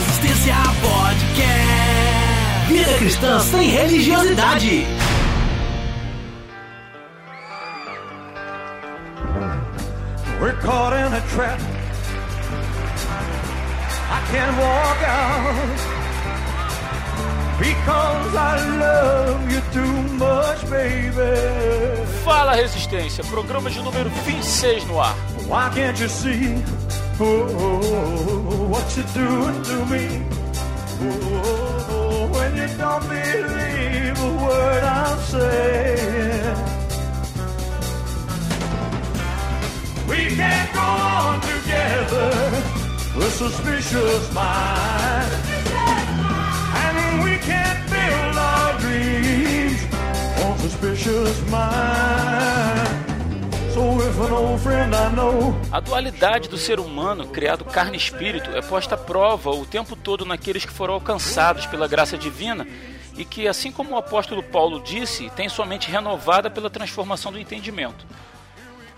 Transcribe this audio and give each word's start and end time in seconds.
Resistência 0.00 0.54
Podcast. 0.80 2.68
Vida 2.68 2.94
cristã 2.94 3.40
sem 3.40 3.68
religiosidade. 3.68 4.86
We're 10.40 10.54
caught 10.62 10.94
in 10.94 11.12
a 11.12 11.20
trap. 11.34 11.60
I 14.10 14.20
can't 14.32 14.56
walk 14.56 15.02
out 15.04 15.78
because 17.58 18.34
I 18.34 18.56
love 18.78 19.52
you 19.52 19.60
too 19.70 20.02
much, 20.16 20.64
baby. 20.70 21.12
Fala 22.24 22.56
Resistência, 22.56 23.22
programa 23.24 23.68
de 23.68 23.82
número 23.82 24.08
26 24.24 24.86
no 24.86 24.98
ar. 24.98 25.14
Why 25.46 25.68
can't 25.74 26.00
you 26.00 26.08
see 26.08 26.54
oh, 27.22 28.66
what 28.68 28.96
you're 28.96 29.06
doing 29.14 29.62
to 29.62 29.86
me? 29.86 30.22
Oh, 31.02 32.30
when 32.32 32.56
you 32.56 32.68
don't 32.76 33.02
believe 33.08 34.18
a 34.18 34.44
word 34.44 34.82
I'm 34.82 35.18
saying. 35.20 36.56
We 40.08 40.34
can't 40.36 40.72
go 40.72 40.80
on 40.80 41.40
together 41.40 42.30
with 43.16 43.32
suspicious 43.34 44.32
minds. 44.34 45.34
And 46.82 47.24
we 47.24 47.36
can't 47.38 47.80
build 47.90 48.36
our 48.36 48.78
dreams 48.80 49.80
on 50.44 50.58
suspicious 50.58 51.50
minds. 51.50 53.09
A 55.70 55.80
dualidade 55.80 56.48
do 56.48 56.58
ser 56.58 56.80
humano, 56.80 57.28
criado 57.28 57.64
carne 57.64 57.96
e 57.96 58.00
espírito, 58.00 58.50
é 58.50 58.60
posta 58.60 58.94
à 58.94 58.98
prova 58.98 59.50
o 59.50 59.64
tempo 59.64 59.94
todo 59.94 60.24
naqueles 60.24 60.64
que 60.64 60.72
foram 60.72 60.94
alcançados 60.94 61.66
pela 61.66 61.86
graça 61.86 62.18
divina 62.18 62.66
e 63.16 63.24
que, 63.24 63.46
assim 63.46 63.70
como 63.70 63.94
o 63.94 63.98
apóstolo 63.98 64.42
Paulo 64.42 64.80
disse, 64.80 65.30
tem 65.30 65.48
sua 65.48 65.66
mente 65.66 65.90
renovada 65.90 66.50
pela 66.50 66.70
transformação 66.70 67.30
do 67.30 67.38
entendimento. 67.38 68.06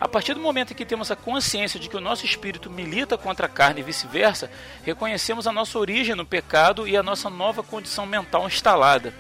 A 0.01 0.09
partir 0.09 0.35
do 0.35 0.41
momento 0.41 0.73
em 0.73 0.77
que 0.77 0.85
temos 0.85 1.11
a 1.11 1.17
consciência 1.17 1.79
de 1.79 1.89
que 1.89 1.97
o 1.97 2.01
nosso 2.01 2.25
espírito 2.25 2.69
milita 2.69 3.17
contra 3.17 3.47
a 3.47 3.49
carne 3.49 3.81
e 3.81 3.85
vice-versa, 3.85 4.51
reconhecemos 4.83 5.47
a 5.47 5.53
nossa 5.53 5.79
origem 5.79 6.15
no 6.15 6.27
pecado 6.27 6.89
e 6.89 6.97
a 6.97 7.03
nossa 7.03 7.31
nova 7.31 7.63
condição 7.63 8.05
mental 8.05 8.47
instalada. 8.47 9.15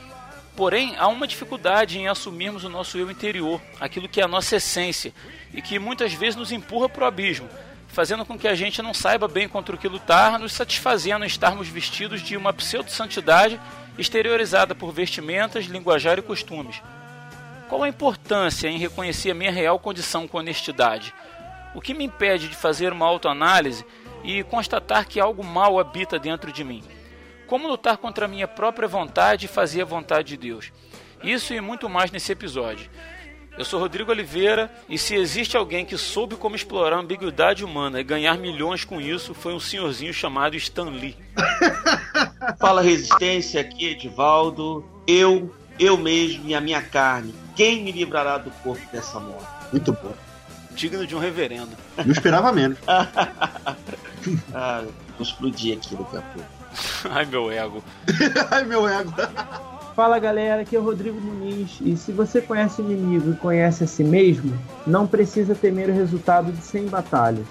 Porém, 0.54 0.94
há 0.98 1.08
uma 1.08 1.26
dificuldade 1.26 1.98
em 1.98 2.08
assumirmos 2.08 2.64
o 2.64 2.68
nosso 2.68 2.98
eu 2.98 3.10
interior, 3.10 3.60
aquilo 3.80 4.08
que 4.08 4.20
é 4.20 4.24
a 4.24 4.28
nossa 4.28 4.56
essência, 4.56 5.12
e 5.52 5.62
que 5.62 5.78
muitas 5.78 6.12
vezes 6.12 6.36
nos 6.36 6.52
empurra 6.52 6.88
para 6.88 7.04
o 7.04 7.06
abismo, 7.06 7.48
fazendo 7.88 8.24
com 8.24 8.38
que 8.38 8.46
a 8.46 8.54
gente 8.54 8.82
não 8.82 8.92
saiba 8.92 9.26
bem 9.26 9.48
contra 9.48 9.74
o 9.74 9.78
que 9.78 9.88
lutar, 9.88 10.38
nos 10.38 10.52
satisfazendo 10.52 11.24
em 11.24 11.28
estarmos 11.28 11.68
vestidos 11.68 12.22
de 12.22 12.36
uma 12.36 12.52
pseudo-santidade 12.52 13.58
exteriorizada 13.98 14.74
por 14.74 14.92
vestimentas, 14.92 15.66
linguajar 15.66 16.18
e 16.18 16.22
costumes. 16.22 16.82
Qual 17.68 17.82
a 17.82 17.88
importância 17.88 18.68
em 18.68 18.78
reconhecer 18.78 19.30
a 19.30 19.34
minha 19.34 19.50
real 19.50 19.78
condição 19.78 20.28
com 20.28 20.38
honestidade? 20.38 21.14
O 21.74 21.80
que 21.80 21.94
me 21.94 22.04
impede 22.04 22.48
de 22.48 22.54
fazer 22.54 22.92
uma 22.92 23.06
autoanálise 23.06 23.84
e 24.22 24.42
constatar 24.44 25.06
que 25.06 25.18
algo 25.18 25.42
mal 25.42 25.78
habita 25.78 26.18
dentro 26.18 26.52
de 26.52 26.62
mim? 26.62 26.82
Como 27.46 27.68
lutar 27.68 27.96
contra 27.98 28.24
a 28.24 28.28
minha 28.28 28.48
própria 28.48 28.88
vontade 28.88 29.46
e 29.46 29.48
fazer 29.48 29.82
a 29.82 29.86
vontade 29.86 30.28
de 30.28 30.36
Deus? 30.36 30.72
Isso 31.22 31.52
e 31.54 31.60
muito 31.60 31.88
mais 31.88 32.10
nesse 32.10 32.32
episódio. 32.32 32.90
Eu 33.56 33.66
sou 33.66 33.78
Rodrigo 33.78 34.10
Oliveira 34.10 34.72
e 34.88 34.96
se 34.96 35.14
existe 35.14 35.58
alguém 35.58 35.84
que 35.84 35.98
soube 35.98 36.36
como 36.36 36.56
explorar 36.56 36.96
a 36.96 37.00
ambiguidade 37.00 37.62
humana 37.62 38.00
e 38.00 38.04
ganhar 38.04 38.38
milhões 38.38 38.82
com 38.82 38.98
isso, 38.98 39.34
foi 39.34 39.52
um 39.52 39.60
senhorzinho 39.60 40.12
chamado 40.12 40.56
Stan 40.56 40.88
Lee. 40.88 41.16
Fala 42.58 42.80
Resistência, 42.80 43.60
aqui 43.60 43.88
é 43.88 43.90
Edivaldo. 43.90 44.82
Eu, 45.06 45.54
eu 45.78 45.98
mesmo 45.98 46.48
e 46.48 46.54
a 46.54 46.60
minha 46.62 46.80
carne. 46.80 47.34
Quem 47.54 47.82
me 47.84 47.92
livrará 47.92 48.38
do 48.38 48.50
corpo 48.62 48.90
dessa 48.90 49.20
morte? 49.20 49.46
Muito 49.70 49.92
bom. 49.92 50.14
Digno 50.70 51.06
de 51.06 51.14
um 51.14 51.18
reverendo. 51.18 51.76
Não 51.98 52.12
esperava 52.12 52.52
menos. 52.52 52.78
Ah, 54.54 54.84
vou 55.18 55.22
explodir 55.26 55.76
aqui 55.76 55.96
daqui 55.96 56.16
a 56.16 56.22
pouco. 56.22 56.61
Ai 57.10 57.24
meu 57.26 57.50
ego. 57.50 57.82
Ai, 58.50 58.64
meu 58.64 58.88
ego. 58.88 59.12
Fala 59.94 60.18
galera, 60.18 60.62
aqui 60.62 60.74
é 60.74 60.78
o 60.78 60.82
Rodrigo 60.82 61.20
Muniz 61.20 61.78
e 61.82 61.96
se 61.96 62.12
você 62.12 62.40
conhece 62.40 62.80
o 62.80 62.90
inimigo 62.90 63.30
e 63.30 63.36
conhece 63.36 63.84
a 63.84 63.86
si 63.86 64.02
mesmo, 64.02 64.58
não 64.86 65.06
precisa 65.06 65.54
temer 65.54 65.90
o 65.90 65.94
resultado 65.94 66.50
de 66.50 66.62
100 66.62 66.86
batalhas. 66.86 67.46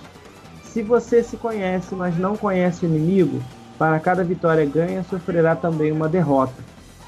Se 0.64 0.82
você 0.82 1.22
se 1.22 1.38
conhece, 1.38 1.94
mas 1.94 2.18
não 2.18 2.36
conhece 2.36 2.86
o 2.86 2.90
inimigo, 2.90 3.44
para 3.78 4.00
cada 4.00 4.24
vitória 4.24 4.66
ganha 4.66 5.04
sofrerá 5.04 5.56
também 5.56 5.92
uma 5.92 6.10
derrota. 6.10 6.54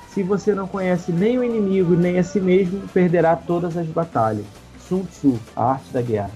Se 0.10 0.22
você 0.22 0.54
não 0.54 0.68
conhece 0.68 1.12
nem 1.12 1.40
o 1.40 1.44
inimigo 1.44 1.96
nem 1.96 2.20
a 2.20 2.24
si 2.24 2.40
mesmo, 2.40 2.88
perderá 2.90 3.36
todas 3.36 3.76
as 3.76 3.88
batalhas. 3.88 4.46
Sun 4.88 5.04
Tzu, 5.06 5.40
a 5.56 5.72
arte 5.72 5.92
da 5.92 6.02
guerra. 6.02 6.32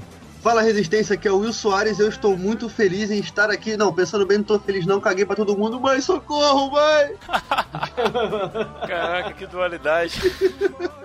Fala 0.48 0.62
Resistência, 0.62 1.16
aqui 1.16 1.28
é 1.28 1.32
o 1.32 1.40
Will 1.40 1.52
Soares. 1.52 2.00
Eu 2.00 2.08
estou 2.08 2.38
muito 2.38 2.70
feliz 2.70 3.12
em 3.12 3.20
estar 3.20 3.50
aqui. 3.50 3.76
Não, 3.76 3.94
pensando 3.94 4.26
bem, 4.26 4.38
não 4.38 4.46
tô 4.46 4.58
feliz, 4.58 4.86
não. 4.86 5.02
Caguei 5.02 5.26
pra 5.26 5.36
todo 5.36 5.58
mundo. 5.58 5.78
Mãe, 5.78 6.00
socorro, 6.00 6.72
mãe! 6.72 7.16
Caraca, 8.88 9.34
que 9.34 9.46
dualidade. 9.46 10.22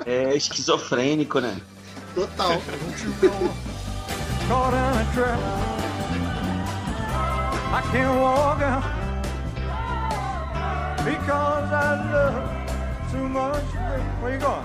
É 0.07 0.37
esquizofrênico, 0.37 1.41
né? 1.41 1.57
Total. 2.15 2.63
caught 4.47 4.75
in 4.75 4.79
a 4.79 5.05
trap. 5.13 5.41
I 7.73 7.83
can't 7.91 8.21
walk 8.21 8.63
out 8.63 8.85
because 11.05 11.73
I 11.73 11.97
love 12.13 13.11
too 13.11 13.29
much. 13.29 13.65
Where 14.23 14.35
you 14.35 14.39
going? 14.39 14.63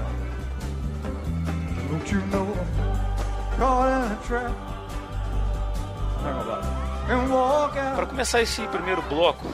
Don't 1.90 2.12
you 2.12 2.22
know? 2.28 2.56
Caught 3.58 3.88
in 3.88 4.12
a 4.12 4.20
trap. 4.24 4.67
Para 7.96 8.06
começar 8.06 8.42
esse 8.42 8.62
primeiro 8.68 9.02
bloco, 9.04 9.48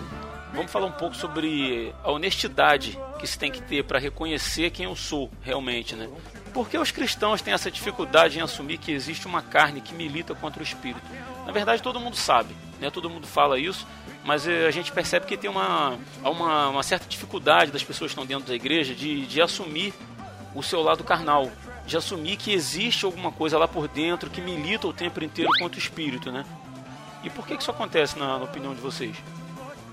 vamos 0.53 0.71
falar 0.71 0.87
um 0.87 0.91
pouco 0.91 1.15
sobre 1.15 1.93
a 2.03 2.11
honestidade 2.11 2.97
que 3.19 3.27
se 3.27 3.37
tem 3.37 3.51
que 3.51 3.61
ter 3.61 3.83
para 3.83 3.99
reconhecer 3.99 4.69
quem 4.71 4.85
eu 4.85 4.95
sou 4.95 5.29
realmente, 5.41 5.95
né? 5.95 6.09
Por 6.53 6.69
que 6.69 6.77
os 6.77 6.91
cristãos 6.91 7.41
têm 7.41 7.53
essa 7.53 7.71
dificuldade 7.71 8.37
em 8.37 8.41
assumir 8.41 8.77
que 8.77 8.91
existe 8.91 9.25
uma 9.27 9.41
carne 9.41 9.81
que 9.81 9.93
milita 9.93 10.35
contra 10.35 10.59
o 10.59 10.63
espírito? 10.63 11.01
Na 11.45 11.51
verdade, 11.51 11.81
todo 11.81 11.99
mundo 11.99 12.15
sabe, 12.15 12.55
né? 12.79 12.89
Todo 12.89 13.09
mundo 13.09 13.25
fala 13.27 13.59
isso, 13.59 13.87
mas 14.23 14.47
eh, 14.47 14.67
a 14.67 14.71
gente 14.71 14.91
percebe 14.91 15.25
que 15.25 15.37
tem 15.37 15.49
uma, 15.49 15.97
uma, 16.23 16.69
uma 16.69 16.83
certa 16.83 17.07
dificuldade 17.07 17.71
das 17.71 17.83
pessoas 17.83 18.11
que 18.11 18.19
estão 18.19 18.25
dentro 18.25 18.47
da 18.47 18.55
igreja 18.55 18.93
de, 18.93 19.25
de 19.25 19.41
assumir 19.41 19.93
o 20.53 20.61
seu 20.61 20.81
lado 20.81 21.03
carnal, 21.03 21.51
de 21.85 21.97
assumir 21.97 22.37
que 22.37 22.53
existe 22.53 23.05
alguma 23.05 23.31
coisa 23.31 23.57
lá 23.57 23.67
por 23.67 23.87
dentro 23.87 24.29
que 24.29 24.41
milita 24.41 24.87
o 24.87 24.93
tempo 24.93 25.23
inteiro 25.23 25.49
contra 25.59 25.77
o 25.77 25.81
espírito, 25.81 26.31
né? 26.31 26.45
E 27.23 27.29
por 27.29 27.47
que 27.47 27.55
que 27.55 27.61
isso 27.61 27.71
acontece 27.71 28.19
na, 28.19 28.37
na 28.37 28.43
opinião 28.43 28.73
de 28.73 28.81
vocês? 28.81 29.15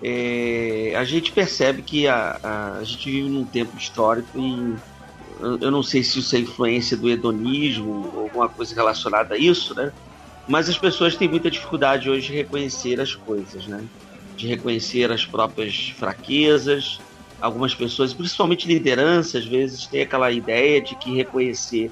É, 0.03 0.95
a 0.97 1.05
gente 1.05 1.31
percebe 1.31 1.83
que 1.83 2.09
a, 2.09 2.39
a, 2.43 2.73
a 2.79 2.85
gente 2.85 3.11
vive 3.11 3.29
num 3.29 3.45
tempo 3.45 3.77
histórico 3.77 4.39
e 4.39 4.75
eu, 5.41 5.59
eu 5.59 5.71
não 5.71 5.83
sei 5.83 6.03
se 6.03 6.19
isso 6.19 6.35
é 6.37 6.41
influência 6.41 6.97
do 6.97 7.09
hedonismo 7.09 8.11
ou 8.15 8.23
alguma 8.23 8.49
coisa 8.49 8.75
relacionada 8.75 9.35
a 9.35 9.39
isso, 9.39 9.75
né? 9.75 9.93
Mas 10.49 10.69
as 10.69 10.79
pessoas 10.79 11.17
têm 11.17 11.29
muita 11.29 11.51
dificuldade 11.51 12.09
hoje 12.11 12.29
de 12.29 12.35
reconhecer 12.35 13.01
as 13.01 13.15
coisas, 13.15 13.67
né? 13.67 13.85
De 14.37 14.49
reconhecer 14.49 15.11
as 15.13 15.25
próprias 15.25 15.91
fraquezas. 15.91 17.01
Algumas 17.41 17.75
pessoas, 17.75 18.13
principalmente 18.13 18.67
liderança, 18.67 19.39
às 19.39 19.47
vezes 19.47 19.87
têm 19.87 20.03
aquela 20.03 20.31
ideia 20.31 20.81
de 20.81 20.95
que 20.95 21.15
reconhecer 21.15 21.91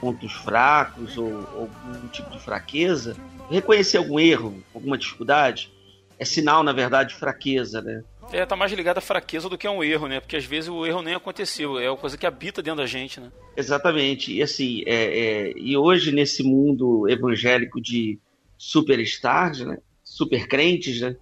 pontos 0.00 0.32
fracos 0.32 1.16
ou 1.18 1.46
algum 1.56 2.08
tipo 2.08 2.30
de 2.30 2.40
fraqueza, 2.40 3.16
reconhecer 3.50 3.98
algum 3.98 4.18
erro, 4.18 4.62
alguma 4.74 4.98
dificuldade, 4.98 5.72
é 6.18 6.24
sinal, 6.24 6.62
na 6.62 6.72
verdade, 6.72 7.10
de 7.10 7.16
fraqueza, 7.16 7.80
né? 7.80 8.02
É, 8.32 8.44
tá 8.44 8.54
mais 8.54 8.72
ligado 8.72 8.98
à 8.98 9.00
fraqueza 9.00 9.48
do 9.48 9.56
que 9.56 9.66
a 9.66 9.70
um 9.70 9.82
erro, 9.82 10.06
né? 10.06 10.20
Porque 10.20 10.36
às 10.36 10.44
vezes 10.44 10.68
o 10.68 10.84
erro 10.84 11.00
nem 11.00 11.14
aconteceu, 11.14 11.78
é 11.78 11.88
uma 11.88 11.96
coisa 11.96 12.18
que 12.18 12.26
habita 12.26 12.62
dentro 12.62 12.80
da 12.80 12.86
gente, 12.86 13.20
né? 13.20 13.32
Exatamente. 13.56 14.34
E 14.34 14.42
assim, 14.42 14.82
é, 14.86 14.94
é, 14.94 15.52
e 15.56 15.76
hoje 15.76 16.12
nesse 16.12 16.42
mundo 16.42 17.08
evangélico 17.08 17.80
de 17.80 18.18
superstars, 18.58 19.60
né? 19.60 19.78
Super 20.04 20.46
crentes, 20.46 21.00
né? 21.00 21.16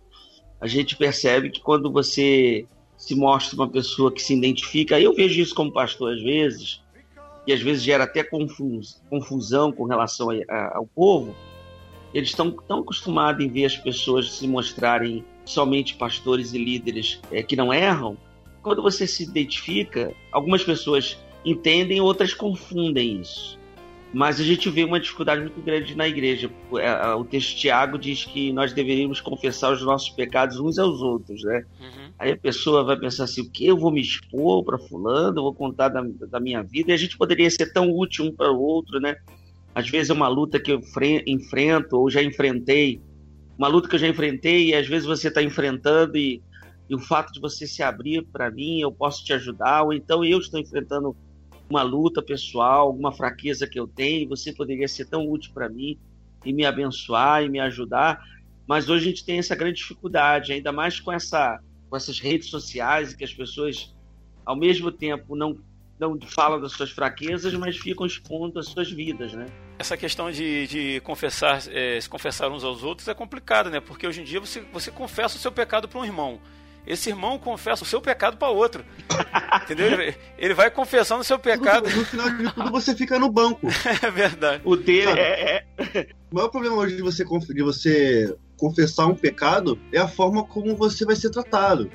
A 0.61 0.67
gente 0.67 0.97
percebe 0.97 1.51
que 1.51 1.61
quando 1.61 1.93
você 1.93 2.67
se 2.97 3.15
mostra 3.15 3.55
uma 3.57 3.69
pessoa 3.69 4.13
que 4.13 4.23
se 4.23 4.35
identifica, 4.35 4.99
eu 4.99 5.15
vejo 5.15 5.41
isso 5.41 5.55
como 5.55 5.73
pastor 5.73 6.15
às 6.15 6.23
vezes, 6.23 6.83
e 7.47 7.53
às 7.53 7.61
vezes 7.61 7.83
gera 7.83 8.05
até 8.05 8.25
confus, 8.25 9.01
confusão 9.09 9.71
com 9.71 9.85
relação 9.85 10.29
ao 10.73 10.87
povo, 10.87 11.37
eles 12.13 12.31
estão 12.31 12.51
tão 12.51 12.81
acostumados 12.81 13.45
em 13.45 13.49
ver 13.49 13.67
as 13.67 13.77
pessoas 13.77 14.33
se 14.33 14.47
mostrarem 14.47 15.25
somente 15.45 15.95
pastores 15.95 16.53
e 16.53 16.59
líderes 16.59 17.21
é, 17.31 17.43
que 17.43 17.57
não 17.57 17.73
erram. 17.73 18.17
Quando 18.63 18.83
você 18.83 19.07
se 19.07 19.23
identifica, 19.23 20.13
algumas 20.33 20.65
pessoas 20.65 21.19
entendem, 21.45 22.01
outras 22.01 22.35
confundem 22.35 23.21
isso. 23.21 23.59
Mas 24.13 24.41
a 24.41 24.45
gente 24.45 24.71
vê 24.71 24.85
uma 24.85 25.01
dificuldade 25.01 25.43
muito 25.43 25.61
grande 25.61 25.95
na 25.95 26.09
igreja. 26.09 26.51
É, 26.79 27.15
o 27.15 27.25
texto 27.25 27.51
de 27.51 27.57
Tiago 27.57 27.99
diz 27.99 28.25
que 28.25 28.53
nós 28.53 28.73
deveríamos 28.73 29.21
confessar 29.21 29.73
os 29.73 29.83
nossos 29.83 30.09
pecados 30.11 30.59
uns 30.59 30.79
aos 30.79 31.03
outros, 31.03 31.43
né? 31.43 31.65
Uhum. 31.81 32.13
Aí 32.19 32.33
a 32.33 32.37
pessoa 32.37 32.83
vai 32.83 32.97
pensar 32.97 33.25
assim: 33.25 33.43
o 33.43 33.51
que 33.51 33.67
eu 33.67 33.77
vou 33.77 33.91
me 33.91 34.01
expor 34.01 34.65
para 34.65 34.79
fulano? 34.79 35.39
Eu 35.39 35.43
vou 35.43 35.55
contar 35.55 35.89
da, 35.89 36.03
da, 36.03 36.41
minha 36.41 36.63
vida? 36.63 36.91
E 36.91 36.95
a 36.95 36.97
gente 36.97 37.19
poderia 37.19 37.51
ser 37.51 37.73
tão 37.73 37.91
útil 37.91 38.25
um 38.25 38.35
para 38.35 38.51
o 38.51 38.59
outro, 38.59 39.01
né? 39.01 39.17
Às 39.77 39.91
vezes 39.91 40.09
é 40.09 40.15
uma 40.15 40.27
luta 40.27 40.59
que 40.59 40.73
eu 40.73 40.81
enfrento 41.27 41.99
ou 41.99 42.09
já 42.09 42.23
enfrentei, 42.23 42.99
uma 43.59 43.69
luta 43.69 43.87
que 43.87 43.95
eu 43.95 43.99
já 43.99 44.09
enfrentei 44.09 44.71
e 44.71 44.75
às 44.75 44.89
vezes 44.89 45.07
você 45.07 45.29
está 45.29 45.43
enfrentando 45.43 46.17
e, 46.17 46.43
e 46.89 46.95
o 46.95 46.99
fato 46.99 47.31
de 47.31 47.39
você 47.39 47.67
se 47.67 47.83
abrir 47.83 48.25
para 48.25 48.51
mim, 48.51 48.81
eu 48.81 48.91
posso 48.91 49.23
te 49.23 49.35
ajudar, 49.35 49.83
ou 49.83 49.93
então 49.93 50.25
eu 50.25 50.39
estou 50.39 50.59
enfrentando 50.59 51.15
uma 51.69 51.83
luta 51.83 52.23
pessoal, 52.23 52.87
alguma 52.87 53.13
fraqueza 53.13 53.67
que 53.67 53.79
eu 53.79 53.87
tenho, 53.87 54.27
você 54.31 54.51
poderia 54.51 54.89
ser 54.89 55.11
tão 55.11 55.29
útil 55.29 55.53
para 55.53 55.69
mim 55.69 55.99
e 56.43 56.55
me 56.55 56.65
abençoar 56.65 57.45
e 57.45 57.51
me 57.51 57.61
ajudar. 57.61 58.19
Mas 58.67 58.89
hoje 58.89 59.05
a 59.05 59.09
gente 59.11 59.27
tem 59.27 59.39
essa 59.39 59.55
grande 59.55 59.77
dificuldade, 59.77 60.55
ainda 60.55 60.73
mais 60.73 60.99
com, 61.01 61.13
essa, 61.13 61.61
com 61.91 61.95
essas 61.99 62.19
redes 62.19 62.49
sociais, 62.49 63.13
que 63.13 63.25
as 63.25 63.35
pessoas, 63.35 63.95
ao 64.47 64.57
mesmo 64.57 64.91
tempo, 64.91 65.37
não, 65.37 65.59
não 66.01 66.19
falam 66.23 66.59
das 66.59 66.73
suas 66.73 66.91
fraquezas, 66.91 67.53
mas 67.53 67.77
ficam 67.77 68.07
expondo 68.07 68.59
as 68.59 68.69
suas 68.69 68.91
vidas, 68.91 69.35
né? 69.35 69.45
Essa 69.79 69.97
questão 69.97 70.31
de, 70.31 70.67
de 70.67 71.01
confessar, 71.01 71.63
é, 71.71 72.01
se 72.01 72.09
confessar 72.09 72.51
uns 72.51 72.65
aos 72.65 72.83
outros 72.83 73.09
é 73.09 73.15
complicado, 73.15 73.71
né? 73.71 73.81
Porque 73.81 74.07
hoje 74.07 74.23
em 74.23 74.25
dia 74.25 74.41
você, 74.41 74.61
você 74.73 74.91
confessa 74.91 75.37
o 75.37 75.39
seu 75.39 75.53
pecado 75.53 75.87
para 75.89 76.01
um 76.01 76.05
irmão 76.05 76.41
esse 76.87 77.11
irmão 77.11 77.39
confessa 77.39 77.83
o 77.83 77.87
seu 77.87 78.01
pecado 78.01 78.37
para 78.37 78.49
outro. 78.49 78.85
Entendeu? 79.65 80.15
Ele, 80.39 80.55
vai 80.55 80.71
confessando 80.71 81.21
o 81.21 81.25
seu 81.25 81.39
pecado. 81.39 81.91
No, 81.91 81.97
no 81.97 82.05
final 82.05 82.31
de 82.31 82.53
tudo, 82.53 82.71
você 82.71 82.95
fica 82.95 83.19
no 83.19 83.31
banco. 83.31 83.67
é 84.03 84.11
verdade. 84.11 84.63
O 84.65 84.77
dele 84.77 85.19
é, 85.19 85.65
é. 85.79 86.07
O 86.31 86.35
maior 86.37 86.49
problema 86.49 86.77
hoje 86.77 86.97
de 86.97 87.03
você, 87.03 87.25
de 87.25 87.63
você 87.63 88.37
confessar 88.57 89.07
um 89.07 89.15
pecado 89.15 89.79
é 89.93 89.99
a 89.99 90.07
forma 90.07 90.45
como 90.45 90.77
você 90.77 91.05
vai 91.05 91.17
ser 91.17 91.31
tratado. 91.31 91.91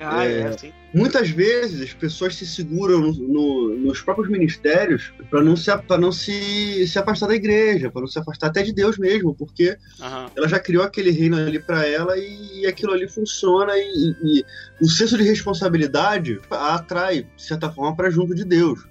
Ah, 0.00 0.24
é, 0.24 0.46
assim. 0.46 0.72
Muitas 0.94 1.28
vezes 1.28 1.82
as 1.82 1.92
pessoas 1.92 2.34
se 2.34 2.46
seguram 2.46 3.00
no, 3.00 3.12
no, 3.12 3.74
nos 3.76 4.00
próprios 4.00 4.28
ministérios 4.28 5.12
para 5.28 5.42
não, 5.42 5.56
se, 5.56 5.70
não 5.98 6.12
se, 6.12 6.86
se 6.86 6.98
afastar 6.98 7.26
da 7.26 7.34
igreja, 7.34 7.90
para 7.90 8.00
não 8.00 8.08
se 8.08 8.18
afastar 8.18 8.46
até 8.46 8.62
de 8.62 8.72
Deus 8.72 8.96
mesmo, 8.96 9.34
porque 9.34 9.76
uhum. 10.00 10.26
ela 10.36 10.48
já 10.48 10.58
criou 10.58 10.84
aquele 10.84 11.10
reino 11.10 11.36
ali 11.36 11.58
para 11.58 11.86
ela 11.86 12.16
e, 12.16 12.60
e, 12.60 12.66
aquilo 12.66 12.92
ali 12.92 13.08
funciona 13.08 13.72
e, 13.76 14.14
e, 14.22 14.44
o 14.80 14.88
senso 14.88 15.18
de 15.18 15.24
responsabilidade 15.24 16.40
a 16.50 16.76
atrai, 16.76 17.26
de 17.36 17.42
certa 17.42 17.70
forma, 17.70 17.94
para 17.96 18.10
junto 18.10 18.34
de 18.34 18.44
Deus. 18.44 18.86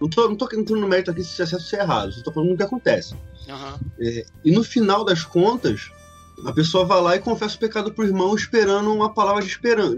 Não 0.00 0.08
tô, 0.08 0.28
não 0.28 0.36
tô 0.36 0.44
entrando 0.46 0.80
no 0.80 0.88
mérito 0.88 1.10
aqui 1.10 1.24
se 1.24 1.40
é 1.40 1.46
certo 1.46 1.62
ou 1.62 1.68
se 1.68 1.76
é 1.76 1.80
errado, 1.80 2.12
só 2.12 2.22
tô 2.22 2.32
falando 2.32 2.52
o 2.52 2.56
que 2.56 2.62
acontece. 2.62 3.14
Uhum. 3.48 3.78
É, 4.00 4.24
e 4.44 4.50
no 4.50 4.62
final 4.62 5.04
das 5.04 5.24
contas, 5.24 5.90
a 6.44 6.52
pessoa 6.52 6.84
vai 6.84 7.00
lá 7.00 7.16
e 7.16 7.20
confessa 7.20 7.56
o 7.56 7.58
pecado 7.58 7.92
pro 7.92 8.04
irmão 8.04 8.34
esperando 8.34 8.92
uma 8.92 9.12
palavra 9.12 9.42
de 9.42 9.48
esperança 9.48 9.96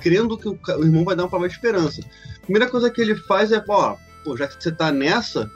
crendo 0.00 0.38
que 0.38 0.48
o, 0.48 0.58
o 0.78 0.84
irmão 0.84 1.04
vai 1.04 1.14
dar 1.14 1.24
uma 1.24 1.28
palavra 1.28 1.48
de 1.48 1.54
esperança. 1.54 2.00
A 2.36 2.40
primeira 2.42 2.68
coisa 2.68 2.90
que 2.90 3.00
ele 3.00 3.14
faz 3.14 3.52
é, 3.52 3.62
ó, 3.68 3.96
pô, 4.24 4.36
já 4.36 4.46
que 4.46 4.62
você 4.62 4.72
tá 4.72 4.90
nessa, 4.90 5.50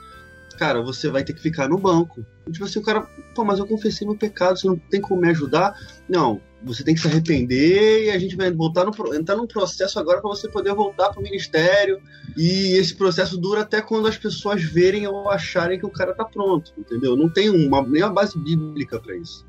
cara, 0.58 0.82
você 0.82 1.08
vai 1.08 1.24
ter 1.24 1.32
que 1.32 1.42
ficar 1.42 1.68
no 1.68 1.78
banco. 1.78 2.24
Tipo 2.50 2.64
assim, 2.64 2.78
o 2.78 2.82
cara, 2.82 3.02
pô, 3.34 3.44
mas 3.44 3.58
eu 3.58 3.66
confessei 3.66 4.06
meu 4.06 4.16
pecado, 4.16 4.58
você 4.58 4.66
não 4.66 4.76
tem 4.76 5.00
como 5.00 5.20
me 5.20 5.28
ajudar? 5.30 5.74
Não, 6.08 6.40
você 6.62 6.84
tem 6.84 6.94
que 6.94 7.00
se 7.00 7.06
arrepender 7.06 8.04
e 8.04 8.10
a 8.10 8.18
gente 8.18 8.36
vai 8.36 8.50
voltar 8.50 8.84
no, 8.84 9.14
entrar 9.14 9.36
num 9.36 9.46
processo 9.46 9.98
agora 9.98 10.20
para 10.20 10.30
você 10.30 10.48
poder 10.48 10.74
voltar 10.74 11.10
pro 11.10 11.22
ministério. 11.22 12.00
E 12.36 12.76
esse 12.76 12.94
processo 12.94 13.38
dura 13.38 13.62
até 13.62 13.80
quando 13.80 14.08
as 14.08 14.16
pessoas 14.16 14.62
verem 14.62 15.06
ou 15.06 15.30
acharem 15.30 15.78
que 15.78 15.86
o 15.86 15.90
cara 15.90 16.14
tá 16.14 16.24
pronto, 16.24 16.72
entendeu? 16.76 17.16
Não 17.16 17.28
tem 17.28 17.50
uma, 17.50 17.82
nem 17.82 18.02
uma 18.02 18.12
base 18.12 18.38
bíblica 18.38 19.00
para 19.00 19.16
isso. 19.16 19.44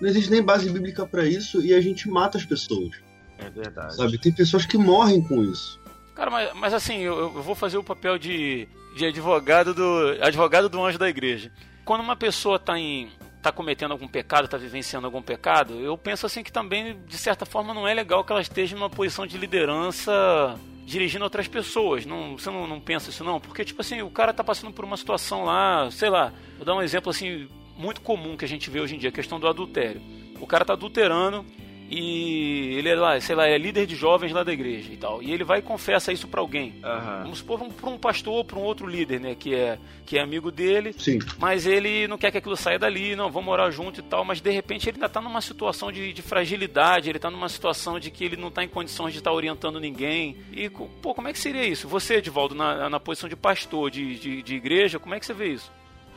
Não 0.00 0.08
existe 0.08 0.30
nem 0.30 0.42
base 0.42 0.68
bíblica 0.68 1.06
para 1.06 1.26
isso 1.26 1.62
e 1.62 1.72
a 1.72 1.80
gente 1.80 2.08
mata 2.08 2.36
as 2.36 2.44
pessoas. 2.44 3.03
É 3.46 3.50
verdade. 3.50 3.96
Sabe, 3.96 4.18
tem 4.18 4.32
pessoas 4.32 4.66
que 4.66 4.78
morrem 4.78 5.22
com 5.22 5.42
isso. 5.42 5.80
Cara, 6.14 6.30
mas, 6.30 6.52
mas 6.54 6.74
assim, 6.74 6.98
eu, 6.98 7.18
eu 7.18 7.42
vou 7.42 7.54
fazer 7.54 7.76
o 7.76 7.84
papel 7.84 8.18
de, 8.18 8.68
de 8.96 9.06
advogado 9.06 9.74
do 9.74 10.16
advogado 10.20 10.68
do 10.68 10.84
anjo 10.84 10.98
da 10.98 11.08
igreja. 11.08 11.50
Quando 11.84 12.00
uma 12.02 12.16
pessoa 12.16 12.56
está 12.56 12.78
em 12.78 13.10
tá 13.42 13.52
cometendo 13.52 13.92
algum 13.92 14.08
pecado, 14.08 14.46
está 14.46 14.56
vivenciando 14.56 15.06
algum 15.06 15.20
pecado, 15.20 15.74
eu 15.74 15.98
penso 15.98 16.24
assim 16.24 16.42
que 16.42 16.50
também, 16.50 16.98
de 17.06 17.18
certa 17.18 17.44
forma, 17.44 17.74
não 17.74 17.86
é 17.86 17.92
legal 17.92 18.24
que 18.24 18.32
ela 18.32 18.40
esteja 18.40 18.74
numa 18.74 18.88
posição 18.88 19.26
de 19.26 19.36
liderança 19.36 20.58
dirigindo 20.86 21.24
outras 21.24 21.46
pessoas. 21.46 22.06
Não, 22.06 22.38
você 22.38 22.50
não, 22.50 22.66
não 22.66 22.80
pensa 22.80 23.10
isso 23.10 23.22
não? 23.22 23.38
Porque, 23.38 23.62
tipo 23.62 23.82
assim, 23.82 24.00
o 24.00 24.08
cara 24.08 24.32
tá 24.32 24.42
passando 24.42 24.72
por 24.72 24.82
uma 24.82 24.96
situação 24.96 25.44
lá, 25.44 25.90
sei 25.90 26.08
lá, 26.08 26.32
vou 26.56 26.64
dar 26.64 26.74
um 26.74 26.80
exemplo 26.80 27.10
assim, 27.10 27.46
muito 27.76 28.00
comum 28.00 28.34
que 28.34 28.46
a 28.46 28.48
gente 28.48 28.70
vê 28.70 28.80
hoje 28.80 28.94
em 28.94 28.98
dia, 28.98 29.10
a 29.10 29.12
questão 29.12 29.38
do 29.38 29.46
adultério. 29.46 30.00
O 30.40 30.46
cara 30.46 30.64
tá 30.64 30.72
adulterando, 30.72 31.44
e 31.90 32.76
ele 32.76 32.88
é 32.88 32.94
lá, 32.94 33.20
sei 33.20 33.36
lá, 33.36 33.46
é 33.46 33.58
líder 33.58 33.86
de 33.86 33.94
jovens 33.94 34.32
lá 34.32 34.42
da 34.42 34.52
igreja 34.52 34.92
e 34.92 34.96
tal. 34.96 35.22
E 35.22 35.32
ele 35.32 35.44
vai 35.44 35.58
e 35.58 35.62
confessa 35.62 36.12
isso 36.12 36.26
para 36.28 36.40
alguém. 36.40 36.74
Uhum. 36.82 37.22
Vamos 37.22 37.38
supor 37.38 37.62
um, 37.62 37.70
pra 37.70 37.90
um 37.90 37.98
pastor, 37.98 38.44
para 38.44 38.58
um 38.58 38.62
outro 38.62 38.86
líder, 38.86 39.20
né, 39.20 39.34
que 39.34 39.54
é 39.54 39.78
que 40.04 40.18
é 40.18 40.20
amigo 40.20 40.50
dele. 40.50 40.92
Sim. 40.98 41.18
Mas 41.38 41.66
ele 41.66 42.06
não 42.06 42.18
quer 42.18 42.30
que 42.30 42.38
aquilo 42.38 42.56
saia 42.56 42.78
dali, 42.78 43.16
não, 43.16 43.30
vamos 43.30 43.46
morar 43.46 43.70
junto 43.70 44.00
e 44.00 44.02
tal, 44.02 44.24
mas 44.24 44.40
de 44.40 44.50
repente 44.50 44.88
ele 44.88 44.96
ainda 44.96 45.08
tá 45.08 45.20
numa 45.20 45.40
situação 45.40 45.90
de, 45.90 46.12
de 46.12 46.22
fragilidade, 46.22 47.08
ele 47.08 47.18
tá 47.18 47.30
numa 47.30 47.48
situação 47.48 47.98
de 47.98 48.10
que 48.10 48.24
ele 48.24 48.36
não 48.36 48.50
tá 48.50 48.62
em 48.62 48.68
condições 48.68 49.12
de 49.12 49.18
estar 49.18 49.30
tá 49.30 49.36
orientando 49.36 49.80
ninguém. 49.80 50.36
E, 50.52 50.68
pô, 50.68 51.14
como 51.14 51.28
é 51.28 51.32
que 51.32 51.38
seria 51.38 51.64
isso? 51.64 51.88
Você, 51.88 52.16
Edivaldo, 52.16 52.54
na, 52.54 52.88
na 52.88 53.00
posição 53.00 53.28
de 53.28 53.36
pastor 53.36 53.90
de, 53.90 54.18
de, 54.18 54.42
de 54.42 54.54
igreja, 54.54 54.98
como 54.98 55.14
é 55.14 55.20
que 55.20 55.26
você 55.26 55.34
vê 55.34 55.48
isso? 55.48 55.72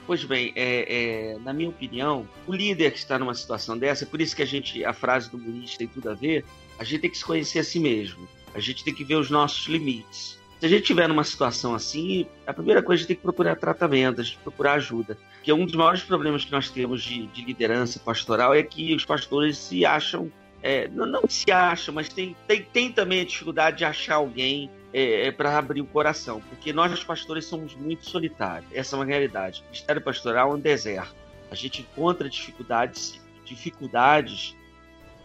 Pois 0.07 0.23
bem, 0.23 0.53
é, 0.55 1.33
é, 1.35 1.39
na 1.39 1.51
minha 1.51 1.67
opinião, 1.67 2.25
o 2.47 2.53
líder 2.53 2.91
que 2.91 2.97
está 2.97 3.19
numa 3.19 3.33
situação 3.35 3.77
dessa, 3.77 4.05
por 4.05 4.21
isso 4.21 4.33
que 4.33 4.41
a 4.41 4.45
gente, 4.45 4.85
a 4.85 4.93
frase 4.93 5.29
do 5.29 5.37
Muniz 5.37 5.75
tem 5.75 5.85
tudo 5.85 6.09
a 6.09 6.13
ver, 6.13 6.45
a 6.79 6.83
gente 6.85 7.01
tem 7.01 7.09
que 7.09 7.17
se 7.17 7.25
conhecer 7.25 7.59
a 7.59 7.63
si 7.63 7.77
mesmo. 7.77 8.25
A 8.55 8.59
gente 8.61 8.85
tem 8.85 8.93
que 8.93 9.03
ver 9.03 9.15
os 9.15 9.29
nossos 9.29 9.67
limites. 9.67 10.39
Se 10.61 10.65
a 10.65 10.69
gente 10.69 10.83
estiver 10.83 11.09
numa 11.09 11.25
situação 11.25 11.75
assim, 11.75 12.25
a 12.47 12.53
primeira 12.53 12.81
coisa 12.81 12.99
a 12.99 13.01
gente 13.01 13.07
tem 13.09 13.15
que 13.17 13.21
procurar 13.21 13.57
tratamento, 13.57 14.21
a 14.21 14.23
gente 14.23 14.37
procurar 14.37 14.75
ajuda. 14.75 15.17
Porque 15.35 15.51
um 15.51 15.65
dos 15.65 15.75
maiores 15.75 16.01
problemas 16.01 16.45
que 16.45 16.53
nós 16.53 16.69
temos 16.69 17.03
de, 17.03 17.27
de 17.27 17.43
liderança 17.43 17.99
pastoral 17.99 18.55
é 18.55 18.63
que 18.63 18.95
os 18.95 19.03
pastores 19.03 19.57
se 19.57 19.85
acham 19.85 20.31
é, 20.63 20.87
não, 20.87 21.05
não, 21.05 21.21
se 21.27 21.51
acham, 21.51 21.93
mas 21.93 22.09
tem, 22.09 22.35
tem, 22.47 22.63
tem 22.63 22.91
também 22.91 23.21
a 23.21 23.25
dificuldade 23.25 23.77
de 23.77 23.85
achar 23.85 24.15
alguém 24.15 24.69
é, 24.97 25.27
é 25.27 25.31
para 25.31 25.55
abrir 25.55 25.81
o 25.81 25.85
coração, 25.85 26.41
porque 26.49 26.73
nós, 26.73 27.03
pastores, 27.03 27.45
somos 27.45 27.75
muito 27.75 28.09
solitários. 28.09 28.67
Essa 28.73 28.95
é 28.95 28.99
uma 28.99 29.05
realidade. 29.05 29.61
O 29.61 29.65
ministério 29.65 30.01
pastoral 30.01 30.51
é 30.51 30.55
um 30.55 30.59
deserto. 30.59 31.15
A 31.51 31.55
gente 31.55 31.81
encontra 31.81 32.27
dificuldades, 32.27 33.21
dificuldades 33.45 34.55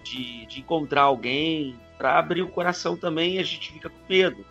de, 0.04 0.44
de 0.44 0.60
encontrar 0.60 1.02
alguém 1.02 1.74
para 1.96 2.18
abrir 2.18 2.42
o 2.42 2.48
coração 2.48 2.98
também. 2.98 3.38
A 3.38 3.42
gente 3.42 3.72
fica 3.72 3.88
com 3.88 3.96
medo, 4.06 4.44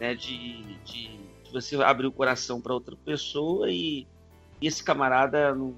né, 0.00 0.14
de, 0.14 0.62
de, 0.82 1.08
de 1.44 1.52
você 1.52 1.76
abrir 1.82 2.06
o 2.06 2.12
coração 2.12 2.58
para 2.58 2.72
outra 2.72 2.96
pessoa 2.96 3.70
e, 3.70 4.06
e 4.62 4.66
esse 4.66 4.82
camarada 4.82 5.54
não, 5.54 5.74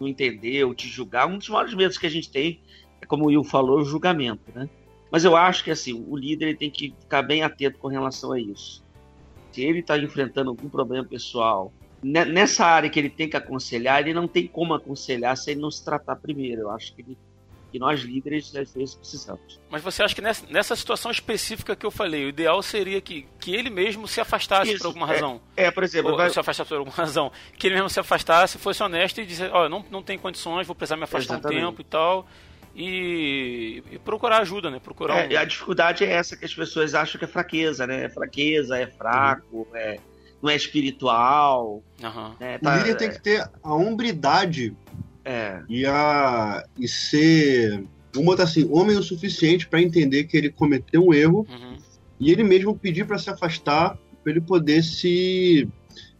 não 0.00 0.08
entender 0.08 0.64
ou 0.64 0.74
te 0.74 0.88
julgar. 0.88 1.28
Um 1.28 1.38
dos 1.38 1.48
maiores 1.48 1.74
medos 1.74 1.96
que 1.96 2.06
a 2.06 2.10
gente 2.10 2.28
tem 2.28 2.60
é 3.00 3.06
como 3.06 3.24
o 3.24 3.26
Will 3.28 3.44
falou, 3.44 3.78
o 3.78 3.84
julgamento, 3.84 4.50
né? 4.52 4.68
Mas 5.10 5.24
eu 5.24 5.36
acho 5.36 5.64
que 5.64 5.70
assim, 5.70 6.04
o 6.08 6.16
líder 6.16 6.56
tem 6.56 6.70
que 6.70 6.94
ficar 7.00 7.22
bem 7.22 7.42
atento 7.42 7.78
com 7.78 7.88
relação 7.88 8.32
a 8.32 8.40
isso. 8.40 8.82
Se 9.52 9.62
ele 9.62 9.80
está 9.80 9.98
enfrentando 9.98 10.50
algum 10.50 10.68
problema 10.68 11.04
pessoal, 11.04 11.72
nessa 12.02 12.64
área 12.64 12.88
que 12.88 12.98
ele 12.98 13.10
tem 13.10 13.28
que 13.28 13.36
aconselhar, 13.36 14.00
ele 14.00 14.14
não 14.14 14.28
tem 14.28 14.46
como 14.46 14.74
aconselhar 14.74 15.36
se 15.36 15.50
ele 15.50 15.60
não 15.60 15.70
se 15.70 15.84
tratar 15.84 16.16
primeiro. 16.16 16.62
Eu 16.62 16.70
acho 16.70 16.94
que, 16.94 17.02
ele, 17.02 17.18
que 17.72 17.78
nós 17.78 18.00
líderes 18.00 18.54
às 18.54 18.72
vezes 18.72 18.94
precisamos. 18.94 19.60
Mas 19.68 19.82
você 19.82 20.02
acha 20.02 20.14
que 20.14 20.22
nessa, 20.22 20.46
nessa, 20.48 20.76
situação 20.76 21.10
específica 21.10 21.74
que 21.74 21.84
eu 21.84 21.90
falei, 21.90 22.24
o 22.24 22.28
ideal 22.28 22.62
seria 22.62 23.00
que, 23.00 23.26
que 23.40 23.54
ele 23.54 23.70
mesmo 23.70 24.06
se 24.06 24.20
afastasse 24.20 24.70
Isso, 24.70 24.78
por 24.78 24.86
alguma 24.86 25.06
razão? 25.06 25.40
É, 25.56 25.64
é 25.64 25.70
por 25.70 25.82
exemplo, 25.82 26.12
Ou, 26.12 26.16
vai... 26.16 26.30
se 26.30 26.38
afastasse 26.38 26.68
por 26.68 26.78
alguma 26.78 26.94
razão, 26.96 27.32
que 27.58 27.66
ele 27.66 27.74
mesmo 27.74 27.90
se 27.90 27.98
afastasse, 27.98 28.56
fosse 28.56 28.82
honesto 28.82 29.20
e 29.20 29.26
dissesse, 29.26 29.52
ó, 29.52 29.66
oh, 29.66 29.68
não, 29.68 29.84
não 29.90 30.02
tem 30.02 30.16
condições, 30.16 30.66
vou 30.66 30.76
precisar 30.76 30.96
me 30.96 31.04
afastar 31.04 31.34
Exatamente. 31.34 31.64
um 31.64 31.68
tempo 31.70 31.80
e 31.80 31.84
tal 31.84 32.26
e, 32.74 33.82
e 33.90 33.98
procurar 33.98 34.38
ajuda, 34.38 34.70
né? 34.70 34.80
Procurar 34.82 35.30
é, 35.30 35.36
um... 35.36 35.40
A 35.40 35.44
dificuldade 35.44 36.04
é 36.04 36.10
essa 36.10 36.36
que 36.36 36.44
as 36.44 36.54
pessoas 36.54 36.94
acham 36.94 37.18
que 37.18 37.24
é 37.24 37.28
fraqueza, 37.28 37.86
né? 37.86 38.04
É 38.04 38.08
fraqueza, 38.08 38.78
é 38.78 38.86
fraco, 38.86 39.66
uhum. 39.70 39.76
é, 39.76 39.98
não 40.42 40.50
é 40.50 40.56
espiritual. 40.56 41.82
Uhum. 42.02 42.34
Né? 42.38 42.58
Tá, 42.58 42.74
o 42.74 42.78
líder 42.78 42.96
tem 42.96 43.10
que 43.10 43.20
ter 43.20 43.48
a 43.62 43.74
hombridade 43.74 44.74
é. 45.24 45.60
e, 45.68 45.84
a, 45.86 46.64
e 46.78 46.88
ser, 46.88 47.84
vamos 48.12 48.26
botar 48.26 48.44
assim, 48.44 48.68
homem 48.72 48.96
o 48.96 49.02
suficiente 49.02 49.66
para 49.68 49.82
entender 49.82 50.24
que 50.24 50.36
ele 50.36 50.50
cometeu 50.50 51.06
um 51.06 51.12
erro 51.12 51.46
uhum. 51.48 51.76
e 52.18 52.30
ele 52.30 52.44
mesmo 52.44 52.76
pedir 52.76 53.06
para 53.06 53.18
se 53.18 53.30
afastar, 53.30 53.98
para 54.22 54.32
ele 54.32 54.40
poder 54.40 54.82
se 54.82 55.68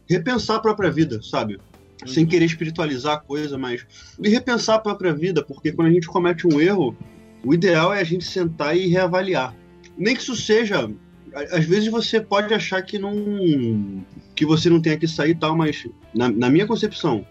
repensar 0.09 0.57
a 0.57 0.59
própria 0.59 0.91
vida, 0.91 1.21
sabe? 1.21 1.59
Sem 2.05 2.25
querer 2.25 2.45
espiritualizar 2.45 3.15
a 3.15 3.19
coisa, 3.19 3.57
mas 3.57 3.85
de 4.19 4.29
repensar 4.29 4.75
a 4.75 4.79
própria 4.79 5.13
vida, 5.13 5.43
porque 5.43 5.71
quando 5.71 5.89
a 5.89 5.91
gente 5.91 6.07
comete 6.07 6.47
um 6.47 6.59
erro, 6.59 6.95
o 7.43 7.53
ideal 7.53 7.93
é 7.93 7.99
a 7.99 8.03
gente 8.03 8.25
sentar 8.25 8.75
e 8.75 8.87
reavaliar. 8.87 9.55
Nem 9.97 10.15
que 10.15 10.21
isso 10.21 10.35
seja 10.35 10.89
às 11.33 11.65
vezes 11.65 11.89
você 11.89 12.19
pode 12.19 12.53
achar 12.53 12.81
que 12.81 12.99
não 12.99 14.03
que 14.35 14.45
você 14.45 14.69
não 14.69 14.81
tem 14.81 14.97
que 14.97 15.07
sair 15.07 15.31
e 15.31 15.35
tal, 15.35 15.55
mas 15.55 15.87
na, 16.13 16.29
na 16.29 16.49
minha 16.49 16.67
concepção, 16.67 17.25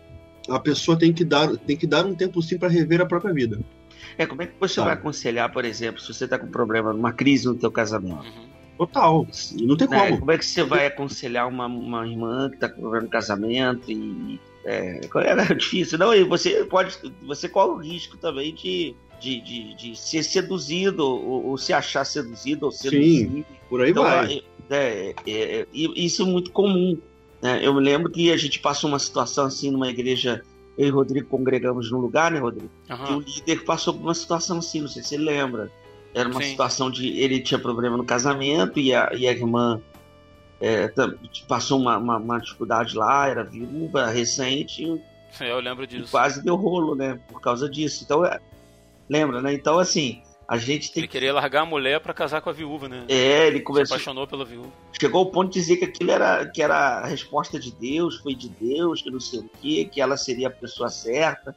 a 0.49 0.59
pessoa 0.59 0.99
tem 0.99 1.13
que 1.13 1.25
dar 1.25 1.57
tem 1.57 1.77
que 1.77 1.87
dar 1.87 2.07
um 2.07 2.15
tempo 2.15 2.41
sim 2.43 2.59
para 2.59 2.69
rever 2.69 3.01
a 3.01 3.07
própria 3.07 3.33
vida. 3.33 3.61
É, 4.17 4.27
como 4.27 4.43
é 4.43 4.47
que 4.47 4.55
você 4.59 4.81
vai 4.81 4.95
aconselhar, 4.95 5.53
por 5.53 5.65
exemplo, 5.65 6.01
se 6.01 6.13
você 6.13 6.25
está 6.25 6.39
com 6.39 6.47
um 6.47 6.51
problema, 6.51 6.93
uma 6.93 7.13
crise 7.13 7.47
no 7.47 7.55
teu 7.55 7.71
casamento? 7.71 8.25
Uhum. 8.25 8.51
Total, 8.79 9.27
não 9.61 9.77
tem 9.77 9.89
né, 9.89 9.99
como. 9.99 10.19
Como 10.21 10.33
é 10.33 10.39
que 10.39 10.45
você 10.45 10.63
vai 10.63 10.87
aconselhar 10.87 11.47
uma, 11.47 11.67
uma 11.67 12.07
irmã 12.07 12.49
que 12.49 12.57
está 12.57 12.69
com 12.69 12.81
problema 12.81 13.05
no 13.05 13.11
casamento 13.11 13.91
e 13.91 14.41
é, 14.65 15.01
era 15.25 15.45
difícil. 15.55 15.99
Não, 15.99 16.15
e 16.15 16.25
você 16.25 16.65
pode. 16.65 16.97
Você 17.23 17.49
corre 17.49 17.71
o 17.71 17.77
risco 17.77 18.17
também 18.17 18.55
de, 18.55 18.95
de, 19.21 19.41
de, 19.41 19.75
de 19.75 19.97
ser 19.99 20.23
seduzido, 20.23 21.05
ou, 21.05 21.47
ou, 21.47 21.59
se 21.59 21.73
achar 21.73 22.05
seduzido 22.05 22.67
ou 22.67 22.73
seduzido. 22.73 23.33
Sim, 23.33 23.45
por 23.69 23.83
aí 23.83 23.91
então, 23.91 24.03
vai. 24.03 24.43
É, 24.69 25.15
é, 25.27 25.61
é, 25.61 25.67
isso 25.73 26.23
é 26.23 26.25
muito 26.27 26.51
comum. 26.51 26.99
Né? 27.43 27.61
Eu 27.63 27.75
me 27.75 27.81
lembro 27.81 28.11
que 28.11 28.31
a 28.31 28.37
gente 28.37 28.59
passou 28.61 28.89
uma 28.89 28.99
situação 28.99 29.47
assim 29.47 29.71
numa 29.71 29.89
igreja. 29.89 30.43
Eu 30.79 30.87
e 30.87 30.91
o 30.91 30.95
Rodrigo 30.95 31.27
congregamos 31.27 31.91
num 31.91 31.99
lugar, 31.99 32.31
né, 32.31 32.39
Rodrigo? 32.39 32.71
Uhum. 32.89 33.05
Que 33.05 33.13
o 33.13 33.21
líder 33.21 33.65
passou 33.65 33.93
por 33.93 34.03
uma 34.03 34.15
situação 34.15 34.59
assim, 34.59 34.81
não 34.81 34.89
sei 34.89 35.03
se 35.03 35.11
você 35.11 35.19
lembra. 35.19 35.71
Era 36.15 36.29
uma 36.29 36.41
Sim. 36.43 36.51
situação 36.51 36.91
de. 36.91 37.09
Ele 37.19 37.41
tinha 37.41 37.59
problema 37.59 37.97
no 37.97 38.05
casamento 38.05 38.79
e 38.79 38.95
a, 38.95 39.11
e 39.15 39.27
a 39.29 39.33
irmã 39.33 39.81
é, 40.61 40.93
passou 41.49 41.81
uma, 41.81 41.97
uma, 41.97 42.17
uma, 42.19 42.39
dificuldade 42.39 42.97
lá, 42.97 43.27
era 43.27 43.43
viúva, 43.43 44.07
recente. 44.07 44.85
eu 45.41 45.61
lembro 45.61 45.87
disso. 45.87 46.11
Quase 46.11 46.43
deu 46.43 46.55
rolo, 46.57 46.95
né? 46.95 47.19
Por 47.29 47.41
causa 47.41 47.69
disso. 47.69 48.05
Então, 48.05 48.25
é, 48.25 48.39
lembra, 49.09 49.41
né? 49.41 49.55
Então, 49.55 49.79
assim, 49.79 50.23
a 50.47 50.59
gente 50.59 50.93
tem 50.93 51.03
Ele 51.03 51.09
queria 51.09 51.33
largar 51.33 51.63
a 51.63 51.65
mulher 51.65 52.01
para 52.01 52.13
casar 52.13 52.43
com 52.43 52.51
a 52.51 52.53
viúva, 52.53 52.89
né? 52.89 53.05
É, 53.09 53.47
ele 53.47 53.61
começou. 53.61 53.87
Se 53.87 53.93
apaixonou 53.95 54.27
pela 54.27 54.45
viúva. 54.45 54.69
Chegou 55.01 55.21
ao 55.21 55.31
ponto 55.31 55.53
de 55.53 55.61
dizer 55.61 55.77
que 55.77 55.85
aquilo 55.87 56.11
era, 56.11 56.45
que 56.45 56.61
era 56.61 56.99
a 56.99 57.07
resposta 57.07 57.59
de 57.59 57.73
Deus, 57.73 58.17
foi 58.17 58.35
de 58.35 58.49
Deus, 58.49 59.01
que 59.01 59.11
não 59.11 59.21
sei 59.21 59.41
o 59.41 59.51
quê, 59.63 59.89
que 59.91 60.01
ela 60.01 60.17
seria 60.17 60.49
a 60.49 60.51
pessoa 60.51 60.91
certa. 60.91 61.55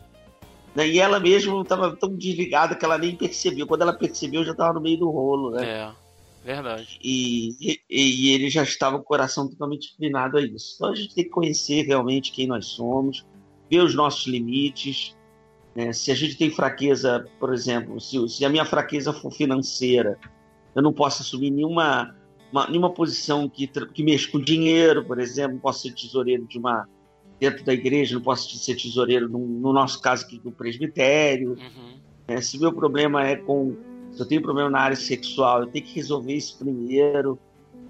Né? 0.73 0.87
E 0.87 0.99
ela 0.99 1.19
mesma 1.19 1.61
estava 1.61 1.95
tão 1.95 2.15
desligada 2.15 2.75
que 2.75 2.85
ela 2.85 2.97
nem 2.97 3.15
percebeu. 3.15 3.67
Quando 3.67 3.81
ela 3.81 3.93
percebeu, 3.93 4.45
já 4.45 4.51
estava 4.51 4.73
no 4.73 4.81
meio 4.81 4.97
do 4.97 5.09
rolo, 5.09 5.51
né? 5.51 5.65
É. 5.65 6.02
Verdade. 6.43 6.99
E, 7.01 7.55
e, 7.59 7.79
e, 7.89 8.33
ele 8.33 8.49
já 8.49 8.63
estava 8.63 8.97
com 8.97 9.03
o 9.03 9.05
coração 9.05 9.47
totalmente 9.47 9.93
inclinado 9.93 10.37
a 10.37 10.41
isso. 10.41 10.75
Então 10.75 10.91
a 10.91 10.95
gente 10.95 11.15
tem 11.15 11.23
que 11.23 11.29
conhecer 11.29 11.83
realmente 11.83 12.31
quem 12.31 12.47
nós 12.47 12.65
somos, 12.65 13.25
ver 13.69 13.79
os 13.79 13.95
nossos 13.95 14.27
limites. 14.27 15.15
Né? 15.73 15.93
Se 15.93 16.11
a 16.11 16.15
gente 16.15 16.37
tem 16.37 16.49
fraqueza, 16.49 17.25
por 17.39 17.53
exemplo, 17.53 17.99
se, 18.01 18.27
se, 18.27 18.43
a 18.43 18.49
minha 18.49 18.65
fraqueza 18.65 19.13
for 19.13 19.31
financeira, 19.31 20.19
eu 20.75 20.81
não 20.81 20.91
posso 20.91 21.21
assumir 21.21 21.49
nenhuma, 21.49 22.13
uma, 22.51 22.67
nenhuma 22.67 22.89
posição 22.89 23.47
que, 23.47 23.67
que 23.67 24.03
mexa 24.03 24.29
com 24.29 24.39
dinheiro, 24.39 25.05
por 25.05 25.19
exemplo, 25.19 25.53
não 25.53 25.59
posso 25.59 25.83
ser 25.83 25.93
tesoureiro 25.93 26.45
de 26.45 26.57
uma 26.57 26.87
dentro 27.39 27.63
da 27.63 27.73
igreja, 27.73 28.15
não 28.15 28.21
posso 28.21 28.55
ser 28.57 28.75
tesoureiro, 28.75 29.29
no, 29.29 29.39
no 29.39 29.73
nosso 29.73 30.01
caso 30.01 30.25
aqui, 30.25 30.39
do 30.39 30.51
presbitério. 30.51 31.51
Uhum. 31.51 31.99
É, 32.27 32.39
se 32.41 32.57
meu 32.57 32.71
problema 32.71 33.25
é 33.25 33.35
com 33.35 33.75
se 34.13 34.21
eu 34.21 34.27
tenho 34.27 34.41
problema 34.41 34.69
na 34.69 34.79
área 34.79 34.95
sexual, 34.95 35.61
eu 35.61 35.67
tenho 35.67 35.85
que 35.85 35.95
resolver 35.95 36.33
isso 36.33 36.57
primeiro, 36.57 37.39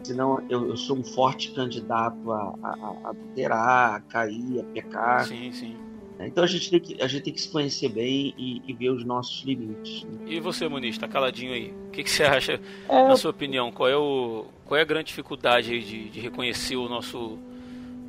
senão 0.03 0.42
eu, 0.50 0.68
eu 0.70 0.77
sou 0.77 0.98
um 0.98 1.03
forte 1.03 1.51
candidato 1.51 2.32
a, 2.32 2.53
a, 2.63 2.70
a 2.70 3.10
adulterar, 3.10 3.96
a 3.96 4.00
cair, 4.00 4.62
a 4.62 4.63
pecar. 4.63 5.25
Sim, 5.25 5.51
sim. 5.51 5.75
Então 6.20 6.44
a 6.44 6.48
gente 6.48 6.70
tem 6.70 6.80
que, 6.80 7.01
a 7.01 7.08
gente 7.08 7.24
tem 7.24 7.34
que 7.34 7.42
se 7.42 7.50
conhecer 7.50 7.89
bem 7.89 8.34
e, 8.38 8.62
e 8.65 8.74
ver 8.74 8.89
os 8.89 9.03
nossos 9.03 9.44
limites. 9.44 10.06
E 10.25 10.39
você, 10.39 10.68
Muniz, 10.68 10.98
tá 10.98 11.08
caladinho 11.08 11.51
aí. 11.51 11.74
O 11.88 11.92
que, 11.92 12.03
que 12.03 12.10
você 12.10 12.24
acha, 12.24 12.60
é... 12.88 13.08
na 13.08 13.18
sua 13.18 13.32
opinião? 13.32 13.72
Qual 13.72 13.89
é, 13.89 13.98
o, 13.98 14.46
qual 14.65 14.77
é 14.77 14.82
a 14.82 14.86
grande 14.86 15.08
dificuldade 15.08 15.82
de, 15.82 16.10
de 16.10 16.20
reconhecer 16.20 16.77
o 16.77 16.88
nosso, 16.88 17.38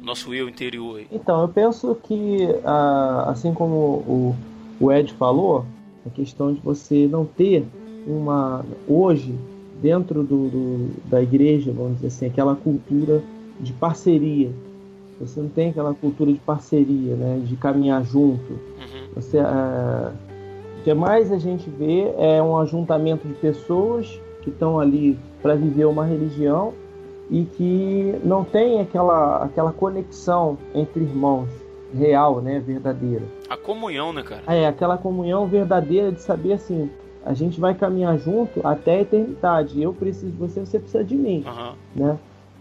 nosso 0.01 0.33
eu 0.33 0.49
interior? 0.49 0.99
Aí? 0.99 1.09
Então, 1.11 1.41
eu 1.43 1.49
penso 1.49 1.95
que, 2.05 2.39
ah, 2.65 3.25
assim 3.29 3.53
como 3.53 3.75
o, 3.75 4.37
o 4.79 4.93
Ed 4.93 5.13
falou, 5.15 5.67
a 6.07 6.11
questão 6.11 6.53
de 6.53 6.61
você 6.61 7.09
não 7.09 7.25
ter 7.25 7.67
uma 8.07 8.65
hoje 8.89 9.35
dentro 9.81 10.23
do, 10.23 10.49
do, 10.49 10.91
da 11.11 11.23
igreja, 11.23 11.73
vamos 11.73 11.97
dizer 11.97 12.07
assim, 12.09 12.27
aquela 12.27 12.55
cultura 12.55 13.23
de 13.61 13.73
parceria. 13.73 14.51
Você 15.21 15.41
não 15.41 15.49
tem 15.49 15.71
aquela 15.71 15.95
cultura 15.95 16.33
de 16.33 16.39
parceria, 16.41 17.15
né, 17.15 17.41
de 17.45 17.57
caminhar 17.57 18.03
junto. 18.05 18.53
Uhum. 18.53 19.09
Você, 19.15 19.39
é, 19.39 19.43
o 20.81 20.83
que 20.83 20.93
mais 20.95 21.31
a 21.31 21.39
gente 21.39 21.71
vê 21.71 22.13
é 22.19 22.43
um 22.43 22.59
ajuntamento 22.59 23.29
de 23.29 23.35
pessoas 23.35 24.21
que 24.43 24.51
estão 24.51 24.79
ali 24.79 25.19
para 25.41 25.55
viver 25.55 25.85
uma 25.85 26.05
religião 26.05 26.73
e 27.31 27.45
que 27.45 28.15
não 28.25 28.45
tem 28.45 28.81
aquela, 28.81 29.45
aquela 29.45 29.73
conexão 29.73 30.59
entre 30.75 31.03
irmãos 31.03 31.49
real, 31.95 32.41
né, 32.41 32.59
verdadeira. 32.59 33.23
A 33.49 33.57
comunhão, 33.57 34.13
né, 34.13 34.23
cara? 34.23 34.43
É, 34.47 34.67
aquela 34.67 34.99
comunhão 34.99 35.47
verdadeira 35.47 36.11
de 36.11 36.21
saber 36.21 36.55
assim, 36.55 36.91
a 37.25 37.33
gente 37.33 37.59
vai 37.59 37.75
caminhar 37.75 38.19
junto 38.19 38.67
até 38.67 38.99
a 38.99 39.01
eternidade. 39.01 39.83
Eu 39.83 39.93
preciso 39.93 40.31
de 40.31 40.37
você, 40.37 40.61
você 40.61 40.79
precisa 40.79 41.03
de 41.03 41.15
mim, 41.15 41.45
uhum. 41.47 41.73
né? 41.97 42.19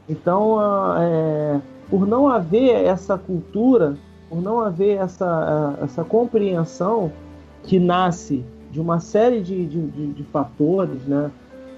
Então, 0.08 0.58
é, 0.98 1.62
por 1.90 2.08
não 2.08 2.28
haver 2.28 2.86
essa 2.86 3.18
cultura, 3.18 3.98
por 4.30 4.42
não 4.42 4.60
haver 4.60 4.98
essa, 4.98 5.78
essa 5.82 6.04
compreensão 6.04 7.12
que 7.64 7.80
nasce 7.80 8.44
de 8.72 8.80
uma 8.80 9.00
série 9.00 9.42
de, 9.42 9.66
de, 9.66 9.88
de, 9.88 10.08
de 10.14 10.24
fatores, 10.24 11.04
né? 11.06 11.30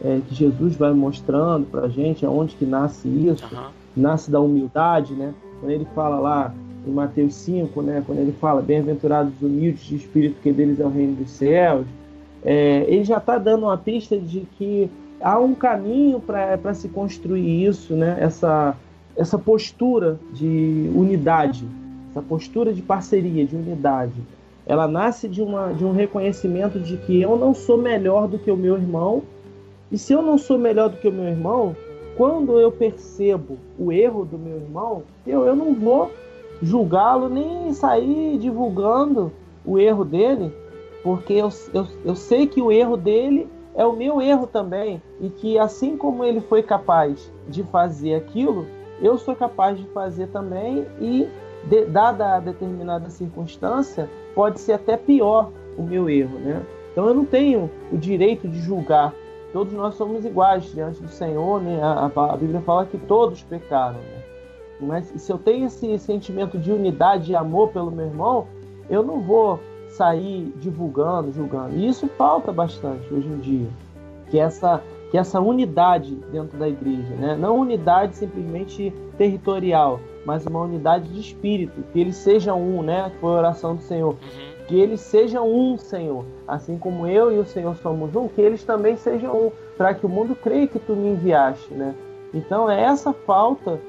É, 0.04 0.20
que 0.28 0.36
Jesus 0.36 0.76
vai 0.76 0.94
mostrando 0.94 1.66
para 1.66 1.82
a 1.82 1.90
gente 1.90 2.26
aonde 2.26 2.56
que 2.56 2.66
nasce 2.66 3.08
isso, 3.08 3.46
uhum. 3.52 3.68
nasce 3.96 4.30
da 4.30 4.40
humildade, 4.40 5.14
né? 5.14 5.34
Quando 5.60 5.72
ele 5.72 5.88
fala 5.96 6.20
lá 6.20 6.54
em 6.86 6.92
Mateus 6.92 7.34
5, 7.36 7.82
né? 7.82 8.04
Quando 8.06 8.20
ele 8.20 8.34
fala, 8.34 8.62
bem-aventurados 8.62 9.34
os 9.36 9.42
humildes 9.42 9.84
de 9.86 9.96
espírito, 9.96 10.42
que 10.42 10.52
deles 10.52 10.80
é 10.80 10.86
o 10.86 10.90
reino 10.90 11.16
dos 11.16 11.32
céus, 11.32 11.86
é, 12.46 12.86
ele 12.88 13.04
já 13.04 13.18
está 13.18 13.40
dando 13.40 13.64
uma 13.64 13.78
pista 13.78 14.18
de 14.18 14.42
que 14.58 14.90
há 15.20 15.40
um 15.40 15.56
caminho 15.56 16.20
para 16.20 16.74
se 16.76 16.88
construir 16.88 17.66
isso, 17.66 17.96
né? 17.96 18.18
essa, 18.20 18.78
essa 19.18 19.38
postura 19.40 20.20
de 20.32 20.90
unidade, 20.94 21.68
essa 22.12 22.22
postura 22.22 22.72
de 22.72 22.84
parceria, 22.84 23.44
de 23.46 23.56
unidade. 23.56 24.14
Ela 24.68 24.88
nasce 24.88 25.28
de, 25.28 25.42
uma, 25.42 25.74
de 25.74 25.84
um 25.84 25.92
reconhecimento 25.92 26.80
de 26.80 26.98
que 26.98 27.20
eu 27.20 27.36
não 27.36 27.54
sou 27.56 27.78
melhor 27.78 28.28
do 28.28 28.38
que 28.38 28.52
o 28.52 28.58
meu 28.58 28.76
irmão, 28.76 29.24
e 29.92 29.98
se 29.98 30.14
eu 30.14 30.22
não 30.22 30.38
sou 30.38 30.58
melhor 30.58 30.90
do 30.90 30.98
que 30.98 31.08
o 31.08 31.12
meu 31.12 31.26
irmão, 31.26 31.76
quando 32.16 32.60
eu 32.60 32.72
percebo 32.72 33.58
o 33.78 33.92
erro 33.92 34.24
do 34.24 34.38
meu 34.38 34.58
irmão, 34.58 35.04
eu, 35.26 35.46
eu 35.46 35.56
não 35.56 35.74
vou 35.74 36.12
julgá-lo 36.62 37.28
nem 37.28 37.74
sair 37.74 38.38
divulgando 38.38 39.32
o 39.66 39.80
erro 39.80 40.06
dele, 40.06 40.52
porque 41.06 41.34
eu, 41.34 41.50
eu, 41.72 41.88
eu 42.04 42.16
sei 42.16 42.48
que 42.48 42.60
o 42.60 42.72
erro 42.72 42.98
dele 42.98 43.48
é 43.76 43.86
o 43.86 43.94
meu 43.94 44.20
erro 44.20 44.48
também, 44.48 45.00
e 45.22 45.30
que 45.30 45.56
assim 45.60 45.96
como 45.96 46.24
ele 46.24 46.42
foi 46.42 46.64
capaz 46.64 47.32
de 47.48 47.62
fazer 47.62 48.16
aquilo, 48.16 48.66
eu 49.00 49.16
sou 49.16 49.36
capaz 49.36 49.78
de 49.78 49.86
fazer 49.90 50.26
também, 50.30 50.84
e 51.00 51.28
de, 51.66 51.86
dada 51.86 52.34
a 52.34 52.40
determinada 52.40 53.08
circunstância, 53.12 54.10
pode 54.34 54.60
ser 54.60 54.74
até 54.74 54.98
pior 54.98 55.52
o 55.78 55.84
meu 55.84 56.10
erro, 56.10 56.40
né? 56.40 56.64
Então 56.92 57.06
eu 57.06 57.14
não 57.14 57.26
tenho 57.26 57.70
o 57.92 57.98
direito 57.98 58.48
de 58.48 58.58
julgar. 58.58 59.14
Todos 59.54 59.74
nós 59.74 59.94
somos 59.94 60.26
iguais 60.26 60.64
diante 60.74 61.04
do 61.04 61.10
Senhor, 61.10 61.62
né? 61.62 61.80
A, 61.84 62.10
a 62.34 62.36
Bíblia 62.36 62.62
fala 62.62 62.84
que 62.84 62.98
todos 62.98 63.44
pecaram, 63.44 64.00
né? 64.00 64.24
Mas 64.82 65.06
se 65.06 65.32
eu 65.32 65.38
tenho 65.38 65.68
esse 65.68 66.00
sentimento 66.00 66.58
de 66.58 66.72
unidade 66.72 67.32
e 67.32 67.36
amor 67.36 67.70
pelo 67.70 67.92
meu 67.92 68.08
irmão, 68.08 68.48
eu 68.90 69.04
não 69.04 69.22
vou 69.22 69.60
sair 69.96 70.54
divulgando, 70.58 71.32
julgando. 71.32 71.76
E 71.76 71.88
isso 71.88 72.08
falta 72.18 72.52
bastante 72.52 73.14
hoje 73.14 73.28
em 73.28 73.40
dia, 73.40 73.68
que 74.30 74.40
essa 74.40 74.82
que 75.12 75.18
essa 75.18 75.40
unidade 75.40 76.16
dentro 76.32 76.58
da 76.58 76.68
igreja, 76.68 77.16
né? 77.16 77.38
Não 77.40 77.60
unidade 77.60 78.16
simplesmente 78.16 78.94
territorial, 79.18 80.00
mas 80.26 80.46
uma 80.46 80.62
unidade 80.62 81.08
de 81.08 81.20
espírito, 81.20 81.84
que 81.94 82.00
eles 82.00 82.18
sejam 82.18 82.62
um, 82.62 82.82
né? 82.82 83.12
Foi 83.22 83.30
a 83.30 83.38
oração 83.38 83.76
do 83.76 83.82
Senhor. 83.84 84.14
Uhum. 84.14 84.66
Que 84.68 84.80
eles 84.80 85.00
sejam 85.00 85.48
um, 85.48 85.78
Senhor, 85.78 86.26
assim 86.48 86.78
como 86.78 87.08
eu 87.08 87.32
e 87.32 87.38
o 87.38 87.46
Senhor 87.46 87.76
somos 87.78 88.16
um, 88.16 88.28
que 88.28 88.42
eles 88.42 88.64
também 88.64 88.98
sejam 88.98 89.34
um, 89.34 89.52
para 89.78 89.94
que 89.94 90.06
o 90.06 90.10
mundo 90.10 90.36
creia 90.36 90.68
que 90.68 90.80
tu 90.80 90.96
me 90.96 91.10
enviaste, 91.10 91.74
né? 91.74 91.94
Então 92.34 92.70
é 92.70 92.82
essa 92.82 93.14
falta 93.14 93.80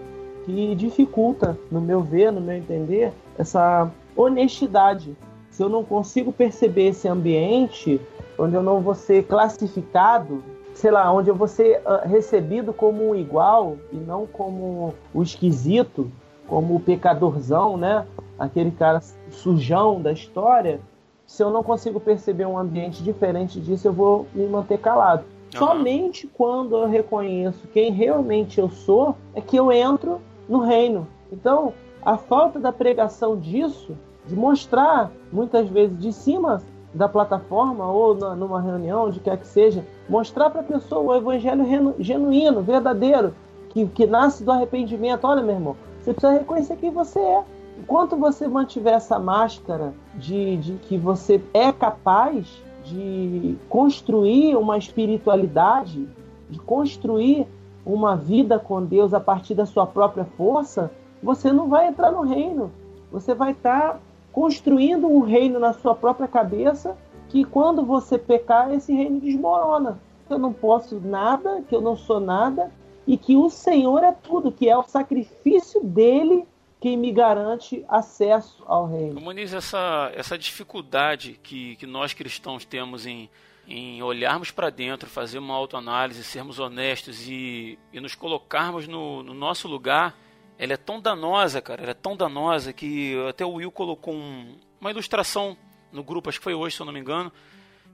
que 0.45 0.75
dificulta, 0.75 1.59
no 1.73 1.81
meu 1.81 2.03
ver, 2.03 2.31
no 2.31 2.41
meu 2.41 2.57
entender, 2.57 3.11
essa 3.39 3.91
honestidade 4.15 5.17
se 5.57 5.63
eu 5.63 5.71
não 5.71 5.83
consigo 5.83 6.31
perceber 6.35 6.89
esse 6.89 7.09
ambiente 7.09 7.99
onde 8.39 8.55
eu 8.55 8.63
não 8.63 8.83
vou 8.83 8.95
ser 8.95 9.25
classificado, 9.25 10.45
sei 10.75 10.91
lá, 10.91 11.11
onde 11.11 11.31
eu 11.31 11.35
vou 11.35 11.49
ser 11.49 11.81
uh, 11.81 12.07
recebido 12.07 12.75
como 12.75 13.09
um 13.09 13.15
igual 13.15 13.79
e 13.91 13.97
não 13.97 14.27
como 14.27 14.93
o 15.15 15.23
esquisito, 15.23 16.13
como 16.47 16.77
o 16.77 16.81
pecadorzão, 16.81 17.79
né? 17.79 18.07
Aquele 18.39 18.71
cara 18.71 19.01
sujão 19.31 19.99
da 19.99 20.13
história. 20.13 20.79
Se 21.27 21.43
eu 21.43 21.49
não 21.49 21.63
consigo 21.63 21.99
perceber 21.99 22.45
um 22.45 22.59
ambiente 22.59 23.03
diferente 23.03 23.59
disso, 23.59 23.89
eu 23.89 23.95
vou 23.95 24.27
me 24.35 24.47
manter 24.47 24.79
calado. 24.79 25.25
Uhum. 25.55 25.59
Somente 25.59 26.27
quando 26.27 26.77
eu 26.77 26.87
reconheço 26.87 27.67
quem 27.69 27.91
realmente 27.93 28.61
eu 28.61 28.69
sou 28.69 29.17
é 29.35 29.41
que 29.41 29.57
eu 29.57 29.73
entro 29.73 30.21
no 30.47 30.59
reino. 30.59 31.09
Então, 31.33 31.73
a 32.03 32.19
falta 32.19 32.61
da 32.61 32.75
pregação 32.75 33.41
disso, 33.41 33.97
de 34.27 34.35
mostrar 34.35 35.11
muitas 35.33 35.69
vezes 35.69 35.99
de 35.99 36.13
cima 36.13 36.63
da 36.93 37.09
plataforma 37.09 37.87
ou 37.91 38.15
na, 38.15 38.35
numa 38.35 38.61
reunião, 38.61 39.11
de 39.11 39.21
quer 39.21 39.37
que 39.39 39.47
seja, 39.47 39.85
mostrar 40.09 40.51
para 40.51 40.63
a 40.63 40.65
pessoa 40.65 41.03
o 41.03 41.17
evangelho 41.17 41.95
genuíno, 41.99 42.63
verdadeiro, 42.63 43.35
que, 43.69 43.87
que 43.87 44.07
nasce 44.07 44.43
do 44.43 44.51
arrependimento. 44.51 45.27
Olha, 45.27 45.43
meu 45.43 45.55
irmão, 45.55 45.77
você 46.01 46.13
precisa 46.13 46.33
reconhecer 46.33 46.77
quem 46.77 46.91
você 46.91 47.19
é. 47.19 47.45
Enquanto 47.79 48.17
você 48.17 48.49
mantiver 48.49 48.95
essa 48.95 49.19
máscara 49.19 49.93
de, 50.15 50.57
de 50.57 50.73
que 50.75 50.97
você 50.97 51.43
é 51.53 51.71
capaz 51.71 52.63
de 52.83 53.57
construir 53.69 54.57
uma 54.57 54.79
espiritualidade, 54.79 56.09
de 56.49 56.59
construir 56.61 57.47
uma 57.85 58.17
vida 58.17 58.59
com 58.59 58.83
Deus 58.83 59.13
a 59.13 59.21
partir 59.21 59.55
da 59.55 59.67
sua 59.67 59.87
própria 59.87 60.25
força, 60.37 60.91
você 61.23 61.53
não 61.53 61.69
vai 61.69 61.89
entrar 61.89 62.11
no 62.11 62.23
reino. 62.23 62.71
Você 63.13 63.35
vai 63.35 63.53
estar 63.53 63.95
tá 63.95 64.01
construindo 64.37 65.07
um 65.07 65.21
reino 65.21 65.59
na 65.59 65.73
sua 65.73 65.95
própria 65.95 66.29
cabeça 66.29 66.95
que 67.31 67.43
quando 67.43 67.87
você 67.87 68.19
pecar, 68.19 68.71
esse 68.71 68.93
reino 68.93 69.19
desmorona. 69.19 69.99
Eu 70.29 70.39
não 70.39 70.53
posso 70.53 71.01
nada, 71.01 71.63
que 71.67 71.75
eu 71.75 71.81
não 71.81 71.97
sou 71.97 72.21
nada 72.21 72.71
e 73.07 73.17
que 73.17 73.35
o 73.35 73.49
Senhor 73.49 74.05
é 74.05 74.13
tudo, 74.13 74.53
que 74.53 74.69
é 74.69 74.77
o 74.77 74.83
sacrifício 74.83 75.83
dele 75.83 76.47
quem 76.79 76.99
me 76.99 77.11
garante 77.13 77.83
acesso 77.89 78.63
ao 78.67 78.87
reino. 78.87 79.19
Muniz, 79.19 79.55
essa, 79.55 80.13
essa 80.15 80.37
dificuldade 80.37 81.41
que, 81.43 81.77
que 81.77 81.87
nós 81.87 82.13
cristãos 82.13 82.67
temos 82.67 83.07
em, 83.07 83.31
em 83.67 84.03
olharmos 84.03 84.51
para 84.51 84.69
dentro, 84.69 85.09
fazer 85.09 85.39
uma 85.39 85.55
autoanálise, 85.55 86.23
sermos 86.23 86.59
honestos 86.59 87.27
e, 87.27 87.79
e 87.91 88.01
nos 88.01 88.15
colocarmos 88.15 88.87
no, 88.87 89.23
no, 89.23 89.33
nosso 89.33 89.67
lugar, 89.67 90.15
ela 90.59 90.73
é 90.73 90.77
tão 90.77 91.01
danosa, 91.01 91.61
cara, 91.61 91.83
ela 91.83 91.91
é 91.91 91.95
tão 91.95 92.17
danosa 92.17 92.73
que 92.73 93.15
até 93.29 93.45
o 93.45 93.55
Will 93.55 93.71
colocou 93.71 94.15
um, 94.15 94.57
uma 94.81 94.91
ilustração 94.91 95.57
no 95.93 96.03
grupo, 96.03 96.29
acho 96.29 96.39
que 96.39 96.45
foi 96.45 96.55
hoje, 96.55 96.77
se 96.77 96.83
eu 96.83 96.87
não 96.87 96.93
me 96.93 97.01
engano, 97.01 97.33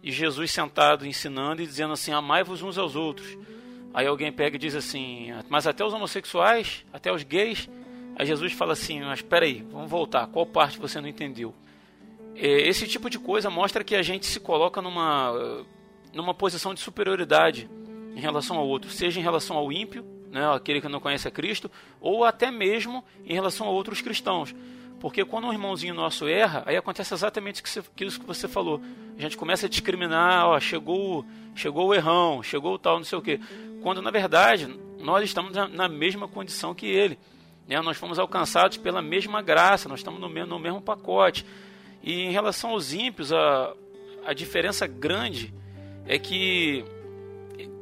de 0.03 0.11
Jesus 0.11 0.51
sentado 0.51 1.07
ensinando 1.07 1.63
e 1.63 1.67
dizendo 1.67 1.93
assim: 1.93 2.13
amai-vos 2.13 2.63
uns 2.63 2.79
aos 2.79 2.97
outros. 2.97 3.37
Aí 3.95 4.07
alguém 4.07 4.33
pega 4.33 4.57
e 4.57 4.59
diz 4.59 4.75
assim: 4.75 5.29
mas 5.49 5.67
até 5.67 5.85
os 5.85 5.93
homossexuais, 5.93 6.85
até 6.93 7.13
os 7.13 7.23
gays 7.23 7.69
Aí 8.17 8.27
Jesus 8.27 8.53
fala 8.53 8.73
assim: 8.73 9.01
Mas 9.01 9.21
espera 9.21 9.45
aí, 9.45 9.65
vamos 9.71 9.91
voltar. 9.91 10.27
Qual 10.27 10.47
parte 10.47 10.79
você 10.79 11.01
não 11.01 11.09
entendeu? 11.09 11.55
É, 12.35 12.69
esse 12.69 12.87
tipo 12.87 13.09
de 13.11 13.19
coisa 13.19 13.51
mostra 13.51 13.85
que 13.85 13.95
a 13.95 14.03
gente 14.03 14.27
se 14.27 14.41
coloca 14.41 14.81
numa, 14.81 15.65
numa 16.13 16.35
posição 16.35 16.75
de 16.75 16.81
superioridade 16.81 17.69
em 18.15 18.21
relação 18.21 18.59
ao 18.59 18.67
outro, 18.67 18.91
seja 18.91 19.19
em 19.19 19.23
relação 19.23 19.57
ao 19.57 19.73
ímpio, 19.73 20.05
né, 20.33 20.51
aquele 20.53 20.81
que 20.81 20.89
não 20.89 20.99
conhece 20.99 21.29
a 21.29 21.31
Cristo, 21.31 21.71
ou 22.01 22.25
até 22.25 22.51
mesmo 22.51 23.05
em 23.25 23.35
relação 23.35 23.67
a 23.67 23.71
outros 23.71 24.01
cristãos. 24.01 24.55
Porque 24.99 25.25
quando 25.25 25.47
um 25.47 25.53
irmãozinho 25.53 25.95
nosso 25.95 26.27
erra, 26.27 26.63
aí 26.65 26.77
acontece 26.77 27.13
exatamente 27.13 27.63
isso 28.01 28.21
que 28.21 28.27
você 28.27 28.49
falou. 28.49 28.81
A 29.19 29.21
gente 29.21 29.37
começa 29.37 29.67
a 29.67 29.69
discriminar, 29.69 30.47
ó, 30.47 30.59
chegou, 30.59 31.27
chegou 31.55 31.89
o 31.89 31.95
errão, 31.95 32.43
chegou 32.43 32.75
o 32.75 32.79
tal, 32.79 32.97
não 32.97 33.05
sei 33.05 33.19
o 33.19 33.23
quê. 33.23 33.39
Quando 33.83 34.01
na 34.01 34.11
verdade 34.11 34.69
nós 35.01 35.25
estamos 35.25 35.53
na 35.53 35.89
mesma 35.89 36.27
condição 36.29 36.75
que 36.75 36.87
ele. 36.87 37.19
Né? 37.69 37.81
Nós 37.81 37.97
fomos 37.97 38.19
alcançados 38.19 38.77
pela 38.77 39.03
mesma 39.03 39.43
graça, 39.43 39.89
nós 39.89 40.01
estamos 40.01 40.21
no 40.21 40.29
mesmo, 40.29 40.51
no 40.51 40.59
mesmo 40.59 40.81
pacote. 40.81 41.45
E 42.03 42.23
em 42.23 42.31
relação 42.31 42.71
aos 42.71 42.93
ímpios, 42.93 43.33
a, 43.33 43.75
a 44.25 44.33
diferença 44.33 44.87
grande 44.87 45.53
é 46.07 46.19
que 46.19 46.85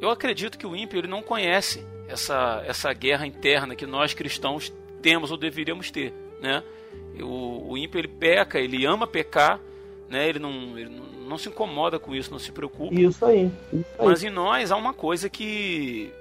eu 0.00 0.10
acredito 0.10 0.58
que 0.58 0.66
o 0.66 0.74
ímpio 0.74 0.98
ele 0.98 1.08
não 1.08 1.22
conhece 1.22 1.84
essa, 2.10 2.62
essa 2.66 2.92
guerra 2.92 3.26
interna 3.26 3.74
que 3.74 3.86
nós 3.86 4.12
cristãos 4.14 4.72
temos 5.00 5.30
ou 5.30 5.36
deveríamos 5.36 5.90
ter. 5.90 6.12
Né? 6.40 6.62
O, 7.20 7.72
o 7.72 7.78
ímpio 7.78 7.98
ele 7.98 8.08
peca, 8.08 8.58
ele 8.58 8.84
ama 8.84 9.06
pecar, 9.06 9.60
né? 10.08 10.28
ele, 10.28 10.38
não, 10.38 10.78
ele 10.78 10.90
não, 10.90 11.04
não 11.28 11.38
se 11.38 11.48
incomoda 11.48 11.98
com 11.98 12.14
isso, 12.14 12.30
não 12.30 12.38
se 12.38 12.52
preocupa. 12.52 12.94
Isso 12.94 13.24
aí, 13.24 13.50
isso 13.72 13.86
aí. 13.98 14.06
Mas 14.06 14.22
em 14.22 14.30
nós 14.30 14.70
há 14.72 14.76
uma 14.76 14.92
coisa 14.92 15.28
que 15.28 16.12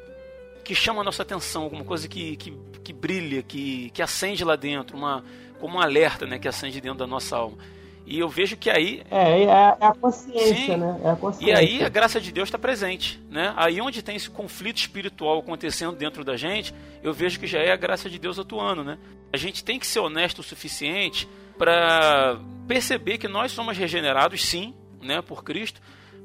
que 0.69 0.75
chama 0.75 1.01
a 1.01 1.03
nossa 1.03 1.23
atenção, 1.23 1.63
alguma 1.63 1.83
coisa 1.83 2.07
que, 2.07 2.37
que, 2.37 2.53
que 2.83 2.93
brilha, 2.93 3.41
que, 3.41 3.89
que 3.89 4.03
acende 4.03 4.43
lá 4.43 4.55
dentro, 4.55 4.95
uma, 4.95 5.23
como 5.59 5.77
um 5.77 5.81
alerta 5.81 6.27
né, 6.27 6.37
que 6.37 6.47
acende 6.47 6.79
dentro 6.79 6.99
da 6.99 7.07
nossa 7.07 7.37
alma. 7.37 7.57
E 8.09 8.17
eu 8.17 8.27
vejo 8.27 8.57
que 8.57 8.71
aí. 8.71 9.03
É, 9.11 9.43
é, 9.43 9.51
a, 9.51 9.77
é 9.79 9.85
a 9.85 9.93
consciência, 9.93 10.55
Sim. 10.55 10.77
né? 10.77 10.99
É 11.03 11.09
a 11.11 11.15
consciência. 11.15 11.53
E 11.53 11.55
aí 11.55 11.83
a 11.83 11.89
graça 11.89 12.19
de 12.19 12.31
Deus 12.31 12.47
está 12.47 12.57
presente. 12.57 13.21
Né? 13.29 13.53
Aí 13.55 13.79
onde 13.79 14.01
tem 14.01 14.15
esse 14.15 14.27
conflito 14.27 14.77
espiritual 14.77 15.37
acontecendo 15.37 15.95
dentro 15.95 16.23
da 16.23 16.35
gente, 16.35 16.73
eu 17.03 17.13
vejo 17.13 17.39
que 17.39 17.45
já 17.45 17.59
é 17.59 17.71
a 17.71 17.75
graça 17.75 18.09
de 18.09 18.17
Deus 18.17 18.39
atuando. 18.39 18.83
Né? 18.83 18.97
A 19.31 19.37
gente 19.37 19.63
tem 19.63 19.77
que 19.77 19.85
ser 19.85 19.99
honesto 19.99 20.39
o 20.39 20.43
suficiente 20.43 21.29
para 21.55 22.39
perceber 22.67 23.19
que 23.19 23.27
nós 23.27 23.51
somos 23.51 23.77
regenerados, 23.77 24.43
sim, 24.43 24.73
né, 25.03 25.21
por 25.21 25.43
Cristo, 25.43 25.79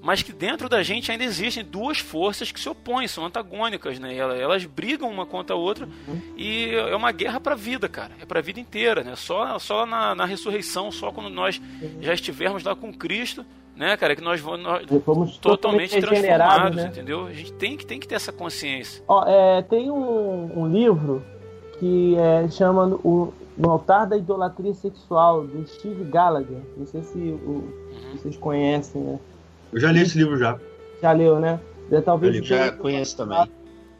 mas 0.04 0.22
que 0.22 0.34
dentro 0.34 0.68
da 0.68 0.82
gente 0.82 1.10
ainda 1.10 1.24
existem 1.24 1.64
duas 1.64 1.98
forças 1.98 2.52
que 2.52 2.60
se 2.60 2.68
opõem, 2.68 3.08
são 3.08 3.24
antagônicas, 3.24 3.98
né? 3.98 4.14
Elas, 4.14 4.38
elas 4.38 4.64
brigam 4.66 5.10
uma 5.10 5.24
contra 5.24 5.56
a 5.56 5.58
outra 5.58 5.88
uhum. 6.06 6.20
e 6.36 6.74
é 6.74 6.94
uma 6.94 7.10
guerra 7.10 7.40
para 7.40 7.54
a 7.54 7.56
vida, 7.56 7.88
cara. 7.88 8.12
É 8.20 8.26
para 8.26 8.38
a 8.38 8.42
vida 8.42 8.60
inteira, 8.60 9.02
né? 9.02 9.16
Só, 9.16 9.58
só 9.58 9.86
na, 9.86 10.14
na, 10.14 10.26
ressurreição, 10.26 10.92
só 10.92 11.10
quando 11.10 11.30
nós 11.30 11.58
já 12.02 12.12
estivermos 12.12 12.62
lá 12.62 12.76
com 12.76 12.92
Cristo, 12.92 13.46
né, 13.74 13.96
cara, 13.96 14.14
que 14.14 14.22
nós 14.22 14.38
vamos 14.40 14.68
totalmente, 14.88 15.40
totalmente 15.40 16.00
transformados, 16.00 16.76
né? 16.76 16.86
entendeu? 16.88 17.26
A 17.26 17.32
gente 17.32 17.52
tem 17.54 17.74
que, 17.74 17.86
tem 17.86 17.98
que 17.98 18.06
ter 18.06 18.16
essa 18.16 18.30
consciência. 18.30 19.02
Ó, 19.08 19.24
é, 19.26 19.62
tem 19.62 19.90
um, 19.90 20.60
um, 20.60 20.68
livro 20.68 21.24
que 21.80 22.14
é, 22.16 22.46
chama 22.50 22.86
o, 23.02 23.32
No 23.56 23.70
Altar 23.70 24.06
da 24.06 24.18
Idolatria 24.18 24.74
Sexual, 24.74 25.46
do 25.46 25.66
Steve 25.66 26.04
Gallagher. 26.04 26.60
Não 26.76 26.86
sei 26.86 27.02
se 27.02 27.18
o, 27.18 27.22
uhum. 27.22 27.72
vocês 28.12 28.36
conhecem, 28.36 29.00
né? 29.00 29.18
Eu 29.74 29.80
já 29.80 29.90
li 29.90 30.02
esse 30.02 30.16
livro 30.16 30.38
já. 30.38 30.56
Já 31.02 31.10
leu, 31.10 31.40
né? 31.40 31.58
Talvez 32.04 32.36
eu 32.36 32.44
já 32.44 32.70
conheço 32.70 33.16
também. 33.16 33.50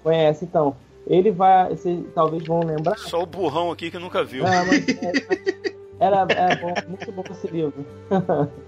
Conhece, 0.05 0.45
então. 0.45 0.77
Ele 1.05 1.33
vai. 1.33 1.69
Vocês 1.71 2.01
talvez 2.15 2.47
vão 2.47 2.61
lembrar. 2.61 2.97
Só 2.97 3.23
o 3.23 3.27
burrão 3.27 3.73
aqui 3.73 3.91
que 3.91 3.99
nunca 3.99 4.23
viu. 4.23 4.47
É, 4.47 4.65
mas, 4.65 4.89
é, 4.89 5.73
era 5.99 6.27
é 6.31 6.57
bom, 6.57 6.75
muito 6.89 7.13
bom 7.13 7.25
esse 7.31 7.49
livro. 7.49 7.85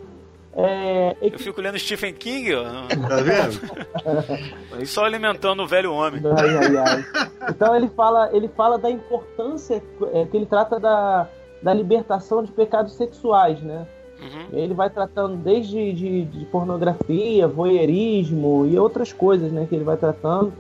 É, 0.59 1.15
eu 1.21 1.39
fico 1.39 1.61
lendo 1.61 1.79
Stephen 1.79 2.15
King, 2.15 2.55
ó. 2.55 2.65
Tá 2.87 3.17
vendo? 3.17 3.61
Só 4.89 5.05
alimentando 5.05 5.63
o 5.63 5.67
velho 5.67 5.93
homem. 5.93 6.23
Ai, 6.35 6.57
ai, 6.57 6.77
ai. 6.79 7.05
Então 7.51 7.77
ele 7.77 7.91
fala, 7.91 8.31
ele 8.33 8.49
fala 8.49 8.79
da 8.79 8.91
importância 8.91 9.83
é, 10.15 10.25
que 10.25 10.35
ele 10.35 10.47
trata 10.47 10.81
da, 10.81 11.29
da 11.63 11.75
libertação 11.75 12.43
de 12.43 12.51
pecados 12.53 12.95
sexuais, 12.95 13.61
né? 13.61 13.87
Uhum. 14.27 14.59
Ele 14.59 14.75
vai 14.75 14.91
tratando 14.91 15.37
desde 15.37 15.93
de, 15.93 16.25
de, 16.25 16.45
pornografia, 16.47 17.47
voyeurismo 17.47 18.67
e 18.67 18.79
outras 18.79 19.13
coisas, 19.13 19.53
né? 19.53 19.67
Que 19.69 19.75
ele 19.75 19.85
vai 19.85 19.97
tratando, 19.97 20.53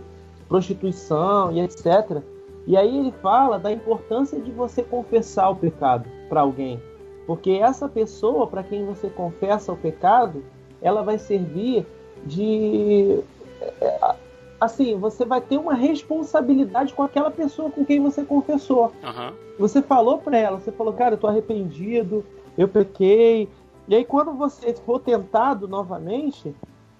prostituição 0.48 1.52
e 1.52 1.60
etc. 1.60 2.22
E 2.66 2.76
aí 2.76 2.98
ele 2.98 3.12
fala 3.22 3.58
da 3.58 3.72
importância 3.72 4.40
de 4.40 4.50
você 4.50 4.82
confessar 4.82 5.50
o 5.50 5.56
pecado 5.56 6.08
para 6.28 6.40
alguém, 6.40 6.80
porque 7.26 7.50
essa 7.50 7.88
pessoa 7.88 8.46
para 8.46 8.62
quem 8.62 8.84
você 8.84 9.08
confessa 9.08 9.72
o 9.72 9.76
pecado, 9.76 10.42
ela 10.82 11.02
vai 11.02 11.18
servir 11.18 11.86
de 12.24 13.20
é, 13.80 14.16
assim, 14.60 14.96
você 14.98 15.24
vai 15.24 15.40
ter 15.40 15.58
uma 15.58 15.74
responsabilidade 15.74 16.92
com 16.92 17.02
aquela 17.02 17.30
pessoa 17.30 17.70
com 17.70 17.84
quem 17.84 18.00
você 18.00 18.24
confessou. 18.24 18.92
Uhum. 19.02 19.32
Você 19.58 19.80
falou 19.82 20.18
para 20.18 20.36
ela, 20.36 20.58
você 20.58 20.72
falou, 20.72 20.92
cara, 20.92 21.14
eu 21.14 21.18
tô 21.18 21.26
arrependido, 21.26 22.24
eu 22.56 22.68
pequei. 22.68 23.48
E 23.88 23.94
aí 23.94 24.04
quando 24.04 24.32
você 24.32 24.74
for 24.74 25.00
tentado 25.00 25.68
novamente, 25.68 26.54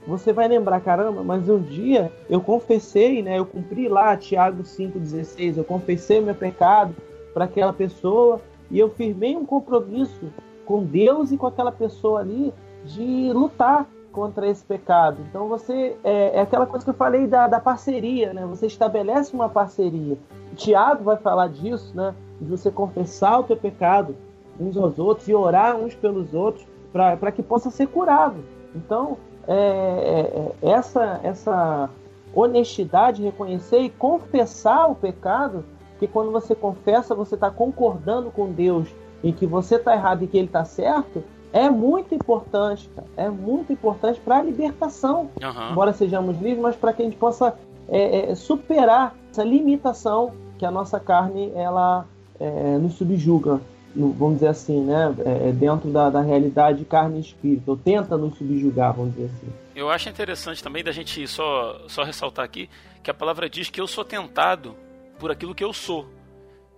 você 0.07 0.33
vai 0.33 0.47
lembrar, 0.47 0.81
caramba, 0.81 1.25
mas 1.25 1.49
um 1.49 1.61
dia 1.61 2.13
eu 2.31 2.41
confessei, 2.41 3.23
né? 3.23 3.39
Eu 3.39 3.47
cumpri 3.47 3.89
lá 3.89 4.17
Tiago 4.17 4.63
5,16, 4.63 5.57
eu 5.57 5.65
confessei 5.65 6.21
meu 6.21 6.35
pecado 6.35 6.95
para 7.35 7.47
aquela 7.47 7.73
pessoa 7.73 8.41
e 8.71 8.79
eu 8.79 8.89
firmei 8.91 9.37
um 9.37 9.45
compromisso 9.45 10.33
com 10.65 10.85
Deus 10.85 11.33
e 11.33 11.37
com 11.37 11.47
aquela 11.47 11.73
pessoa 11.73 12.21
ali 12.21 12.53
de 12.85 13.33
lutar 13.33 13.87
contra 14.13 14.49
esse 14.49 14.65
pecado. 14.65 15.19
Então 15.29 15.49
você 15.49 15.97
é, 16.03 16.39
é 16.39 16.41
aquela 16.41 16.67
coisa 16.67 16.85
que 16.85 16.91
eu 16.91 16.95
falei 16.95 17.27
da, 17.27 17.47
da 17.47 17.61
parceria, 17.61 18.33
né? 18.33 18.47
Você 18.47 18.67
estabelece 18.67 19.35
uma 19.35 19.49
parceria. 19.49 20.17
O 20.53 20.55
Tiago 20.55 21.05
vai 21.05 21.17
falar 21.17 21.49
disso, 21.49 21.95
né? 21.95 22.15
De 22.41 22.49
você 22.49 22.71
confessar 22.71 23.41
o 23.41 23.43
teu 23.43 23.57
pecado, 23.57 24.17
uns 24.59 24.77
aos 24.77 24.99
outros 24.99 25.29
e 25.29 25.35
orar 25.35 25.77
uns 25.77 25.95
pelos 25.95 26.35
outros 26.35 26.67
para 26.93 27.31
que 27.31 27.43
possa 27.43 27.71
ser 27.71 27.89
curado. 27.89 28.37
Então, 28.75 29.19
é, 29.47 29.55
é, 29.55 30.67
é, 30.67 30.71
essa, 30.71 31.21
essa 31.23 31.91
honestidade, 32.35 33.23
reconhecer 33.23 33.81
e 33.81 33.91
confessar 33.91 34.91
o 34.91 34.95
pecado, 34.95 35.65
que 35.99 36.07
quando 36.07 36.31
você 36.31 36.55
confessa, 36.55 37.15
você 37.15 37.35
está 37.35 37.51
concordando 37.51 38.31
com 38.31 38.51
Deus 38.51 38.89
em 39.23 39.33
que 39.33 39.47
você 39.47 39.77
está 39.77 39.95
errado 39.95 40.23
e 40.25 40.27
que 40.27 40.37
ele 40.37 40.47
está 40.47 40.65
certo, 40.65 41.23
é 41.53 41.71
muito 41.71 42.15
importante, 42.15 42.89
cara. 42.95 43.09
É 43.17 43.31
muito 43.31 43.73
importante 43.73 44.21
para 44.21 44.39
a 44.39 44.43
libertação. 44.43 45.31
Uhum. 45.43 45.71
Embora 45.73 45.93
sejamos 45.93 46.37
livres, 46.39 46.61
mas 46.61 46.77
para 46.77 46.93
que 46.93 47.03
a 47.03 47.05
gente 47.05 47.17
possa 47.17 47.55
é, 47.89 48.31
é, 48.31 48.35
superar 48.35 49.15
essa 49.31 49.43
limitação 49.43 50.33
que 50.59 50.67
a 50.67 50.71
nossa 50.71 50.99
carne 50.99 51.53
ela 51.55 52.07
é, 52.39 52.79
nos 52.79 52.95
subjuga, 52.95 53.61
no, 53.97 54.13
vamos 54.13 54.35
dizer 54.35 54.49
assim, 54.49 54.81
né? 54.85 55.15
É, 55.25 55.49
é, 55.49 55.53
dentro 55.53 55.91
da, 55.91 56.11
da 56.11 56.21
realidade 56.21 56.85
carne 56.85 57.19
e 57.19 57.21
espírito, 57.21 57.69
ou 57.69 57.77
tenta 57.77 58.17
nos 58.17 58.37
subjugar, 58.37 58.95
vamos 58.95 59.15
dizer 59.15 59.27
assim. 59.27 59.53
Eu 59.75 59.91
acho 59.91 60.09
interessante 60.09 60.63
também 60.63 60.85
da 60.85 60.93
gente 60.93 61.27
só, 61.27 61.85
só 61.89 62.03
ressaltar 62.03 62.45
aqui 62.45 62.69
que 63.03 63.11
a 63.11 63.15
palavra 63.15 63.49
diz 63.49 63.69
que 63.69 63.81
eu 63.81 63.87
sou 63.87 64.05
tentado 64.05 64.75
por 65.19 65.31
aquilo 65.31 65.55
que 65.55 65.65
eu 65.65 65.73
sou. 65.73 66.09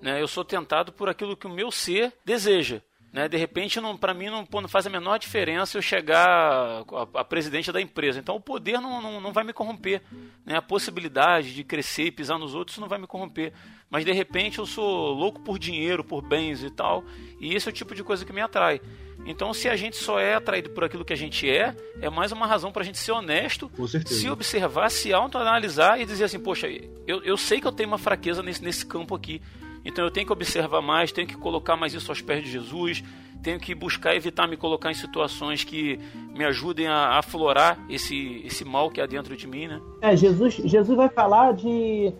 Né? 0.00 0.20
Eu 0.20 0.28
sou 0.28 0.44
tentado 0.44 0.92
por 0.92 1.08
aquilo 1.08 1.36
que 1.36 1.46
o 1.46 1.50
meu 1.50 1.70
ser 1.70 2.12
deseja. 2.24 2.80
Né? 3.12 3.26
De 3.28 3.36
repente, 3.36 3.80
para 3.98 4.12
mim, 4.12 4.26
não, 4.26 4.44
pô, 4.44 4.60
não, 4.60 4.68
faz 4.68 4.86
a 4.86 4.90
menor 4.90 5.18
diferença 5.18 5.78
eu 5.78 5.82
chegar 5.82 6.28
a, 6.28 7.20
a 7.20 7.24
presidente 7.24 7.72
da 7.72 7.80
empresa. 7.80 8.18
Então, 8.18 8.36
o 8.36 8.40
poder 8.40 8.80
não, 8.80 9.00
não, 9.00 9.20
não 9.20 9.32
vai 9.32 9.44
me 9.44 9.52
corromper. 9.52 10.02
Né? 10.44 10.56
A 10.56 10.62
possibilidade 10.62 11.54
de 11.54 11.64
crescer 11.64 12.04
e 12.04 12.12
pisar 12.12 12.38
nos 12.38 12.54
outros 12.54 12.78
não 12.78 12.88
vai 12.88 12.98
me 12.98 13.06
corromper. 13.06 13.52
Mas, 13.90 14.04
de 14.04 14.12
repente, 14.12 14.58
eu 14.58 14.66
sou 14.66 15.12
louco 15.12 15.40
por 15.40 15.58
dinheiro, 15.58 16.04
por 16.04 16.22
bens 16.22 16.62
e 16.62 16.70
tal. 16.70 17.04
E 17.40 17.54
esse 17.54 17.68
é 17.68 17.70
o 17.70 17.74
tipo 17.74 17.94
de 17.94 18.04
coisa 18.04 18.24
que 18.24 18.32
me 18.32 18.40
atrai. 18.40 18.80
Então, 19.26 19.52
se 19.52 19.68
a 19.68 19.76
gente 19.76 19.96
só 19.96 20.18
é 20.18 20.34
atraído 20.34 20.70
por 20.70 20.84
aquilo 20.84 21.04
que 21.04 21.12
a 21.12 21.16
gente 21.16 21.48
é, 21.48 21.74
é 22.00 22.08
mais 22.08 22.32
uma 22.32 22.46
razão 22.46 22.70
para 22.70 22.82
a 22.82 22.84
gente 22.84 22.98
ser 22.98 23.12
honesto, 23.12 23.70
se 24.06 24.28
observar, 24.30 24.90
se 24.90 25.12
autoanalisar 25.12 26.00
e 26.00 26.06
dizer 26.06 26.24
assim: 26.24 26.38
poxa, 26.38 26.68
eu, 27.06 27.22
eu 27.22 27.36
sei 27.36 27.60
que 27.60 27.66
eu 27.66 27.72
tenho 27.72 27.88
uma 27.88 27.98
fraqueza 27.98 28.42
nesse, 28.42 28.62
nesse 28.62 28.86
campo 28.86 29.14
aqui. 29.14 29.42
Então 29.84 30.04
eu 30.04 30.10
tenho 30.10 30.26
que 30.26 30.32
observar 30.32 30.82
mais, 30.82 31.12
tenho 31.12 31.26
que 31.26 31.36
colocar 31.36 31.76
mais 31.76 31.94
isso 31.94 32.10
aos 32.10 32.20
pés 32.20 32.44
de 32.44 32.50
Jesus, 32.50 33.02
tenho 33.42 33.58
que 33.58 33.74
buscar 33.74 34.14
evitar 34.14 34.46
me 34.46 34.56
colocar 34.56 34.90
em 34.90 34.94
situações 34.94 35.64
que 35.64 35.98
me 36.34 36.44
ajudem 36.44 36.88
a 36.88 37.18
aflorar 37.18 37.78
esse, 37.88 38.42
esse 38.44 38.64
mal 38.64 38.90
que 38.90 39.00
há 39.00 39.06
dentro 39.06 39.36
de 39.36 39.46
mim, 39.46 39.66
né? 39.66 39.80
É, 40.00 40.16
Jesus, 40.16 40.54
Jesus 40.54 40.96
vai 40.96 41.08
falar 41.08 41.52
de 41.52 42.12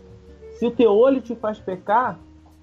se 0.59 0.66
o 0.66 0.73
teu 0.73 0.90
olho 0.92 1.21
te 1.21 1.37
faz 1.37 1.61
pecar, 1.61 2.18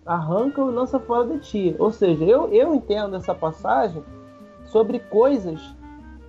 arranca 0.05 0.59
e 0.59 0.65
lança 0.65 0.99
fora 0.99 1.27
de 1.27 1.39
ti. 1.39 1.75
Ou 1.79 1.91
seja, 1.91 2.25
eu, 2.25 2.49
eu 2.51 2.75
entendo 2.75 3.15
essa 3.15 3.33
passagem 3.33 4.03
sobre 4.65 4.99
coisas 4.99 5.73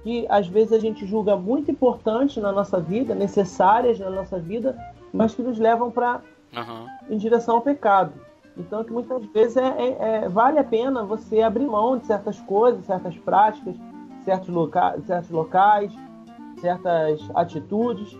que 0.04 0.24
às 0.28 0.46
vezes 0.46 0.72
a 0.72 0.78
gente 0.78 1.04
julga 1.04 1.36
muito 1.36 1.68
importantes 1.68 2.40
na 2.40 2.52
nossa 2.52 2.78
vida, 2.78 3.16
necessárias 3.16 3.98
na 3.98 4.08
nossa 4.08 4.38
vida, 4.38 4.78
mas 5.12 5.34
que 5.34 5.42
nos 5.42 5.58
levam 5.58 5.90
para 5.90 6.20
uhum. 6.56 6.86
em 7.10 7.18
direção 7.18 7.56
ao 7.56 7.62
pecado. 7.62 8.12
Então, 8.56 8.84
que 8.84 8.92
muitas 8.92 9.24
vezes 9.26 9.56
é, 9.56 9.66
é, 9.66 9.96
é, 9.98 10.28
vale 10.28 10.60
a 10.60 10.64
pena 10.64 11.02
você 11.02 11.42
abrir 11.42 11.66
mão 11.66 11.98
de 11.98 12.06
certas 12.06 12.38
coisas, 12.42 12.84
certas 12.84 13.18
práticas, 13.18 13.74
certos, 14.24 14.48
loca 14.48 14.96
certos 15.04 15.30
locais, 15.30 15.92
certas 16.60 17.28
atitudes, 17.34 18.16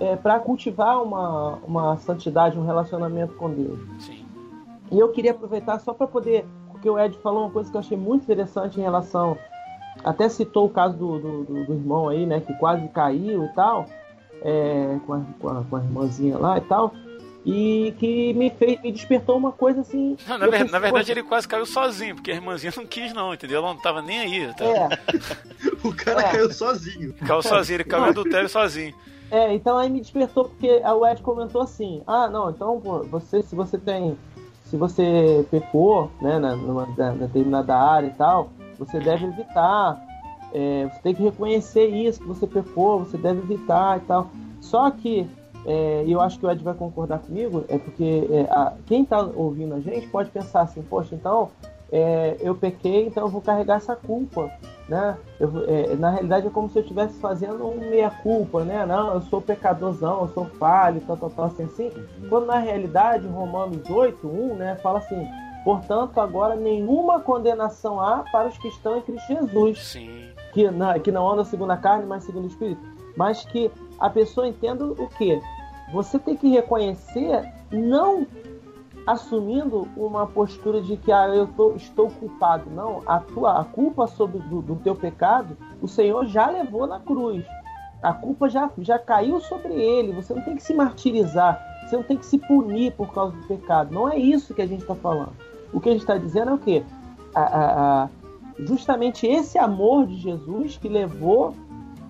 é, 0.00 0.16
para 0.16 0.38
cultivar 0.38 1.02
uma, 1.02 1.58
uma 1.66 1.96
santidade, 1.98 2.58
um 2.58 2.64
relacionamento 2.64 3.34
com 3.34 3.50
Deus. 3.50 3.78
Sim. 3.98 4.24
E 4.90 4.98
eu 4.98 5.08
queria 5.10 5.32
aproveitar 5.32 5.78
só 5.80 5.92
para 5.92 6.06
poder, 6.06 6.46
porque 6.70 6.88
o 6.88 6.98
Ed 6.98 7.16
falou 7.18 7.44
uma 7.44 7.50
coisa 7.50 7.70
que 7.70 7.76
eu 7.76 7.80
achei 7.80 7.96
muito 7.96 8.22
interessante 8.22 8.78
em 8.78 8.82
relação, 8.82 9.36
até 10.04 10.28
citou 10.28 10.66
o 10.66 10.70
caso 10.70 10.96
do, 10.96 11.18
do, 11.18 11.44
do, 11.44 11.66
do 11.66 11.74
irmão 11.74 12.08
aí, 12.08 12.24
né, 12.24 12.40
que 12.40 12.54
quase 12.54 12.86
caiu 12.88 13.44
e 13.44 13.48
tal, 13.48 13.86
é, 14.42 14.98
com, 15.06 15.12
a, 15.14 15.20
com, 15.40 15.48
a, 15.48 15.64
com 15.64 15.76
a 15.76 15.80
irmãzinha 15.80 16.38
lá 16.38 16.58
e 16.58 16.62
tal 16.62 16.92
e 17.44 17.94
que 17.98 18.34
me 18.34 18.50
fez, 18.50 18.78
me 18.82 18.92
despertou 18.92 19.36
uma 19.38 19.52
coisa 19.52 19.80
assim. 19.80 20.18
Não, 20.26 20.36
na, 20.38 20.46
ver, 20.46 20.52
pensei, 20.52 20.68
na, 20.70 20.78
verdade, 20.78 21.10
ele 21.12 21.22
quase 21.22 21.48
caiu 21.48 21.64
sozinho, 21.64 22.14
porque 22.14 22.30
a 22.30 22.34
irmãzinha 22.34 22.72
não 22.76 22.84
quis, 22.84 23.12
não, 23.14 23.32
entendeu? 23.32 23.58
Ela 23.58 23.72
não 23.72 23.80
tava 23.80 24.02
nem 24.02 24.20
aí. 24.20 24.54
Tá? 24.54 24.64
É. 24.64 24.88
o 25.82 25.94
cara 25.94 26.20
é. 26.20 26.30
caiu 26.32 26.52
sozinho. 26.52 27.14
Caiu 27.14 27.42
sozinho, 27.42 27.76
ele 27.76 27.84
caiu 27.84 28.02
no 28.02 28.08
adultério 28.10 28.48
sozinho. 28.50 28.94
É, 29.30 29.54
então 29.54 29.76
aí 29.76 29.90
me 29.90 30.00
despertou 30.00 30.44
porque 30.44 30.82
a 30.82 31.10
Ed 31.10 31.22
comentou 31.22 31.60
assim: 31.60 32.02
ah, 32.06 32.28
não, 32.28 32.50
então 32.50 32.80
pô, 32.80 33.00
você, 33.04 33.42
se 33.42 33.54
você 33.54 33.78
tem. 33.78 34.16
Se 34.64 34.76
você 34.76 35.46
pecou, 35.50 36.10
né, 36.20 36.38
na, 36.38 36.54
numa, 36.54 36.86
na 36.94 37.12
determinada 37.12 37.74
área 37.74 38.08
e 38.08 38.12
tal, 38.12 38.50
você 38.78 38.98
deve 39.00 39.26
evitar. 39.26 40.06
É, 40.52 40.88
você 40.90 41.00
tem 41.02 41.14
que 41.14 41.22
reconhecer 41.22 41.86
isso, 41.86 42.20
que 42.20 42.26
você 42.26 42.46
pecou, 42.46 43.00
você 43.00 43.16
deve 43.18 43.40
evitar 43.40 43.98
e 43.98 44.00
tal. 44.00 44.30
Só 44.60 44.90
que 44.90 45.28
é, 45.66 46.04
eu 46.06 46.20
acho 46.20 46.38
que 46.38 46.46
o 46.46 46.50
Ed 46.50 46.62
vai 46.62 46.74
concordar 46.74 47.18
comigo, 47.18 47.64
é 47.68 47.76
porque 47.76 48.26
é, 48.30 48.40
a, 48.50 48.72
quem 48.86 49.02
está 49.02 49.20
ouvindo 49.22 49.74
a 49.74 49.80
gente 49.80 50.06
pode 50.08 50.30
pensar 50.30 50.62
assim, 50.62 50.82
poxa, 50.82 51.14
então 51.14 51.50
é, 51.92 52.36
eu 52.40 52.54
pequei, 52.54 53.06
então 53.06 53.24
eu 53.24 53.28
vou 53.28 53.40
carregar 53.42 53.76
essa 53.76 53.94
culpa, 53.94 54.50
né? 54.88 55.16
Eu, 55.38 55.52
é, 55.66 55.94
na 55.96 56.10
realidade 56.10 56.46
é 56.46 56.50
como 56.50 56.68
se 56.70 56.78
eu 56.78 56.82
estivesse 56.82 57.18
fazendo 57.20 57.66
um 57.66 57.78
meia-culpa, 57.90 58.64
né? 58.64 58.86
Não, 58.86 59.14
eu 59.14 59.20
sou 59.22 59.40
pecadorzão, 59.40 60.22
eu 60.22 60.28
sou 60.28 60.44
falho, 60.58 61.00
tal, 61.06 61.16
tal, 61.16 61.30
tal, 61.30 61.44
assim, 61.46 61.64
assim. 61.64 61.92
Quando 62.28 62.46
na 62.46 62.58
realidade, 62.58 63.26
Romanos 63.26 63.88
8, 63.88 64.26
1, 64.26 64.54
né, 64.54 64.76
fala 64.82 64.98
assim, 64.98 65.26
portanto, 65.64 66.18
agora 66.18 66.56
nenhuma 66.56 67.20
condenação 67.20 68.00
há 68.00 68.24
para 68.32 68.48
os 68.48 68.58
que 68.58 68.68
estão 68.68 68.98
em 68.98 69.02
Cristo 69.02 69.26
Jesus. 69.28 69.86
Sim. 69.86 70.28
Que, 70.52 70.70
na, 70.70 70.98
que 70.98 71.12
não 71.12 71.30
andam 71.30 71.44
segundo 71.44 71.70
a 71.70 71.76
carne, 71.76 72.06
mas 72.06 72.24
segundo 72.24 72.44
o 72.44 72.48
Espírito. 72.48 72.80
Mas 73.16 73.44
que 73.44 73.70
a 73.98 74.08
pessoa 74.08 74.48
entenda 74.48 74.84
o 74.84 75.08
quê? 75.18 75.40
você 75.92 76.18
tem 76.18 76.36
que 76.36 76.48
reconhecer, 76.48 77.52
não 77.70 78.26
assumindo 79.08 79.88
uma 79.96 80.26
postura 80.26 80.82
de 80.82 80.98
que 80.98 81.10
ah, 81.10 81.28
eu 81.28 81.46
tô, 81.46 81.72
estou 81.72 82.10
culpado. 82.10 82.68
Não, 82.70 83.02
a 83.06 83.18
tua 83.18 83.58
a 83.58 83.64
culpa 83.64 84.06
sobre 84.06 84.38
do, 84.40 84.60
do, 84.60 84.76
teu 84.76 84.94
pecado, 84.94 85.56
o 85.80 85.88
Senhor 85.88 86.26
já 86.26 86.50
levou 86.50 86.86
na 86.86 87.00
cruz. 87.00 87.42
A 88.02 88.12
culpa 88.12 88.50
já, 88.50 88.70
já 88.76 88.98
caiu 88.98 89.40
sobre 89.40 89.72
ele. 89.72 90.12
Você 90.12 90.34
não 90.34 90.42
tem 90.42 90.54
que 90.54 90.62
se 90.62 90.74
martirizar. 90.74 91.58
Você 91.86 91.96
não 91.96 92.02
tem 92.02 92.18
que 92.18 92.26
se 92.26 92.36
punir 92.36 92.92
por 92.92 93.10
causa 93.10 93.34
do 93.34 93.42
pecado. 93.46 93.94
Não 93.94 94.06
é 94.06 94.18
isso 94.18 94.52
que 94.52 94.60
a 94.60 94.66
gente 94.66 94.82
está 94.82 94.94
falando. 94.94 95.32
O 95.72 95.80
que 95.80 95.88
a 95.88 95.92
gente 95.92 96.02
está 96.02 96.18
dizendo 96.18 96.50
é 96.50 96.54
o 96.54 96.58
quê? 96.58 96.84
A, 97.34 97.40
a, 97.40 98.04
a, 98.04 98.08
justamente 98.58 99.26
esse 99.26 99.56
amor 99.56 100.06
de 100.06 100.16
Jesus 100.16 100.76
que 100.76 100.88
levou 100.88 101.54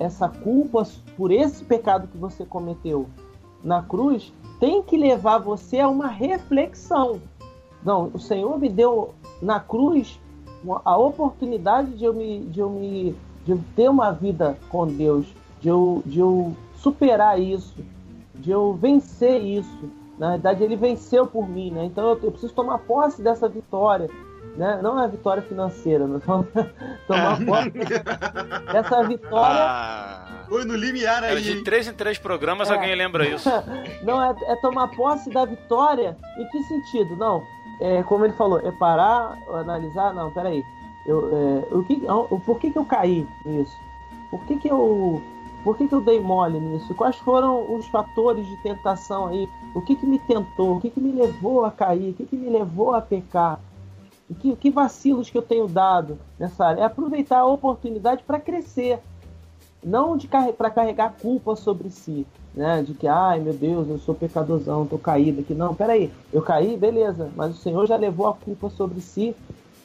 essa 0.01 0.29
culpa 0.29 0.83
por 1.17 1.31
esse 1.31 1.65
pecado 1.65 2.09
que 2.09 2.19
você 2.19 2.45
cometeu 2.45 3.07
na 3.63 3.83
cruz 3.83 4.33
tem 4.59 4.83
que 4.83 4.97
levar 4.97 5.39
você 5.39 5.81
a 5.81 5.89
uma 5.89 6.09
reflexão. 6.09 7.21
Não, 7.85 8.11
o 8.13 8.19
Senhor 8.19 8.59
me 8.59 8.69
deu 8.69 9.15
na 9.41 9.61
cruz 9.61 10.19
a 10.85 10.97
oportunidade 10.97 11.93
de 11.93 12.05
eu 12.05 12.13
me, 12.13 12.41
de 12.41 12.61
eu 12.61 12.69
me 12.69 13.17
de 13.49 13.53
eu 13.53 13.61
ter 13.75 13.89
uma 13.89 14.11
vida 14.11 14.59
com 14.69 14.87
Deus, 14.87 15.27
de 15.59 15.69
eu, 15.69 16.03
de 16.05 16.19
eu 16.19 16.55
superar 16.77 17.41
isso, 17.41 17.75
de 18.35 18.51
eu 18.51 18.75
vencer 18.75 19.43
isso. 19.43 19.89
Na 20.19 20.33
verdade, 20.33 20.63
ele 20.63 20.77
venceu 20.77 21.27
por 21.27 21.49
mim, 21.49 21.71
né? 21.71 21.87
Então 21.87 22.09
eu, 22.09 22.21
eu 22.25 22.31
preciso 22.31 22.53
tomar 22.53 22.77
posse 22.81 23.23
dessa 23.23 23.49
vitória, 23.49 24.11
né? 24.57 24.81
Não 24.83 25.01
é 25.01 25.05
a 25.05 25.09
vitória 25.09 25.43
financeira, 25.43 26.07
mas 26.07 26.23
tomar 27.07 27.45
posse 27.45 27.71
dessa 28.73 29.03
vitória. 29.05 29.65
Ah 29.65 30.39
foi 30.49 30.65
no 30.65 30.75
limiar 30.75 31.23
aí. 31.23 31.41
De 31.41 31.63
três 31.63 31.87
em 31.87 31.93
três 31.93 32.19
programas, 32.19 32.71
é. 32.71 32.75
alguém 32.75 32.95
lembra 32.95 33.29
isso. 33.29 33.49
Não, 34.03 34.21
é, 34.21 34.35
é, 34.47 34.57
tomar 34.57 34.89
posse 34.89 35.31
da 35.31 35.45
vitória. 35.45 36.17
Em 36.39 36.49
que 36.49 36.63
sentido? 36.65 37.15
Não, 37.17 37.43
é, 37.81 38.03
como 38.03 38.25
ele 38.25 38.33
falou, 38.33 38.59
é 38.59 38.73
parar, 38.73 39.39
analisar. 39.53 40.15
Não, 40.15 40.33
peraí. 40.33 40.65
Eu, 41.07 41.29
é, 41.71 41.75
o 41.75 41.85
que, 41.85 42.03
o, 42.07 42.41
por 42.41 42.59
que, 42.59 42.71
que 42.71 42.79
eu 42.79 42.85
caí 42.85 43.27
nisso? 43.45 43.77
Por 44.31 44.41
que, 44.45 44.57
que 44.57 44.69
eu. 44.69 45.23
Por 45.65 45.77
que, 45.77 45.89
que 45.89 45.95
eu 45.95 46.01
dei 46.01 46.21
mole 46.21 46.59
nisso? 46.61 46.95
Quais 46.95 47.17
foram 47.17 47.75
os 47.75 47.87
fatores 47.89 48.47
de 48.47 48.57
tentação 48.59 49.27
aí? 49.27 49.49
O 49.75 49.83
que, 49.83 49.97
que 49.97 50.07
me 50.07 50.19
tentou? 50.19 50.77
O 50.77 50.81
que, 50.81 50.89
que 50.89 51.01
me 51.01 51.13
levou 51.13 51.65
a 51.65 51.71
cair? 51.71 52.11
O 52.11 52.15
que, 52.15 52.25
que 52.25 52.37
me 52.37 52.49
levou 52.49 52.95
a 52.95 53.03
pecar? 53.03 53.61
Que, 54.41 54.55
que 54.57 54.71
vacilos 54.71 55.31
que 55.31 55.39
eu 55.39 55.43
tenho 55.43 55.67
dado 55.67 56.19
nessa 56.39 56.67
área? 56.67 56.83
É 56.83 56.85
aproveitar 56.85 57.39
a 57.39 57.47
oportunidade 57.47 58.23
para 58.25 58.39
crescer 58.39 59.01
não 59.83 60.17
de 60.17 60.29
para 60.29 60.71
carregar 60.71 61.15
culpa 61.21 61.55
sobre 61.55 61.91
si, 61.91 62.27
né? 62.55 62.83
De 62.83 62.95
que, 62.95 63.07
ai 63.07 63.41
meu 63.41 63.55
Deus, 63.55 63.89
eu 63.89 63.99
sou 63.99 64.15
pecadorzão, 64.15 64.87
tô 64.87 64.99
caído 64.99 65.41
aqui. 65.41 65.55
Não, 65.55 65.75
peraí, 65.75 66.13
eu 66.33 66.43
caí, 66.43 66.77
beleza, 66.77 67.31
mas 67.37 67.57
o 67.57 67.59
Senhor 67.59 67.87
já 67.87 67.97
levou 67.97 68.27
a 68.27 68.35
culpa 68.35 68.69
sobre 68.71 69.01
si. 69.01 69.35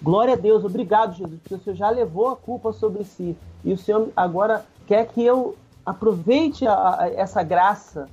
Glória 0.01 0.33
a 0.33 0.37
Deus, 0.37 0.65
obrigado, 0.65 1.15
Jesus, 1.15 1.39
porque 1.39 1.55
o 1.55 1.59
Senhor 1.59 1.75
já 1.75 1.89
levou 1.89 2.29
a 2.29 2.35
culpa 2.35 2.73
sobre 2.73 3.03
si. 3.03 3.37
E 3.63 3.71
o 3.71 3.77
Senhor 3.77 4.09
agora 4.15 4.65
quer 4.85 5.07
que 5.07 5.23
eu 5.23 5.55
aproveite 5.85 6.67
a, 6.67 7.01
a, 7.01 7.09
essa 7.09 7.41
graça, 7.43 8.09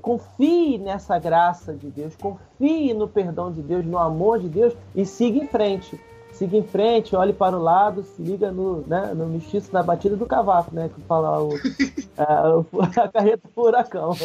confie 0.00 0.78
nessa 0.78 1.18
graça 1.18 1.74
de 1.74 1.88
Deus, 1.88 2.14
confie 2.16 2.94
no 2.94 3.06
perdão 3.08 3.52
de 3.52 3.62
Deus, 3.62 3.84
no 3.84 3.98
amor 3.98 4.38
de 4.38 4.48
Deus 4.48 4.74
e 4.94 5.04
siga 5.04 5.38
em 5.38 5.46
frente. 5.46 6.00
siga 6.34 6.56
em 6.56 6.62
frente, 6.64 7.14
olhe 7.14 7.32
para 7.32 7.56
o 7.56 7.62
lado, 7.62 8.02
se 8.02 8.20
liga 8.20 8.50
no, 8.50 8.84
né, 8.86 9.12
no 9.14 9.26
mestiço 9.26 9.70
da 9.70 9.82
batida 9.82 10.16
do 10.16 10.26
cavaco, 10.26 10.74
né? 10.74 10.90
Que 10.92 11.00
fala 11.02 11.42
o, 11.42 11.54
a, 12.18 13.02
a 13.04 13.08
carreta 13.08 13.48
furacão. 13.54 14.16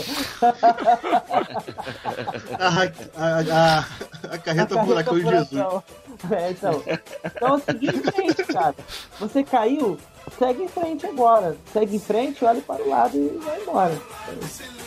a, 2.60 2.84
a, 3.16 3.40
a, 3.52 3.86
a 4.34 4.38
carreta 4.40 4.84
furacão 4.84 5.20
de 5.20 5.30
Jesus. 5.30 5.62
É, 6.32 6.52
então. 6.52 6.84
Então, 7.24 7.60
seguir 7.60 7.96
em 7.96 8.02
frente, 8.02 8.44
cara. 8.46 8.76
Você 9.20 9.44
caiu, 9.44 9.98
segue 10.38 10.64
em 10.64 10.68
frente 10.68 11.06
agora. 11.06 11.56
Segue 11.72 11.96
em 11.96 12.00
frente, 12.00 12.44
olhe 12.44 12.62
para 12.62 12.84
o 12.84 12.90
lado 12.90 13.16
e 13.16 13.38
vai 13.38 13.62
embora. 13.62 13.94
Se 14.42 14.79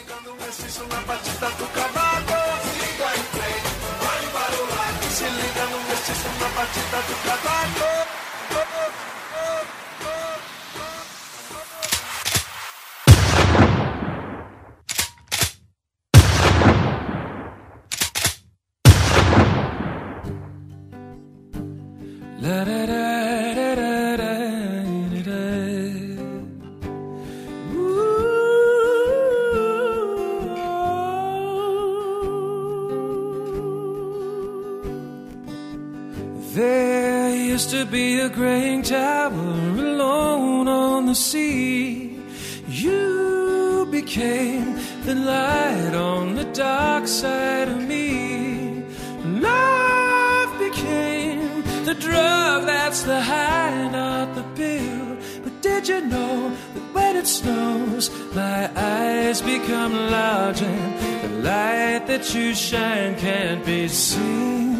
liga 0.52 0.64
mestiço 0.64 0.84
na 0.86 1.00
batida 1.00 1.50
do 1.50 1.66
cavaco. 1.72 2.42
Siga 2.62 3.16
em 3.16 3.24
frente, 3.32 3.70
olhe 4.00 4.26
para 4.32 4.62
o 4.62 4.76
lado. 4.76 5.10
Se 5.10 5.24
liga 5.24 5.64
no 5.66 5.80
mestiço 5.88 6.28
na 6.40 6.48
batida 6.48 6.96
do 7.08 7.14
cavaco. 7.24 8.11
A 38.22 38.28
great 38.28 38.84
tower 38.84 39.30
alone 39.30 40.68
on 40.68 41.06
the 41.06 41.14
sea. 41.14 42.16
You 42.68 43.88
became 43.90 44.78
the 45.04 45.16
light 45.16 45.92
on 45.92 46.36
the 46.36 46.44
dark 46.44 47.08
side 47.08 47.68
of 47.68 47.80
me. 47.82 48.84
Love 49.24 50.50
became 50.60 51.62
the 51.84 51.94
drug 51.94 52.66
that's 52.66 53.02
the 53.02 53.20
high, 53.20 53.88
not 53.88 54.36
the 54.36 54.44
pill. 54.54 55.16
But 55.42 55.60
did 55.60 55.88
you 55.88 56.02
know 56.02 56.50
that 56.74 56.94
when 56.94 57.16
it 57.16 57.26
snows, 57.26 58.08
my 58.36 58.70
eyes 58.76 59.42
become 59.42 59.94
large 60.10 60.62
and 60.62 60.92
the 61.24 61.28
light 61.50 62.06
that 62.06 62.32
you 62.32 62.54
shine 62.54 63.16
can't 63.16 63.66
be 63.66 63.88
seen? 63.88 64.71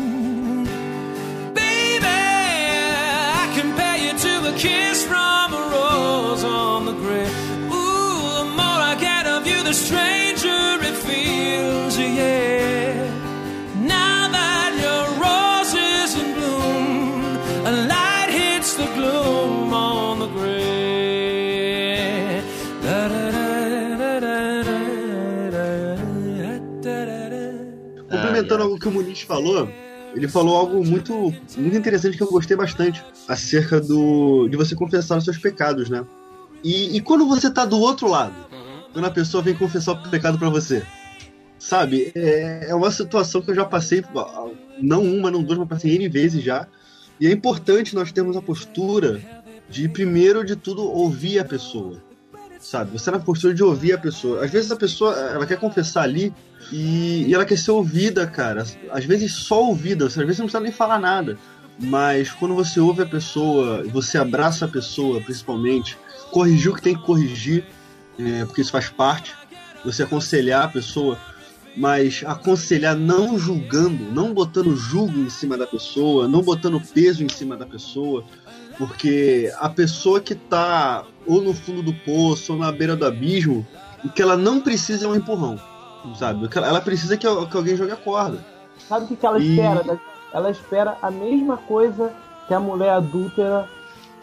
kiss 4.62 4.98
from 5.10 5.46
a 5.60 5.62
rose 5.74 6.44
on 6.44 6.86
the 6.86 6.96
grave. 7.02 7.34
Ooh, 7.78 8.22
the 8.38 8.44
more 8.60 8.80
I 8.92 8.94
get 9.08 9.24
of 9.26 9.42
you, 9.50 9.58
the 9.70 9.74
stranger 9.86 10.64
it 10.88 10.96
feels, 11.08 11.94
yeah. 11.98 13.10
Now 13.96 14.20
that 14.38 14.70
your 14.84 15.04
rose 15.24 15.74
is 15.92 16.10
in 16.22 16.28
bloom, 16.38 17.22
a 17.70 17.72
light 17.92 18.30
hits 18.30 18.70
the 18.80 18.88
gloom 18.96 19.74
on 19.74 20.20
the 20.22 20.28
grave. 20.28 20.62
Complementando 28.12 28.62
algo 28.64 28.78
que 28.78 28.88
o 28.88 28.92
Muniz 28.92 29.22
falou, 29.22 29.68
ele 30.14 30.28
falou 30.28 30.56
algo 30.56 30.84
muito, 30.84 31.34
muito 31.56 31.76
interessante 31.76 32.16
que 32.16 32.22
eu 32.22 32.30
gostei 32.30 32.56
bastante 32.56 33.04
acerca 33.26 33.80
do 33.80 34.48
de 34.48 34.56
você 34.56 34.74
confessar 34.74 35.18
os 35.18 35.24
seus 35.24 35.38
pecados, 35.38 35.88
né? 35.88 36.04
E, 36.62 36.96
e 36.96 37.00
quando 37.00 37.26
você 37.26 37.50
tá 37.50 37.64
do 37.64 37.78
outro 37.78 38.08
lado, 38.08 38.34
quando 38.92 39.04
a 39.04 39.10
pessoa 39.10 39.42
vem 39.42 39.54
confessar 39.54 39.92
o 39.92 40.10
pecado 40.10 40.38
para 40.38 40.48
você, 40.48 40.84
sabe? 41.58 42.12
É, 42.14 42.66
é 42.70 42.74
uma 42.74 42.90
situação 42.90 43.40
que 43.40 43.50
eu 43.50 43.54
já 43.54 43.64
passei, 43.64 44.04
não 44.80 45.02
uma, 45.02 45.30
não 45.30 45.42
duas, 45.42 45.58
mas 45.58 45.68
passei 45.68 45.94
N 45.94 46.08
vezes 46.08 46.42
já. 46.42 46.66
E 47.20 47.26
é 47.26 47.30
importante 47.30 47.94
nós 47.94 48.12
termos 48.12 48.36
a 48.36 48.42
postura 48.42 49.20
de, 49.68 49.88
primeiro 49.88 50.44
de 50.44 50.56
tudo, 50.56 50.82
ouvir 50.82 51.38
a 51.38 51.44
pessoa. 51.44 52.02
Sabe? 52.62 52.92
Você 52.92 53.10
na 53.10 53.18
postura 53.18 53.52
de 53.52 53.62
ouvir 53.62 53.92
a 53.92 53.98
pessoa. 53.98 54.44
Às 54.44 54.50
vezes 54.50 54.70
a 54.70 54.76
pessoa, 54.76 55.14
ela 55.18 55.44
quer 55.44 55.58
confessar 55.58 56.02
ali 56.04 56.32
e, 56.70 57.24
e 57.26 57.34
ela 57.34 57.44
quer 57.44 57.58
ser 57.58 57.72
ouvida, 57.72 58.24
cara. 58.24 58.64
Às 58.90 59.04
vezes 59.04 59.32
só 59.32 59.64
ouvida, 59.64 60.06
às 60.06 60.14
vezes 60.14 60.38
não 60.38 60.46
precisa 60.46 60.60
nem 60.60 60.70
falar 60.70 61.00
nada. 61.00 61.36
Mas 61.78 62.30
quando 62.30 62.54
você 62.54 62.78
ouve 62.78 63.02
a 63.02 63.06
pessoa, 63.06 63.82
você 63.84 64.16
abraça 64.16 64.66
a 64.66 64.68
pessoa, 64.68 65.20
principalmente, 65.20 65.98
corrigir 66.30 66.70
o 66.70 66.74
que 66.74 66.82
tem 66.82 66.94
que 66.94 67.02
corrigir, 67.02 67.66
é, 68.16 68.44
porque 68.44 68.60
isso 68.60 68.70
faz 68.70 68.88
parte. 68.88 69.34
Você 69.84 70.04
aconselhar 70.04 70.66
a 70.66 70.68
pessoa, 70.68 71.18
mas 71.76 72.22
aconselhar 72.24 72.94
não 72.94 73.36
julgando, 73.36 74.04
não 74.12 74.32
botando 74.32 74.76
julgo 74.76 75.18
em 75.18 75.30
cima 75.30 75.58
da 75.58 75.66
pessoa, 75.66 76.28
não 76.28 76.42
botando 76.42 76.80
peso 76.94 77.24
em 77.24 77.28
cima 77.28 77.56
da 77.56 77.66
pessoa, 77.66 78.24
porque 78.78 79.52
a 79.58 79.68
pessoa 79.68 80.20
que 80.20 80.36
tá 80.36 81.04
ou 81.26 81.40
no 81.42 81.54
fundo 81.54 81.82
do 81.82 81.92
poço 81.92 82.52
ou 82.52 82.58
na 82.58 82.70
beira 82.72 82.96
do 82.96 83.06
abismo, 83.06 83.66
o 84.04 84.08
que 84.08 84.20
ela 84.22 84.36
não 84.36 84.60
precisa 84.60 85.06
é 85.06 85.08
um 85.08 85.14
empurrão, 85.14 85.58
sabe? 86.18 86.48
Ela 86.56 86.80
precisa 86.80 87.16
que, 87.16 87.26
que 87.46 87.56
alguém 87.56 87.76
jogue 87.76 87.92
a 87.92 87.96
corda. 87.96 88.44
Sabe 88.88 89.04
o 89.04 89.08
que, 89.08 89.16
que 89.16 89.26
ela 89.26 89.38
E- 89.38 89.50
espera? 89.50 90.00
Ela 90.32 90.50
espera 90.50 90.96
a 91.02 91.10
mesma 91.10 91.56
coisa 91.58 92.12
que 92.48 92.54
a 92.54 92.58
mulher 92.60 92.90
adúltera 92.94 93.68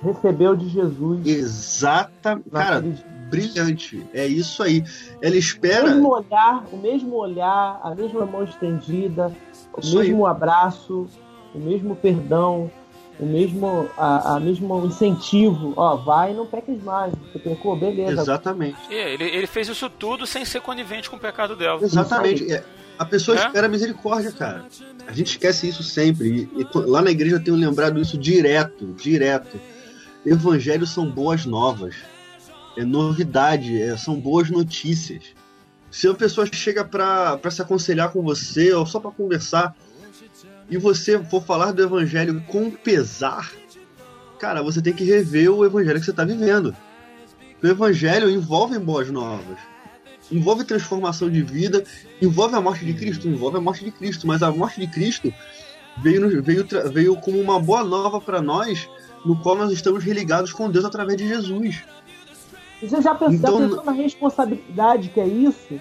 recebeu 0.01 0.55
de 0.55 0.67
Jesus. 0.67 1.25
Exata, 1.25 2.41
cara, 2.51 2.83
brilhante. 3.29 4.05
É 4.13 4.25
isso 4.25 4.63
aí. 4.63 4.83
Ela 5.21 5.35
O 5.35 5.37
espera. 5.37 5.87
mesmo 5.91 6.09
olhar, 6.09 6.63
o 6.71 6.77
mesmo 6.77 7.15
olhar, 7.15 7.79
a 7.83 7.93
mesma 7.95 8.25
mão 8.25 8.43
estendida, 8.43 9.31
o 9.75 9.79
Isso 9.79 9.99
aí. 9.99 10.07
mesmo 10.07 10.25
abraço, 10.25 11.07
o 11.53 11.59
mesmo 11.59 11.95
perdão, 11.95 12.71
o 13.19 13.25
mesmo, 13.25 13.89
a, 13.97 14.35
a 14.35 14.39
mesmo 14.39 14.85
incentivo. 14.85 15.73
Ó, 15.75 15.95
vai 15.97 16.31
e 16.31 16.35
não 16.35 16.45
peques 16.45 16.81
mais. 16.83 17.13
Você 17.31 17.39
pecou, 17.39 17.75
beleza. 17.75 18.21
Exatamente. 18.21 18.77
É, 18.89 19.13
ele, 19.13 19.25
ele 19.25 19.47
fez 19.47 19.67
isso 19.67 19.89
tudo 19.89 20.25
sem 20.25 20.45
ser 20.45 20.61
conivente 20.61 21.09
com 21.09 21.15
o 21.17 21.19
pecado 21.19 21.55
dela. 21.55 21.79
Exatamente. 21.83 22.51
É, 22.51 22.63
A 22.97 23.05
pessoa 23.05 23.37
É? 23.37 23.45
espera 23.45 23.67
misericórdia, 23.67 24.31
cara. 24.31 24.65
A 25.07 25.11
gente 25.11 25.27
esquece 25.31 25.67
isso 25.67 25.83
sempre. 25.83 26.49
E, 26.55 26.61
e 26.61 26.67
lá 26.85 27.01
na 27.01 27.11
igreja 27.11 27.35
eu 27.37 27.43
tenho 27.43 27.57
lembrado 27.57 27.99
isso 27.99 28.17
direto, 28.17 28.85
direto. 28.93 29.59
Evangelhos 30.25 30.89
são 30.91 31.09
boas 31.09 31.45
novas. 31.45 31.95
É 32.77 32.83
novidade, 32.83 33.81
é- 33.81 33.95
são 33.97 34.15
boas 34.19 34.49
notícias. 34.49 35.23
Se 35.91 36.07
uma 36.07 36.15
pessoa 36.15 36.47
chega 36.51 36.85
pra 36.85 37.37
pra 37.37 37.49
se 37.49 37.61
aconselhar 37.61 38.11
com 38.11 38.21
você 38.21 38.71
ou 38.73 38.85
só 38.85 38.99
pra 38.99 39.11
conversar 39.11 39.75
e 40.69 40.77
você 40.77 41.19
for 41.23 41.43
falar 41.43 41.71
do 41.71 41.83
evangelho 41.83 42.41
com 42.47 42.69
pesar, 42.71 43.51
cara, 44.39 44.61
você 44.61 44.81
tem 44.81 44.93
que 44.93 45.03
rever 45.03 45.51
o 45.51 45.65
evangelho 45.65 45.99
que 45.99 46.05
você 46.05 46.13
tá 46.13 46.23
vivendo. 46.23 46.75
O 47.61 47.67
evangelho 47.67 48.29
envolve 48.29 48.77
boas 48.79 49.09
novas 49.09 49.57
envolve 50.31 50.63
transformação 50.63 51.29
de 51.29 51.41
vida, 51.41 51.83
envolve 52.21 52.55
a 52.55 52.61
morte 52.61 52.85
de 52.85 52.93
Cristo, 52.93 53.27
envolve 53.27 53.57
a 53.57 53.61
morte 53.61 53.83
de 53.83 53.91
Cristo, 53.91 54.27
mas 54.27 54.43
a 54.43 54.51
morte 54.51 54.79
de 54.79 54.87
Cristo 54.87 55.33
veio, 55.97 56.41
veio, 56.41 56.67
veio 56.91 57.15
como 57.17 57.39
uma 57.39 57.59
boa 57.59 57.83
nova 57.83 58.21
para 58.21 58.41
nós, 58.41 58.87
no 59.25 59.39
qual 59.41 59.55
nós 59.55 59.71
estamos 59.71 60.03
religados 60.03 60.53
com 60.53 60.69
Deus 60.69 60.85
através 60.85 61.17
de 61.17 61.27
Jesus. 61.27 61.83
Você 62.81 63.01
já 63.01 63.13
pensou, 63.13 63.35
Então- 63.35 63.59
já 63.59 63.67
pensou 63.67 63.83
na 63.83 63.91
responsabilidade 63.91 65.09
que 65.09 65.19
é 65.19 65.27
isso? 65.27 65.79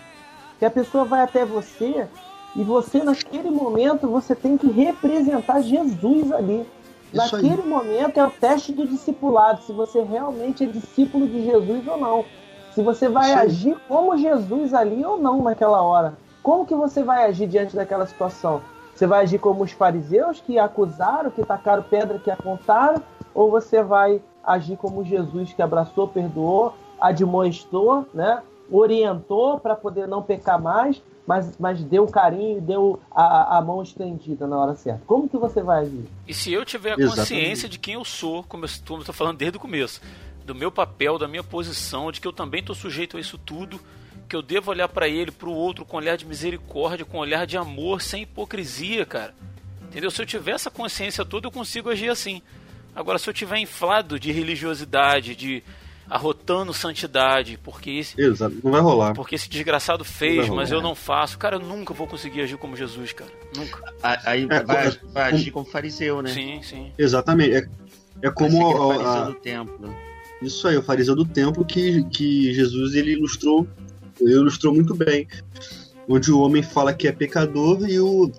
Que 0.58 0.64
a 0.64 0.70
pessoa 0.70 1.04
vai 1.04 1.20
até 1.22 1.44
você 1.44 2.08
e 2.56 2.64
você, 2.64 3.02
naquele 3.02 3.50
momento, 3.50 4.08
você 4.08 4.34
tem 4.34 4.56
que 4.56 4.68
representar 4.68 5.60
Jesus 5.60 6.32
ali. 6.32 6.66
Isso 7.12 7.36
aí. 7.36 7.42
Naquele 7.42 7.68
momento 7.68 8.18
é 8.18 8.26
o 8.26 8.30
teste 8.30 8.72
do 8.72 8.86
discipulado, 8.86 9.62
se 9.62 9.72
você 9.72 10.02
realmente 10.02 10.64
é 10.64 10.66
discípulo 10.66 11.26
de 11.26 11.44
Jesus 11.44 11.86
ou 11.86 11.96
não. 11.96 12.24
Se 12.72 12.82
você 12.82 13.08
vai 13.08 13.30
Isso 13.30 13.38
aí. 13.38 13.46
agir 13.46 13.76
como 13.88 14.16
Jesus 14.16 14.74
ali 14.74 15.04
ou 15.04 15.18
não 15.18 15.42
naquela 15.42 15.82
hora. 15.82 16.14
Como 16.42 16.66
que 16.66 16.74
você 16.74 17.02
vai 17.02 17.24
agir 17.24 17.46
diante 17.46 17.74
daquela 17.74 18.06
situação? 18.06 18.60
Você 18.94 19.06
vai 19.06 19.22
agir 19.22 19.38
como 19.38 19.62
os 19.62 19.72
fariseus 19.72 20.40
que 20.40 20.58
acusaram, 20.58 21.30
que 21.30 21.44
tacaram 21.44 21.82
pedra, 21.82 22.18
que 22.18 22.30
apontaram? 22.30 23.02
Ou 23.34 23.50
você 23.50 23.82
vai 23.82 24.20
agir 24.44 24.76
como 24.76 25.04
Jesus 25.04 25.52
que 25.52 25.62
abraçou, 25.62 26.08
perdoou, 26.08 26.74
admoestou, 27.00 28.06
né? 28.12 28.42
orientou 28.70 29.58
para 29.58 29.74
poder 29.74 30.06
não 30.06 30.22
pecar 30.22 30.60
mais, 30.60 31.02
mas, 31.28 31.58
mas 31.58 31.84
deu 31.84 32.06
carinho, 32.06 32.58
deu 32.58 32.98
a, 33.10 33.58
a 33.58 33.60
mão 33.60 33.82
estendida 33.82 34.46
na 34.46 34.56
hora 34.56 34.74
certa. 34.74 35.02
Como 35.06 35.28
que 35.28 35.36
você 35.36 35.62
vai 35.62 35.82
agir? 35.82 36.04
E 36.26 36.32
se 36.32 36.50
eu 36.50 36.64
tiver 36.64 36.92
a 36.92 36.94
Exatamente. 36.94 37.18
consciência 37.18 37.68
de 37.68 37.78
quem 37.78 37.94
eu 37.94 38.04
sou, 38.04 38.42
como 38.44 38.64
eu 38.64 38.66
estou 38.66 39.02
falando 39.12 39.36
desde 39.36 39.58
o 39.58 39.60
começo, 39.60 40.00
do 40.46 40.54
meu 40.54 40.72
papel, 40.72 41.18
da 41.18 41.28
minha 41.28 41.44
posição, 41.44 42.10
de 42.10 42.18
que 42.18 42.26
eu 42.26 42.32
também 42.32 42.60
estou 42.60 42.74
sujeito 42.74 43.18
a 43.18 43.20
isso 43.20 43.36
tudo, 43.36 43.78
que 44.26 44.34
eu 44.34 44.40
devo 44.40 44.70
olhar 44.70 44.88
para 44.88 45.06
ele, 45.06 45.30
para 45.30 45.50
o 45.50 45.52
outro 45.52 45.84
com 45.84 45.98
olhar 45.98 46.16
de 46.16 46.24
misericórdia, 46.24 47.04
com 47.04 47.18
olhar 47.18 47.46
de 47.46 47.58
amor, 47.58 48.00
sem 48.00 48.22
hipocrisia, 48.22 49.04
cara. 49.04 49.34
Entendeu? 49.82 50.10
Se 50.10 50.22
eu 50.22 50.26
tiver 50.26 50.52
essa 50.52 50.70
consciência 50.70 51.26
toda, 51.26 51.46
eu 51.46 51.52
consigo 51.52 51.90
agir 51.90 52.08
assim. 52.08 52.40
Agora, 52.96 53.18
se 53.18 53.28
eu 53.28 53.34
tiver 53.34 53.58
inflado 53.58 54.18
de 54.18 54.32
religiosidade, 54.32 55.36
de 55.36 55.62
arrotando 56.08 56.72
santidade, 56.72 57.58
porque 57.62 57.90
esse. 57.90 58.20
Exato, 58.20 58.56
não 58.62 58.70
vai 58.70 58.80
rolar. 58.80 59.14
Porque 59.14 59.34
esse 59.34 59.48
desgraçado 59.48 60.04
fez, 60.04 60.48
mas 60.48 60.70
eu 60.70 60.80
não 60.80 60.94
faço. 60.94 61.38
Cara, 61.38 61.56
eu 61.56 61.60
nunca 61.60 61.92
vou 61.92 62.06
conseguir 62.06 62.42
agir 62.42 62.56
como 62.56 62.76
Jesus, 62.76 63.12
cara. 63.12 63.30
Nunca. 63.56 63.82
Aí 64.02 64.46
é, 64.48 64.62
vai, 64.62 64.90
vai, 65.12 65.32
agir 65.32 65.50
como 65.50 65.66
fariseu, 65.66 66.22
né? 66.22 66.30
Sim, 66.30 66.62
sim. 66.62 66.92
Exatamente. 66.96 67.56
É, 67.56 67.68
é 68.22 68.30
como. 68.30 68.66
o 68.66 68.88
fariseu 68.88 69.10
a, 69.10 69.24
do 69.24 69.34
templo. 69.34 69.94
Isso 70.40 70.68
aí, 70.68 70.76
o 70.76 70.82
fariseu 70.82 71.16
do 71.16 71.24
templo 71.24 71.64
que, 71.64 72.04
que 72.04 72.54
Jesus 72.54 72.94
ele 72.94 73.12
ilustrou, 73.12 73.66
ele 74.20 74.32
ilustrou 74.32 74.74
muito 74.74 74.94
bem. 74.94 75.26
Onde 76.08 76.32
o 76.32 76.40
homem 76.40 76.62
fala 76.62 76.94
que 76.94 77.06
é 77.06 77.12
pecador 77.12 77.86
e 77.88 78.00
o 78.00 78.32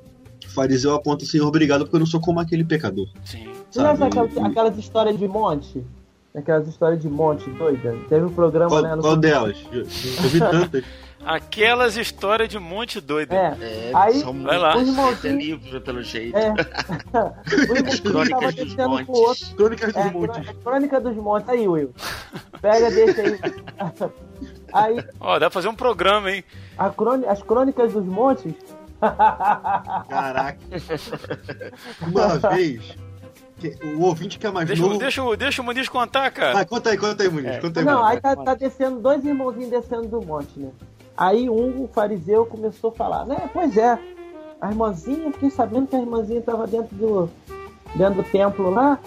fariseu 0.47 0.95
aponta, 0.95 1.25
Senhor, 1.25 1.47
obrigado 1.47 1.81
porque 1.81 1.95
eu 1.95 1.99
não 1.99 2.07
sou 2.07 2.19
como 2.19 2.39
aquele 2.39 2.63
pecador. 2.63 3.07
Sim. 3.23 3.47
Sabe? 3.69 4.03
Aquelas, 4.03 4.37
aquelas 4.37 4.77
histórias 4.77 5.19
de 5.19 5.27
monte? 5.27 5.85
Aquelas 6.35 6.67
histórias 6.67 7.01
de 7.01 7.09
monte 7.09 7.49
doida. 7.49 7.95
Teve 8.07 8.25
um 8.25 8.33
programa, 8.33 8.69
qual, 8.69 8.81
né? 8.83 8.97
Qual 9.01 9.17
delas? 9.17 9.57
Eu, 9.71 9.79
eu 9.79 9.85
vi 9.85 10.39
tantas. 10.39 10.83
Aquelas 11.25 11.97
histórias 11.97 12.47
de 12.47 12.57
monte 12.57 13.01
doida. 13.01 13.35
É. 13.35 13.57
é 13.61 13.91
aí, 13.93 14.23
vai 14.23 14.57
lá. 14.57 14.77
Os 14.77 14.87
irmãozinhos... 14.87 15.43
livro, 15.43 15.81
pelo 15.81 16.01
jeito. 16.01 16.37
É. 16.37 16.53
Crônicas 18.01 18.55
dos 18.55 18.75
Montes. 18.75 19.09
Outro. 19.09 19.55
Crônicas 19.55 19.93
dos 19.93 20.05
é, 20.05 20.11
Montes. 20.11 20.49
Crônica 20.63 21.01
dos 21.01 21.15
Montes. 21.17 21.49
Aí, 21.49 21.67
Will. 21.67 21.93
Pega, 22.61 22.89
deixa 22.91 23.21
aí. 23.21 23.39
aí. 24.97 25.05
Ó, 25.19 25.33
dá 25.33 25.49
pra 25.49 25.49
fazer 25.49 25.67
um 25.67 25.75
programa, 25.75 26.31
hein? 26.31 26.43
Crônica, 26.95 27.31
as 27.31 27.43
Crônicas 27.43 27.91
dos 27.91 28.05
Montes. 28.05 28.53
Caraca. 30.09 30.59
Uma 32.01 32.37
vez 32.49 32.95
o 33.97 34.01
ouvinte 34.03 34.39
que 34.39 34.47
é 34.47 34.51
mais 34.51 34.67
deixa, 34.67 34.81
novo. 34.81 34.97
Deixa, 34.97 35.37
deixa 35.37 35.61
o 35.61 35.65
Muniz 35.65 35.89
contar, 35.89 36.31
cara. 36.31 36.59
Ah, 36.59 36.65
conta 36.65 36.89
aí, 36.89 36.97
conta 36.97 37.23
aí, 37.23 37.29
Muniz. 37.29 37.51
É. 37.51 37.59
Conta 37.59 37.79
aí, 37.79 37.85
Não, 37.85 37.99
Muniz. 37.99 38.11
aí 38.11 38.21
tá, 38.21 38.35
tá, 38.35 38.55
descendo, 38.55 38.99
dois 38.99 39.23
irmãozinhos 39.23 39.69
descendo 39.69 40.07
do 40.07 40.25
monte, 40.25 40.59
né? 40.59 40.69
Aí 41.17 41.49
um, 41.49 41.83
o 41.83 41.89
fariseu, 41.93 42.45
começou 42.45 42.91
a 42.91 42.95
falar, 42.95 43.25
né? 43.25 43.49
Pois 43.51 43.75
é, 43.77 43.99
a 44.61 44.69
irmãzinha, 44.69 45.31
fiquei 45.33 45.49
sabendo 45.49 45.87
que 45.87 45.95
a 45.95 45.99
irmãzinha 45.99 46.41
tava 46.41 46.65
dentro 46.65 46.95
do, 46.95 47.29
dentro 47.95 48.15
do 48.15 48.23
templo 48.23 48.69
lá 48.69 48.99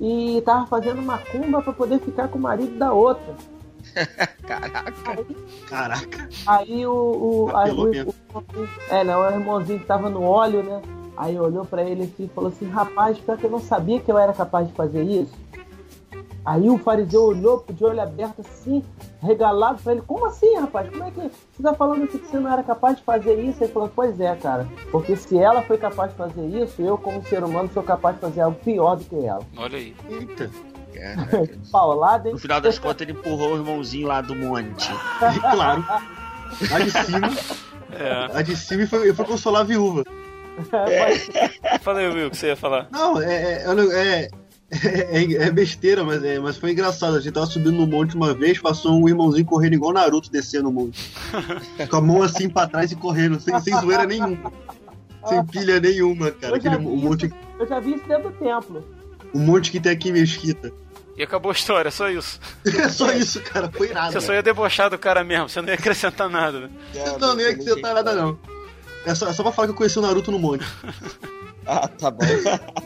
e 0.00 0.42
tava 0.44 0.66
fazendo 0.66 1.02
macumba 1.02 1.62
para 1.62 1.72
poder 1.72 2.00
ficar 2.00 2.28
com 2.28 2.38
o 2.38 2.42
marido 2.42 2.76
da 2.78 2.92
outra. 2.92 3.34
Caraca. 4.46 4.94
Aí, 5.06 5.36
Caraca. 5.68 6.28
Aí 6.46 6.86
o. 6.86 6.92
o, 6.92 7.56
aí, 7.56 7.70
o, 7.70 8.08
o, 8.08 8.68
é, 8.90 9.04
não, 9.04 9.20
o 9.20 9.30
irmãozinho 9.30 9.78
que 9.78 9.86
tava 9.86 10.08
no 10.08 10.22
óleo, 10.22 10.62
né? 10.62 10.82
Aí 11.16 11.38
olhou 11.38 11.64
para 11.64 11.82
ele 11.82 12.04
assim, 12.04 12.24
e 12.24 12.28
falou 12.28 12.50
assim: 12.50 12.68
Rapaz, 12.68 13.18
pior 13.18 13.38
que 13.38 13.44
eu 13.44 13.50
não 13.50 13.60
sabia 13.60 14.00
que 14.00 14.10
eu 14.10 14.18
era 14.18 14.32
capaz 14.32 14.66
de 14.66 14.74
fazer 14.74 15.02
isso. 15.02 15.32
Aí 16.44 16.68
o 16.68 16.76
fariseu 16.76 17.22
olhou 17.22 17.64
de 17.70 17.84
olho 17.84 18.02
aberto 18.02 18.40
assim, 18.40 18.82
regalado 19.22 19.80
para 19.82 19.92
ele: 19.92 20.02
Como 20.02 20.26
assim, 20.26 20.54
rapaz? 20.58 20.90
Como 20.90 21.04
é 21.04 21.10
que 21.10 21.20
você 21.20 21.62
tá 21.62 21.72
falando 21.72 22.06
que 22.06 22.18
você 22.18 22.38
não 22.38 22.52
era 22.52 22.62
capaz 22.62 22.96
de 22.96 23.02
fazer 23.02 23.40
isso? 23.40 23.64
Ele 23.64 23.72
falou: 23.72 23.90
Pois 23.94 24.20
é, 24.20 24.34
cara, 24.36 24.68
porque 24.90 25.16
se 25.16 25.38
ela 25.38 25.62
foi 25.62 25.78
capaz 25.78 26.10
de 26.10 26.18
fazer 26.18 26.46
isso, 26.46 26.82
eu, 26.82 26.98
como 26.98 27.24
ser 27.26 27.42
humano, 27.42 27.70
sou 27.72 27.82
capaz 27.82 28.16
de 28.16 28.20
fazer 28.20 28.40
algo 28.42 28.58
pior 28.62 28.96
do 28.96 29.04
que 29.04 29.16
ela. 29.24 29.42
Olha 29.56 29.78
aí. 29.78 29.96
Eita. 30.08 30.50
Paulada, 31.72 32.30
No 32.30 32.38
final 32.38 32.60
das 32.60 32.78
contas, 32.78 33.02
ele 33.02 33.18
empurrou 33.18 33.54
o 33.54 33.56
irmãozinho 33.56 34.06
lá 34.06 34.20
do 34.20 34.34
monte. 34.34 34.88
claro. 35.40 35.84
Lá 36.70 36.78
de 36.78 36.90
cima. 36.90 37.30
É. 37.90 38.32
Lá 38.32 38.42
de 38.42 38.56
cima 38.56 38.82
e 38.82 38.86
foi, 38.86 39.12
foi 39.12 39.24
consolar 39.24 39.62
a 39.62 39.64
viúva. 39.64 40.04
É. 40.72 41.78
Falei, 41.80 42.08
Will, 42.08 42.28
o 42.28 42.30
que 42.30 42.36
você 42.36 42.48
ia 42.48 42.56
falar? 42.56 42.88
Não, 42.90 43.20
é, 43.20 43.64
é, 43.64 44.28
é, 44.70 45.46
é, 45.46 45.50
besteira, 45.50 46.04
mas, 46.04 46.22
é, 46.24 46.38
mas 46.38 46.56
foi 46.56 46.72
engraçado. 46.72 47.16
A 47.16 47.20
gente 47.20 47.32
tava 47.32 47.46
subindo 47.46 47.76
no 47.76 47.86
monte 47.86 48.16
uma 48.16 48.34
vez, 48.34 48.58
passou 48.58 49.00
um 49.00 49.08
irmãozinho 49.08 49.44
correndo 49.44 49.74
igual 49.74 49.92
Naruto 49.92 50.30
descendo 50.30 50.68
o 50.68 50.72
monte. 50.72 51.12
Com 51.88 51.96
a 51.96 52.00
mão 52.00 52.22
assim 52.22 52.48
pra 52.48 52.66
trás 52.66 52.90
e 52.90 52.96
correndo, 52.96 53.40
sem, 53.40 53.58
sem 53.60 53.78
zoeira 53.80 54.06
nenhuma. 54.06 54.52
Sem 55.26 55.44
pilha 55.46 55.80
nenhuma, 55.80 56.30
cara. 56.30 56.56
Aquele, 56.56 56.76
o 56.76 56.96
monte... 56.96 57.32
eu 57.58 57.66
já 57.66 57.80
vi 57.80 57.94
isso 57.94 58.06
dentro 58.06 58.30
do 58.30 58.38
templo. 58.38 58.84
O 59.32 59.38
monte 59.38 59.70
que 59.70 59.80
tem 59.80 59.92
aqui 59.92 60.10
em 60.10 60.12
Mesquita. 60.12 60.72
E 61.16 61.22
acabou 61.22 61.50
a 61.50 61.52
história, 61.52 61.90
só 61.90 62.10
isso. 62.10 62.40
É 62.66 62.88
só 62.90 63.12
isso, 63.12 63.40
cara. 63.40 63.70
Foi 63.70 63.92
nada. 63.92 64.12
Você 64.12 64.20
só 64.20 64.34
ia 64.34 64.42
debochar 64.42 64.90
do 64.90 64.98
cara 64.98 65.22
mesmo, 65.22 65.48
você 65.48 65.60
não 65.60 65.68
ia 65.68 65.74
acrescentar 65.74 66.28
nada. 66.28 66.60
Né? 66.60 66.70
Não, 67.20 67.34
não 67.34 67.40
ia 67.40 67.50
acrescentar 67.50 67.94
nada, 67.94 68.14
não. 68.14 68.38
É 69.04 69.14
só, 69.14 69.28
é 69.28 69.32
só 69.32 69.42
pra 69.42 69.52
falar 69.52 69.68
que 69.68 69.72
eu 69.72 69.76
conheci 69.76 69.98
o 69.98 70.02
Naruto 70.02 70.32
no 70.32 70.38
monte. 70.38 70.64
ah, 71.66 71.86
tá 71.88 72.10
bom. 72.10 72.24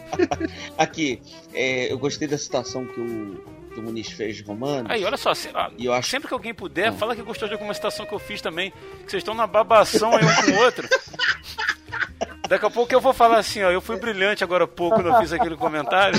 Aqui, 0.77 1.23
é, 1.55 1.93
eu 1.93 1.99
gostei 1.99 2.27
da 2.27 2.37
citação 2.37 2.85
que 2.85 3.01
o, 3.01 3.41
que 3.73 3.81
o 3.81 3.83
Muniz 3.83 4.09
fez 4.11 4.37
de 4.37 4.43
Romano. 4.43 4.89
Aí, 4.91 5.05
olha 5.05 5.17
só, 5.17 5.33
se, 5.35 5.49
ah, 5.55 5.71
eu 5.79 5.93
acho... 5.93 6.11
sempre 6.11 6.29
que 6.29 6.35
alguém 6.35 6.53
puder, 6.53 6.93
fala 6.93 7.15
que 7.15 7.23
gostou 7.23 7.47
de 7.49 7.55
alguma 7.55 7.73
citação 7.73 8.05
que 8.05 8.15
eu 8.15 8.19
fiz 8.19 8.41
também. 8.41 8.73
Que 9.05 9.11
vocês 9.11 9.21
estão 9.21 9.35
na 9.35 9.47
babação 9.47 10.15
aí 10.15 10.25
um 10.25 10.35
com 10.35 10.51
o 10.51 10.65
outro. 10.65 10.89
Daqui 12.49 12.65
a 12.65 12.71
pouco 12.71 12.93
eu 12.95 13.01
vou 13.01 13.13
falar 13.13 13.39
assim, 13.39 13.63
ó, 13.63 13.71
eu 13.71 13.81
fui 13.81 13.99
brilhante 13.99 14.43
agora 14.43 14.65
há 14.65 14.69
pouco 14.69 14.97
quando 14.97 15.09
eu 15.09 15.19
fiz 15.19 15.33
aquele 15.35 15.57
comentário. 15.57 16.19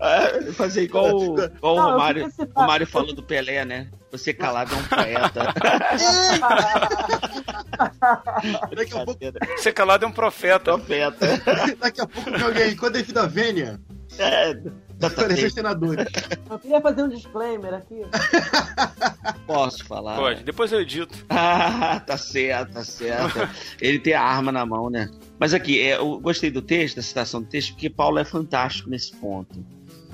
É, 0.00 0.52
fazer 0.52 0.82
igual, 0.82 1.08
igual 1.08 1.76
não, 1.76 1.88
o 1.88 1.92
Romário, 1.92 2.26
o 2.26 2.60
Romário 2.60 2.86
falou 2.86 3.14
do 3.14 3.22
Pelé, 3.22 3.64
né? 3.64 3.88
Você 4.12 4.32
calado 4.32 4.72
é 4.74 4.78
um 4.78 4.84
poeta. 4.84 5.44
Daqui 8.74 8.96
a 8.96 9.04
pouco... 9.04 9.20
Você 9.56 9.72
calado 9.72 10.04
é 10.04 10.08
um 10.08 10.12
profeta. 10.12 10.72
Profeta. 10.72 11.26
Daqui 11.78 12.00
a 12.00 12.06
pouco 12.06 12.44
alguém, 12.44 12.76
quando 12.76 12.96
é 12.96 13.02
da 13.02 13.26
Vênia. 13.26 13.80
É, 14.18 14.56
Parecer 14.98 15.50
senador. 15.50 15.96
Eu 16.50 16.58
queria 16.58 16.80
fazer 16.80 17.02
um 17.02 17.08
disclaimer 17.08 17.74
aqui. 17.74 18.02
Posso 19.46 19.84
falar? 19.84 20.16
Pode, 20.16 20.42
depois 20.42 20.72
eu 20.72 20.80
edito. 20.80 21.14
Ah, 21.28 22.00
tá 22.06 22.16
certo, 22.16 22.72
tá 22.72 22.84
certo. 22.84 23.48
Ele 23.80 23.98
tem 23.98 24.14
a 24.14 24.22
arma 24.22 24.50
na 24.50 24.64
mão, 24.64 24.88
né? 24.88 25.10
Mas 25.38 25.52
aqui, 25.52 25.80
é, 25.80 25.96
eu 25.96 26.18
gostei 26.18 26.50
do 26.50 26.62
texto, 26.62 26.96
da 26.96 27.02
citação 27.02 27.42
do 27.42 27.48
texto, 27.48 27.72
porque 27.72 27.90
Paulo 27.90 28.18
é 28.18 28.24
fantástico 28.24 28.88
nesse 28.88 29.14
ponto. 29.16 29.64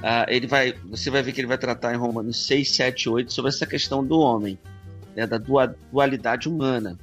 Uh, 0.03 0.27
ele 0.27 0.49
vai, 0.49 0.75
você 0.85 1.11
vai 1.11 1.23
ver 1.23 1.33
que 1.33 1.41
ele 1.41 1.47
vai 1.47 1.57
tratar 1.57 1.95
em 1.95 1.97
Romanos 1.97 2.45
6, 2.47 2.75
7, 2.75 3.09
8 3.09 3.33
sobre 3.33 3.51
essa 3.51 3.65
questão 3.65 4.05
do 4.05 4.19
homem, 4.19 4.59
né, 5.15 5.27
da 5.29 5.39
dualidade 5.39 6.49
humana. 6.49 6.99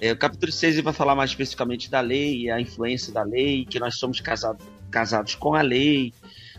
É, 0.00 0.12
o 0.12 0.16
capítulo 0.16 0.52
6 0.52 0.76
ele 0.76 0.82
vai 0.82 0.92
falar 0.92 1.16
mais 1.16 1.30
especificamente 1.30 1.90
da 1.90 2.00
lei, 2.00 2.48
a 2.48 2.60
influência 2.60 3.12
da 3.12 3.24
lei, 3.24 3.64
que 3.64 3.80
nós 3.80 3.96
somos 3.96 4.20
casado, 4.20 4.64
casados 4.88 5.34
com 5.34 5.54
a 5.54 5.62
lei. 5.62 6.14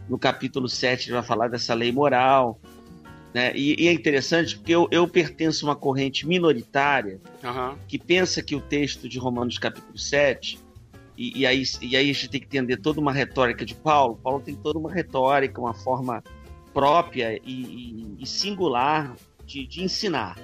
No 0.09 0.19
capítulo 0.19 0.67
7 0.67 1.07
ele 1.07 1.13
vai 1.13 1.23
falar 1.23 1.47
dessa 1.47 1.73
lei 1.73 1.91
moral. 1.91 2.59
Né? 3.33 3.53
E, 3.55 3.81
e 3.81 3.87
é 3.87 3.93
interessante 3.93 4.57
porque 4.57 4.73
eu, 4.73 4.87
eu, 4.91 5.07
pertenço 5.07 5.65
a 5.65 5.69
uma 5.69 5.75
corrente 5.75 6.27
minoritária 6.27 7.21
uhum. 7.43 7.77
que 7.87 7.97
pensa 7.97 8.41
que 8.41 8.55
o 8.55 8.59
texto 8.59 9.07
de 9.07 9.19
Romanos 9.19 9.57
capítulo 9.57 9.97
7 9.97 10.59
e, 11.19 11.39
e, 11.39 11.45
aí, 11.45 11.63
e 11.81 11.97
aí 11.97 12.09
a 12.09 12.13
gente 12.13 12.29
tem 12.29 12.39
que 12.39 12.45
entender 12.45 12.77
toda 12.77 12.97
uma 12.97 13.11
retórica 13.11 13.65
de 13.65 13.75
Paulo. 13.75 14.17
Paulo 14.23 14.39
tem 14.39 14.55
toda 14.55 14.79
uma 14.79 14.89
retórica, 14.89 15.59
uma 15.59 15.73
forma 15.73 16.23
própria 16.73 17.37
e, 17.45 17.51
e, 17.51 18.15
e 18.19 18.25
singular 18.25 19.17
de, 19.45 19.67
de 19.67 19.83
ensinar. 19.83 20.39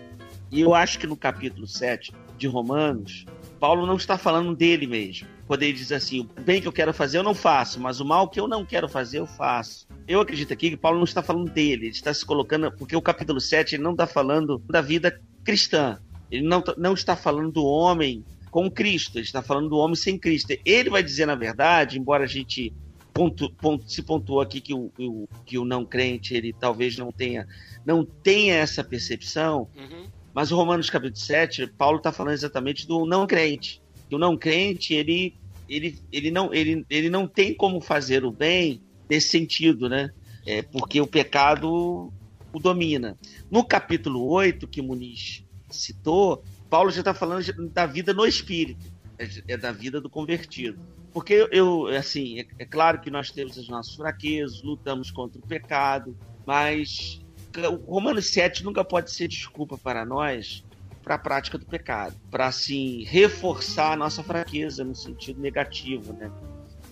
E 0.52 0.60
eu 0.60 0.76
acho 0.76 1.00
que 1.00 1.08
no 1.08 1.16
capítulo 1.16 1.66
7 1.66 2.12
de 2.38 2.48
Romanos, 2.48 3.26
Paulo 3.58 3.86
não 3.86 3.96
está 3.96 4.18
falando 4.18 4.54
dele 4.54 4.86
mesmo. 4.86 5.30
Quando 5.48 5.64
ele 5.64 5.72
diz 5.72 5.94
assim: 5.94 6.28
o 6.38 6.42
bem 6.42 6.60
que 6.60 6.68
eu 6.68 6.74
quero 6.74 6.94
fazer 6.94 7.20
eu 7.20 7.24
não 7.24 7.34
faço, 7.34 7.80
mas 7.80 8.02
o 8.02 8.06
mal 8.06 8.28
que 8.28 8.40
eu 8.40 8.48
não 8.48 8.66
quero 8.66 8.90
fazer 8.90 9.20
eu 9.20 9.28
faço. 9.28 9.88
Eu 10.06 10.20
acredito 10.20 10.52
aqui 10.52 10.72
que 10.72 10.78
Paulo 10.78 10.98
não 10.98 11.06
está 11.06 11.24
falando 11.24 11.50
dele, 11.50 11.86
ele 11.86 11.96
está 11.96 12.14
se 12.14 12.26
colocando, 12.26 12.70
porque 12.74 12.98
o 12.98 13.02
capítulo 13.02 13.40
7 13.40 13.76
ele 13.76 13.84
não 13.84 13.92
está 13.92 14.06
falando 14.06 14.62
da 14.70 14.82
vida 14.82 15.22
cristã. 15.42 16.00
Ele 16.30 16.46
não, 16.46 16.62
não 16.78 16.94
está 16.94 17.16
falando 17.16 17.54
do 17.54 17.66
homem 17.66 18.26
com 18.56 18.72
Cristo, 18.72 19.18
ele 19.18 19.26
está 19.26 19.42
falando 19.42 19.68
do 19.68 19.76
homem 19.76 19.98
sem 19.98 20.18
Cristo. 20.18 20.58
Ele 20.64 20.90
vai 20.90 21.04
dizer, 21.04 21.26
na 21.26 21.36
verdade, 21.36 22.00
embora 22.00 22.24
a 22.24 22.28
gente 22.28 22.72
pontu, 23.14 23.52
pontu, 23.52 23.92
se 23.92 24.02
pontuou 24.02 24.40
aqui 24.40 24.62
que 24.62 24.74
o, 24.74 24.90
o, 24.98 25.28
que 25.46 25.58
o 25.58 25.66
não 25.66 25.84
crente 25.84 26.34
ele 26.34 26.54
talvez 26.54 26.98
não 26.98 27.12
tenha, 27.12 27.46
não 27.86 28.06
tenha 28.06 28.56
essa 28.56 28.82
percepção, 28.82 29.68
uhum. 29.76 30.08
mas 30.34 30.54
o 30.54 30.56
Romanos 30.56 30.90
capítulo 30.90 31.18
7, 31.18 31.68
Paulo 31.78 31.98
está 31.98 32.14
falando 32.14 32.36
exatamente 32.36 32.88
do 32.88 33.06
não 33.06 33.28
crente. 33.28 33.82
Que 34.08 34.16
o 34.16 34.18
não 34.18 34.38
crente, 34.38 34.94
ele, 34.94 35.36
ele, 35.68 36.00
ele, 36.10 36.32
não, 36.32 36.54
ele, 36.54 36.86
ele 36.90 37.10
não 37.10 37.28
tem 37.28 37.54
como 37.54 37.82
fazer 37.82 38.24
o 38.24 38.32
bem 38.32 38.82
nesse 39.10 39.32
sentido, 39.32 39.90
né? 39.90 40.12
É, 40.46 40.62
porque 40.62 41.02
o 41.02 41.08
pecado 41.08 42.10
o 42.54 42.60
domina. 42.62 43.18
No 43.52 43.66
capítulo 43.66 44.26
8, 44.30 44.66
que 44.66 44.82
Muniz 44.82 45.44
citou, 45.70 46.42
Paulo 46.76 46.92
já 46.92 47.00
está 47.00 47.14
falando 47.14 47.42
da 47.70 47.86
vida 47.86 48.14
no 48.14 48.26
espírito, 48.26 48.92
é, 49.18 49.30
é, 49.48 49.56
da 49.56 49.72
vida 49.72 50.02
do 50.02 50.10
convertido. 50.10 50.78
Porque 51.14 51.48
eu, 51.50 51.88
assim, 51.88 52.42
é, 52.42 52.46
é, 52.60 52.66
claro 52.66 53.00
que 53.00 53.10
nós 53.10 53.32
temos 53.32 53.58
as 53.58 53.70
nossas 53.70 53.96
fraquezas, 53.96 54.62
lutamos 54.62 55.10
contra 55.10 55.40
o 55.40 55.42
pecado, 55.42 56.18
mas 56.46 57.22
o 57.58 57.94
Romanos 57.94 58.28
7 58.28 58.62
nunca 58.66 58.84
pode 58.84 59.10
ser 59.10 59.30
desculpa 59.30 59.78
para 59.78 60.06
nós 60.06 60.66
para 61.02 61.16
a 61.16 61.18
prática 61.18 61.58
do 61.58 61.66
pecado, 61.66 62.14
para 62.30 62.48
assim 62.48 63.06
reforçar 63.06 63.94
a 63.94 63.96
nossa 63.96 64.22
fraqueza 64.22 64.84
no 64.84 64.94
sentido 64.94 65.40
negativo, 65.40 66.12
né? 66.12 66.30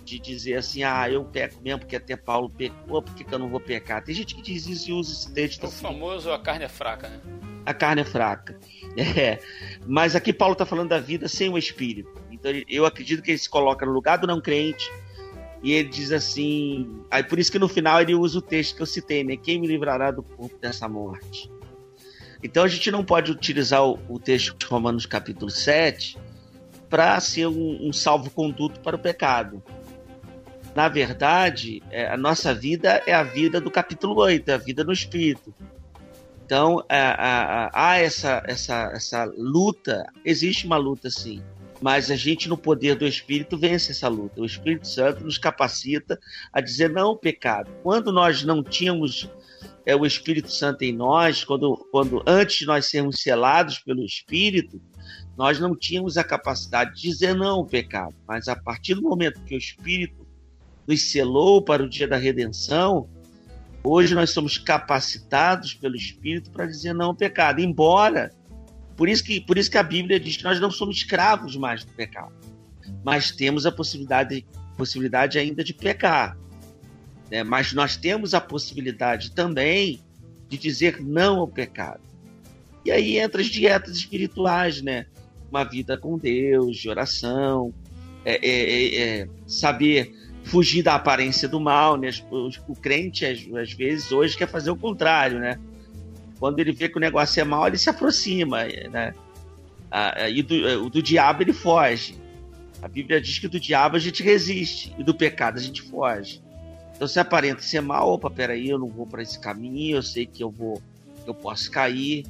De 0.02 0.18
dizer 0.18 0.54
assim, 0.54 0.82
ah, 0.82 1.10
eu 1.10 1.26
peco 1.26 1.60
mesmo 1.60 1.80
porque 1.80 1.96
até 1.96 2.16
Paulo 2.16 2.48
pecou, 2.48 3.02
por 3.02 3.14
que, 3.14 3.26
eu 3.30 3.38
não 3.38 3.50
vou 3.50 3.60
pecar? 3.60 4.02
Tem 4.02 4.14
gente 4.14 4.34
que 4.34 4.40
diz 4.40 4.66
isso 4.66 4.88
e 4.88 4.92
usa 4.94 5.12
esse 5.12 5.30
texto. 5.34 5.64
O 5.64 5.66
assim. 5.66 5.82
famoso 5.82 6.32
a 6.32 6.38
carne 6.38 6.64
é 6.64 6.68
fraca, 6.70 7.06
né? 7.10 7.20
A 7.64 7.72
carne 7.74 8.02
é 8.02 8.04
fraca. 8.04 8.58
É. 8.96 9.40
Mas 9.84 10.14
aqui 10.14 10.32
Paulo 10.32 10.52
está 10.52 10.64
falando 10.64 10.90
da 10.90 11.00
vida 11.00 11.26
sem 11.26 11.48
o 11.48 11.58
espírito. 11.58 12.14
Então 12.30 12.52
eu 12.68 12.86
acredito 12.86 13.20
que 13.20 13.32
ele 13.32 13.38
se 13.38 13.50
coloca 13.50 13.84
no 13.84 13.90
lugar 13.90 14.18
do 14.18 14.26
não 14.26 14.40
crente, 14.40 14.88
e 15.64 15.72
ele 15.72 15.88
diz 15.88 16.12
assim. 16.12 17.02
Aí 17.10 17.24
por 17.24 17.40
isso 17.40 17.50
que 17.50 17.58
no 17.58 17.66
final 17.66 18.00
ele 18.00 18.14
usa 18.14 18.38
o 18.38 18.42
texto 18.42 18.76
que 18.76 18.82
eu 18.82 18.86
citei, 18.86 19.24
né? 19.24 19.36
Quem 19.36 19.60
me 19.60 19.66
livrará 19.66 20.12
do 20.12 20.22
corpo 20.22 20.56
dessa 20.58 20.88
morte? 20.88 21.50
Então 22.40 22.62
a 22.62 22.68
gente 22.68 22.90
não 22.90 23.02
pode 23.02 23.32
utilizar 23.32 23.82
o, 23.82 23.98
o 24.08 24.18
texto 24.20 24.54
de 24.56 24.66
Romanos 24.66 25.06
capítulo 25.06 25.50
7 25.50 26.18
para 26.88 27.18
ser 27.18 27.46
um, 27.46 27.88
um 27.88 27.92
salvo-conduto 27.92 28.78
para 28.80 28.94
o 28.94 28.98
pecado. 28.98 29.62
Na 30.74 30.88
verdade, 30.88 31.82
é, 31.90 32.08
a 32.08 32.16
nossa 32.16 32.52
vida 32.52 33.02
é 33.06 33.14
a 33.14 33.22
vida 33.22 33.60
do 33.60 33.70
capítulo 33.70 34.20
8, 34.20 34.50
é 34.50 34.54
a 34.54 34.58
vida 34.58 34.84
no 34.84 34.92
Espírito. 34.92 35.54
Então, 36.44 36.84
há 36.88 37.96
essa, 37.98 38.42
essa, 38.46 38.90
essa 38.94 39.24
luta, 39.36 40.04
existe 40.24 40.66
uma 40.66 40.76
luta 40.76 41.08
sim, 41.08 41.42
mas 41.80 42.10
a 42.10 42.16
gente, 42.16 42.48
no 42.48 42.56
poder 42.56 42.96
do 42.96 43.06
Espírito, 43.06 43.58
vence 43.58 43.92
essa 43.92 44.08
luta. 44.08 44.40
O 44.40 44.44
Espírito 44.44 44.86
Santo 44.86 45.24
nos 45.24 45.38
capacita 45.38 46.18
a 46.52 46.60
dizer 46.60 46.90
não 46.90 47.08
ao 47.08 47.16
pecado. 47.16 47.70
Quando 47.82 48.12
nós 48.12 48.44
não 48.44 48.62
tínhamos 48.62 49.28
é, 49.86 49.96
o 49.96 50.04
Espírito 50.06 50.50
Santo 50.50 50.82
em 50.82 50.92
nós, 50.92 51.44
quando, 51.44 51.76
quando 51.90 52.22
antes 52.26 52.58
de 52.58 52.66
nós 52.66 52.86
sermos 52.86 53.20
selados 53.20 53.78
pelo 53.78 54.04
Espírito, 54.04 54.80
nós 55.36 55.58
não 55.58 55.74
tínhamos 55.74 56.16
a 56.16 56.24
capacidade 56.24 56.94
de 56.94 57.02
dizer 57.08 57.34
não 57.34 57.56
ao 57.56 57.66
pecado. 57.66 58.14
Mas 58.26 58.48
a 58.48 58.56
partir 58.56 58.94
do 58.94 59.02
momento 59.02 59.42
que 59.44 59.54
o 59.54 59.58
Espírito 59.58 60.26
nos 60.86 61.10
selou 61.10 61.62
para 61.62 61.82
o 61.82 61.88
dia 61.88 62.06
da 62.06 62.16
redenção, 62.16 63.08
hoje 63.84 64.14
nós 64.14 64.30
somos 64.30 64.56
capacitados 64.56 65.74
pelo 65.74 65.94
Espírito 65.94 66.50
para 66.50 66.66
dizer 66.66 66.94
não 66.94 67.06
ao 67.06 67.14
pecado. 67.14 67.60
Embora, 67.60 68.32
por 68.96 69.08
isso 69.08 69.22
que, 69.22 69.40
por 69.40 69.58
isso 69.58 69.70
que 69.70 69.78
a 69.78 69.82
Bíblia 69.82 70.18
diz 70.18 70.38
que 70.38 70.44
nós 70.44 70.58
não 70.58 70.70
somos 70.70 70.96
escravos 70.96 71.54
mais 71.54 71.84
do 71.84 71.92
pecado, 71.92 72.32
mas 73.04 73.30
temos 73.30 73.66
a 73.66 73.72
possibilidade, 73.72 74.46
possibilidade 74.76 75.38
ainda 75.38 75.62
de 75.62 75.74
pecar. 75.74 76.36
Né? 77.30 77.44
Mas 77.44 77.72
nós 77.74 77.96
temos 77.96 78.32
a 78.32 78.40
possibilidade 78.40 79.32
também 79.32 80.00
de 80.48 80.56
dizer 80.56 81.00
não 81.00 81.38
ao 81.40 81.48
pecado. 81.48 82.00
E 82.84 82.90
aí 82.90 83.18
entra 83.18 83.40
as 83.40 83.46
dietas 83.46 83.96
espirituais, 83.96 84.82
né? 84.82 85.06
Uma 85.50 85.64
vida 85.64 85.96
com 85.96 86.18
Deus, 86.18 86.76
de 86.76 86.88
oração, 86.88 87.72
é, 88.24 88.34
é, 88.34 88.50
é, 88.50 89.20
é 89.22 89.28
saber 89.46 90.12
fugir 90.44 90.82
da 90.82 90.94
aparência 90.94 91.48
do 91.48 91.58
mal, 91.58 91.96
né? 91.96 92.10
O, 92.30 92.76
crente, 92.76 93.24
às, 93.26 93.40
às, 93.56 93.72
vezes, 93.72 94.12
hoje 94.12 94.36
quer 94.36 94.46
fazer 94.46 94.70
o 94.70 94.76
contrário, 94.76 95.38
né? 95.38 95.58
Quando 96.38 96.60
ele 96.60 96.72
vê 96.72 96.88
que 96.88 96.96
o 96.96 97.00
negócio 97.00 97.40
é 97.40 97.44
mal, 97.44 97.66
ele 97.66 97.78
se 97.78 97.90
aproxima, 97.90 98.64
né? 98.64 99.14
e 100.30 100.42
do, 100.42 100.90
do 100.90 101.02
diabo 101.02 101.42
ele 101.42 101.52
foge. 101.52 102.16
A 102.82 102.88
Bíblia 102.88 103.20
diz 103.20 103.38
que 103.38 103.48
do 103.48 103.58
diabo 103.58 103.96
a 103.96 103.98
gente 103.98 104.22
resiste 104.22 104.94
e 104.98 105.04
do 105.04 105.14
pecado 105.14 105.58
a 105.58 105.62
gente 105.62 105.80
foge. 105.82 106.42
Então 106.94 107.08
se 107.08 107.18
aparenta 107.18 107.62
ser 107.62 107.80
mal, 107.80 108.10
opa, 108.10 108.30
peraí, 108.30 108.68
eu 108.68 108.78
não 108.78 108.88
vou 108.88 109.06
para 109.06 109.22
esse 109.22 109.38
caminho, 109.38 109.96
eu 109.96 110.02
sei 110.02 110.26
que 110.26 110.42
eu 110.42 110.50
vou, 110.50 110.82
eu 111.26 111.32
posso 111.32 111.70
cair. 111.70 112.26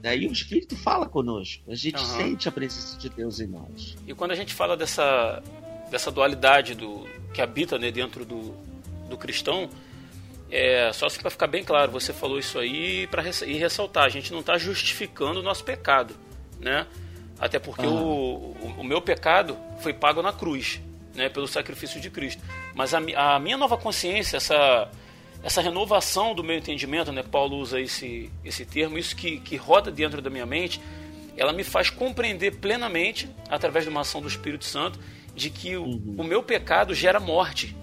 Daí 0.00 0.26
o 0.26 0.32
Espírito 0.32 0.76
fala 0.76 1.06
conosco, 1.06 1.70
a 1.70 1.74
gente 1.74 1.98
uhum. 1.98 2.16
sente 2.16 2.48
a 2.48 2.52
presença 2.52 2.96
de 2.98 3.08
Deus 3.08 3.40
em 3.40 3.46
nós. 3.46 3.96
E 4.06 4.14
quando 4.14 4.30
a 4.30 4.34
gente 4.34 4.54
fala 4.54 4.76
dessa, 4.76 5.42
dessa 5.90 6.10
dualidade 6.10 6.74
do 6.74 7.06
que 7.34 7.42
habita 7.42 7.78
né, 7.78 7.90
dentro 7.90 8.24
do, 8.24 8.54
do 9.08 9.18
cristão, 9.18 9.68
é, 10.50 10.92
só 10.92 11.06
assim 11.06 11.20
para 11.20 11.30
ficar 11.30 11.48
bem 11.48 11.64
claro, 11.64 11.90
você 11.90 12.12
falou 12.12 12.38
isso 12.38 12.58
aí 12.58 13.06
para 13.08 13.22
e 13.44 13.54
ressaltar, 13.54 14.04
a 14.04 14.08
gente 14.08 14.32
não 14.32 14.40
está 14.40 14.56
justificando 14.56 15.40
o 15.40 15.42
nosso 15.42 15.64
pecado, 15.64 16.14
né? 16.60 16.86
Até 17.38 17.58
porque 17.58 17.84
uhum. 17.84 18.54
o, 18.62 18.74
o 18.78 18.84
meu 18.84 19.02
pecado 19.02 19.58
foi 19.80 19.92
pago 19.92 20.22
na 20.22 20.32
cruz 20.32 20.80
né, 21.14 21.28
pelo 21.28 21.46
sacrifício 21.46 22.00
de 22.00 22.10
Cristo. 22.10 22.42
Mas 22.74 22.92
a, 22.94 22.98
a, 23.16 23.38
minha 23.38 23.56
nova 23.56 23.76
consciência, 23.76 24.36
essa, 24.36 24.90
essa 25.42 25.60
renovação 25.60 26.34
do 26.34 26.44
meu 26.44 26.56
entendimento, 26.56 27.12
né, 27.12 27.22
Paulo 27.22 27.56
usa 27.56 27.80
esse, 27.80 28.30
esse 28.44 28.64
termo, 28.64 28.98
isso 28.98 29.16
que, 29.16 29.38
que 29.40 29.56
roda 29.56 29.90
dentro 29.90 30.20
da 30.20 30.30
minha 30.30 30.46
mente, 30.46 30.80
ela 31.36 31.52
me 31.52 31.64
faz 31.64 31.90
compreender 31.90 32.58
plenamente, 32.58 33.28
através 33.48 33.84
de 33.84 33.90
uma 33.90 34.02
ação 34.02 34.20
do 34.20 34.28
Espírito 34.28 34.64
Santo, 34.64 34.98
de 35.34 35.50
que 35.50 35.76
o, 35.76 35.84
uhum. 35.84 36.16
o 36.18 36.24
meu 36.24 36.42
pecado 36.42 36.94
gera 36.94 37.20
morte. 37.20 37.76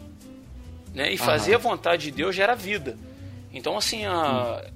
Né, 0.94 1.14
e 1.14 1.18
fazer 1.18 1.54
Aham. 1.54 1.60
a 1.60 1.70
vontade 1.70 2.04
de 2.04 2.12
Deus 2.12 2.36
gera 2.36 2.54
vida. 2.54 2.98
Então, 3.54 3.78
assim, 3.78 4.06
a, 4.06 4.14
uhum. 4.14 4.72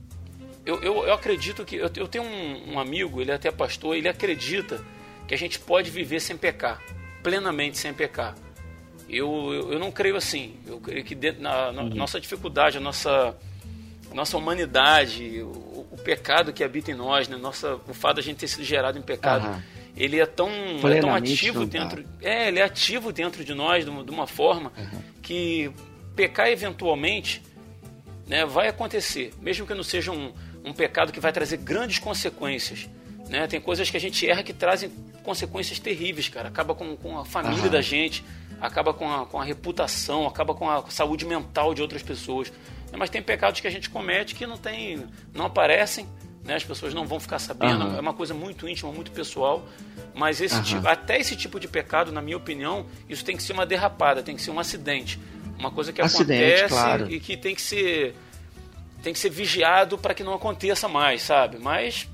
eu, 0.66 0.82
eu, 0.82 1.08
eu, 1.08 1.14
acredito 1.14 1.66
que. 1.66 1.76
Eu, 1.76 1.92
eu 1.96 2.08
tenho 2.08 2.24
um, 2.24 2.74
um 2.74 2.80
amigo, 2.80 3.20
ele 3.20 3.32
é 3.32 3.34
até 3.34 3.52
pastor, 3.52 3.98
ele 3.98 4.08
acredita 4.08 4.82
que 5.28 5.34
a 5.34 5.38
gente 5.38 5.60
pode 5.60 5.90
viver 5.90 6.20
sem 6.22 6.38
pecar, 6.38 6.82
plenamente 7.22 7.78
sem 7.78 7.94
pecar. 7.94 8.36
Eu, 9.10 9.54
eu, 9.54 9.74
eu, 9.74 9.80
não 9.80 9.92
creio 9.92 10.16
assim. 10.16 10.56
Eu 10.66 10.80
creio 10.80 11.04
que 11.04 11.14
dentro, 11.14 11.42
na, 11.42 11.72
na 11.72 11.84
uhum. 11.84 11.90
nossa 11.90 12.20
dificuldade, 12.20 12.78
a 12.78 12.82
nossa, 12.82 13.36
a 14.12 14.16
nossa 14.16 14.38
humanidade, 14.38 15.42
o, 15.42 15.88
o, 15.92 15.98
pecado 16.04 16.52
que 16.54 16.64
habita 16.64 16.92
em 16.92 16.96
nós, 16.96 17.28
né? 17.28 17.38
nossa, 17.38 17.76
o 17.76 17.94
fato 17.94 18.16
de 18.16 18.22
a 18.22 18.24
gente 18.24 18.38
ter 18.38 18.48
sido 18.48 18.64
gerado 18.64 18.98
em 18.98 19.02
pecado, 19.02 19.48
uhum. 19.48 19.62
Ele 19.96 20.20
é 20.20 20.26
tão, 20.26 20.50
é 20.50 21.00
tão 21.00 21.14
ativo 21.14 21.66
dentro. 21.66 22.04
É, 22.22 22.50
ele 22.50 22.60
é 22.60 22.64
ativo 22.64 23.12
dentro 23.12 23.44
de 23.46 23.54
nós 23.54 23.86
de 23.86 23.90
uma, 23.90 24.04
de 24.04 24.12
uma 24.12 24.28
forma 24.28 24.72
uhum. 24.78 25.02
que 25.22 25.72
pecar 26.16 26.48
eventualmente 26.48 27.42
né, 28.28 28.46
vai 28.46 28.68
acontecer, 28.68 29.34
mesmo 29.42 29.66
que 29.66 29.74
não 29.74 29.84
seja 29.84 30.12
um, 30.12 30.34
um 30.64 30.74
pecado 30.74 31.12
que 31.12 31.20
vai 31.20 31.32
trazer 31.32 31.58
grandes 31.58 32.00
consequências. 32.00 32.90
Né? 33.30 33.48
Tem 33.48 33.60
coisas 33.62 33.90
que 33.90 33.98
a 33.98 34.00
gente 34.00 34.28
erra 34.28 34.44
que 34.44 34.54
trazem 34.54 34.90
consequências 35.24 35.80
terríveis, 35.80 36.30
cara. 36.30 36.50
Acaba 36.50 36.76
com, 36.76 36.96
com 36.96 37.18
a 37.18 37.26
família 37.26 37.70
da 37.70 37.82
gente, 37.82 38.24
acaba 38.60 38.94
com 38.94 39.12
a, 39.12 39.26
com 39.26 39.40
a 39.40 39.44
reputação, 39.44 40.28
acaba 40.28 40.54
com 40.54 40.70
a 40.70 40.84
saúde 40.90 41.26
mental 41.26 41.74
de 41.74 41.82
outras 41.82 42.04
pessoas. 42.04 42.52
Mas 42.96 43.10
tem 43.10 43.22
pecados 43.22 43.60
que 43.60 43.68
a 43.68 43.72
gente 43.72 43.90
comete 43.90 44.36
que 44.36 44.46
não 44.46 44.58
tem, 44.58 45.06
não 45.34 45.46
aparecem, 45.46 46.08
né? 46.46 46.56
as 46.56 46.64
pessoas 46.64 46.94
não 46.94 47.06
vão 47.06 47.20
ficar 47.20 47.40
sabendo, 47.40 47.86
uhum. 47.86 47.98
é 47.98 48.00
uma 48.00 48.14
coisa 48.14 48.34
muito 48.34 48.68
íntima, 48.68 48.92
muito 48.92 49.12
pessoal. 49.12 49.66
Mas 50.14 50.40
esse 50.40 50.56
uhum. 50.56 50.64
tipo, 50.64 50.88
até 50.88 51.20
esse 51.20 51.36
tipo 51.36 51.60
de 51.60 51.68
pecado, 51.68 52.12
na 52.12 52.22
minha 52.22 52.38
opinião, 52.38 52.86
isso 53.10 53.26
tem 53.26 53.36
que 53.36 53.44
ser 53.44 53.54
uma 53.54 53.66
derrapada, 53.66 54.24
tem 54.24 54.36
que 54.36 54.42
ser 54.42 54.52
um 54.52 54.60
acidente. 54.60 55.20
Uma 55.58 55.72
coisa 55.72 55.92
que 55.92 56.02
acidente, 56.02 56.44
acontece 56.44 56.74
claro. 56.74 57.12
e 57.12 57.20
que 57.20 57.36
tem 57.36 57.56
que 57.56 57.62
ser 57.62 58.16
tem 59.02 59.14
que 59.14 59.20
ser 59.20 59.30
vigiado 59.30 60.00
para 60.00 60.16
que 60.16 60.24
não 60.24 60.34
aconteça 60.34 60.88
mais, 60.88 61.22
sabe? 61.22 61.60
Mas 61.60 62.10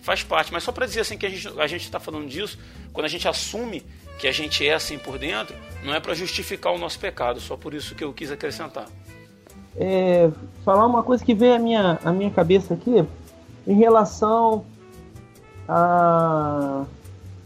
faz 0.00 0.22
parte. 0.22 0.52
Mas 0.52 0.62
só 0.62 0.72
para 0.72 0.84
dizer 0.86 1.00
assim 1.00 1.16
que 1.16 1.26
a 1.26 1.30
gente 1.30 1.48
a 1.60 1.66
gente 1.66 1.82
está 1.82 1.98
falando 1.98 2.28
disso, 2.28 2.58
quando 2.92 3.06
a 3.06 3.08
gente 3.08 3.26
assume 3.26 3.82
que 4.18 4.28
a 4.28 4.32
gente 4.32 4.66
é 4.66 4.74
assim 4.74 4.98
por 4.98 5.18
dentro, 5.18 5.56
não 5.82 5.94
é 5.94 6.00
para 6.00 6.14
justificar 6.14 6.72
o 6.72 6.78
nosso 6.78 6.98
pecado, 6.98 7.40
só 7.40 7.56
por 7.56 7.74
isso 7.74 7.94
que 7.94 8.04
eu 8.04 8.12
quis 8.12 8.30
acrescentar. 8.30 8.86
É, 9.76 10.30
falar 10.64 10.86
uma 10.86 11.02
coisa 11.02 11.24
que 11.24 11.34
veio 11.34 11.54
à 11.54 11.58
minha, 11.58 11.98
à 12.04 12.12
minha 12.12 12.30
cabeça 12.30 12.74
aqui, 12.74 13.04
em 13.66 13.74
relação 13.74 14.64
a. 15.68 16.84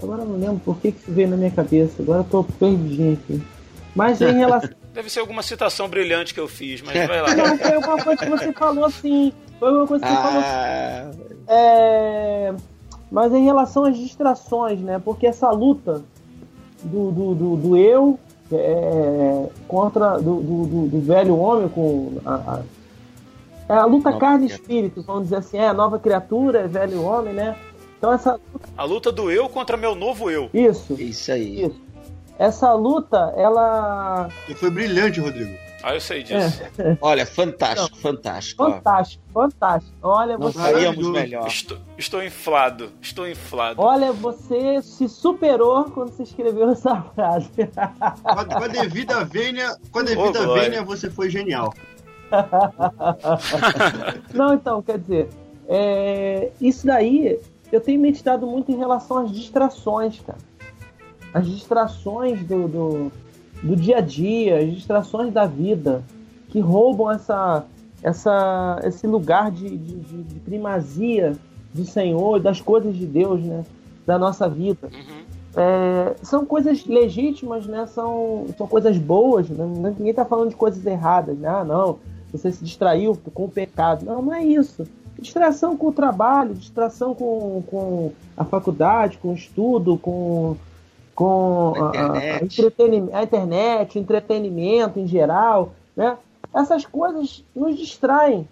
Agora 0.00 0.24
não 0.24 0.36
lembro 0.36 0.60
por 0.64 0.78
que, 0.78 0.92
que 0.92 1.10
veio 1.10 1.28
na 1.28 1.36
minha 1.36 1.50
cabeça, 1.50 2.02
agora 2.02 2.20
estou 2.20 2.44
perdidinho 2.44 3.14
aqui. 3.14 3.42
Mas 3.94 4.20
em 4.20 4.32
relação. 4.32 4.70
Deve 4.94 5.10
ser 5.10 5.20
alguma 5.20 5.42
citação 5.42 5.88
brilhante 5.88 6.34
que 6.34 6.40
eu 6.40 6.48
fiz, 6.48 6.82
mas 6.82 7.06
vai 7.06 7.22
lá. 7.22 7.34
Não, 7.36 7.56
foi 7.56 7.76
uma 7.76 8.02
coisa 8.02 8.16
que 8.16 8.30
você 8.30 8.52
falou 8.52 8.84
assim. 8.84 9.32
Foi 9.60 9.72
uma 9.72 9.86
coisa 9.86 10.04
que 10.04 10.10
você 10.10 10.20
falou 10.20 10.38
assim. 10.40 11.34
É, 11.46 12.54
mas 13.10 13.32
em 13.32 13.44
relação 13.44 13.84
às 13.84 13.96
distrações, 13.96 14.80
né? 14.80 15.00
Porque 15.04 15.26
essa 15.26 15.50
luta 15.50 16.02
do, 16.82 17.10
do, 17.12 17.34
do, 17.34 17.56
do 17.56 17.76
eu 17.76 18.18
é, 18.52 19.46
contra 19.66 20.18
do, 20.18 20.40
do, 20.40 20.88
do, 20.88 21.00
velho 21.00 21.36
homem 21.36 21.68
com 21.68 22.18
a, 22.24 22.34
a, 22.34 22.60
é 23.68 23.74
a 23.74 23.84
luta 23.84 24.16
carne 24.16 24.46
e 24.46 24.50
espírito, 24.50 25.02
vamos 25.02 25.24
dizer 25.24 25.36
assim, 25.36 25.58
é 25.58 25.68
a 25.68 25.74
nova 25.74 25.98
criatura, 25.98 26.60
é 26.60 26.66
velho 26.66 27.02
homem, 27.02 27.34
né? 27.34 27.56
Então 27.98 28.12
essa 28.12 28.40
a 28.76 28.84
luta 28.84 29.10
do 29.10 29.30
eu 29.30 29.48
contra 29.48 29.76
meu 29.76 29.94
novo 29.94 30.30
eu. 30.30 30.48
Isso. 30.54 30.94
Isso 30.94 31.32
aí. 31.32 31.64
Isso. 31.64 31.80
Essa 32.38 32.72
luta, 32.72 33.34
ela 33.36 34.28
e 34.48 34.54
foi 34.54 34.70
brilhante, 34.70 35.20
Rodrigo. 35.20 35.52
Ah, 35.82 35.94
eu 35.94 36.00
sei 36.00 36.22
disso. 36.22 36.62
É. 36.78 36.96
Olha, 37.00 37.24
fantástico, 37.24 37.94
Não, 37.94 38.02
fantástico. 38.02 38.64
Fantástico, 38.64 39.22
ó. 39.32 39.42
fantástico. 39.42 39.94
Olha, 40.02 40.38
Nós 40.38 40.54
você. 40.54 40.72
Faríamos 40.72 41.10
melhor. 41.10 41.46
Estou, 41.46 41.78
estou 41.96 42.22
inflado, 42.22 42.90
estou 43.00 43.28
inflado. 43.28 43.80
Olha, 43.80 44.12
você 44.12 44.82
se 44.82 45.08
superou 45.08 45.84
quando 45.84 46.10
você 46.10 46.24
escreveu 46.24 46.70
essa 46.70 47.00
frase. 47.14 47.50
Com 48.22 48.64
a 48.64 48.68
devida 48.68 49.24
vênia, 49.24 49.76
com 49.90 50.00
a 50.00 50.02
devida 50.02 50.48
oh, 50.48 50.54
vênia, 50.54 50.82
você 50.82 51.08
foi 51.08 51.30
genial. 51.30 51.72
Não, 54.34 54.54
então, 54.54 54.82
quer 54.82 54.98
dizer, 54.98 55.28
é, 55.68 56.50
isso 56.60 56.86
daí 56.86 57.38
eu 57.70 57.80
tenho 57.80 58.00
meditado 58.00 58.46
muito 58.46 58.72
em 58.72 58.76
relação 58.76 59.18
às 59.18 59.30
distrações, 59.30 60.20
cara. 60.20 60.38
As 61.32 61.46
distrações 61.46 62.42
do, 62.42 62.68
do, 62.68 63.12
do 63.62 63.76
dia 63.76 63.98
a 63.98 64.00
dia, 64.00 64.58
as 64.58 64.72
distrações 64.72 65.32
da 65.32 65.44
vida, 65.44 66.02
que 66.48 66.58
roubam 66.58 67.10
essa, 67.10 67.66
essa, 68.02 68.80
esse 68.84 69.06
lugar 69.06 69.50
de, 69.50 69.76
de, 69.76 70.22
de 70.22 70.40
primazia 70.40 71.36
do 71.74 71.84
Senhor, 71.84 72.40
das 72.40 72.60
coisas 72.60 72.96
de 72.96 73.06
Deus, 73.06 73.42
né? 73.42 73.64
Da 74.06 74.18
nossa 74.18 74.48
vida. 74.48 74.88
Uhum. 74.90 75.18
É, 75.54 76.14
são 76.22 76.46
coisas 76.46 76.86
legítimas, 76.86 77.66
né? 77.66 77.86
São, 77.86 78.46
são 78.56 78.66
coisas 78.66 78.96
boas, 78.96 79.50
né? 79.50 79.66
Ninguém 79.66 80.10
está 80.10 80.24
falando 80.24 80.50
de 80.50 80.56
coisas 80.56 80.84
erradas, 80.86 81.36
né? 81.36 81.48
Ah, 81.48 81.64
não, 81.64 81.98
você 82.32 82.52
se 82.52 82.64
distraiu 82.64 83.18
com 83.34 83.44
o 83.44 83.48
pecado. 83.48 84.04
Não, 84.04 84.22
não 84.22 84.34
é 84.34 84.44
isso. 84.44 84.86
Distração 85.18 85.76
com 85.76 85.88
o 85.88 85.92
trabalho, 85.92 86.54
distração 86.54 87.14
com, 87.14 87.62
com 87.66 88.12
a 88.36 88.44
faculdade, 88.44 89.18
com 89.18 89.30
o 89.30 89.34
estudo, 89.34 89.98
com, 89.98 90.56
com 91.14 91.74
a, 91.76 91.88
internet. 91.88 92.40
A, 92.40 92.44
entretenimento, 92.44 93.16
a 93.16 93.22
internet, 93.22 93.98
entretenimento 93.98 95.00
em 95.00 95.06
geral, 95.06 95.72
né? 95.96 96.16
Essas 96.54 96.86
coisas 96.86 97.44
nos 97.54 97.76
distraem, 97.76 98.48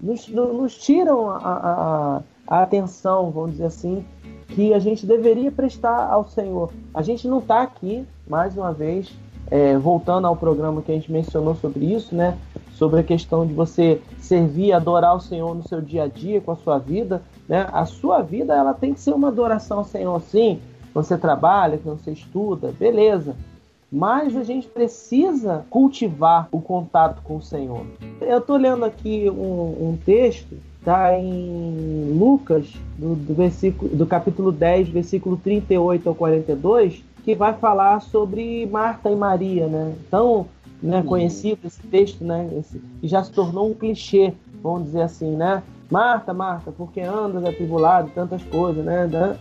nos, 0.00 0.28
nos 0.28 0.76
tiram 0.76 1.30
a, 1.30 1.36
a, 1.36 2.22
a 2.46 2.62
atenção, 2.62 3.30
vamos 3.30 3.52
dizer 3.52 3.66
assim, 3.66 4.04
que 4.48 4.74
a 4.74 4.78
gente 4.78 5.06
deveria 5.06 5.52
prestar 5.52 6.08
ao 6.10 6.26
Senhor. 6.28 6.72
A 6.92 7.02
gente 7.02 7.28
não 7.28 7.38
está 7.38 7.62
aqui, 7.62 8.04
mais 8.26 8.56
uma 8.56 8.72
vez, 8.72 9.10
é, 9.50 9.76
voltando 9.78 10.26
ao 10.26 10.36
programa 10.36 10.82
que 10.82 10.90
a 10.90 10.94
gente 10.94 11.10
mencionou 11.10 11.54
sobre 11.54 11.92
isso, 11.92 12.14
né? 12.14 12.36
Sobre 12.78 13.00
a 13.00 13.02
questão 13.02 13.44
de 13.44 13.52
você 13.52 14.00
servir, 14.18 14.72
adorar 14.72 15.16
o 15.16 15.20
Senhor 15.20 15.54
no 15.54 15.66
seu 15.66 15.80
dia 15.80 16.04
a 16.04 16.06
dia, 16.06 16.40
com 16.40 16.52
a 16.52 16.56
sua 16.56 16.78
vida, 16.78 17.20
né? 17.48 17.68
A 17.72 17.84
sua 17.84 18.22
vida, 18.22 18.54
ela 18.54 18.72
tem 18.72 18.94
que 18.94 19.00
ser 19.00 19.12
uma 19.12 19.28
adoração 19.28 19.78
ao 19.78 19.84
Senhor, 19.84 20.20
sim. 20.22 20.60
Você 20.94 21.18
trabalha, 21.18 21.78
você 21.84 22.12
estuda, 22.12 22.72
beleza. 22.78 23.34
Mas 23.90 24.36
a 24.36 24.44
gente 24.44 24.68
precisa 24.68 25.64
cultivar 25.68 26.48
o 26.52 26.60
contato 26.60 27.20
com 27.22 27.36
o 27.36 27.42
Senhor. 27.42 27.84
Eu 28.20 28.38
estou 28.38 28.56
lendo 28.56 28.84
aqui 28.84 29.28
um, 29.28 29.90
um 29.90 29.98
texto 30.04 30.56
está 30.88 31.18
em 31.18 32.16
Lucas, 32.18 32.72
do, 32.96 33.14
do, 33.14 33.34
versículo, 33.34 33.94
do 33.94 34.06
capítulo 34.06 34.50
10, 34.50 34.88
versículo 34.88 35.36
38 35.36 36.08
ao 36.08 36.14
42, 36.14 37.04
que 37.24 37.34
vai 37.34 37.52
falar 37.52 38.00
sobre 38.00 38.66
Marta 38.66 39.10
e 39.10 39.16
Maria, 39.16 39.66
né? 39.66 39.94
Tão 40.10 40.46
né, 40.82 41.02
conhecido 41.02 41.66
esse 41.66 41.82
texto, 41.82 42.24
né? 42.24 42.48
Esse, 42.58 42.80
que 43.00 43.08
já 43.08 43.22
se 43.22 43.32
tornou 43.32 43.70
um 43.70 43.74
clichê, 43.74 44.32
vamos 44.62 44.84
dizer 44.84 45.02
assim, 45.02 45.36
né? 45.36 45.62
Marta, 45.90 46.34
Marta, 46.34 46.70
porque 46.70 47.00
andas 47.00 47.44
atribulado, 47.44 48.10
tantas 48.14 48.42
coisas, 48.44 48.84
né? 48.84 49.38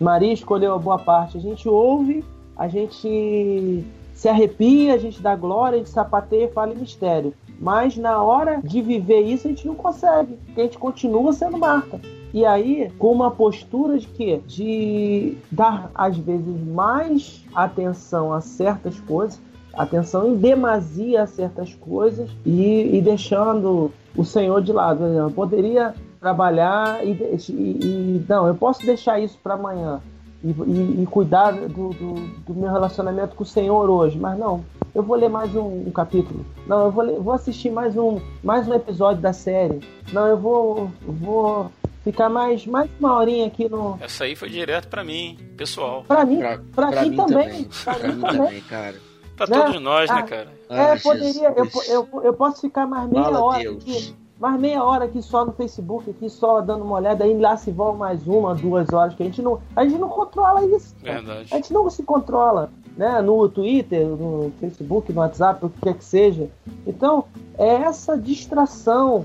Maria 0.00 0.32
escolheu 0.32 0.74
a 0.74 0.78
boa 0.78 0.98
parte. 0.98 1.36
A 1.36 1.40
gente 1.40 1.68
ouve, 1.68 2.24
a 2.56 2.68
gente 2.68 3.84
se 4.14 4.28
arrepia, 4.28 4.94
a 4.94 4.98
gente 4.98 5.22
dá 5.22 5.36
glória, 5.36 5.76
a 5.76 5.78
gente 5.78 5.90
sapateia 5.90 6.44
e 6.44 6.52
fala 6.52 6.72
em 6.72 6.78
mistério. 6.78 7.34
Mas 7.60 7.96
na 7.96 8.22
hora 8.22 8.60
de 8.64 8.80
viver 8.80 9.20
isso, 9.20 9.46
a 9.46 9.50
gente 9.50 9.66
não 9.66 9.74
consegue, 9.74 10.34
porque 10.46 10.60
a 10.60 10.64
gente 10.64 10.78
continua 10.78 11.32
sendo 11.32 11.58
Marta. 11.58 12.00
E 12.32 12.44
aí, 12.44 12.90
com 12.98 13.12
uma 13.12 13.30
postura 13.30 13.98
de 13.98 14.06
quê? 14.06 14.40
De 14.46 15.36
dar, 15.50 15.90
às 15.94 16.16
vezes, 16.16 16.62
mais 16.68 17.44
atenção 17.54 18.32
a 18.32 18.40
certas 18.40 18.98
coisas, 19.00 19.40
atenção 19.74 20.28
em 20.28 20.36
demasia 20.36 21.22
a 21.22 21.26
certas 21.26 21.74
coisas 21.74 22.30
e, 22.44 22.96
e 22.96 23.00
deixando 23.00 23.92
o 24.16 24.24
Senhor 24.24 24.62
de 24.62 24.72
lado. 24.72 25.04
Eu 25.04 25.30
poderia 25.30 25.94
trabalhar 26.20 27.04
e, 27.04 27.12
e, 27.12 27.52
e 27.52 28.26
não, 28.28 28.46
eu 28.46 28.54
posso 28.54 28.84
deixar 28.84 29.18
isso 29.18 29.38
para 29.42 29.54
amanhã 29.54 30.00
e, 30.42 30.48
e, 30.48 31.02
e, 31.02 31.06
cuidar 31.06 31.52
do, 31.52 31.90
do, 31.90 32.14
do, 32.46 32.54
meu 32.54 32.70
relacionamento 32.70 33.34
com 33.34 33.42
o 33.42 33.46
Senhor 33.46 33.88
hoje, 33.88 34.18
mas 34.18 34.38
não, 34.38 34.64
eu 34.94 35.02
vou 35.02 35.16
ler 35.16 35.28
mais 35.28 35.54
um, 35.54 35.86
um 35.86 35.90
capítulo. 35.90 36.44
Não, 36.66 36.86
eu 36.86 36.90
vou, 36.90 37.04
ler, 37.04 37.18
vou 37.18 37.32
assistir 37.32 37.70
mais 37.70 37.96
um, 37.96 38.20
mais 38.42 38.66
um 38.66 38.74
episódio 38.74 39.22
da 39.22 39.32
série. 39.32 39.80
Não, 40.12 40.26
eu 40.26 40.36
vou, 40.36 40.90
vou 41.02 41.70
ficar 42.02 42.28
mais, 42.28 42.66
mais 42.66 42.90
uma 42.98 43.14
horinha 43.16 43.46
aqui 43.46 43.68
no. 43.68 43.98
Essa 44.00 44.24
aí 44.24 44.34
foi 44.34 44.48
direto 44.48 44.88
para 44.88 45.04
mim, 45.04 45.38
pessoal. 45.56 46.04
Para 46.08 46.24
mim, 46.24 46.40
pra 46.74 46.90
mim, 47.02 47.10
mim, 47.10 47.16
também. 47.16 47.64
Pra, 47.84 47.94
pra 47.94 48.08
mim, 48.12 48.20
também, 48.20 48.60
cara. 48.62 49.09
Pra 49.46 49.56
né? 49.56 49.64
todos 49.64 49.80
nós, 49.80 50.10
né, 50.10 50.16
ah, 50.18 50.22
cara? 50.22 50.48
É, 50.68 50.92
ah, 50.92 51.00
poderia. 51.02 51.54
Eu, 51.56 51.66
eu, 51.88 52.22
eu 52.24 52.34
posso 52.34 52.60
ficar 52.60 52.86
mais 52.86 53.08
meia 53.08 53.24
Fala 53.24 53.42
hora 53.42 53.58
Deus. 53.58 53.82
aqui. 53.82 54.14
Mais 54.38 54.60
meia 54.60 54.82
hora 54.82 55.04
aqui 55.04 55.22
só 55.22 55.44
no 55.44 55.52
Facebook, 55.52 56.10
aqui 56.10 56.28
só 56.30 56.60
dando 56.62 56.82
uma 56.82 56.96
olhada, 56.96 57.24
aí 57.24 57.36
lá 57.38 57.56
se 57.56 57.70
vão 57.70 57.94
mais 57.94 58.26
uma, 58.26 58.54
duas 58.54 58.90
horas, 58.90 59.14
que 59.14 59.22
a 59.22 59.26
gente 59.26 59.40
não. 59.40 59.60
A 59.74 59.84
gente 59.84 59.98
não 59.98 60.08
controla 60.08 60.64
isso. 60.64 60.94
Verdade. 61.02 61.48
A 61.52 61.56
gente 61.56 61.72
não 61.72 61.88
se 61.88 62.02
controla 62.02 62.70
né, 62.96 63.20
no 63.22 63.48
Twitter, 63.48 64.06
no 64.06 64.52
Facebook, 64.60 65.12
no 65.12 65.20
WhatsApp, 65.20 65.64
o 65.64 65.70
que 65.70 65.80
quer 65.80 65.94
que 65.94 66.04
seja. 66.04 66.50
Então, 66.86 67.24
é 67.56 67.68
essa 67.68 68.16
distração. 68.16 69.24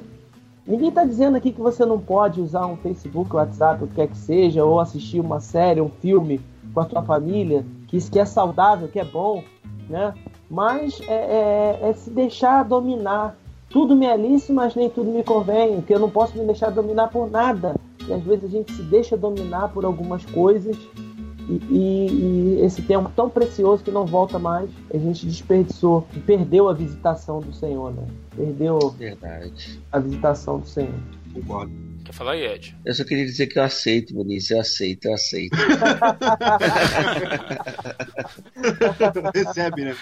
Ninguém 0.65 0.89
está 0.89 1.03
dizendo 1.03 1.37
aqui 1.37 1.51
que 1.51 1.61
você 1.61 1.85
não 1.85 1.99
pode 1.99 2.41
usar 2.41 2.65
um 2.65 2.77
Facebook, 2.77 3.35
WhatsApp, 3.35 3.83
o 3.83 3.87
que 3.87 3.95
quer 3.95 4.07
que 4.07 4.17
seja, 4.17 4.63
ou 4.63 4.79
assistir 4.79 5.19
uma 5.19 5.39
série, 5.39 5.81
um 5.81 5.89
filme 5.89 6.41
com 6.73 6.79
a 6.79 6.89
sua 6.89 7.03
família, 7.03 7.65
que 7.87 7.95
isso 7.95 8.11
que 8.11 8.19
é 8.19 8.25
saudável, 8.25 8.87
que 8.87 8.99
é 8.99 9.05
bom, 9.05 9.43
né? 9.89 10.13
Mas 10.49 11.01
é, 11.07 11.79
é, 11.83 11.89
é 11.89 11.93
se 11.93 12.09
deixar 12.09 12.63
dominar. 12.63 13.35
Tudo 13.69 13.95
me 13.95 14.05
é 14.05 14.15
lícito, 14.15 14.53
mas 14.53 14.75
nem 14.75 14.89
tudo 14.89 15.11
me 15.11 15.23
convém, 15.23 15.81
que 15.81 15.93
eu 15.93 15.99
não 15.99 16.09
posso 16.09 16.37
me 16.37 16.45
deixar 16.45 16.69
dominar 16.69 17.09
por 17.09 17.29
nada. 17.29 17.75
E 18.07 18.13
às 18.13 18.23
vezes 18.23 18.45
a 18.45 18.47
gente 18.47 18.71
se 18.71 18.83
deixa 18.83 19.17
dominar 19.17 19.69
por 19.69 19.83
algumas 19.83 20.23
coisas 20.25 20.77
e, 21.47 21.53
e, 21.69 22.07
e, 22.09 22.61
esse 22.61 22.81
tempo 22.81 23.11
tão 23.15 23.29
precioso 23.29 23.83
que 23.83 23.91
não 23.91 24.05
volta 24.05 24.39
mais, 24.39 24.69
a 24.93 24.97
gente 24.97 25.25
desperdiçou, 25.25 26.07
perdeu 26.25 26.67
a 26.69 26.73
visitação 26.73 27.39
do 27.39 27.53
Senhor, 27.53 27.93
né? 27.93 28.07
Perdeu 28.35 28.79
Verdade. 28.97 29.79
a 29.91 29.99
visitação 29.99 30.59
do 30.59 30.67
Senhor. 30.67 30.93
Concordo. 31.33 31.94
Falar 32.15 32.31
aí, 32.31 32.45
Ed? 32.45 32.75
Eu 32.85 32.93
só 32.93 33.03
queria 33.03 33.25
dizer 33.25 33.47
que 33.47 33.59
eu 33.59 33.63
aceito, 33.63 34.15
Vinícius, 34.15 34.51
eu 34.51 34.59
aceito, 34.61 35.05
eu 35.05 35.13
aceito. 35.13 35.57
Recebe, 39.35 39.83
né? 39.83 39.97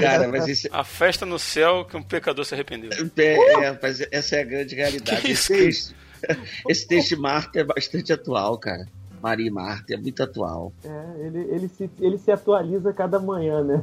Cara, 0.00 0.28
mas 0.28 0.46
isso... 0.46 0.68
A 0.70 0.84
festa 0.84 1.26
no 1.26 1.36
céu 1.36 1.84
que 1.84 1.96
um 1.96 2.02
pecador 2.04 2.44
se 2.44 2.54
arrependeu. 2.54 2.90
É, 3.16 3.64
é, 3.64 3.76
mas 3.82 4.00
essa 4.12 4.36
é 4.36 4.42
a 4.42 4.44
grande 4.44 4.76
realidade. 4.76 5.28
Esse 5.28 5.52
texto, 5.52 5.92
esse 6.70 6.86
texto 6.86 7.08
de 7.08 7.16
Marta 7.16 7.58
é 7.58 7.64
bastante 7.64 8.12
atual, 8.12 8.56
cara. 8.56 8.86
Maria 9.24 9.46
e 9.46 9.50
Marta, 9.50 9.94
é 9.94 9.96
muito 9.96 10.22
atual. 10.22 10.70
É, 10.84 11.26
ele, 11.26 11.38
ele, 11.50 11.68
se, 11.68 11.90
ele 11.98 12.18
se 12.18 12.30
atualiza 12.30 12.92
cada 12.92 13.18
manhã, 13.18 13.64
né? 13.64 13.82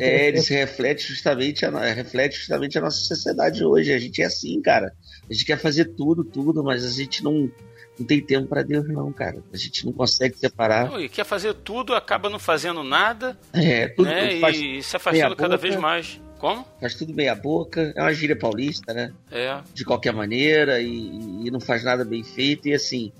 É, 0.00 0.26
ele 0.26 0.40
se 0.40 0.52
reflete 0.52 1.06
justamente, 1.06 1.64
a, 1.64 1.70
reflete 1.92 2.36
justamente 2.38 2.76
a 2.76 2.80
nossa 2.80 2.98
sociedade 2.98 3.64
hoje. 3.64 3.92
A 3.92 3.98
gente 4.00 4.20
é 4.20 4.24
assim, 4.24 4.60
cara. 4.60 4.92
A 5.30 5.32
gente 5.32 5.44
quer 5.44 5.58
fazer 5.58 5.84
tudo, 5.84 6.24
tudo, 6.24 6.64
mas 6.64 6.84
a 6.84 6.90
gente 6.90 7.22
não, 7.22 7.48
não 7.96 8.04
tem 8.04 8.20
tempo 8.20 8.48
para 8.48 8.62
Deus, 8.62 8.88
não, 8.88 9.12
cara. 9.12 9.40
A 9.52 9.56
gente 9.56 9.86
não 9.86 9.92
consegue 9.92 10.36
separar. 10.36 11.00
e 11.00 11.08
quer 11.08 11.24
fazer 11.24 11.54
tudo, 11.54 11.94
acaba 11.94 12.28
não 12.28 12.40
fazendo 12.40 12.82
nada. 12.82 13.38
É, 13.52 13.86
tudo, 13.86 14.08
né? 14.08 14.40
faz 14.40 14.56
e 14.56 14.82
se 14.82 14.96
afastando 14.96 15.36
cada 15.36 15.56
vez 15.56 15.76
mais. 15.76 16.20
Como? 16.40 16.66
Faz 16.80 16.96
tudo 16.96 17.14
meia 17.14 17.34
boca, 17.34 17.92
é 17.94 18.02
uma 18.02 18.12
gíria 18.12 18.36
paulista, 18.36 18.92
né? 18.92 19.12
É. 19.30 19.60
De 19.72 19.84
qualquer 19.84 20.12
maneira, 20.12 20.80
e, 20.80 21.46
e 21.46 21.50
não 21.50 21.60
faz 21.60 21.84
nada 21.84 22.04
bem 22.04 22.24
feito, 22.24 22.68
e 22.68 22.74
assim, 22.74 23.12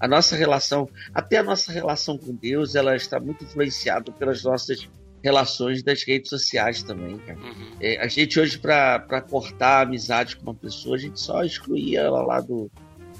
a 0.00 0.08
nossa 0.08 0.34
relação, 0.34 0.88
até 1.14 1.36
a 1.36 1.42
nossa 1.42 1.70
relação 1.70 2.16
com 2.16 2.34
Deus, 2.34 2.74
ela 2.74 2.96
está 2.96 3.20
muito 3.20 3.44
influenciada 3.44 4.10
pelas 4.12 4.42
nossas 4.42 4.88
relações 5.22 5.82
das 5.82 6.02
redes 6.02 6.30
sociais 6.30 6.82
também, 6.82 7.18
cara. 7.18 7.38
Uhum. 7.38 7.76
É, 7.78 8.00
a 8.00 8.08
gente 8.08 8.40
hoje, 8.40 8.58
para 8.58 9.20
cortar 9.20 9.78
a 9.78 9.82
amizade 9.82 10.36
com 10.36 10.44
uma 10.44 10.54
pessoa, 10.54 10.96
a 10.96 10.98
gente 10.98 11.20
só 11.20 11.44
excluía 11.44 12.00
ela 12.00 12.22
lá 12.22 12.40
do, 12.40 12.70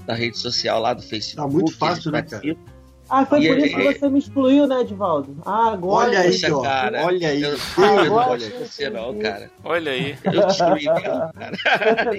da 0.06 0.14
rede 0.14 0.38
social, 0.38 0.80
lá 0.80 0.94
do 0.94 1.02
Facebook. 1.02 1.36
Tá 1.36 1.46
muito 1.46 1.76
fácil, 1.76 2.10
né, 2.10 2.22
cara? 2.22 2.56
Ah, 3.10 3.26
foi 3.26 3.42
e 3.42 3.48
por 3.48 3.58
isso 3.58 3.76
que 3.76 3.98
você 3.98 4.08
me 4.08 4.18
excluiu, 4.20 4.68
né, 4.68 4.82
Edvaldo? 4.82 5.36
Ah, 5.44 5.72
agora. 5.72 6.08
Olha 6.08 6.20
aí, 6.20 6.40
ó. 6.52 6.62
Cara, 6.62 7.04
olha 7.04 7.28
aí. 7.28 7.42
Eu, 7.42 7.56
agora 7.98 8.30
olha 8.30 8.50
você 8.50 8.88
não, 8.88 9.18
cara. 9.18 9.50
Olha 9.64 9.90
aí. 9.92 10.16
Eu 10.24 10.46
te 10.46 10.52
excluí 10.52 10.84
mesmo, 10.84 11.32
cara. 11.32 11.52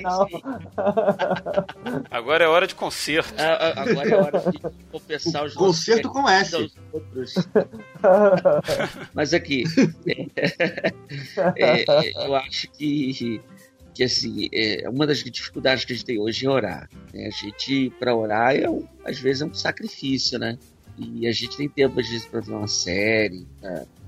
Não. 0.04 0.28
Agora 2.12 2.44
é 2.44 2.48
hora 2.48 2.68
de 2.68 2.76
concerto. 2.76 3.34
Ah, 3.38 3.74
ah, 3.76 3.82
agora 3.82 4.10
é 4.10 4.16
hora 4.16 4.52
de 4.52 4.60
confessar 4.92 5.46
os 5.46 5.54
Concerto 5.54 6.10
com 6.10 6.28
S. 6.28 6.72
Mas 9.14 9.34
aqui, 9.34 9.64
é, 11.56 11.84
é, 11.84 12.26
eu 12.26 12.36
acho 12.36 12.70
que 12.72 13.42
que 13.94 14.04
assim, 14.04 14.48
é 14.54 14.88
uma 14.90 15.06
das 15.06 15.24
dificuldades 15.24 15.86
que 15.86 15.94
a 15.94 15.96
gente 15.96 16.06
tem 16.06 16.20
hoje 16.20 16.46
é 16.46 16.50
orar. 16.50 16.90
Né? 17.14 17.28
A 17.28 17.30
gente, 17.30 17.90
para 18.00 18.16
orar, 18.16 18.56
é 18.56 18.70
um, 18.70 18.88
às 19.04 19.20
vezes 19.20 19.42
é 19.42 19.46
um 19.46 19.54
sacrifício, 19.54 20.40
né? 20.40 20.58
E 21.02 21.28
a 21.28 21.32
gente 21.32 21.58
tem 21.58 21.68
tempo, 21.68 22.00
às 22.00 22.08
vezes, 22.08 22.26
para 22.26 22.42
ver 22.42 22.54
uma 22.54 22.68
série, 22.68 23.48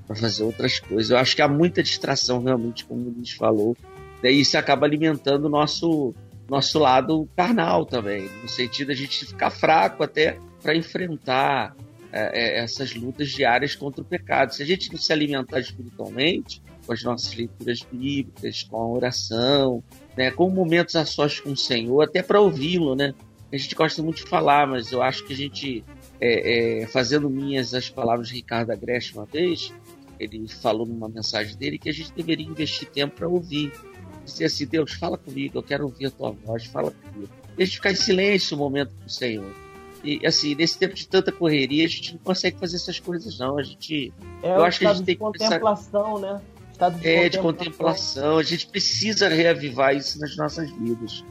para 0.06 0.16
fazer 0.16 0.44
outras 0.44 0.80
coisas. 0.80 1.10
Eu 1.10 1.18
acho 1.18 1.36
que 1.36 1.42
há 1.42 1.48
muita 1.48 1.82
distração, 1.82 2.44
realmente, 2.44 2.86
como 2.86 3.02
o 3.02 3.14
Luiz 3.16 3.32
falou. 3.32 3.76
E 4.24 4.30
isso 4.30 4.58
acaba 4.58 4.86
alimentando 4.86 5.46
o 5.46 5.50
nosso, 5.50 6.14
nosso 6.50 6.80
lado 6.80 7.28
carnal 7.36 7.86
também, 7.86 8.30
no 8.42 8.48
sentido 8.48 8.88
de 8.88 8.94
a 8.94 8.96
gente 8.96 9.26
ficar 9.26 9.50
fraco 9.50 10.04
até 10.04 10.38
para 10.62 10.76
enfrentar 10.76 11.76
é, 12.12 12.60
é, 12.60 12.64
essas 12.64 12.94
lutas 12.94 13.32
diárias 13.32 13.76
contra 13.76 14.02
o 14.02 14.06
pecado. 14.06 14.54
Se 14.54 14.62
a 14.62 14.66
gente 14.66 14.92
não 14.92 15.00
se 15.00 15.12
alimentar 15.12 15.60
espiritualmente, 15.60 16.62
com 16.86 16.94
as 16.94 17.04
nossas 17.04 17.34
leituras 17.34 17.80
bíblicas, 17.92 18.64
com 18.64 18.78
a 18.78 18.88
oração, 18.88 19.84
né, 20.16 20.30
com 20.30 20.50
momentos 20.50 20.96
a 20.96 21.06
sós 21.06 21.40
com 21.40 21.52
o 21.52 21.58
Senhor, 21.58 22.02
até 22.04 22.22
para 22.22 22.40
ouvi-lo, 22.40 22.96
né? 22.96 23.14
A 23.52 23.58
gente 23.58 23.76
gosta 23.76 24.02
muito 24.02 24.18
de 24.18 24.30
falar, 24.30 24.68
mas 24.68 24.92
eu 24.92 25.02
acho 25.02 25.24
que 25.26 25.34
a 25.34 25.36
gente, 25.36 25.84
é, 26.26 26.84
é, 26.84 26.88
fazendo 26.88 27.30
minhas 27.30 27.74
as 27.74 27.90
palavras 27.90 28.30
de 28.30 28.36
Ricardo 28.36 28.72
Agreste 28.72 29.14
uma 29.14 29.26
vez, 29.26 29.74
ele 30.18 30.48
falou 30.48 30.86
numa 30.86 31.10
mensagem 31.10 31.58
dele 31.58 31.78
que 31.78 31.90
a 31.90 31.92
gente 31.92 32.14
deveria 32.14 32.46
investir 32.46 32.90
tempo 32.90 33.16
para 33.18 33.28
ouvir. 33.28 33.74
Dizer 34.24 34.46
assim, 34.46 34.66
Deus, 34.66 34.94
fala 34.94 35.18
comigo, 35.18 35.58
eu 35.58 35.64
quero 35.64 35.84
ouvir 35.84 36.06
a 36.06 36.12
tua 36.12 36.32
voz, 36.32 36.66
fala 36.66 36.92
comigo. 36.92 37.30
Deixa 37.58 37.74
ficar 37.74 37.92
em 37.92 37.96
silêncio 37.96 38.56
um 38.56 38.60
momento 38.60 38.94
com 38.98 39.06
o 39.06 39.10
Senhor. 39.10 39.54
E 40.02 40.26
assim, 40.26 40.56
nesse 40.56 40.78
tempo 40.78 40.94
de 40.94 41.06
tanta 41.08 41.30
correria, 41.30 41.84
a 41.84 41.90
gente 41.90 42.14
não 42.14 42.20
consegue 42.20 42.58
fazer 42.58 42.78
essas 42.78 43.00
coisas, 43.00 43.38
não. 43.38 43.58
A 43.58 43.64
gente. 43.64 44.14
É, 44.42 44.56
eu 44.56 44.64
acho 44.64 44.80
que 44.80 44.86
a 44.86 44.94
gente 44.94 45.06
tem 45.06 45.16
que. 45.16 45.22
Contemplação, 45.22 46.16
pensar... 46.16 46.34
né? 46.34 46.42
Estado 46.72 47.00
de 47.00 47.08
é, 47.08 47.30
de 47.30 47.40
contemplação. 47.40 48.38
A 48.38 48.44
gente 48.44 48.68
precisa 48.68 49.28
reavivar 49.28 49.96
isso 49.96 50.20
nas 50.20 50.36
nossas 50.38 50.70
vidas. 50.72 51.24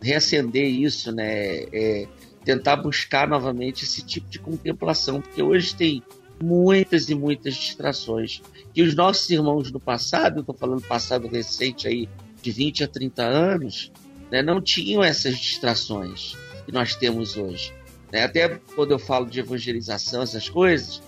Reacender 0.00 0.66
isso, 0.66 1.12
né? 1.12 1.64
É, 1.72 2.08
tentar 2.46 2.76
buscar 2.76 3.26
novamente 3.26 3.82
esse 3.82 4.02
tipo 4.02 4.28
de 4.30 4.38
contemplação, 4.38 5.20
porque 5.20 5.42
hoje 5.42 5.74
tem 5.74 6.00
muitas 6.40 7.10
e 7.10 7.14
muitas 7.14 7.54
distrações. 7.56 8.40
Que 8.72 8.82
os 8.82 8.94
nossos 8.94 9.28
irmãos 9.28 9.72
do 9.72 9.80
passado, 9.80 10.40
estou 10.40 10.54
falando 10.54 10.80
passado 10.82 11.26
recente 11.26 11.88
aí, 11.88 12.08
de 12.40 12.52
20 12.52 12.84
a 12.84 12.88
30 12.88 13.22
anos, 13.24 13.90
né, 14.30 14.42
não 14.42 14.60
tinham 14.60 15.02
essas 15.02 15.36
distrações 15.36 16.36
que 16.64 16.70
nós 16.70 16.94
temos 16.94 17.36
hoje. 17.36 17.74
Né? 18.12 18.22
Até 18.22 18.60
quando 18.76 18.92
eu 18.92 18.98
falo 18.98 19.26
de 19.26 19.40
evangelização, 19.40 20.22
essas 20.22 20.48
coisas, 20.48 21.02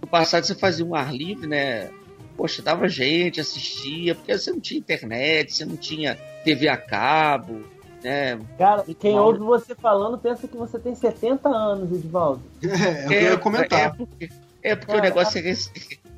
no 0.00 0.08
passado 0.08 0.46
você 0.46 0.54
fazia 0.54 0.86
um 0.86 0.94
ar 0.94 1.14
livre, 1.14 1.46
né? 1.46 1.90
Poxa, 2.34 2.62
dava 2.62 2.88
gente, 2.88 3.40
assistia, 3.40 4.14
porque 4.14 4.38
você 4.38 4.50
não 4.50 4.60
tinha 4.60 4.78
internet, 4.78 5.52
você 5.52 5.64
não 5.66 5.76
tinha 5.76 6.14
TV 6.44 6.68
a 6.68 6.76
cabo, 6.76 7.62
né? 8.02 8.38
Cara, 8.56 8.84
quem 8.98 9.14
mal. 9.14 9.26
ouve 9.26 9.38
você 9.40 9.74
falando 9.74 10.18
pensa 10.18 10.46
que 10.46 10.56
você 10.56 10.78
tem 10.78 10.94
70 10.94 11.48
anos, 11.48 11.92
Edvaldo. 11.92 12.42
É, 12.62 13.04
eu 13.04 13.08
queria 13.08 13.38
comentar. 13.38 13.80
É 13.80 13.90
porque, 13.90 14.28
é 14.62 14.76
porque 14.76 14.96
o 14.96 15.00
negócio 15.00 15.38
é, 15.38 15.54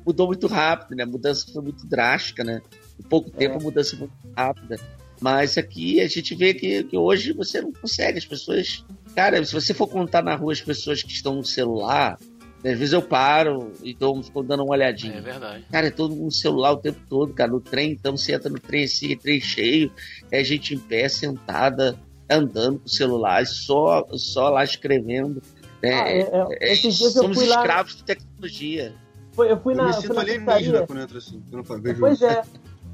mudou 0.05 0.27
muito 0.27 0.47
rápido, 0.47 0.95
né? 0.95 1.03
A 1.03 1.07
mudança 1.07 1.45
foi 1.51 1.61
muito 1.61 1.85
drástica, 1.85 2.43
né? 2.43 2.61
Em 2.99 3.03
pouco 3.03 3.29
tempo 3.29 3.55
é. 3.55 3.57
a 3.57 3.61
mudança 3.61 3.97
foi 3.97 4.07
muito 4.07 4.35
rápida. 4.35 4.79
Mas 5.19 5.57
aqui 5.57 6.01
a 6.01 6.07
gente 6.07 6.33
vê 6.33 6.53
que, 6.53 6.83
que 6.83 6.97
hoje 6.97 7.31
você 7.31 7.61
não 7.61 7.71
consegue, 7.71 8.17
as 8.17 8.25
pessoas. 8.25 8.83
Cara, 9.15 9.43
se 9.45 9.53
você 9.53 9.73
for 9.73 9.87
contar 9.87 10.23
na 10.23 10.35
rua 10.35 10.51
as 10.51 10.61
pessoas 10.61 11.03
que 11.03 11.11
estão 11.11 11.35
no 11.35 11.45
celular, 11.45 12.17
às 12.63 12.77
vezes 12.77 12.93
eu 12.93 13.01
paro 13.01 13.71
e 13.83 13.93
dou, 13.93 14.21
fico 14.21 14.43
dando 14.43 14.63
uma 14.63 14.73
olhadinha. 14.73 15.17
É 15.17 15.21
verdade. 15.21 15.65
Cara, 15.71 15.87
é 15.87 15.91
todo 15.91 16.11
mundo 16.11 16.25
no 16.25 16.31
celular 16.31 16.73
o 16.73 16.77
tempo 16.77 16.99
todo, 17.09 17.33
cara. 17.33 17.51
No 17.51 17.59
trem, 17.59 17.91
então 17.91 18.15
você 18.15 18.33
entra 18.33 18.49
no 18.49 18.59
trem 18.59 18.83
assim, 18.83 19.17
trem 19.17 19.41
cheio, 19.41 19.91
é 20.31 20.43
gente 20.43 20.75
em 20.75 20.79
pé, 20.79 21.09
sentada, 21.09 21.97
andando 22.29 22.79
com 22.79 22.85
o 22.85 22.89
celular, 22.89 23.45
só, 23.45 24.05
só 24.13 24.49
lá 24.49 24.63
escrevendo. 24.63 25.41
Né? 25.81 25.93
Ah, 25.93 26.09
é, 26.09 26.19
é, 26.61 26.73
esses 26.73 26.95
dias 26.95 27.13
somos 27.13 27.37
eu 27.37 27.43
fui 27.43 27.45
escravos 27.45 27.93
lá... 27.93 27.97
de 27.97 28.03
tecnologia. 28.03 28.93
Foi, 29.31 29.51
eu 29.51 29.59
fui 29.59 29.73
eu 29.73 29.77
na. 29.77 29.87
Me 29.87 29.93
sinto 29.93 30.19
alienígena 30.19 30.85
quando 30.85 31.01
entra 31.01 31.17
assim, 31.17 31.41
quando 31.49 31.73
eu 31.73 31.81
vejo 31.81 31.99
Pois 31.99 32.21
é. 32.21 32.43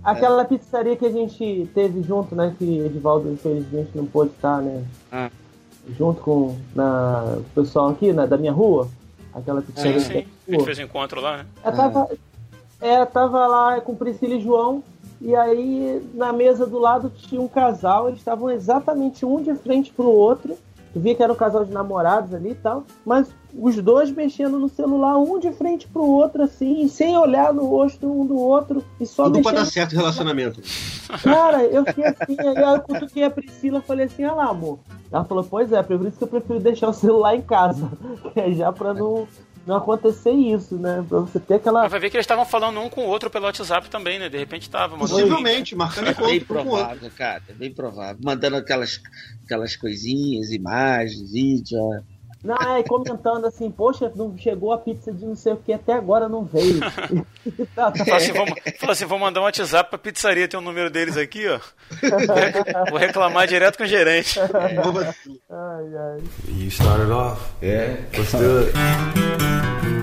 Aquela 0.03 0.45
pizzaria 0.45 0.95
que 0.95 1.05
a 1.05 1.11
gente 1.11 1.69
teve 1.73 2.01
junto, 2.01 2.33
né? 2.33 2.55
Que 2.57 2.79
Edivaldo 2.79 3.29
infelizmente 3.29 3.89
não 3.93 4.05
pôde 4.05 4.31
estar, 4.31 4.61
né? 4.61 4.85
Ah. 5.11 5.29
Junto 5.97 6.21
com 6.21 6.57
na, 6.73 7.39
o 7.39 7.43
pessoal 7.55 7.89
aqui, 7.89 8.13
né, 8.13 8.25
da 8.25 8.37
minha 8.37 8.53
rua. 8.53 8.87
Aquela 9.37 9.61
pizzaria. 9.61 9.99
Sim, 9.99 10.05
sim. 10.05 10.27
A 10.47 10.51
gente 10.51 10.65
fez 10.65 10.79
um 10.79 10.83
encontro 10.83 11.21
lá, 11.21 11.37
né? 11.37 11.45
Eu 11.63 11.71
tava, 11.71 12.09
é, 12.81 13.05
tava 13.05 13.45
lá 13.45 13.79
com 13.81 13.95
Priscila 13.95 14.33
e 14.33 14.41
João. 14.41 14.83
E 15.21 15.35
aí, 15.35 16.07
na 16.13 16.31
mesa 16.31 16.65
do 16.65 16.77
lado 16.77 17.11
tinha 17.15 17.41
um 17.41 17.47
casal, 17.47 18.07
eles 18.07 18.19
estavam 18.19 18.49
exatamente 18.49 19.25
um 19.25 19.41
de 19.41 19.53
frente 19.55 19.91
pro 19.91 20.05
outro. 20.05 20.57
Tu 20.93 20.99
via 20.99 21.15
que 21.15 21.23
era 21.23 21.33
um 21.33 21.35
casal 21.35 21.65
de 21.65 21.71
namorados 21.71 22.33
ali 22.33 22.51
e 22.51 22.55
tal, 22.55 22.83
mas 23.05 23.27
os 23.57 23.75
dois 23.77 24.11
mexendo 24.11 24.59
no 24.59 24.69
celular, 24.69 25.17
um 25.17 25.39
de 25.39 25.51
frente 25.51 25.87
pro 25.87 26.03
outro, 26.03 26.43
assim, 26.43 26.87
sem 26.87 27.17
olhar 27.17 27.53
no 27.53 27.65
rosto 27.65 28.07
um 28.07 28.25
do 28.25 28.37
outro, 28.37 28.83
e 28.99 29.05
só 29.05 29.23
Tudo 29.23 29.37
mexendo. 29.37 29.51
pra 29.51 29.61
dar 29.61 29.65
certo 29.65 29.95
relacionamento. 29.95 30.61
Cara, 31.23 31.63
eu 31.63 31.83
fiquei 31.85 32.05
assim, 32.05 32.37
aí 32.39 32.75
eu 32.75 32.81
cutuquei 32.81 33.23
a 33.23 33.29
Priscila 33.29 33.81
falei 33.81 34.05
assim, 34.05 34.23
ah 34.23 34.33
lá, 34.33 34.49
amor. 34.49 34.79
Ela 35.11 35.23
falou, 35.25 35.43
pois 35.43 35.71
é, 35.71 35.81
por 35.81 36.05
isso 36.05 36.17
que 36.17 36.23
eu 36.23 36.27
prefiro 36.27 36.59
deixar 36.59 36.89
o 36.89 36.93
celular 36.93 37.35
em 37.35 37.41
casa, 37.41 37.89
que 38.33 38.39
é 38.39 38.51
já 38.51 38.71
pra 38.71 38.93
não 38.93 39.27
não 39.67 39.75
acontecer 39.75 40.31
isso, 40.31 40.77
né? 40.77 41.03
Pra 41.07 41.19
você 41.19 41.41
ter 41.41 41.55
aquela. 41.55 41.81
Mas 41.81 41.91
vai 41.91 41.99
ver 41.99 42.09
que 42.09 42.15
eles 42.15 42.23
estavam 42.23 42.45
falando 42.45 42.79
um 42.79 42.89
com 42.89 43.01
o 43.01 43.07
outro 43.07 43.29
pelo 43.29 43.45
WhatsApp 43.45 43.89
também, 43.89 44.17
né? 44.17 44.29
De 44.29 44.37
repente 44.37 44.61
estavam. 44.61 44.97
Possivelmente, 44.97 45.75
marcando 45.75 46.09
encontro. 46.09 46.25
É 46.25 46.31
bem 46.31 46.39
provável, 46.39 47.11
cara. 47.17 47.43
É 47.49 47.53
bem 47.53 47.73
provável. 47.73 48.17
Mandando 48.23 48.55
aquelas, 48.55 49.01
aquelas 49.43 49.75
coisinhas, 49.75 50.51
imagens, 50.51 51.29
vídeo. 51.33 51.77
Não, 52.47 52.77
é, 52.77 52.81
comentando 52.81 53.45
assim, 53.45 53.69
poxa, 53.69 54.09
não 54.15 54.37
chegou 54.37 54.71
a 54.71 54.77
pizza 54.77 55.11
de 55.11 55.25
não 55.25 55.35
sei 55.35 55.51
o 55.51 55.57
que, 55.57 55.73
até 55.73 55.91
agora 55.91 56.29
não 56.29 56.45
veio. 56.45 56.79
tá, 57.75 57.91
tá. 57.91 58.05
Fala, 58.05 58.15
assim, 58.15 58.31
vou, 58.31 58.45
fala 58.79 58.91
assim, 58.93 59.05
vou 59.05 59.19
mandar 59.19 59.41
um 59.41 59.43
WhatsApp 59.43 59.89
pra 59.89 59.99
pizzaria, 59.99 60.47
tem 60.47 60.57
o 60.57 60.63
um 60.63 60.65
número 60.65 60.89
deles 60.89 61.17
aqui, 61.17 61.45
ó. 61.45 61.59
vou 62.89 62.97
reclamar 62.97 63.47
direto 63.47 63.77
com 63.77 63.83
o 63.83 63.87
gerente. 63.87 64.39
ai, 64.39 64.49
ai. 65.49 66.23
You 66.47 66.69
started 66.69 67.11
off. 67.11 67.41
Yeah. 67.61 68.01
Let's 68.17 68.31
do 68.31 68.59
it. 68.59 69.96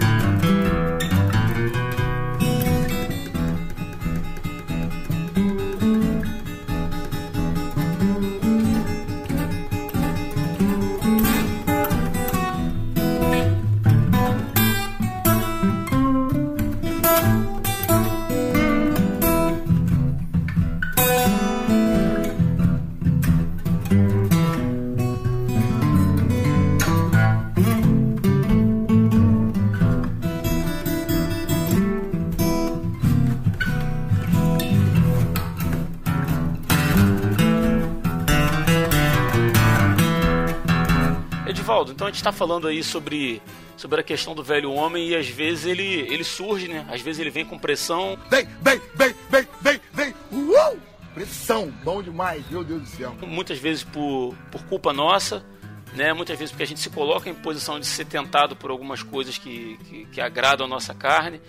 Então 42.04 42.08
a 42.08 42.10
gente 42.10 42.16
está 42.16 42.32
falando 42.32 42.68
aí 42.68 42.84
sobre, 42.84 43.40
sobre 43.78 44.00
a 44.00 44.02
questão 44.02 44.34
do 44.34 44.42
velho 44.42 44.70
homem 44.70 45.08
e 45.08 45.16
às 45.16 45.26
vezes 45.26 45.64
ele, 45.64 46.00
ele 46.12 46.22
surge, 46.22 46.68
né? 46.68 46.84
Às 46.90 47.00
vezes 47.00 47.18
ele 47.18 47.30
vem 47.30 47.46
com 47.46 47.58
pressão. 47.58 48.18
Vem, 48.28 48.46
vem, 48.60 48.78
vem, 48.94 49.14
vem, 49.30 49.48
vem, 49.62 49.80
vem! 49.90 50.14
Uh! 50.30 50.78
Pressão, 51.14 51.72
bom 51.82 52.02
demais, 52.02 52.44
meu 52.50 52.62
Deus 52.62 52.82
do 52.82 52.88
céu. 52.88 53.16
Muitas 53.22 53.58
vezes 53.58 53.84
por, 53.84 54.36
por 54.50 54.62
culpa 54.64 54.92
nossa, 54.92 55.46
né? 55.94 56.12
Muitas 56.12 56.38
vezes 56.38 56.50
porque 56.52 56.64
a 56.64 56.66
gente 56.66 56.80
se 56.80 56.90
coloca 56.90 57.30
em 57.30 57.34
posição 57.34 57.80
de 57.80 57.86
ser 57.86 58.04
tentado 58.04 58.54
por 58.54 58.70
algumas 58.70 59.02
coisas 59.02 59.38
que, 59.38 59.78
que, 59.84 60.04
que 60.06 60.20
agradam 60.20 60.66
a 60.66 60.68
nossa 60.68 60.92
carne. 60.92 61.40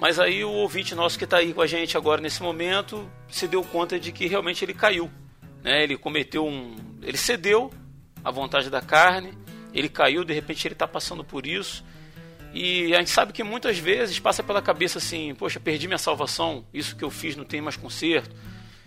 Mas 0.00 0.18
aí 0.18 0.42
o 0.42 0.50
ouvinte 0.50 0.94
nosso 0.94 1.18
que 1.18 1.24
está 1.24 1.36
aí 1.36 1.52
com 1.52 1.60
a 1.60 1.66
gente 1.66 1.98
agora 1.98 2.20
nesse 2.22 2.42
momento 2.42 3.06
se 3.28 3.46
deu 3.46 3.62
conta 3.62 4.00
de 4.00 4.10
que 4.10 4.26
realmente 4.26 4.64
ele 4.64 4.72
caiu. 4.72 5.10
Né? 5.62 5.82
Ele 5.82 5.98
cometeu 5.98 6.46
um. 6.46 6.76
Ele 7.02 7.18
cedeu 7.18 7.70
à 8.24 8.30
vontade 8.30 8.70
da 8.70 8.80
carne 8.80 9.41
ele 9.72 9.88
caiu, 9.88 10.24
de 10.24 10.32
repente 10.32 10.66
ele 10.66 10.74
está 10.74 10.86
passando 10.86 11.24
por 11.24 11.46
isso. 11.46 11.84
E 12.54 12.94
a 12.94 12.98
gente 12.98 13.10
sabe 13.10 13.32
que 13.32 13.42
muitas 13.42 13.78
vezes 13.78 14.18
passa 14.18 14.42
pela 14.42 14.60
cabeça 14.60 14.98
assim: 14.98 15.34
poxa, 15.34 15.58
perdi 15.58 15.86
minha 15.86 15.98
salvação, 15.98 16.64
isso 16.72 16.94
que 16.94 17.02
eu 17.02 17.10
fiz 17.10 17.34
não 17.34 17.44
tem 17.44 17.60
mais 17.60 17.76
conserto. 17.76 18.34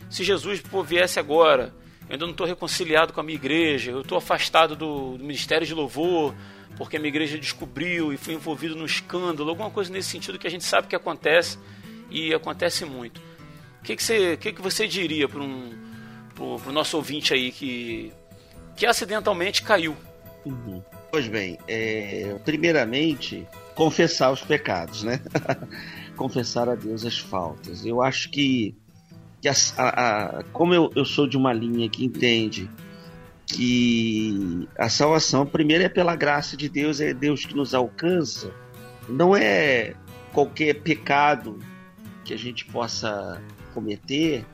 Se 0.09 0.23
Jesus 0.23 0.61
pô, 0.61 0.83
viesse 0.83 1.19
agora, 1.19 1.73
eu 2.07 2.13
ainda 2.13 2.25
não 2.25 2.31
estou 2.31 2.45
reconciliado 2.45 3.11
com 3.11 3.19
a 3.19 3.23
minha 3.23 3.35
igreja, 3.35 3.91
eu 3.91 4.01
estou 4.01 4.17
afastado 4.17 4.75
do, 4.75 5.17
do, 5.17 5.23
ministério 5.23 5.65
de 5.65 5.73
louvor, 5.73 6.35
porque 6.77 6.97
a 6.97 6.99
minha 6.99 7.09
igreja 7.09 7.37
descobriu 7.39 8.13
e 8.13 8.17
fui 8.17 8.35
envolvido 8.35 8.75
no 8.75 8.85
escândalo, 8.85 9.49
alguma 9.49 9.71
coisa 9.71 9.91
nesse 9.91 10.09
sentido 10.09 10.37
que 10.37 10.45
a 10.45 10.51
gente 10.51 10.63
sabe 10.63 10.87
que 10.87 10.95
acontece 10.95 11.57
e 12.11 12.33
acontece 12.33 12.85
muito. 12.85 13.19
O 13.79 13.83
que, 13.83 13.95
que, 13.95 14.03
você, 14.03 14.37
que, 14.37 14.53
que 14.53 14.61
você 14.61 14.87
diria 14.87 15.27
para 15.27 15.41
um, 15.41 15.73
o 16.39 16.71
nosso 16.71 16.97
ouvinte 16.97 17.33
aí 17.33 17.51
que, 17.51 18.13
que 18.75 18.85
acidentalmente 18.85 19.63
caiu? 19.63 19.97
Pois 21.11 21.27
bem, 21.27 21.57
é, 21.67 22.37
primeiramente, 22.43 23.47
confessar 23.73 24.31
os 24.31 24.41
pecados, 24.41 25.03
né? 25.03 25.19
confessar 26.15 26.69
a 26.69 26.75
Deus 26.75 27.05
as 27.05 27.17
faltas. 27.17 27.85
Eu 27.85 28.01
acho 28.01 28.29
que, 28.29 28.75
que 29.41 29.47
a, 29.47 29.53
a, 29.77 30.43
como 30.51 30.73
eu, 30.73 30.91
eu 30.95 31.05
sou 31.05 31.27
de 31.27 31.37
uma 31.37 31.53
linha 31.53 31.89
que 31.89 32.03
entende 32.05 32.69
que 33.45 34.67
a 34.77 34.89
salvação 34.89 35.45
primeiro 35.45 35.83
é 35.83 35.89
pela 35.89 36.15
graça 36.15 36.57
de 36.57 36.67
Deus, 36.67 36.99
é 36.99 37.13
Deus 37.13 37.45
que 37.45 37.55
nos 37.55 37.73
alcança. 37.73 38.51
Não 39.07 39.35
é 39.35 39.93
qualquer 40.33 40.81
pecado 40.81 41.59
que 42.23 42.33
a 42.33 42.37
gente 42.37 42.65
possa 42.65 43.41
cometer 43.73 44.45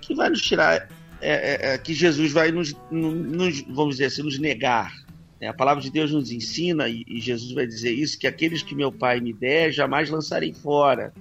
que 0.00 0.14
vai 0.14 0.30
nos 0.30 0.40
tirar, 0.40 0.88
é, 1.20 1.70
é, 1.70 1.74
é 1.74 1.78
que 1.78 1.92
Jesus 1.92 2.32
vai 2.32 2.50
nos, 2.50 2.74
nos, 2.90 3.60
vamos 3.68 3.96
dizer 3.96 4.06
assim, 4.06 4.22
nos 4.22 4.38
negar. 4.38 4.92
É, 5.40 5.48
a 5.48 5.54
palavra 5.54 5.82
de 5.82 5.90
Deus 5.90 6.12
nos 6.12 6.30
ensina, 6.30 6.88
e, 6.88 7.04
Jesus 7.18 7.52
vai 7.52 7.66
dizer 7.66 7.92
isso, 7.92 8.18
que 8.18 8.26
aqueles 8.26 8.62
que 8.62 8.74
meu 8.74 8.92
Pai 8.92 9.20
me 9.20 9.32
der, 9.32 9.72
jamais 9.72 10.10
lançarei 10.10 10.52
fora. 10.52 11.14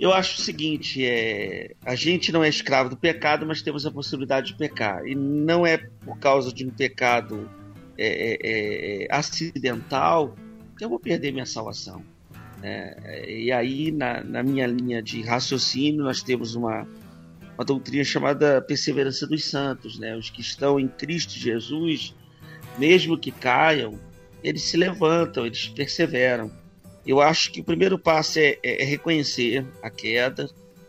Eu 0.00 0.12
acho 0.12 0.38
o 0.38 0.42
seguinte: 0.42 1.04
é, 1.04 1.74
a 1.84 1.94
gente 1.94 2.32
não 2.32 2.42
é 2.42 2.48
escravo 2.48 2.90
do 2.90 2.96
pecado, 2.96 3.46
mas 3.46 3.62
temos 3.62 3.86
a 3.86 3.90
possibilidade 3.90 4.48
de 4.48 4.56
pecar. 4.56 5.06
E 5.06 5.14
não 5.14 5.64
é 5.64 5.78
por 6.04 6.18
causa 6.18 6.52
de 6.52 6.66
um 6.66 6.70
pecado 6.70 7.48
é, 7.96 8.36
é, 8.42 9.04
é 9.04 9.06
acidental 9.10 10.34
que 10.76 10.84
eu 10.84 10.88
vou 10.88 10.98
perder 10.98 11.30
minha 11.30 11.46
salvação. 11.46 12.02
É, 12.62 13.30
e 13.30 13.52
aí, 13.52 13.92
na, 13.92 14.22
na, 14.22 14.42
minha 14.42 14.66
linha 14.66 15.02
de 15.02 15.22
raciocínio, 15.22 16.04
nós 16.04 16.22
temos 16.22 16.54
uma, 16.54 16.86
uma 17.54 17.64
doutrina 17.64 18.04
chamada 18.04 18.60
perseverança 18.60 19.26
dos 19.26 19.44
santos. 19.44 19.98
Né? 19.98 20.16
Os 20.16 20.30
que 20.30 20.40
estão 20.40 20.80
em 20.80 20.88
Cristo 20.88 21.32
Jesus, 21.32 22.14
mesmo 22.78 23.18
que 23.18 23.30
caiam, 23.30 23.98
eles 24.42 24.62
se 24.62 24.76
levantam, 24.76 25.46
eles 25.46 25.68
perseveram. 25.68 26.50
Eu 27.06 27.20
acho 27.20 27.50
que 27.52 27.60
o 27.60 27.64
primeiro 27.64 27.98
passo 27.98 28.38
é, 28.38 28.58
é, 28.62 28.82
é 28.82 28.84
reconhecer 28.84 29.66
a 29.82 29.90
queda, 29.90 30.48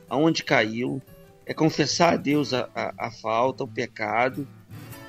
aonde 0.10 0.44
caiu, 0.44 1.02
é 1.46 1.54
confessar 1.54 2.14
a 2.14 2.18
Deus 2.18 2.54
a, 2.54 2.70
a, 2.76 3.08
a, 3.08 3.12
falta, 3.12 3.64
o 3.64 3.68
pecado, 3.68 4.48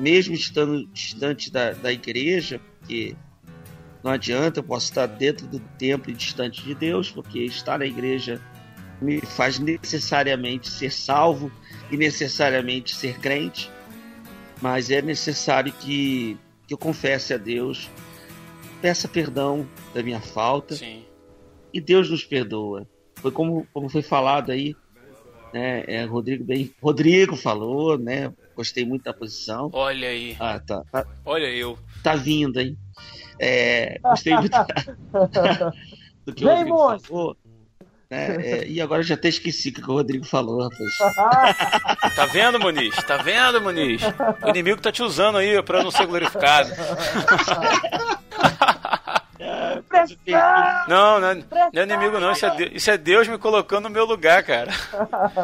mesmo 0.01 0.35
estando 0.35 0.87
distante 0.89 1.51
da, 1.51 1.73
da 1.73 1.93
igreja, 1.93 2.61
porque 2.81 3.15
não 4.03 4.11
adianta, 4.11 4.61
eu 4.61 4.65
posso 4.65 4.87
estar 4.87 5.07
dentro 5.07 5.47
do 5.47 5.59
templo 5.79 6.11
e 6.11 6.15
distante 6.15 6.63
de 6.63 6.75
Deus, 6.75 7.11
porque 7.11 7.41
estar 7.41 7.79
na 7.79 7.87
igreja 7.87 8.41
me 9.01 9.21
faz 9.21 9.59
necessariamente 9.59 10.69
ser 10.69 10.93
salvo 10.93 11.51
e 11.91 11.97
necessariamente 11.97 12.95
ser 12.95 13.19
crente, 13.19 13.71
mas 14.61 14.91
é 14.91 15.01
necessário 15.01 15.73
que, 15.73 16.37
que 16.67 16.75
eu 16.75 16.79
confesse 16.79 17.35
a 17.35 17.37
Deus 17.37 17.91
peça 18.85 19.09
perdão 19.09 19.67
da 19.95 20.03
minha 20.03 20.21
falta. 20.21 20.75
Sim. 20.75 21.07
E 21.73 21.81
Deus 21.81 22.11
nos 22.11 22.23
perdoa. 22.23 22.87
Foi 23.15 23.33
como, 23.33 23.67
como 23.73 23.89
foi 23.89 24.03
falado 24.03 24.53
aí, 24.53 24.77
né? 25.55 25.85
É, 25.87 26.05
Rodrigo 26.05 26.45
bem, 26.45 26.71
Rodrigo 26.83 27.35
falou, 27.35 27.97
né? 27.97 28.31
Gostei 28.55 28.85
muito 28.85 29.05
da 29.05 29.15
posição. 29.15 29.71
Olha 29.73 30.09
aí. 30.09 30.37
Ah, 30.39 30.61
tá. 30.61 30.83
tá 30.93 31.07
Olha 31.25 31.47
eu. 31.47 31.79
Tá 32.03 32.15
vindo, 32.15 32.61
hein? 32.61 32.77
É, 33.41 33.99
gostei 34.03 34.35
muito 34.37 34.55
do 36.27 36.35
que 36.35 36.45
o 36.45 36.49
Rodrigo 36.49 36.99
falou. 37.01 37.37
Né? 38.15 38.37
É, 38.47 38.67
e 38.67 38.81
agora 38.81 39.01
eu 39.01 39.07
já 39.07 39.15
até 39.15 39.29
esqueci 39.29 39.71
o 39.71 39.73
que 39.73 39.83
o 39.83 39.95
Rodrigo 39.95 40.25
falou, 40.25 40.63
rapaz. 40.63 40.95
Tá 42.15 42.27
vendo, 42.27 42.61
Muniz? 42.61 42.95
Tá 42.97 43.17
vendo, 43.17 43.61
Muniz? 43.61 44.03
O 44.43 44.49
inimigo 44.49 44.81
tá 44.81 44.93
te 44.93 45.03
usando 45.03 45.39
aí 45.39 45.61
pra 45.63 45.83
não 45.83 45.91
ser 45.91 46.07
glorificado. 46.07 46.71
Não, 50.89 51.21
não, 51.21 51.35
não 51.35 51.83
é 51.83 51.83
inimigo 51.83 52.21
não, 52.21 52.33
isso 52.33 52.45
é, 52.45 52.57
Deus, 52.57 52.71
isso 52.75 52.91
é 52.91 52.99
Deus 52.99 53.29
me 53.29 53.39
colocando 53.39 53.85
no 53.85 53.91
meu 53.91 54.05
lugar, 54.05 54.43
cara. 54.43 54.71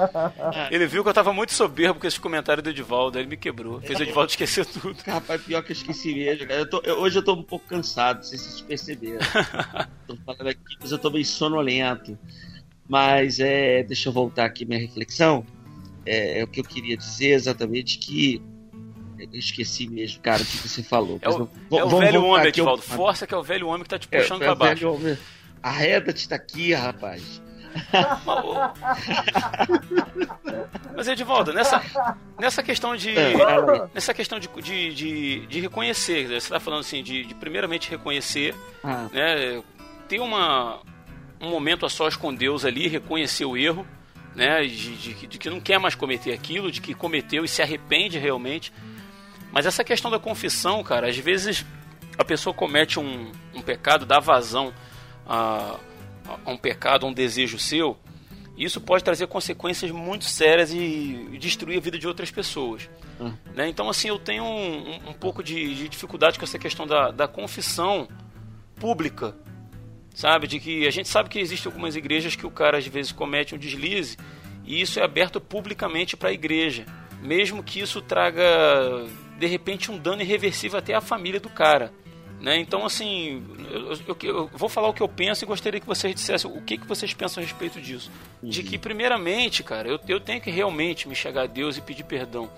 Ele 0.71 0.87
viu 0.87 1.03
que 1.03 1.09
eu 1.09 1.15
tava 1.15 1.33
muito 1.33 1.53
soberbo 1.53 2.01
com 2.01 2.07
esse 2.07 2.21
comentário 2.21 2.63
do 2.63 2.71
Edivaldo, 2.71 3.19
ele 3.19 3.29
me 3.29 3.37
quebrou, 3.37 3.81
fez 3.81 3.99
o 3.99 4.03
Edivaldo 4.03 4.31
esquecer 4.31 4.67
tudo. 4.67 4.97
Rapaz, 5.07 5.43
pior 5.43 5.63
que 5.63 5.73
eu 5.73 5.77
esqueci 5.77 6.15
mesmo, 6.15 6.47
cara. 6.47 6.61
Eu 6.61 6.69
tô, 6.69 6.81
eu, 6.85 6.99
hoje 6.99 7.19
eu 7.19 7.23
tô 7.23 7.35
um 7.35 7.43
pouco 7.43 7.67
cansado, 7.67 8.17
não 8.19 8.23
sei 8.23 8.39
se 8.39 8.45
vocês 8.45 8.61
perceberam. 8.61 9.19
tô 10.07 10.17
falando 10.27 10.49
aqui, 10.49 10.77
mas 10.81 10.93
eu 10.93 10.99
tô 10.99 11.11
meio 11.11 11.25
sonolento. 11.25 12.19
Mas 12.91 13.39
é, 13.39 13.85
deixa 13.85 14.09
eu 14.09 14.13
voltar 14.13 14.45
aqui 14.47 14.65
minha 14.65 14.81
reflexão. 14.81 15.47
É, 16.05 16.41
é 16.41 16.45
o 16.45 16.49
que 16.49 16.59
eu 16.59 16.65
queria 16.65 16.97
dizer 16.97 17.29
exatamente 17.29 17.99
que 17.99 18.43
eu 19.17 19.39
esqueci 19.39 19.89
mesmo, 19.89 20.21
cara, 20.21 20.43
o 20.43 20.45
que 20.45 20.57
você 20.57 20.83
falou. 20.83 21.21
É 21.23 21.29
o, 21.29 21.49
é 21.71 21.85
o 21.85 21.89
velho 21.89 22.25
homem, 22.25 22.49
Edivaldo. 22.49 22.83
Eu... 22.83 22.97
Força 22.97 23.29
que 23.29 23.35
é 23.35 23.37
o 23.37 23.45
velho 23.45 23.69
homem 23.69 23.85
que 23.85 23.91
tá 23.91 23.97
te 23.97 24.09
é, 24.11 24.19
puxando 24.19 24.43
é, 24.43 24.47
pra 24.47 24.57
baixo. 24.57 24.91
Homem... 24.91 25.17
Arreda-te 25.63 26.29
daqui, 26.29 26.75
rapaz. 26.75 27.41
Mas 30.97 31.07
Edivaldo, 31.07 31.53
nessa, 31.53 31.81
nessa 32.41 32.61
questão 32.61 32.97
de. 32.97 33.17
É, 33.17 33.35
nessa 33.95 34.13
questão 34.13 34.41
de, 34.41 34.49
de, 34.61 34.93
de, 34.95 35.47
de, 35.47 35.61
reconhecer, 35.61 36.27
você 36.27 36.35
está 36.35 36.59
falando 36.59 36.81
assim, 36.81 37.05
de, 37.05 37.25
de 37.25 37.35
primeiramente 37.37 37.89
reconhecer, 37.89 38.53
ah. 38.83 39.07
né? 39.13 39.63
Ter 40.09 40.19
uma, 40.19 40.81
um 41.41 41.49
momento 41.49 41.87
a 41.87 41.89
sós 41.89 42.17
com 42.17 42.35
Deus 42.35 42.65
ali, 42.65 42.87
reconhecer 42.87 43.45
o 43.45 43.57
erro, 43.57 43.87
né? 44.35 44.63
De, 44.63 44.97
de, 44.97 45.27
de 45.27 45.39
que 45.39 45.51
não 45.51 45.61
quer 45.61 45.79
mais 45.79 45.95
cometer 45.95 46.33
aquilo, 46.33 46.71
de 46.71 46.81
que 46.81 46.95
cometeu 46.95 47.45
e 47.45 47.49
se 47.49 47.63
arrepende 47.63 48.19
realmente. 48.19 48.73
Mas 49.53 49.67
essa 49.67 49.83
questão 49.83 50.11
da 50.11 50.19
confissão, 50.19 50.83
cara, 50.83 51.09
às 51.09 51.17
vezes 51.17 51.65
a 52.17 52.25
pessoa 52.25 52.55
comete 52.55 53.01
um, 53.01 53.33
um 53.55 53.63
pecado, 53.63 54.05
dá 54.05 54.21
vazão 54.21 54.73
a, 55.27 55.77
a, 56.45 56.51
um 56.51 56.57
pecado, 56.57 57.07
a 57.07 57.09
um 57.09 57.13
desejo 57.13 57.59
seu, 57.59 57.99
e 58.57 58.65
isso 58.65 58.81
pode 58.81 59.03
trazer 59.03 59.27
consequências 59.27 59.91
muito 59.91 60.25
sérias 60.27 60.71
e, 60.73 61.39
destruir 61.41 61.79
a 61.79 61.81
vida 61.81 61.99
de 61.99 62.07
outras 62.07 62.31
pessoas. 62.31 62.91
Hum. 63.19 63.33
Né? 63.55 63.69
Então, 63.69 63.89
assim, 63.89 64.09
eu 64.09 64.19
tenho 64.19 64.45
um, 64.45 64.91
um, 64.91 65.11
um 65.11 65.13
pouco 65.15 65.43
de, 65.43 65.75
de, 65.75 65.89
dificuldade 65.89 66.39
com 66.39 66.45
essa 66.45 66.59
questão 66.59 66.87
da, 66.87 67.11
da 67.11 67.27
confissão 67.27 68.07
pública, 68.77 69.35
sabe? 70.15 70.47
De 70.47 70.61
que 70.61 70.87
a 70.87 70.91
gente 70.91 71.09
sabe 71.09 71.29
que 71.29 71.39
existem 71.39 71.71
algumas 71.71 71.97
igrejas 71.97 72.37
que 72.37 72.47
o 72.47 72.51
cara 72.51 72.79
às 72.79 72.87
vezes 72.87 73.13
comete 73.13 73.55
um 73.55 73.59
deslize 73.59 74.17
e 74.65 74.81
isso 74.81 75.01
é 75.01 75.03
aberto 75.03 75.41
publicamente 75.41 76.17
para 76.17 76.29
a 76.29 76.33
igreja, 76.33 76.87
mesmo 77.21 77.63
que 77.63 77.81
isso 77.81 78.01
traga 78.01 78.45
de 79.39 79.47
repente 79.47 79.91
um 79.91 79.99
dano 79.99 80.23
irreversível 80.23 80.79
até 80.79 80.95
à 80.95 81.01
família 81.01 81.41
do 81.41 81.49
cara. 81.49 81.93
Né? 82.41 82.59
Então, 82.59 82.87
assim, 82.87 83.45
eu, 83.71 83.93
eu, 84.09 84.17
eu, 84.23 84.51
vou 84.55 84.69
falar 84.69 84.89
o 84.89 84.95
que 84.95 85.03
eu 85.03 85.09
penso 85.09 85.45
e 85.45 85.47
gostaria 85.47 85.79
que 85.79 85.87
vocês 85.87 86.15
dissessem 86.15 86.51
o 86.51 86.63
que, 86.63 86.79
que 86.79 86.87
vocês 86.87 87.13
pensam 87.13 87.43
a 87.43 87.47
respeito 87.47 87.81
disso. 87.81 88.11
Uhum. 88.43 88.49
De 88.49 88.63
que, 88.63 88.79
primeiramente, 88.79 89.63
cara, 89.63 89.89
eu, 89.89 90.01
eu 90.09 90.19
tenho 90.19 90.41
que 90.41 90.51
realmente 90.51 91.07
me 91.07 91.15
chegar 91.15 91.43
a 91.43 91.47
Deus 91.47 91.77
e 91.77 91.83
pedir 91.83 92.05
perdão. 92.05 92.51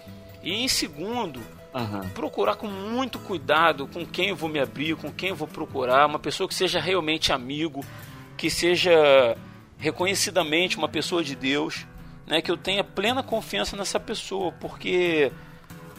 E, 0.43 0.53
em 0.53 0.69
segundo, 0.69 1.43
uhum. 1.75 2.09
procurar 2.11 2.57
com 2.57 2.67
muito 2.67 3.19
cuidado 3.19 3.87
com 3.87 4.05
quem 4.05 4.29
eu 4.29 4.37
vou 4.37 4.49
me 4.49 4.61
abrir, 4.61 4.97
com 4.97 5.11
quem 5.13 5.31
eu 5.31 5.37
vou 5.37 5.49
procurar, 5.49 6.07
uma 6.07 6.19
pessoa 6.19 6.49
que 6.49 6.55
seja 6.55 6.81
realmente 6.81 7.33
amigo, 7.33 7.85
que 8.37 8.51
seja 8.51 9.37
reconhecidamente 9.79 10.77
uma 10.77 10.89
pessoa 10.89 11.25
de 11.25 11.35
Deus, 11.35 11.87
né? 12.27 12.41
que 12.41 12.51
eu 12.51 12.57
tenha 12.57 12.85
plena 12.85 13.23
confiança 13.23 13.77
nessa 13.77 13.99
pessoa, 13.99 14.53
porque 14.53 15.33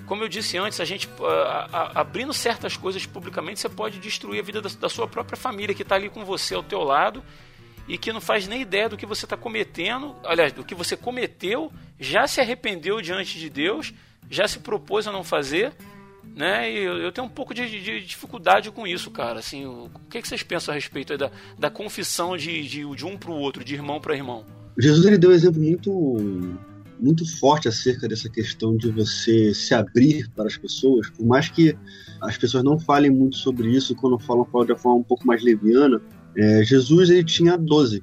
como 0.06 0.24
eu 0.24 0.28
disse 0.28 0.58
antes, 0.58 0.80
a 0.80 0.86
gente 0.86 1.10
a, 1.22 1.70
a, 1.72 2.02
abrindo 2.02 2.34
certas 2.34 2.76
coisas 2.76 3.06
publicamente, 3.06 3.60
você 3.60 3.70
pode 3.70 4.00
destruir 4.00 4.40
a 4.40 4.44
vida 4.44 4.62
da, 4.62 4.70
da 4.70 4.90
sua 4.90 5.08
própria 5.08 5.38
família 5.38 5.74
que 5.74 5.82
está 5.82 5.96
ali 5.96 6.10
com 6.10 6.26
você 6.26 6.56
ao 6.56 6.64
teu 6.64 6.84
lado 6.84 7.24
e 7.88 7.98
que 7.98 8.14
não 8.14 8.22
faz 8.22 8.48
nem 8.48 8.62
ideia 8.62 8.88
do 8.88 8.98
que 8.98 9.06
você 9.06 9.26
está 9.26 9.36
cometendo, 9.36 10.16
aliás, 10.24 10.54
do 10.54 10.64
que 10.64 10.76
você 10.76 10.96
cometeu, 10.96 11.72
já 12.00 12.28
se 12.28 12.40
arrependeu 12.40 13.02
diante 13.02 13.38
de 13.38 13.50
Deus, 13.50 13.94
já 14.30 14.48
se 14.48 14.60
propôs 14.60 15.08
a 15.08 15.12
não 15.12 15.24
fazer, 15.24 15.74
né? 16.36 16.72
E 16.72 16.78
eu, 16.78 16.98
eu 16.98 17.12
tenho 17.12 17.28
um 17.28 17.30
pouco 17.30 17.54
de, 17.54 17.68
de, 17.68 18.02
dificuldade 18.02 18.72
com 18.72 18.88
isso, 18.88 19.12
cara. 19.12 19.40
Assim, 19.40 19.66
o, 19.66 19.86
o 19.86 20.10
que, 20.10 20.22
que 20.22 20.28
vocês 20.28 20.44
pensam 20.44 20.72
a 20.72 20.76
respeito 20.76 21.18
da, 21.18 21.32
da 21.58 21.70
confissão 21.70 22.36
de, 22.36 22.68
de, 22.68 22.96
de 22.96 23.06
um 23.06 23.18
para 23.18 23.32
o 23.32 23.36
outro, 23.36 23.64
de 23.64 23.74
irmão 23.74 24.00
para 24.00 24.16
irmão? 24.16 24.46
Jesus 24.78 25.06
ele 25.06 25.18
deu 25.18 25.30
um 25.30 25.34
exemplo 25.34 25.62
muito 25.62 26.58
muito 27.00 27.26
forte 27.38 27.68
acerca 27.68 28.08
dessa 28.08 28.30
questão 28.30 28.78
de 28.78 28.90
você 28.90 29.54
se 29.54 29.74
abrir 29.74 30.30
para 30.30 30.46
as 30.46 30.56
pessoas, 30.56 31.10
por 31.10 31.26
mais 31.26 31.50
que 31.50 31.76
as 32.22 32.38
pessoas 32.38 32.64
não 32.64 32.80
falem 32.80 33.12
muito 33.12 33.36
sobre 33.36 33.70
isso, 33.70 33.94
quando 33.94 34.18
falam, 34.18 34.46
falam 34.46 34.66
de 34.66 34.72
uma 34.72 34.78
forma 34.78 35.00
um 35.00 35.04
pouco 35.04 35.28
mais 35.28 35.44
leviana. 35.44 36.02
É, 36.38 36.64
Jesus 36.64 37.10
ele 37.10 37.26
tinha 37.26 37.58
12, 37.58 38.02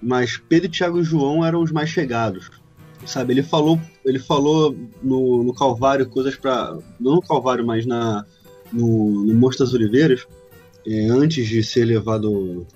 mas 0.00 0.36
Pedro, 0.48 0.68
Tiago 0.68 1.00
e 1.00 1.02
João 1.02 1.44
eram 1.44 1.60
os 1.60 1.72
mais 1.72 1.90
chegados. 1.90 2.48
Sabe, 3.06 3.32
ele 3.32 3.42
falou, 3.42 3.80
ele 4.04 4.18
falou 4.18 4.76
no, 5.02 5.42
no 5.42 5.54
Calvário 5.54 6.08
coisas 6.08 6.36
para 6.36 6.76
não 6.98 7.16
no 7.16 7.22
Calvário, 7.22 7.66
mas 7.66 7.86
na 7.86 8.24
no, 8.72 9.24
no 9.24 9.34
Monte 9.34 9.58
das 9.58 9.72
Oliveiras, 9.72 10.26
é, 10.86 11.06
antes 11.06 11.46
de 11.46 11.62
ser 11.62 11.84
levado 11.84 12.66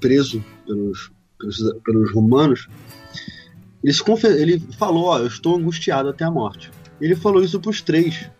preso 0.00 0.44
pelos, 0.66 1.10
pelos, 1.38 1.56
pelos 1.84 2.12
romanos, 2.12 2.68
ele, 3.82 3.96
confe... 3.98 4.26
ele 4.26 4.60
falou, 4.78 5.06
ó, 5.06 5.18
eu 5.18 5.26
estou 5.26 5.56
angustiado 5.56 6.08
até 6.08 6.24
a 6.24 6.30
morte. 6.30 6.70
Ele 7.00 7.16
falou 7.16 7.42
isso 7.42 7.60
pros 7.60 7.80
três, 7.80 8.30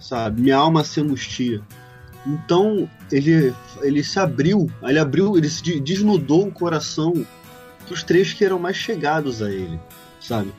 sabe? 0.00 0.42
Minha 0.42 0.56
alma 0.56 0.82
se 0.82 1.00
angustia. 1.00 1.62
Então, 2.26 2.90
ele, 3.10 3.54
ele 3.80 4.02
se 4.02 4.18
abriu, 4.18 4.70
ele 4.82 4.98
abriu, 4.98 5.36
ele 5.38 5.48
se 5.48 5.80
desnudou 5.80 6.48
o 6.48 6.52
coração 6.52 7.14
pros 7.86 8.02
três 8.02 8.32
que 8.32 8.44
eram 8.44 8.58
mais 8.58 8.76
chegados 8.76 9.40
a 9.40 9.50
ele, 9.50 9.78
sabe? 10.20 10.52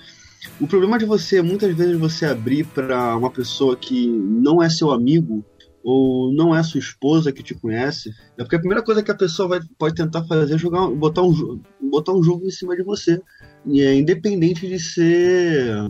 O 0.60 0.68
problema 0.68 0.97
de 0.97 1.06
você, 1.06 1.41
muitas 1.41 1.74
vezes, 1.76 1.97
você 1.97 2.26
abrir 2.26 2.66
para 2.66 3.16
uma 3.16 3.30
pessoa 3.30 3.76
que 3.76 4.08
não 4.08 4.62
é 4.62 4.70
seu 4.70 4.91
amigo 4.91 5.43
ou 5.84 6.34
não 6.34 6.56
é 6.56 6.62
sua 6.62 6.80
esposa 6.80 7.32
que 7.32 7.41
te 7.41 7.54
conhece, 7.54 8.14
é 8.38 8.43
porque 8.43 8.56
a 8.56 8.60
primeira 8.60 8.84
coisa 8.84 9.02
que 9.02 9.12
a 9.12 9.16
pessoa 9.16 9.47
vai, 9.47 9.60
pode 9.78 9.95
tentar 9.95 10.24
fazer 10.26 10.56
é 10.56 10.58
jogar, 10.58 10.88
botar, 10.88 11.24
um, 11.24 11.62
botar 11.89 12.14
um 12.14 12.22
jogo 12.22 12.45
em 12.45 12.52
cima 12.52 12.76
de 12.76 12.84
você. 12.84 13.22
E 13.66 13.82
é 13.82 13.95
independente 13.95 14.68
de 14.68 14.80
ser 14.80 15.89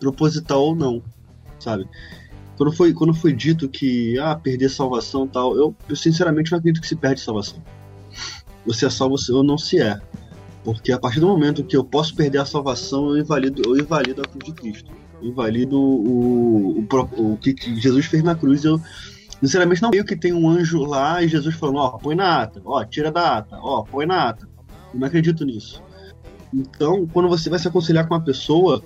proposital 0.00 0.62
ou 0.62 0.76
não, 0.76 1.02
sabe? 1.58 1.88
Quando 2.56 2.72
foi, 2.72 2.92
quando 2.92 3.14
foi 3.14 3.32
dito 3.32 3.68
que 3.68 4.18
ah, 4.18 4.34
perder 4.34 4.68
salvação 4.68 5.26
tal, 5.28 5.56
eu, 5.56 5.74
eu 5.88 5.94
sinceramente 5.94 6.50
não 6.50 6.58
acredito 6.58 6.82
que 6.82 6.88
se 6.88 6.96
perde 6.96 7.20
salvação. 7.20 7.62
Você 8.66 8.86
é 8.86 8.90
salvo 8.90 9.14
ou 9.30 9.44
não 9.44 9.56
se 9.56 9.80
é. 9.80 10.00
Porque 10.64 10.92
a 10.92 10.98
partir 10.98 11.20
do 11.20 11.26
momento 11.26 11.64
que 11.64 11.76
eu 11.76 11.84
posso 11.84 12.14
perder 12.14 12.38
a 12.38 12.44
salvação, 12.44 13.10
eu 13.10 13.18
invalido, 13.18 13.62
eu 13.64 13.76
invalido 13.76 14.22
a 14.22 14.24
cruz 14.24 14.44
de 14.44 14.52
Cristo. 14.52 14.90
Eu 15.20 15.28
invalido 15.28 15.78
o, 15.78 16.80
o, 16.80 17.32
o 17.32 17.36
que 17.38 17.54
Jesus 17.76 18.06
fez 18.06 18.22
na 18.22 18.34
cruz. 18.34 18.64
Eu, 18.64 18.80
sinceramente, 19.40 19.82
não 19.82 19.90
creio 19.90 20.04
que 20.04 20.16
tem 20.16 20.32
um 20.32 20.48
anjo 20.48 20.84
lá 20.84 21.22
e 21.22 21.28
Jesus 21.28 21.54
falando: 21.54 21.78
ó, 21.78 21.90
põe 21.98 22.14
na 22.14 22.42
ata, 22.42 22.60
ó, 22.64 22.84
tira 22.84 23.10
da 23.10 23.38
ata, 23.38 23.56
ó, 23.60 23.82
põe 23.82 24.06
na 24.06 24.28
ata. 24.28 24.48
Eu 24.92 25.00
não 25.00 25.06
acredito 25.06 25.44
nisso. 25.44 25.82
Então, 26.52 27.06
quando 27.06 27.28
você 27.28 27.50
vai 27.50 27.58
se 27.58 27.68
aconselhar 27.68 28.06
com 28.06 28.14
uma 28.14 28.24
pessoa, 28.24 28.82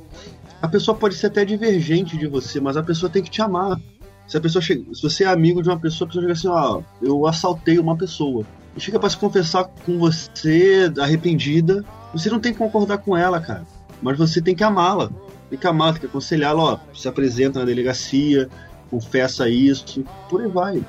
a 0.61 0.69
pessoa 0.69 0.97
pode 0.97 1.15
ser 1.15 1.29
até 1.29 1.45
divergente 1.45 2.17
de 2.17 2.27
você, 2.27 2.61
mas 2.61 2.77
a 2.77 2.83
pessoa 2.83 3.11
tem 3.11 3.23
que 3.23 3.31
te 3.31 3.43
amar. 3.43 3.81
Se 4.27 4.37
a 4.37 4.41
pessoa 4.41 4.63
chega, 4.63 4.83
se 4.95 5.03
você 5.03 5.25
é 5.25 5.27
amigo 5.27 5.63
de 5.63 5.69
uma 5.69 5.79
pessoa, 5.79 6.07
a 6.07 6.09
pessoa 6.09 6.23
chega 6.23 6.33
assim, 6.33 6.49
ó, 6.49 6.83
eu 7.03 7.27
assaltei 7.27 7.79
uma 7.79 7.97
pessoa. 7.97 8.45
E 8.77 8.81
chega 8.81 8.99
para 8.99 9.11
se 9.11 9.17
confessar 9.17 9.65
com 9.65 9.99
você, 9.99 10.93
arrependida, 11.01 11.85
você 12.13 12.31
não 12.31 12.41
tem 12.41 12.53
que 12.53 12.59
concordar 12.59 12.99
com 12.99 13.17
ela, 13.17 13.41
cara. 13.41 13.67
Mas 14.01 14.17
você 14.17 14.41
tem 14.41 14.55
que 14.55 14.65
amá-la. 14.65 15.11
Tem 15.51 15.59
que 15.59 15.67
amá-la, 15.67 15.93
tem 15.93 16.01
que 16.01 16.07
aconselhá-la, 16.07 16.63
ó, 16.63 16.79
se 16.95 17.07
apresenta 17.07 17.59
na 17.59 17.65
delegacia, 17.65 18.49
confessa 18.91 19.49
isso, 19.49 20.05
por 20.29 20.41
aí 20.41 20.49
vai. 20.49 20.85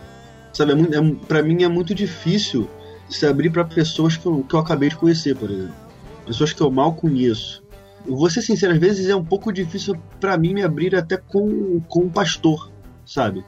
Sabe, 0.53 0.73
é, 0.73 0.97
é, 0.97 1.15
pra 1.27 1.43
mim 1.43 1.63
é 1.63 1.67
muito 1.67 1.93
difícil 1.93 2.69
se 3.09 3.25
abrir 3.25 3.49
para 3.49 3.65
pessoas 3.65 4.15
que 4.15 4.25
eu, 4.25 4.43
que 4.43 4.55
eu 4.55 4.59
acabei 4.59 4.89
de 4.89 4.95
conhecer, 4.95 5.35
por 5.35 5.49
exemplo 5.49 5.83
pessoas 6.25 6.53
que 6.53 6.61
eu 6.61 6.71
mal 6.71 6.93
conheço. 6.93 7.63
Eu 8.05 8.15
vou 8.15 8.29
ser 8.29 8.41
sincero, 8.41 8.73
às 8.73 8.79
vezes 8.79 9.09
é 9.09 9.15
um 9.15 9.23
pouco 9.23 9.51
difícil 9.51 9.95
para 10.19 10.37
mim 10.37 10.53
me 10.53 10.63
abrir 10.63 10.95
até 10.95 11.15
com, 11.17 11.79
com 11.81 12.01
um 12.01 12.09
pastor, 12.09 12.71
sabe? 13.05 13.45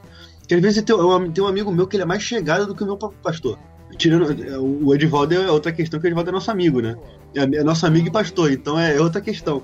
Que 0.48 0.54
às 0.54 0.60
vezes 0.60 0.82
tem, 0.82 0.96
tem 1.32 1.44
um 1.44 1.46
amigo 1.46 1.70
meu 1.72 1.86
que 1.86 1.96
ele 1.96 2.04
é 2.04 2.06
mais 2.06 2.22
chegado 2.22 2.66
do 2.66 2.74
que 2.74 2.82
o 2.82 2.86
meu 2.86 2.96
pastor. 2.96 3.58
Tirando, 3.96 4.26
o 4.60 4.94
Edivaldo 4.94 5.34
é 5.34 5.50
outra 5.50 5.72
questão, 5.72 5.98
que 5.98 6.06
o 6.06 6.08
Edivaldo 6.08 6.30
é 6.30 6.32
nosso 6.32 6.50
amigo, 6.50 6.80
né? 6.80 6.96
É, 7.34 7.42
é 7.42 7.64
nosso 7.64 7.86
amigo 7.86 8.08
e 8.08 8.10
pastor, 8.10 8.52
então 8.52 8.78
é 8.78 9.00
outra 9.00 9.20
questão. 9.20 9.62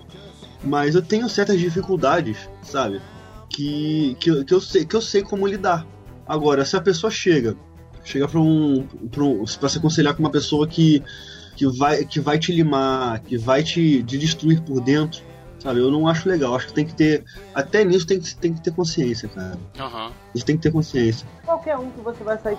Mas 0.64 0.94
eu 0.94 1.02
tenho 1.02 1.28
certas 1.28 1.58
dificuldades, 1.58 2.48
sabe? 2.62 3.00
Que, 3.48 4.16
que, 4.20 4.44
que, 4.44 4.54
eu, 4.54 4.60
sei, 4.60 4.84
que 4.84 4.96
eu 4.96 5.02
sei 5.02 5.22
como 5.22 5.46
lidar. 5.46 5.86
Agora, 6.26 6.64
se 6.64 6.76
a 6.76 6.80
pessoa 6.80 7.10
chega, 7.10 7.56
chega 8.04 8.26
pra 8.26 8.40
um. 8.40 8.86
Pra, 9.10 9.24
um, 9.24 9.44
pra 9.44 9.68
se 9.68 9.78
aconselhar 9.78 10.14
com 10.14 10.22
uma 10.22 10.30
pessoa 10.30 10.66
que 10.66 11.02
que 11.56 11.66
vai, 11.66 12.04
que 12.04 12.20
vai 12.20 12.38
te 12.38 12.52
limar, 12.52 13.20
que 13.20 13.36
vai 13.36 13.62
te, 13.62 14.02
te 14.02 14.18
destruir 14.18 14.60
por 14.62 14.80
dentro, 14.80 15.22
sabe? 15.58 15.80
Eu 15.80 15.90
não 15.90 16.08
acho 16.08 16.28
legal. 16.28 16.54
Acho 16.54 16.68
que 16.68 16.74
tem 16.74 16.84
que 16.84 16.94
ter. 16.94 17.24
Até 17.54 17.84
nisso 17.84 18.06
tem 18.06 18.20
que, 18.20 18.34
tem 18.36 18.54
que 18.54 18.60
ter 18.60 18.72
consciência, 18.72 19.28
cara. 19.28 19.58
Uhum. 19.78 20.12
Isso 20.34 20.44
tem 20.44 20.56
que 20.56 20.62
ter 20.62 20.72
consciência. 20.72 21.26
Qualquer 21.44 21.76
um 21.76 21.90
que 21.90 22.00
você 22.00 22.24
vai 22.24 22.38
sair 22.38 22.58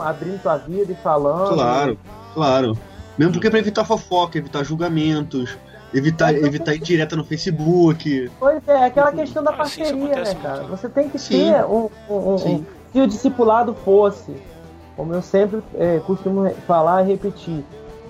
abrindo 0.00 0.40
sua 0.40 0.56
vida 0.56 0.92
e 0.92 0.96
falando. 0.96 1.54
Claro, 1.54 1.98
claro. 2.34 2.78
Mesmo 3.16 3.32
porque 3.32 3.48
é 3.48 3.50
pra 3.50 3.58
evitar 3.58 3.84
fofoca, 3.84 4.38
evitar 4.38 4.62
julgamentos, 4.64 5.58
evitar, 5.92 6.34
evitar 6.34 6.74
ir 6.74 6.80
direta 6.80 7.16
no 7.16 7.24
Facebook. 7.24 8.30
Pois 8.38 8.66
é, 8.68 8.86
aquela 8.86 9.12
questão 9.12 9.42
da 9.42 9.52
parceria, 9.52 10.22
né, 10.22 10.34
cara? 10.34 10.62
Você 10.64 10.88
tem 10.88 11.08
que 11.08 11.18
Sim. 11.18 11.52
ter 11.52 11.64
um, 11.64 11.88
um, 12.08 12.14
um, 12.14 12.34
um, 12.34 12.64
Se 12.92 13.00
o 13.00 13.06
discipulado 13.06 13.74
fosse, 13.74 14.34
como 14.96 15.14
eu 15.14 15.22
sempre 15.22 15.62
é, 15.74 16.00
costumo 16.06 16.48
falar 16.66 17.04
e 17.04 17.08
repetir, 17.08 17.64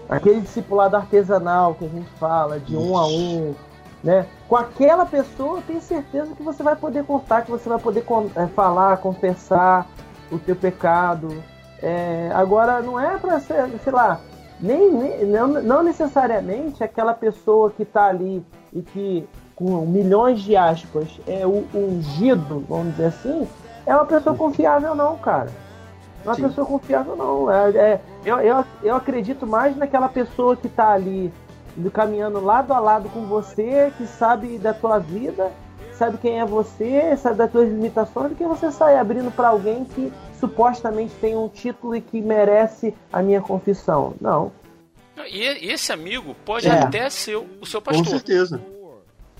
aquele 0.09 0.41
discipulado 0.41 0.97
artesanal 0.97 1.75
que 1.75 1.85
a 1.85 1.89
gente 1.89 2.09
fala, 2.19 2.59
de 2.59 2.77
um 2.77 2.97
a 2.97 3.07
um, 3.07 3.55
né? 4.03 4.27
Com 4.49 4.57
aquela 4.57 5.05
pessoa, 5.05 5.59
eu 5.59 5.63
tenho 5.63 5.81
certeza 5.81 6.35
que 6.35 6.43
você 6.43 6.63
vai 6.63 6.77
poder 6.77 7.05
contar, 7.05 7.43
que 7.43 7.51
você 7.51 7.69
vai 7.69 7.79
poder 7.79 8.05
é, 8.37 8.47
falar, 8.49 8.97
confessar 8.99 9.87
o 10.31 10.39
teu 10.39 10.57
pecado. 10.57 11.43
É, 11.83 12.31
agora, 12.35 12.81
não 12.81 12.99
é 12.99 13.17
para 13.19 13.39
ser, 13.41 13.69
sei 13.85 13.93
lá, 13.93 14.21
nem, 14.61 14.93
nem 14.93 15.27
não, 15.27 15.49
não, 15.49 15.83
necessariamente 15.83 16.83
aquela 16.83 17.15
pessoa 17.15 17.71
que 17.71 17.83
está 17.83 18.07
ali 18.07 18.45
e 18.73 18.83
que, 18.83 19.29
com 19.55 19.87
milhões 19.87 20.41
de 20.41 20.57
aspas, 20.57 21.21
é 21.27 21.47
o 21.47 21.65
ungido, 21.75 22.65
vamos 22.69 22.93
dizer 22.93 23.07
assim, 23.07 23.49
é 23.87 23.95
uma 23.95 24.07
pessoa 24.07 24.37
confiável, 24.37 24.95
não, 24.95 25.17
cara 25.19 25.51
uma 26.25 26.35
Sim. 26.35 26.43
pessoa 26.43 26.67
confiável, 26.67 27.17
não. 27.17 27.51
É, 27.51 27.71
é, 27.71 28.01
eu, 28.25 28.39
eu, 28.41 28.65
eu 28.83 28.97
acredito 28.97 29.47
mais 29.47 29.77
naquela 29.77 30.09
pessoa 30.09 30.57
que 30.57 30.67
está 30.67 30.91
ali 30.91 31.33
caminhando 31.93 32.45
lado 32.45 32.73
a 32.73 32.81
lado 32.81 33.09
com 33.11 33.25
você, 33.27 33.93
que 33.97 34.07
sabe 34.07 34.59
da 34.59 34.75
tua 34.75 34.99
vida, 34.99 35.51
sabe 35.93 36.19
quem 36.19 36.41
é 36.41 36.45
você, 36.45 37.17
sabe 37.17 37.37
das 37.37 37.51
tuas 37.51 37.69
limitações, 37.69 38.31
do 38.31 38.35
que 38.35 38.45
você 38.45 38.71
sair 38.71 38.99
abrindo 38.99 39.31
para 39.31 39.49
alguém 39.49 39.85
que 39.85 40.13
supostamente 40.39 41.15
tem 41.21 41.37
um 41.37 41.49
título 41.49 41.97
e 41.97 42.01
que 42.01 42.21
merece 42.21 42.95
a 43.13 43.23
minha 43.23 43.41
confissão. 43.41 44.15
Não. 44.21 44.53
E 45.31 45.43
esse 45.73 45.93
amigo 45.93 46.35
pode 46.45 46.69
é. 46.69 46.71
até 46.71 47.11
ser 47.11 47.37
o 47.37 47.67
seu 47.67 47.83
pastor. 47.83 48.05
Com 48.05 48.11
certeza 48.11 48.61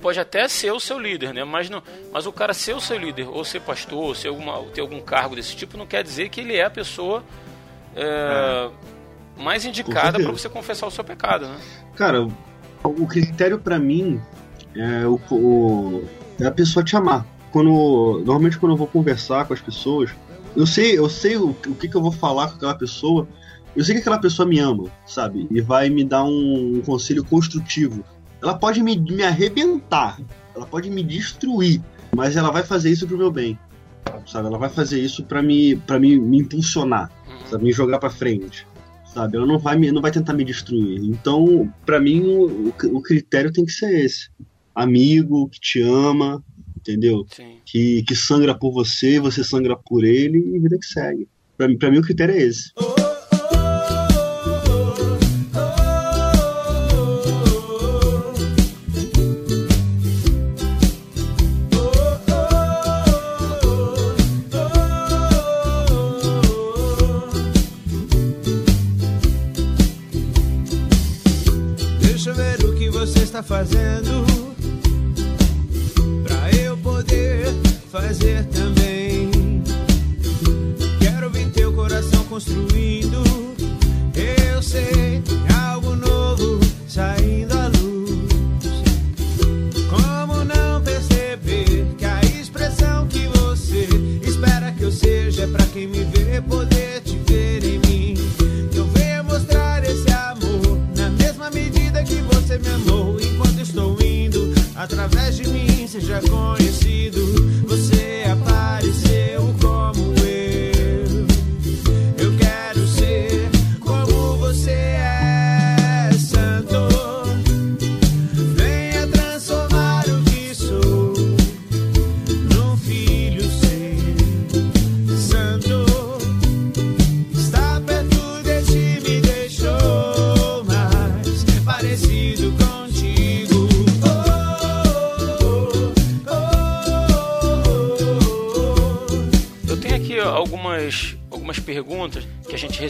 pode 0.01 0.19
até 0.19 0.49
ser 0.49 0.71
o 0.73 0.81
seu 0.81 0.99
líder, 0.99 1.35
né? 1.35 1.45
Mas, 1.45 1.69
não, 1.69 1.83
mas 2.13 2.27
o 2.27 2.33
cara 2.33 2.55
ser 2.55 2.75
o 2.75 2.81
seu 2.81 2.97
líder, 2.97 3.29
ou 3.29 3.45
ser 3.45 3.61
pastor, 3.61 3.99
ou 3.99 4.15
ser 4.15 4.29
alguma, 4.29 4.63
ter 4.73 4.81
algum 4.81 5.01
cargo 5.01 5.37
desse 5.37 5.57
tipo, 5.57 5.77
não 5.77 5.87
quer 5.87 6.03
dizer 6.03 6.29
que 6.29 6.41
ele 6.41 6.57
é 6.57 6.65
a 6.65 6.71
pessoa 6.71 7.23
é, 7.97 8.71
é. 9.37 9.43
mais 9.43 9.65
indicada 9.65 10.19
para 10.19 10.31
você 10.31 10.49
confessar 10.49 10.87
o 10.87 10.91
seu 10.91 11.05
pecado, 11.05 11.47
né? 11.47 11.57
Cara, 11.97 12.27
o 12.83 13.07
critério 13.07 13.59
para 13.59 13.79
mim 13.79 14.21
é, 14.75 15.07
o, 15.07 15.21
o, 15.31 16.05
é 16.41 16.47
a 16.47 16.53
pessoa 16.53 16.85
te 16.85 16.97
amar. 16.97 17.27
Quando, 17.51 18.23
normalmente 18.25 18.59
quando 18.59 18.73
eu 18.73 18.77
vou 18.77 18.87
conversar 18.87 19.47
com 19.47 19.55
as 19.55 19.61
pessoas, 19.61 20.11
eu 20.59 20.67
sei, 20.67 20.99
eu 20.99 21.09
sei 21.09 21.37
o, 21.37 21.51
o 21.51 21.75
que, 21.75 21.89
que 21.89 21.95
eu 21.95 22.03
vou 22.03 22.13
falar 22.13 22.49
com 22.49 22.57
aquela 22.57 22.75
pessoa, 22.75 23.27
eu 23.75 23.85
sei 23.85 23.95
que 23.95 24.01
aquela 24.01 24.19
pessoa 24.19 24.47
me 24.47 24.59
ama, 24.59 24.85
sabe? 25.07 25.47
E 25.51 25.61
vai 25.61 25.89
me 25.89 26.05
dar 26.05 26.25
um, 26.25 26.79
um 26.79 26.83
conselho 26.83 27.25
construtivo 27.25 28.05
ela 28.43 28.57
pode 28.57 28.83
me, 28.83 28.99
me 28.99 29.23
arrebentar, 29.23 30.21
ela 30.55 30.67
pode 30.67 30.91
me 30.91 31.03
destruir, 31.03 31.81
mas 32.15 32.37
ela 32.37 32.51
vai 32.51 32.63
fazer 32.63 32.91
isso 32.91 33.07
pro 33.07 33.19
meu 33.19 33.31
bem. 33.31 33.59
Sabe? 34.27 34.47
Ela 34.47 34.59
vai 34.59 34.69
fazer 34.69 35.01
isso 35.01 35.25
para 35.25 35.43
me 35.43 35.77
para 35.77 35.99
me, 35.99 36.19
me 36.19 36.39
impulsionar, 36.39 37.11
sabe? 37.51 37.65
Me 37.65 37.73
jogar 37.73 37.99
para 37.99 38.11
frente. 38.11 38.67
Sabe? 39.07 39.37
Ela 39.37 39.47
não 39.47 39.59
vai 39.59 39.77
me, 39.77 39.91
não 39.91 40.03
vai 40.03 40.11
tentar 40.11 40.35
me 40.35 40.45
destruir. 40.45 41.01
Então, 41.03 41.73
para 41.85 42.01
mim 42.01 42.23
o, 42.23 42.73
o 42.93 43.03
critério 43.03 43.53
tem 43.53 43.65
que 43.65 43.73
ser 43.73 44.05
esse. 44.05 44.31
Amigo 44.75 45.49
que 45.49 45.61
te 45.61 45.83
ama, 45.83 46.43
entendeu? 46.89 47.27
Que, 47.65 48.03
que 48.03 48.17
sangra 48.17 48.55
por 48.55 48.73
você, 48.73 49.21
você 49.21 49.45
sangra 49.45 49.77
por 49.77 50.05
ele 50.05 50.39
e 50.39 50.59
vida 50.59 50.79
que 50.79 50.87
segue. 50.87 51.29
Pra 51.57 51.69
mim, 51.69 51.77
pra 51.77 51.91
mim 51.91 51.99
o 51.99 52.03
critério 52.03 52.35
é 52.35 52.43
esse. 52.43 52.71
Oh! 52.77 52.98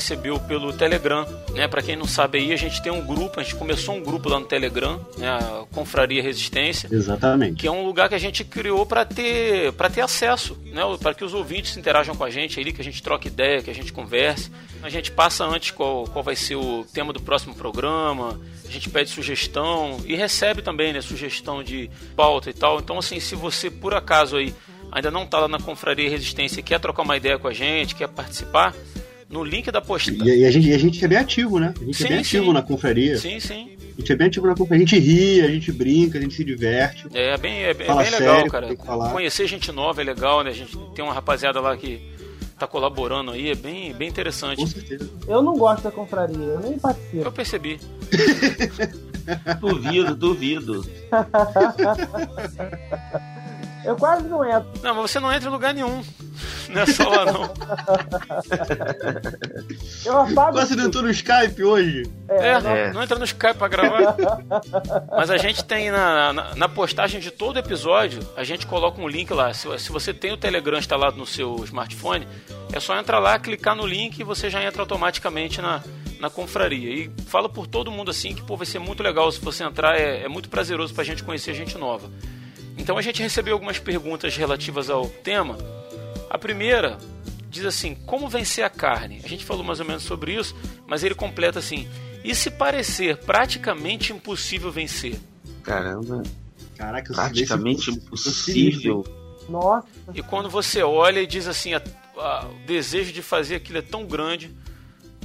Recebeu 0.09 0.41
pelo 0.41 0.73
Telegram, 0.73 1.27
né? 1.53 1.69
Para 1.69 1.83
quem 1.83 1.95
não 1.95 2.07
sabe 2.07 2.39
aí, 2.39 2.53
a 2.53 2.57
gente 2.57 2.81
tem 2.83 2.91
um 2.91 3.05
grupo, 3.05 3.39
a 3.39 3.43
gente 3.43 3.57
começou 3.57 3.95
um 3.95 4.03
grupo 4.03 4.27
lá 4.31 4.41
no 4.41 4.47
Telegram, 4.47 5.07
né? 5.19 5.29
A 5.29 5.65
Confraria 5.71 6.23
Resistência. 6.23 6.89
Exatamente. 6.91 7.57
Que 7.57 7.67
é 7.67 7.71
um 7.71 7.85
lugar 7.85 8.09
que 8.09 8.15
a 8.15 8.19
gente 8.19 8.43
criou 8.43 8.87
para 8.87 9.05
ter 9.05 9.71
para 9.75 9.91
ter 9.91 10.01
acesso, 10.01 10.57
né? 10.65 10.81
Para 11.03 11.13
que 11.13 11.23
os 11.23 11.35
ouvintes 11.35 11.77
interajam 11.77 12.17
com 12.17 12.25
a 12.25 12.31
gente 12.31 12.59
ali, 12.59 12.73
que 12.73 12.81
a 12.81 12.85
gente 12.85 13.03
troque 13.03 13.29
ideia, 13.29 13.63
que 13.63 13.71
a 13.71 13.75
gente 13.75 13.93
converse. 13.93 14.51
A 14.83 14.89
gente 14.89 15.11
passa 15.13 15.45
antes 15.45 15.73
qual, 15.73 16.05
qual 16.05 16.25
vai 16.25 16.37
ser 16.37 16.57
o 16.57 16.87
tema 16.95 17.13
do 17.13 17.21
próximo 17.21 17.55
programa, 17.55 18.41
a 18.67 18.71
gente 18.71 18.89
pede 18.89 19.11
sugestão 19.11 19.99
e 20.07 20.15
recebe 20.15 20.63
também, 20.63 20.93
né, 20.93 21.03
sugestão 21.03 21.63
de 21.63 21.91
pauta 22.17 22.49
e 22.49 22.55
tal. 22.55 22.79
Então, 22.79 22.97
assim, 22.97 23.21
se 23.21 23.35
você 23.35 23.71
por 23.71 23.93
acaso 23.93 24.37
aí 24.37 24.55
ainda 24.91 25.11
não 25.11 25.25
está 25.25 25.41
lá 25.41 25.49
na 25.49 25.59
Confraria 25.59 26.09
Resistência 26.09 26.61
e 26.61 26.63
quer 26.63 26.81
trocar 26.81 27.03
uma 27.03 27.17
ideia 27.17 27.39
com 27.39 27.49
a 27.49 27.53
gente, 27.53 27.95
quer 27.95 28.09
participar, 28.09 28.75
no 29.29 29.45
link 29.45 29.71
da 29.71 29.81
postagem. 29.81 30.27
E, 30.27 30.45
a 30.45 30.51
gente, 30.51 30.73
a 30.73 30.79
gente 30.79 31.05
é 31.05 31.09
bem 31.09 31.19
ativo, 31.19 31.59
né? 31.59 31.75
A 31.81 31.85
gente 31.85 31.97
sim, 31.97 32.05
é 32.05 32.09
bem 32.09 32.19
ativo 32.19 32.47
sim. 32.47 32.53
na 32.53 32.63
confraria. 32.63 33.19
Sim, 33.19 33.41
sim. 33.41 33.77
A 33.97 34.01
gente 34.01 34.13
é 34.13 34.17
bem 34.17 34.27
ativo 34.29 34.47
na 34.47 34.55
confraria. 34.55 34.85
A 34.85 34.87
gente 34.87 34.99
ri, 34.99 35.41
a 35.43 35.49
gente 35.49 35.71
brinca, 35.71 36.19
a 36.19 36.21
gente 36.21 36.35
se 36.35 36.45
diverte. 36.45 37.07
É, 37.13 37.35
é 37.35 37.37
bem, 37.37 37.63
é 37.63 37.75
bem, 37.75 37.87
é 37.87 37.95
bem 37.95 38.11
legal, 38.11 38.37
sério, 38.37 38.51
cara. 38.51 38.77
Conhecer 39.13 39.47
gente 39.47 39.71
nova 39.71 40.01
é 40.01 40.05
legal, 40.05 40.43
né? 40.43 40.51
A 40.51 40.55
gente 40.55 40.77
tem 40.95 41.05
uma 41.05 41.13
rapaziada 41.13 41.61
lá 41.61 41.77
que 41.77 42.01
tá 42.59 42.67
colaborando 42.67 43.31
aí, 43.31 43.51
é 43.51 43.55
bem, 43.55 43.95
bem 43.95 44.09
interessante. 44.09 44.61
Com 44.61 44.67
certeza. 44.67 45.09
Eu 45.29 45.43
não 45.43 45.57
gosto 45.57 45.85
da 45.85 45.91
confraria, 45.91 46.37
eu 46.37 46.61
nem 46.61 46.79
participo. 46.79 47.23
Eu 47.23 47.33
percebi. 47.33 47.79
duvido, 49.61 50.17
duvido. 50.17 50.85
Eu 53.85 53.97
quase 53.97 54.27
não 54.29 54.45
entro. 54.45 54.69
Não, 54.83 54.95
mas 54.95 55.11
você 55.11 55.21
não 55.21 55.33
entra 55.33 55.49
em 55.49 55.53
lugar 55.53 55.75
nenhum. 55.75 56.03
Não 56.69 56.83
é 56.83 56.87
só 56.87 57.09
lá, 57.09 57.25
não. 57.25 57.51
Eu 60.05 60.21
apago. 60.21 60.61
Você 60.61 60.77
não 60.77 60.85
entrou 60.85 61.03
no 61.03 61.11
Skype 61.11 61.65
hoje? 61.65 62.03
É, 62.29 62.49
é, 62.49 62.61
não, 62.61 62.71
é. 62.71 62.93
não 62.93 63.03
entra 63.03 63.19
no 63.19 63.25
Skype 63.25 63.55
pra 63.55 63.69
gravar. 63.69 64.17
mas 65.11 65.31
a 65.31 65.39
gente 65.39 65.65
tem 65.65 65.91
na, 65.91 66.33
na, 66.33 66.55
na, 66.55 66.69
postagem 66.69 67.21
de 67.21 67.31
todo 67.31 67.59
episódio, 67.59 68.21
a 68.37 68.45
gente 68.45 68.67
coloca 68.67 69.01
um 69.01 69.09
link 69.09 69.33
lá. 69.33 69.53
Se, 69.55 69.67
se 69.79 69.91
você 69.91 70.13
tem 70.13 70.31
o 70.31 70.37
Telegram 70.37 70.79
instalado 70.79 71.17
no 71.17 71.27
seu 71.27 71.57
smartphone, 71.65 72.29
é 72.71 72.79
só 72.79 72.97
entrar 72.99 73.19
lá, 73.19 73.39
clicar 73.39 73.75
no 73.75 73.87
link 73.87 74.19
e 74.19 74.25
você 74.25 74.51
já 74.51 74.63
entra 74.63 74.83
automaticamente 74.83 75.63
na, 75.63 75.83
na 76.21 76.29
confraria. 76.29 76.91
E 76.91 77.11
fala 77.27 77.49
por 77.49 77.67
todo 77.67 77.91
mundo 77.91 78.11
assim 78.11 78.35
que 78.35 78.43
pô, 78.43 78.57
vai 78.57 78.67
ser 78.67 78.79
muito 78.79 79.03
legal 79.03 79.33
se 79.33 79.41
você 79.41 79.65
entrar, 79.65 79.99
é, 79.99 80.25
é 80.25 80.29
muito 80.29 80.51
prazeroso 80.51 80.95
pra 80.95 81.03
gente 81.03 81.25
conhecer 81.25 81.55
gente 81.55 81.79
nova. 81.79 82.11
Então 82.79 82.97
a 82.97 83.03
gente 83.03 83.21
recebeu 83.21 83.55
algumas 83.55 83.79
perguntas 83.79 84.37
relativas 84.37 84.89
ao 84.89 85.07
tema. 85.09 85.59
A 86.31 86.39
primeira 86.39 86.97
diz 87.51 87.67
assim: 87.67 87.95
como 88.07 88.29
vencer 88.29 88.65
a 88.65 88.71
carne? 88.71 89.21
A 89.25 89.29
gente 89.29 89.45
falou 89.45 89.65
mais 89.65 89.81
ou 89.81 89.87
menos 89.87 90.05
sobre 90.05 90.35
isso, 90.35 90.55
mas 90.87 91.03
ele 91.03 91.15
completa 91.15 91.59
assim: 91.59 91.89
e 92.25 92.35
se 92.35 92.51
parecer 92.51 93.19
praticamente 93.19 94.13
impossível 94.13 94.71
vencer? 94.71 95.19
Caramba. 95.63 96.23
Caraca, 96.77 97.13
praticamente 97.13 97.91
impossível. 97.91 99.05
Nossa. 99.49 99.89
E 100.15 100.23
quando 100.23 100.49
você 100.49 100.83
olha 100.83 101.21
e 101.21 101.27
diz 101.27 101.49
assim: 101.49 101.75
a, 101.75 101.83
a, 102.17 102.47
o 102.47 102.67
desejo 102.67 103.13
de 103.13 103.23
fazer 103.23 103.57
aquilo 103.57 103.79
é 103.79 103.83
tão 103.83 104.07
grande 104.07 104.55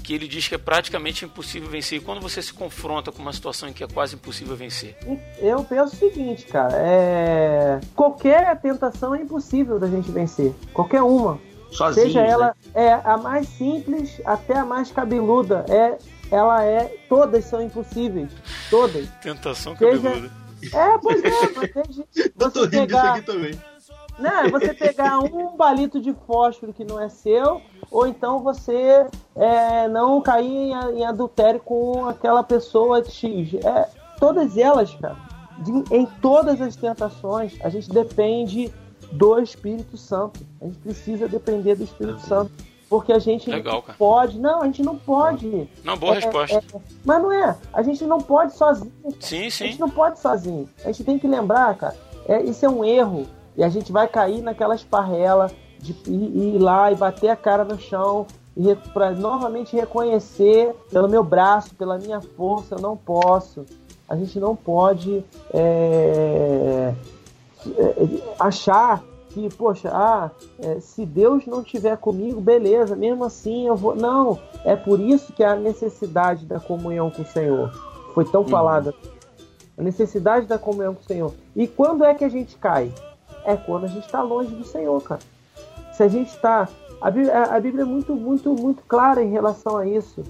que 0.04 0.14
ele 0.14 0.28
diz 0.28 0.48
que 0.48 0.56
é 0.56 0.58
praticamente 0.58 1.24
impossível 1.26 1.70
vencer. 1.70 2.00
E 2.00 2.02
quando 2.02 2.22
você 2.22 2.42
se 2.42 2.54
confronta 2.54 3.12
com 3.12 3.22
uma 3.22 3.32
situação 3.32 3.70
em 3.70 3.74
que 3.74 3.84
é 3.84 3.88
quase 3.88 4.16
impossível 4.16 4.56
vencer? 4.56 4.98
Eu 5.40 5.64
penso 5.64 5.96
o 5.96 5.98
seguinte, 5.98 6.46
cara, 6.46 6.74
é... 6.76 7.80
qualquer 7.96 8.60
tentação 8.60 9.16
é 9.16 9.22
impossível 9.22 9.80
da 9.80 9.88
gente 9.88 10.12
vencer. 10.12 10.54
Qualquer 10.74 11.02
uma. 11.02 11.40
Sozinho, 11.72 12.06
Seja 12.06 12.22
ela 12.22 12.56
né? 12.76 12.86
é 12.86 12.94
a 13.04 13.18
mais 13.18 13.48
simples 13.48 14.22
até 14.26 14.58
a 14.58 14.66
mais 14.66 14.92
cabeluda. 14.92 15.66
É, 15.68 15.98
ela 16.30 16.64
é. 16.64 16.96
Todas 17.10 17.46
são 17.46 17.62
impossíveis. 17.62 18.30
Todas. 18.70 19.10
Tentação 19.22 19.74
cabeluda. 19.74 20.30
Seja... 20.60 20.78
É, 20.78 20.98
pois 21.00 21.24
é, 21.24 21.30
você, 21.50 22.32
você 22.36 22.68
pegar... 22.68 22.86
disso 22.86 22.98
aqui 22.98 23.22
também. 23.22 23.73
Né, 24.18 24.48
você 24.52 24.74
pegar 24.74 25.20
um 25.20 25.58
palito 25.58 26.00
de 26.00 26.14
fósforo 26.28 26.72
que 26.72 26.86
não 26.86 27.02
é 27.02 27.10
seu, 27.10 27.62
ou 27.90 28.06
então 28.06 28.40
você 28.40 29.08
é, 29.36 29.88
não 29.88 30.22
cair 30.22 30.48
em, 30.48 31.00
em, 31.00 31.06
adultério 31.06 31.60
com 31.60 32.08
aquela 32.08 32.44
pessoa 32.44 33.04
X. 33.04 33.56
É, 33.56 33.90
todas 34.20 34.56
elas, 34.56 34.94
cara, 34.96 35.18
de, 35.60 35.72
em 35.96 36.06
todas 36.22 36.62
as 36.62 36.76
tentações, 36.76 37.58
a 37.64 37.70
gente 37.70 37.90
depende 37.90 38.72
do 39.12 39.40
Espírito 39.40 39.98
Santo. 39.98 40.46
A 40.62 40.66
gente 40.66 40.78
precisa 40.80 41.28
depender 41.28 41.76
do 41.76 41.84
Espírito 41.84 42.20
Santo. 42.22 42.52
Porque 42.90 43.12
a 43.12 43.18
gente 43.18 43.50
Legal, 43.50 43.84
não 43.88 43.96
pode. 43.96 44.40
Não, 44.40 44.62
a 44.62 44.66
gente 44.66 44.84
não 44.84 44.96
pode. 44.96 45.68
Não, 45.84 45.98
boa 45.98 46.14
é, 46.14 46.20
resposta. 46.20 46.58
É, 46.58 46.80
mas 47.04 47.24
não 47.24 47.32
é. 47.32 47.58
A 47.74 47.82
gente 47.82 48.06
não 48.06 48.20
pode 48.20 48.54
sozinho. 48.54 48.94
Sim, 49.20 49.50
sim. 49.50 49.64
A 49.64 49.68
gente 49.68 49.80
não 49.80 49.90
pode 49.90 50.20
sozinho. 50.20 50.70
A 50.84 50.92
gente 50.92 51.04
tem 51.04 51.18
que 51.18 51.28
lembrar, 51.28 51.76
cara. 51.76 51.96
É, 52.28 52.44
isso 52.44 52.64
é 52.64 52.70
um 52.70 52.86
erro 52.86 53.26
e 53.56 53.64
a 53.64 53.70
gente 53.70 53.92
vai 53.92 54.08
cair 54.08 54.42
naquela 54.42 54.76
esparrela 54.76 55.52
de 55.80 55.94
ir, 56.10 56.58
lá 56.60 56.92
e 56.92 56.96
bater 56.96 57.30
a 57.30 57.36
cara 57.36 57.64
no 57.64 57.78
chão 57.78 58.26
e 58.56 58.76
para 58.94 59.12
novamente 59.12 59.76
reconhecer 59.76 60.74
pelo 60.92 61.10
meu 61.10 61.24
braço, 61.24 61.76
pela 61.76 61.98
minha 61.98 62.22
força, 62.22 62.76
eu 62.76 62.80
não 62.80 62.96
posso. 62.96 63.66
A 64.08 64.16
gente 64.16 64.40
não 64.40 64.56
pode 64.56 65.24
é, 65.54 66.94
é, 67.68 68.06
achar 68.40 69.04
que, 69.30 69.50
poxa, 69.56 69.90
ah, 69.92 70.30
é, 70.60 70.80
se 70.80 71.06
Deus 71.06 71.48
não 71.48 71.62
estiver 71.62 71.98
comigo, 71.98 72.40
beleza, 72.40 72.96
mesmo 72.96 73.24
assim 73.24 73.68
eu 73.68 73.76
vou. 73.76 73.96
Não, 73.96 74.40
é 74.64 74.76
por 74.76 75.00
isso 75.00 75.34
que 75.34 75.44
a 75.44 75.56
necessidade 75.56 76.46
da 76.46 76.60
comunhão 76.60 77.10
com 77.10 77.24
o 77.24 77.26
Senhor 77.26 77.72
foi 78.14 78.26
tão 78.26 78.42
uhum. 78.42 78.48
falada. 78.48 78.94
A 79.76 79.82
necessidade 79.82 80.46
da 80.46 80.60
comunhão 80.60 80.94
com 80.94 81.02
o 81.02 81.06
Senhor. 81.06 81.34
E 81.56 81.68
quando 81.68 82.04
é 82.04 82.14
que 82.14 82.24
a 82.24 82.30
gente 82.30 82.56
cai? 82.58 82.94
É 83.46 83.56
quando 83.56 83.86
a 83.86 83.88
gente 83.88 84.06
está 84.06 84.22
longe 84.22 84.54
do 84.54 84.64
Senhor, 84.64 85.02
cara. 85.02 85.22
Se 85.94 86.04
a 86.04 86.08
gente 86.08 86.30
está. 86.30 86.68
A 87.02 87.08
a 87.08 87.60
Bíblia 87.60 87.84
é 87.84 87.86
muito, 87.86 88.16
muito, 88.16 88.54
muito 88.54 88.84
clara 88.84 89.22
em 89.22 89.32
relação 89.32 89.78
a 89.78 89.86
isso. 89.86 90.24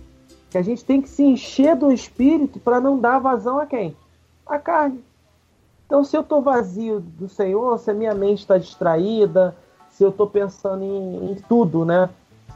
Que 0.50 0.58
a 0.58 0.62
gente 0.62 0.84
tem 0.84 1.02
que 1.02 1.10
se 1.10 1.24
encher 1.24 1.76
do 1.76 1.92
Espírito 1.92 2.60
para 2.60 2.80
não 2.80 3.00
dar 3.00 3.20
vazão 3.20 3.60
a 3.60 3.66
quem? 3.66 3.96
A 4.46 4.60
carne. 4.60 5.04
Então, 5.86 6.04
se 6.04 6.18
eu 6.18 6.22
estou 6.22 6.42
vazio 6.42 7.00
do 7.00 7.30
Senhor, 7.30 7.78
se 7.78 7.92
a 7.92 7.94
minha 7.94 8.16
mente 8.16 8.40
está 8.40 8.58
distraída, 8.58 9.56
se 9.90 10.04
eu 10.04 10.10
estou 10.10 10.28
pensando 10.28 10.84
em, 10.84 11.32
em, 11.32 11.36
tudo, 11.48 11.86
né? 11.86 12.10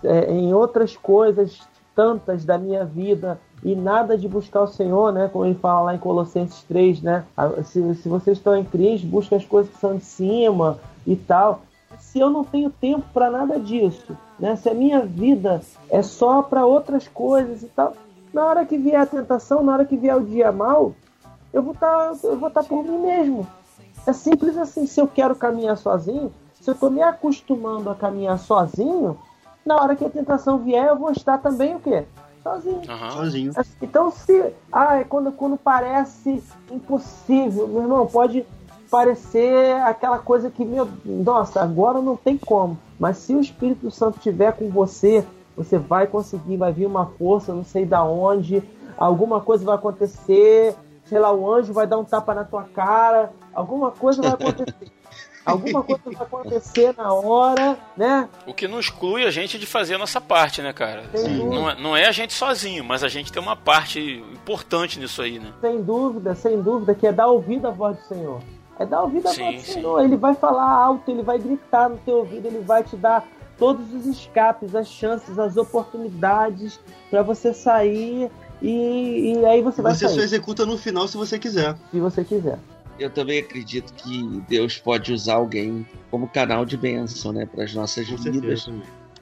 É, 0.03 0.32
em 0.32 0.53
outras 0.53 0.95
coisas 0.95 1.62
tantas 1.95 2.45
da 2.45 2.58
minha 2.58 2.86
vida 2.86 3.39
e 3.64 3.76
nada 3.76 4.18
de 4.18 4.28
buscar 4.28 4.62
o 4.62 4.68
Senhor, 4.68 5.12
né? 5.12 5.30
Como 5.32 5.45
ele 5.45 5.55
fala 5.55 5.82
lá 5.82 5.95
em 5.95 5.99
Colossenses 5.99 6.64
3, 6.64 7.01
né? 7.01 7.26
Se, 7.66 7.95
se 7.95 8.10
vocês 8.10 8.38
estão 8.38 8.55
em 8.55 8.64
Cristo, 8.64 9.08
busque 9.08 9.36
as 9.36 9.45
coisas 9.45 9.72
que 9.72 9.80
são 9.80 9.95
de 9.97 10.03
cima 10.03 10.80
e 11.05 11.16
tal. 11.16 11.62
Se 11.99 12.20
eu 12.20 12.30
não 12.30 12.43
tenho 12.43 12.70
tempo 12.70 13.05
para 13.14 13.30
nada 13.30 13.60
disso, 13.60 14.16
né? 14.39 14.55
Se 14.55 14.70
a 14.70 14.74
minha 14.74 15.01
vida 15.01 15.62
é 15.89 16.01
só 16.01 16.41
para 16.41 16.66
outras 16.66 17.08
coisas 17.08 17.64
e 17.64 17.68
tal, 17.68 17.93
na 18.34 18.45
hora 18.45 18.66
que 18.66 18.78
vier 18.78 19.01
a 19.01 19.05
tentação, 19.05 19.64
na 19.64 19.74
hora 19.74 19.86
que 19.86 19.97
vier 19.97 20.16
o 20.16 20.24
dia 20.24 20.51
mal, 20.51 20.93
eu 21.51 21.64
vou 21.64 21.74
tá, 21.74 22.12
estar 22.14 22.49
tá 22.49 22.64
por 22.64 22.84
mim 22.84 22.99
mesmo. 22.99 23.47
É 24.05 24.14
simples 24.14 24.58
assim. 24.58 24.86
Se 24.86 25.01
eu 25.01 25.08
quero 25.08 25.36
caminhar 25.36 25.78
sozinho, 25.78 26.32
se 26.53 26.70
eu 26.70 26.74
estou 26.74 26.91
me 26.91 27.01
acostumando 27.01 27.89
a 27.89 27.95
caminhar 27.95 28.38
sozinho, 28.38 29.18
na 29.66 29.82
hora 29.82 29.95
que 29.95 30.05
a 30.05 30.10
tentação 30.10 30.60
vier, 30.60 30.88
eu 30.88 30.97
vou 30.97 31.12
estar 31.12 31.39
também 31.39 31.76
o 31.76 31.80
quê? 31.80 32.05
Sozinho. 32.48 32.82
Uhum. 32.89 33.12
Sozinho. 33.12 33.52
Então, 33.82 34.12
se. 34.12 34.54
Ah, 34.72 34.98
é 34.98 35.04
quando, 35.04 35.32
quando 35.32 35.58
parece 35.58 36.41
impossível, 36.72 37.68
meu 37.68 37.82
irmão, 37.82 38.08
pode 38.08 38.45
parecer 38.89 39.74
aquela 39.82 40.18
coisa 40.20 40.50
que, 40.50 40.64
meu, 40.64 40.88
nossa, 41.06 41.62
agora 41.62 42.02
não 42.02 42.16
tem 42.16 42.38
como. 42.38 42.78
Mas 43.00 43.18
se 43.18 43.36
o 43.36 43.41
Espírito 43.41 43.91
Santo 43.91 44.18
estiver 44.18 44.54
com 44.54 44.70
você, 44.70 45.26
você 45.56 45.78
vai 45.78 46.08
conseguir, 46.08 46.58
vai 46.58 46.72
vir 46.72 46.86
uma 46.86 47.06
força, 47.06 47.54
não 47.54 47.66
sei 47.66 47.86
da 47.86 48.04
onde, 48.04 48.64
alguma 48.98 49.41
coisa 49.41 49.66
vai 49.66 49.76
acontecer, 49.76 50.76
sei 51.06 51.20
lá, 51.20 51.34
o 51.34 51.52
anjo 51.52 51.74
vai 51.74 51.86
dar 51.86 51.98
um 51.98 52.04
tapa 52.04 52.34
na 52.34 52.43
tua 52.43 52.64
cara, 52.64 53.32
alguma 53.54 53.91
coisa 53.91 54.22
vai 54.22 54.34
acontecer. 54.39 54.91
Alguma 55.52 55.84
coisa 55.84 56.02
vai 56.06 56.16
acontecer 56.16 56.93
na 56.98 57.14
hora, 57.14 57.78
né? 57.95 58.28
O 58.45 58.54
que 58.54 58.68
não 58.68 58.80
exclui 58.80 59.26
a 59.26 59.32
gente 59.32 59.58
de 59.58 59.66
fazer 59.66 59.95
a 59.95 59.98
nossa 59.98 60.20
parte, 60.20 60.62
né, 60.62 60.74
cara? 60.74 61.04
Não 61.14 61.70
é, 61.70 61.76
não 61.80 61.98
é 61.98 62.08
a 62.08 62.12
gente 62.12 62.34
sozinho, 62.34 62.84
mas 62.84 63.04
a 63.04 63.08
gente 63.08 63.32
tem 63.32 63.41
uma 63.41 63.56
parte 63.56 64.24
importante 64.34 65.00
nisso 65.00 65.22
aí, 65.22 65.39
né? 65.39 65.54
Sem 65.62 65.82
dúvida, 65.82 66.36
sem 66.36 66.62
dúvida, 66.62 66.93
que 66.93 67.08
é 67.08 67.12
dar 67.12 67.28
ouvido 67.28 67.68
à 67.68 67.72
voz 67.72 67.98
do 67.98 68.04
Senhor. 68.04 68.41
É 68.80 68.86
dar 68.86 69.02
ouvido 69.02 69.28
à 69.28 69.32
sim, 69.34 69.43
voz 69.43 69.56
do 69.56 69.62
sim. 69.62 69.74
Senhor. 69.74 70.04
Ele 70.04 70.18
vai 70.18 70.36
falar 70.36 70.70
alto, 70.70 71.10
ele 71.10 71.24
vai 71.24 71.39
gritar 71.39 71.89
no 71.89 71.98
teu 71.98 72.18
ouvido, 72.18 72.48
ele 72.48 72.60
vai 72.60 72.84
te 72.84 72.95
dar 72.95 73.26
todos 73.58 73.91
os 73.93 74.06
escapes, 74.06 74.76
as 74.76 74.88
chances, 74.88 75.39
as 75.39 75.58
oportunidades 75.58 76.80
para 77.10 77.24
você 77.24 77.54
sair 77.54 78.30
e, 78.62 79.34
e, 79.34 79.45
aí 79.45 79.62
você 79.62 79.82
vai 79.82 79.93
Você 79.93 80.08
sair. 80.08 80.16
só 80.16 80.22
executa 80.22 80.66
no 80.66 80.78
final 80.78 81.08
se 81.08 81.16
você 81.16 81.38
quiser. 81.38 81.76
Se 81.91 82.00
você 82.00 82.24
quiser 82.24 82.60
eu 83.00 83.10
também 83.10 83.39
acredito 83.39 83.93
que 83.93 84.41
Deus 84.48 84.78
pode 84.78 85.14
usar 85.14 85.36
alguém 85.36 85.86
como 86.10 86.28
canal 86.28 86.66
de 86.66 86.78
bênção, 86.78 87.32
né, 87.32 87.45
para 87.45 87.64
as 87.64 87.74
nossas 87.74 88.08
Com 88.08 88.18
vidas. 88.18 88.70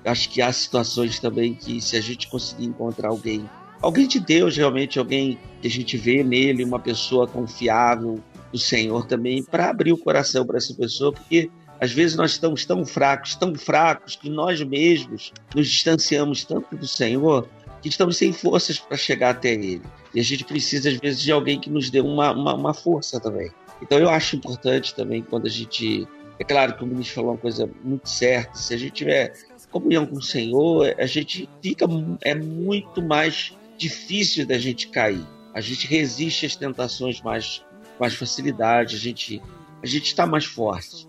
acho 0.03 0.30
que 0.30 0.41
há 0.41 0.51
situações 0.51 1.19
também 1.19 1.53
que 1.53 1.82
se 1.82 1.97
a 1.97 2.01
gente 2.01 2.28
conseguir 2.30 2.65
encontrar 2.65 3.09
alguém, 3.09 3.49
alguém 3.82 4.07
de 4.07 4.19
Deus 4.19 4.55
realmente, 4.55 4.99
alguém 4.99 5.38
que 5.61 5.67
a 5.67 5.71
gente 5.71 5.97
vê 5.97 6.23
nele, 6.23 6.63
uma 6.63 6.80
pessoa 6.80 7.28
confiável 7.28 8.19
do 8.51 8.59
Senhor 8.59 9.05
também, 9.05 9.43
para 9.43 9.69
abrir 9.69 9.91
o 9.91 9.97
coração 9.97 10.45
para 10.45 10.57
essa 10.57 10.73
pessoa, 10.73 11.11
porque 11.11 11.49
às 11.80 11.91
vezes 11.91 12.15
nós 12.15 12.32
estamos 12.32 12.65
tão 12.65 12.86
fracos, 12.86 13.36
tão 13.36 13.53
fracos, 13.55 14.15
que 14.15 14.30
nós 14.30 14.61
mesmos 14.63 15.34
nos 15.53 15.67
distanciamos 15.67 16.45
tanto 16.45 16.76
do 16.76 16.88
Senhor 16.88 17.47
que 17.82 17.89
estamos 17.89 18.17
sem 18.17 18.34
forças 18.34 18.80
para 18.80 18.97
chegar 18.97 19.32
até 19.32 19.53
Ele. 19.53 19.82
E 20.13 20.19
a 20.19 20.23
gente 20.23 20.43
precisa, 20.43 20.89
às 20.89 20.95
vezes, 20.95 21.21
de 21.21 21.32
alguém 21.32 21.59
que 21.59 21.69
nos 21.69 21.89
dê 21.89 21.99
uma, 21.99 22.32
uma, 22.32 22.55
uma 22.55 22.73
força 22.73 23.19
também. 23.19 23.51
Então 23.82 23.97
eu 23.99 24.09
acho 24.09 24.36
importante 24.36 24.93
também 24.95 25.21
quando 25.21 25.45
a 25.45 25.49
gente. 25.49 26.07
É 26.38 26.43
claro 26.43 26.76
que 26.76 26.84
o 26.84 26.88
ministro 26.88 27.15
falou 27.15 27.32
uma 27.32 27.38
coisa 27.38 27.69
muito 27.84 28.09
certa. 28.09 28.57
Se 28.57 28.73
a 28.73 28.78
gente 28.78 28.91
tiver 28.91 29.34
comunhão 29.71 30.05
com 30.05 30.17
o 30.17 30.21
Senhor, 30.21 30.95
a 30.97 31.05
gente 31.05 31.49
fica. 31.61 31.86
É 32.21 32.34
muito 32.34 33.01
mais 33.01 33.53
difícil 33.78 34.45
da 34.45 34.57
gente 34.57 34.88
cair. 34.88 35.26
A 35.53 35.61
gente 35.61 35.88
resiste 35.88 36.45
às 36.45 36.55
tentações 36.55 37.21
mais, 37.21 37.63
mais 37.99 38.13
facilidade, 38.13 38.95
a 38.95 38.99
gente 38.99 39.41
a 39.84 39.88
gente 39.88 40.07
está 40.07 40.26
mais 40.26 40.45
forte. 40.45 41.07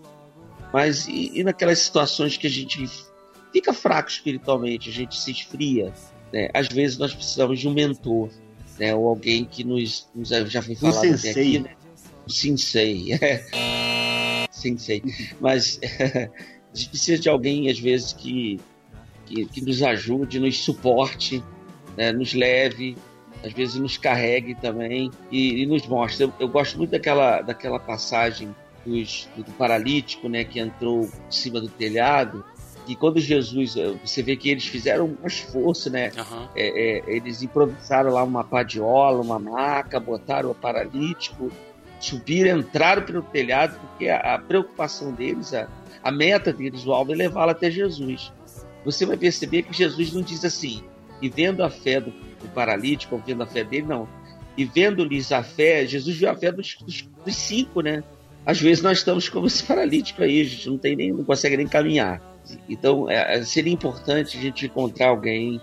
Mas 0.71 1.07
e, 1.07 1.31
e, 1.33 1.43
naquelas 1.43 1.79
situações 1.79 2.37
que 2.37 2.45
a 2.45 2.49
gente 2.49 2.87
fica 3.51 3.73
fraco 3.73 4.09
espiritualmente, 4.09 4.89
a 4.89 4.93
gente 4.93 5.17
se 5.19 5.31
esfria, 5.31 5.93
né? 6.31 6.49
Às 6.53 6.67
vezes 6.67 6.97
nós 6.97 7.13
precisamos 7.13 7.59
de 7.59 7.67
um 7.67 7.73
mentor, 7.73 8.29
né? 8.77 8.93
Ou 8.93 9.07
alguém 9.07 9.45
que 9.45 9.63
nos, 9.63 10.07
nos 10.13 10.29
já 10.29 10.61
foi 10.61 10.75
falado 10.75 11.05
um 11.05 11.13
até 11.13 11.31
aqui, 11.31 11.59
né? 11.59 11.75
Sensei, 12.27 13.19
sensei. 14.51 15.03
Mas 15.39 15.79
a 15.83 16.77
gente 16.77 16.89
precisa 16.89 17.19
de 17.19 17.29
alguém 17.29 17.69
às 17.69 17.79
vezes 17.79 18.13
que 18.13 18.59
que, 19.27 19.45
que 19.45 19.61
nos 19.61 19.83
ajude, 19.83 20.39
nos 20.39 20.63
suporte, 20.63 21.43
né? 21.95 22.11
nos 22.11 22.33
leve, 22.33 22.97
às 23.43 23.53
vezes 23.53 23.75
nos 23.75 23.97
carregue 23.97 24.55
também 24.55 25.11
e, 25.31 25.61
e 25.61 25.65
nos 25.65 25.85
mostre. 25.85 26.25
Eu, 26.25 26.33
eu, 26.39 26.47
gosto 26.47 26.77
muito 26.77 26.91
daquela, 26.91 27.41
daquela 27.41 27.79
passagem 27.79 28.55
dos, 28.85 29.27
do 29.35 29.51
paralítico, 29.53 30.29
né, 30.29 30.43
que 30.43 30.59
entrou 30.59 31.03
em 31.03 31.31
cima 31.31 31.59
do 31.59 31.67
telhado. 31.67 32.43
E 32.87 32.95
quando 32.95 33.19
Jesus, 33.19 33.75
eh, 33.75 33.93
você 34.03 34.23
vê 34.23 34.37
que 34.37 34.49
eles 34.49 34.65
fizeram 34.65 35.17
um 35.21 35.27
esforço, 35.27 35.89
né? 35.89 36.09
Uhum. 36.17 36.47
É, 36.55 36.99
é, 36.99 37.03
eles 37.05 37.43
improvisaram 37.43 38.11
lá 38.11 38.23
uma 38.23 38.45
padiola, 38.45 39.21
uma 39.21 39.37
maca, 39.37 39.99
botaram 39.99 40.51
o 40.51 40.55
paralítico, 40.55 41.51
subiram, 41.99 42.59
entraram 42.59 43.03
pelo 43.03 43.21
telhado, 43.21 43.79
porque 43.79 44.09
a, 44.09 44.35
a 44.35 44.39
preocupação 44.39 45.11
deles, 45.13 45.53
a, 45.53 45.67
a 46.03 46.11
meta 46.11 46.53
deles, 46.53 46.85
o 46.85 46.93
alvo 46.93 47.13
é 47.13 47.15
levá-lo 47.15 47.51
até 47.51 47.69
Jesus. 47.71 48.31
Você 48.85 49.05
vai 49.05 49.17
perceber 49.17 49.63
que 49.63 49.75
Jesus 49.75 50.13
não 50.13 50.21
diz 50.21 50.43
assim, 50.45 50.83
e 51.21 51.29
vendo 51.29 51.63
a 51.63 51.69
fé 51.69 51.99
do, 51.99 52.11
do 52.11 52.47
paralítico, 52.53 53.15
ou 53.15 53.21
vendo 53.25 53.43
a 53.43 53.47
fé 53.47 53.63
dele, 53.63 53.87
não. 53.87 54.07
E 54.55 54.65
vendo-lhes 54.65 55.31
a 55.31 55.43
fé, 55.43 55.85
Jesus 55.85 56.17
viu 56.17 56.29
a 56.29 56.35
fé 56.35 56.51
dos, 56.51 56.77
dos, 56.81 57.07
dos 57.23 57.35
cinco, 57.35 57.81
né? 57.81 58.03
às 58.47 58.61
vezes 58.61 58.81
nós 58.81 58.99
estamos 58.99 59.27
como 59.27 59.45
esse 59.45 59.61
paralítico 59.61 60.23
aí, 60.23 60.39
a 60.39 60.45
gente 60.45 60.69
não 60.69 60.77
tem 60.77 60.95
nem, 60.95 61.11
não 61.11 61.25
consegue 61.25 61.57
nem 61.57 61.67
caminhar. 61.67 62.21
Então 62.69 63.09
é, 63.09 63.43
seria 63.43 63.73
importante 63.73 64.37
a 64.37 64.41
gente 64.41 64.67
encontrar 64.67 65.09
alguém 65.09 65.59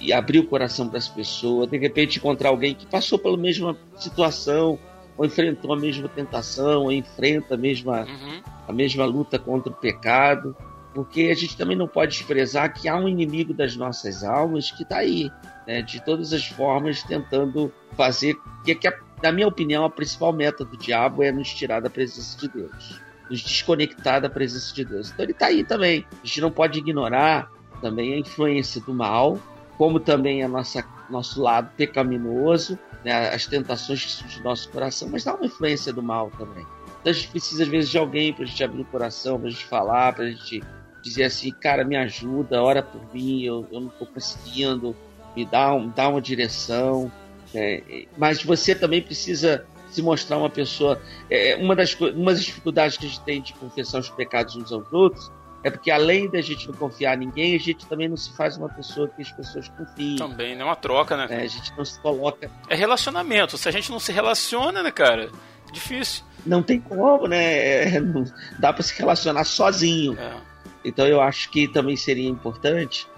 e 0.00 0.12
abrir 0.12 0.40
o 0.40 0.46
coração 0.48 0.88
para 0.88 0.98
essa 0.98 1.12
pessoa, 1.12 1.64
de 1.64 1.78
repente 1.78 2.18
encontrar 2.18 2.48
alguém 2.48 2.74
que 2.74 2.86
passou 2.86 3.20
pela 3.20 3.36
mesma 3.36 3.76
situação, 3.96 4.76
ou 5.16 5.24
enfrentou 5.24 5.72
a 5.72 5.76
mesma 5.76 6.08
tentação, 6.08 6.82
ou 6.82 6.92
enfrenta 6.92 7.54
a 7.54 7.58
mesma, 7.58 8.02
uhum. 8.02 8.42
a 8.68 8.72
mesma 8.72 9.04
luta 9.04 9.38
contra 9.38 9.72
o 9.72 9.74
pecado, 9.74 10.56
porque 10.92 11.28
a 11.30 11.34
gente 11.34 11.56
também 11.56 11.76
não 11.76 11.88
pode 11.88 12.16
desprezar 12.16 12.72
que 12.72 12.88
há 12.88 12.96
um 12.96 13.08
inimigo 13.08 13.52
das 13.52 13.76
nossas 13.76 14.22
almas 14.22 14.70
que 14.70 14.82
está 14.82 14.98
aí, 14.98 15.30
né, 15.66 15.82
de 15.82 16.04
todas 16.04 16.32
as 16.32 16.46
formas, 16.46 17.02
tentando 17.02 17.72
fazer 17.96 18.36
que, 18.64 18.74
que 18.74 18.88
a 18.88 18.92
na 19.24 19.32
minha 19.32 19.48
opinião, 19.48 19.86
a 19.86 19.90
principal 19.90 20.34
meta 20.34 20.66
do 20.66 20.76
diabo 20.76 21.22
é 21.22 21.32
nos 21.32 21.48
tirar 21.48 21.80
da 21.80 21.88
presença 21.88 22.38
de 22.38 22.46
Deus, 22.46 23.00
nos 23.30 23.40
desconectar 23.40 24.20
da 24.20 24.28
presença 24.28 24.74
de 24.74 24.84
Deus. 24.84 25.10
Então 25.10 25.24
ele 25.24 25.32
está 25.32 25.46
aí 25.46 25.64
também. 25.64 26.04
A 26.22 26.26
gente 26.26 26.42
não 26.42 26.50
pode 26.50 26.78
ignorar 26.78 27.50
também 27.80 28.12
a 28.12 28.18
influência 28.18 28.82
do 28.82 28.92
mal, 28.92 29.38
como 29.78 29.98
também 29.98 30.42
a 30.42 30.48
nossa 30.48 30.84
nosso 31.08 31.40
lado 31.42 31.70
pecaminoso, 31.74 32.78
né, 33.04 33.28
as 33.28 33.46
tentações 33.46 34.04
que 34.04 34.10
surgem 34.10 34.38
do 34.38 34.44
nosso 34.44 34.68
coração, 34.70 35.08
mas 35.10 35.24
dá 35.24 35.34
uma 35.34 35.46
influência 35.46 35.92
do 35.92 36.02
mal 36.02 36.30
também. 36.38 36.66
Então 37.00 37.10
a 37.10 37.12
gente 37.12 37.28
precisa 37.28 37.62
às 37.62 37.68
vezes 37.68 37.90
de 37.90 37.98
alguém 37.98 38.32
para 38.32 38.44
a 38.44 38.46
gente 38.46 38.64
abrir 38.64 38.80
o 38.80 38.84
coração, 38.86 39.38
para 39.38 39.48
a 39.48 39.50
gente 39.50 39.66
falar, 39.66 40.14
para 40.14 40.24
a 40.24 40.30
gente 40.30 40.62
dizer 41.02 41.24
assim, 41.24 41.52
cara, 41.52 41.84
me 41.84 41.96
ajuda, 41.96 42.62
ora 42.62 42.82
por 42.82 43.02
mim, 43.12 43.42
eu, 43.42 43.68
eu 43.70 43.80
não 43.80 43.88
estou 43.88 44.06
conseguindo, 44.06 44.96
me 45.36 45.44
dá, 45.44 45.74
um, 45.74 45.90
dá 45.90 46.08
uma 46.08 46.20
direção. 46.20 47.12
É, 47.54 48.06
mas 48.16 48.42
você 48.42 48.74
também 48.74 49.02
precisa 49.02 49.66
se 49.90 50.00
mostrar 50.00 50.38
uma 50.38 50.50
pessoa. 50.50 51.00
É, 51.30 51.56
uma, 51.56 51.76
das, 51.76 51.94
uma 52.00 52.32
das 52.32 52.44
dificuldades 52.44 52.96
que 52.96 53.04
a 53.04 53.08
gente 53.08 53.20
tem 53.20 53.42
de 53.42 53.52
confessar 53.52 54.00
os 54.00 54.08
pecados 54.08 54.56
uns 54.56 54.72
aos 54.72 54.90
outros 54.92 55.30
é 55.64 55.70
porque 55.70 55.90
além 55.90 56.30
da 56.30 56.42
gente 56.42 56.68
não 56.68 56.74
confiar 56.74 57.16
em 57.16 57.20
ninguém, 57.20 57.56
a 57.56 57.58
gente 57.58 57.86
também 57.86 58.06
não 58.06 58.18
se 58.18 58.36
faz 58.36 58.58
uma 58.58 58.68
pessoa 58.68 59.08
que 59.08 59.22
as 59.22 59.32
pessoas 59.32 59.66
confiem. 59.68 60.16
Também, 60.16 60.60
é 60.60 60.62
uma 60.62 60.76
troca, 60.76 61.16
né? 61.16 61.26
É, 61.30 61.42
a 61.42 61.46
gente 61.46 61.72
não 61.74 61.86
se 61.86 61.98
coloca. 62.00 62.50
É 62.68 62.74
relacionamento. 62.74 63.56
Se 63.56 63.66
a 63.66 63.72
gente 63.72 63.90
não 63.90 63.98
se 63.98 64.12
relaciona, 64.12 64.82
né, 64.82 64.90
cara? 64.90 65.30
Difícil. 65.72 66.22
Não 66.44 66.62
tem 66.62 66.78
como, 66.78 67.26
né? 67.26 67.94
É, 67.96 67.98
não 67.98 68.24
dá 68.58 68.74
para 68.74 68.82
se 68.82 68.96
relacionar 68.98 69.44
sozinho. 69.44 70.18
É. 70.20 70.36
Então 70.84 71.06
eu 71.06 71.22
acho 71.22 71.50
que 71.50 71.66
também 71.66 71.96
seria 71.96 72.28
importante 72.28 73.08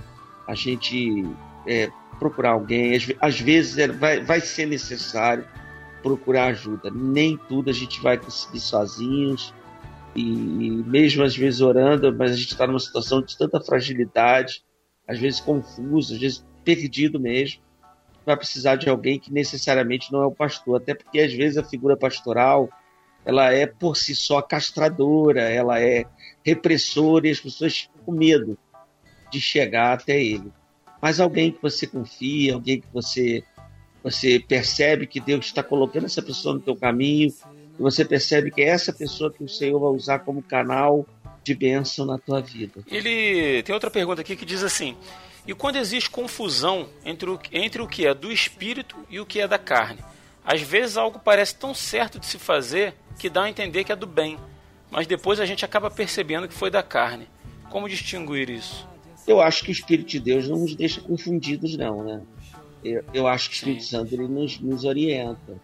a 0.46 0.54
gente 0.54 1.28
é, 1.66 1.90
procurar 2.20 2.50
alguém. 2.50 2.94
Às, 2.94 3.12
às 3.20 3.40
vezes 3.40 3.76
é, 3.76 3.88
vai, 3.88 4.20
vai 4.22 4.40
ser 4.40 4.66
necessário 4.66 5.44
procurar 6.00 6.46
ajuda. 6.46 6.92
Nem 6.94 7.36
tudo 7.36 7.70
a 7.70 7.72
gente 7.72 8.00
vai 8.00 8.16
conseguir 8.16 8.60
sozinhos. 8.60 9.52
E, 10.16 10.22
mesmo 10.22 11.22
às 11.22 11.36
vezes 11.36 11.60
orando, 11.60 12.14
mas 12.14 12.32
a 12.32 12.36
gente 12.36 12.52
está 12.52 12.66
numa 12.66 12.80
situação 12.80 13.22
de 13.22 13.36
tanta 13.36 13.60
fragilidade, 13.60 14.64
às 15.06 15.18
vezes 15.18 15.40
confuso, 15.40 16.14
às 16.14 16.20
vezes 16.20 16.46
perdido 16.64 17.20
mesmo. 17.20 17.62
Vai 18.24 18.36
precisar 18.36 18.76
de 18.76 18.88
alguém 18.88 19.20
que 19.20 19.32
necessariamente 19.32 20.12
não 20.12 20.22
é 20.22 20.26
o 20.26 20.32
pastor, 20.32 20.80
até 20.80 20.94
porque 20.94 21.20
às 21.20 21.32
vezes 21.32 21.58
a 21.58 21.64
figura 21.64 21.96
pastoral 21.96 22.68
ela 23.24 23.52
é 23.52 23.66
por 23.66 23.96
si 23.96 24.14
só 24.14 24.40
castradora, 24.40 25.42
ela 25.42 25.80
é 25.80 26.04
repressora 26.44 27.26
e 27.26 27.32
as 27.32 27.40
pessoas 27.40 27.76
ficam 27.76 28.02
com 28.04 28.12
medo 28.12 28.56
de 29.32 29.40
chegar 29.40 29.94
até 29.94 30.22
ele 30.22 30.52
mas 31.00 31.20
alguém 31.20 31.52
que 31.52 31.62
você 31.62 31.86
confia, 31.86 32.54
alguém 32.54 32.80
que 32.80 32.88
você 32.92 33.42
você 34.02 34.38
percebe 34.38 35.06
que 35.06 35.18
Deus 35.18 35.46
está 35.46 35.64
colocando 35.64 36.06
essa 36.06 36.22
pessoa 36.22 36.54
no 36.54 36.60
teu 36.60 36.76
caminho, 36.76 37.32
e 37.78 37.82
você 37.82 38.04
percebe 38.04 38.50
que 38.50 38.62
é 38.62 38.68
essa 38.68 38.92
pessoa 38.92 39.32
que 39.32 39.42
o 39.42 39.48
Senhor 39.48 39.78
vai 39.78 39.90
usar 39.90 40.20
como 40.20 40.42
canal 40.42 41.06
de 41.42 41.54
bênção 41.54 42.04
na 42.04 42.18
tua 42.18 42.40
vida. 42.40 42.82
Ele 42.90 43.62
tem 43.62 43.74
outra 43.74 43.90
pergunta 43.90 44.20
aqui 44.20 44.34
que 44.34 44.44
diz 44.44 44.62
assim: 44.62 44.96
e 45.46 45.54
quando 45.54 45.76
existe 45.76 46.10
confusão 46.10 46.88
entre 47.04 47.30
o, 47.30 47.38
entre 47.52 47.80
o 47.80 47.86
que 47.86 48.06
é 48.06 48.12
do 48.12 48.32
espírito 48.32 48.96
e 49.08 49.20
o 49.20 49.26
que 49.26 49.40
é 49.40 49.46
da 49.46 49.58
carne? 49.58 50.00
Às 50.44 50.60
vezes 50.60 50.96
algo 50.96 51.20
parece 51.20 51.54
tão 51.54 51.72
certo 51.72 52.18
de 52.18 52.26
se 52.26 52.38
fazer 52.38 52.94
que 53.18 53.30
dá 53.30 53.44
a 53.44 53.50
entender 53.50 53.84
que 53.84 53.92
é 53.92 53.96
do 53.96 54.06
bem, 54.06 54.38
mas 54.90 55.06
depois 55.06 55.38
a 55.38 55.46
gente 55.46 55.64
acaba 55.64 55.90
percebendo 55.90 56.48
que 56.48 56.54
foi 56.54 56.70
da 56.70 56.82
carne. 56.82 57.28
Como 57.70 57.88
distinguir 57.88 58.50
isso? 58.50 58.86
Eu 59.26 59.40
acho 59.40 59.64
que 59.64 59.70
o 59.70 59.72
Espírito 59.72 60.08
de 60.08 60.20
Deus 60.20 60.48
não 60.48 60.58
nos 60.58 60.74
deixa 60.74 61.00
confundidos, 61.00 61.76
não, 61.76 62.02
né? 62.04 62.22
Eu, 62.84 63.04
eu 63.12 63.26
acho 63.26 63.48
que 63.48 63.54
o 63.54 63.58
Espírito 63.58 63.84
Santo 63.84 64.14
ele 64.14 64.28
nos, 64.28 64.60
nos 64.60 64.84
orienta. 64.84 65.60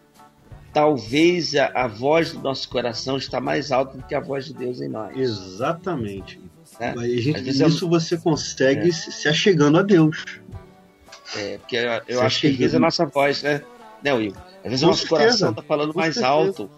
Talvez 0.73 1.55
a, 1.55 1.67
a, 1.75 1.87
voz 1.87 2.33
do 2.33 2.41
nosso 2.41 2.69
coração 2.69 3.17
está 3.17 3.41
mais 3.41 3.71
alta 3.71 3.99
do 3.99 4.05
que 4.05 4.15
a 4.15 4.21
voz 4.21 4.47
de 4.47 4.55
Deus 4.55 4.81
em 4.81 4.89
nós. 4.89 5.17
Exatamente. 5.17 6.41
É? 6.81 6.95
Gente, 7.19 7.51
isso 7.51 7.85
eu... 7.85 7.89
você 7.89 8.17
consegue 8.17 8.89
é. 8.89 8.93
se 8.93 9.29
achegando 9.29 9.79
a 9.79 9.83
Deus. 9.83 10.25
É, 11.37 11.59
porque 11.59 11.77
eu, 11.77 12.01
eu 12.09 12.23
acho 12.23 12.41
que 12.41 12.47
às 12.49 12.57
vezes 12.57 12.75
a 12.75 12.79
nossa 12.79 13.05
voz, 13.05 13.43
né, 13.43 13.63
né 14.03 14.15
Will? 14.15 14.33
Às 14.65 14.71
vezes 14.71 14.81
Com 14.81 14.87
o 14.87 14.89
nosso 14.91 15.01
certeza. 15.03 15.21
coração 15.21 15.51
está 15.51 15.63
falando 15.63 15.93
Com 15.93 16.01
mais 16.01 16.15
certeza. 16.15 16.33
alto 16.33 16.71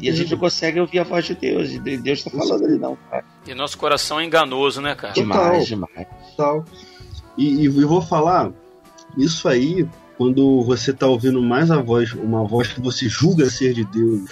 e 0.00 0.08
a 0.08 0.12
gente 0.12 0.32
não 0.32 0.38
consegue 0.38 0.80
ouvir 0.80 0.98
a 0.98 1.04
voz 1.04 1.24
de 1.24 1.34
Deus. 1.34 1.70
E 1.70 1.78
Deus 1.78 2.18
está 2.18 2.30
falando 2.30 2.64
ali, 2.64 2.78
não, 2.78 2.96
cara. 3.10 3.24
E 3.46 3.54
nosso 3.54 3.78
coração 3.78 4.20
é 4.20 4.24
enganoso, 4.24 4.80
né, 4.80 4.94
cara? 4.94 5.14
Demais, 5.14 5.66
demais. 5.66 6.06
Total. 6.36 6.64
E, 7.36 7.62
e 7.62 7.66
eu 7.66 7.88
vou 7.88 8.02
falar, 8.02 8.52
isso 9.16 9.48
aí, 9.48 9.88
quando 10.22 10.62
você 10.62 10.92
está 10.92 11.08
ouvindo 11.08 11.42
mais 11.42 11.68
a 11.68 11.82
voz, 11.82 12.12
uma 12.12 12.44
voz 12.44 12.68
que 12.68 12.80
você 12.80 13.08
julga 13.08 13.50
ser 13.50 13.74
de 13.74 13.84
Deus, 13.86 14.30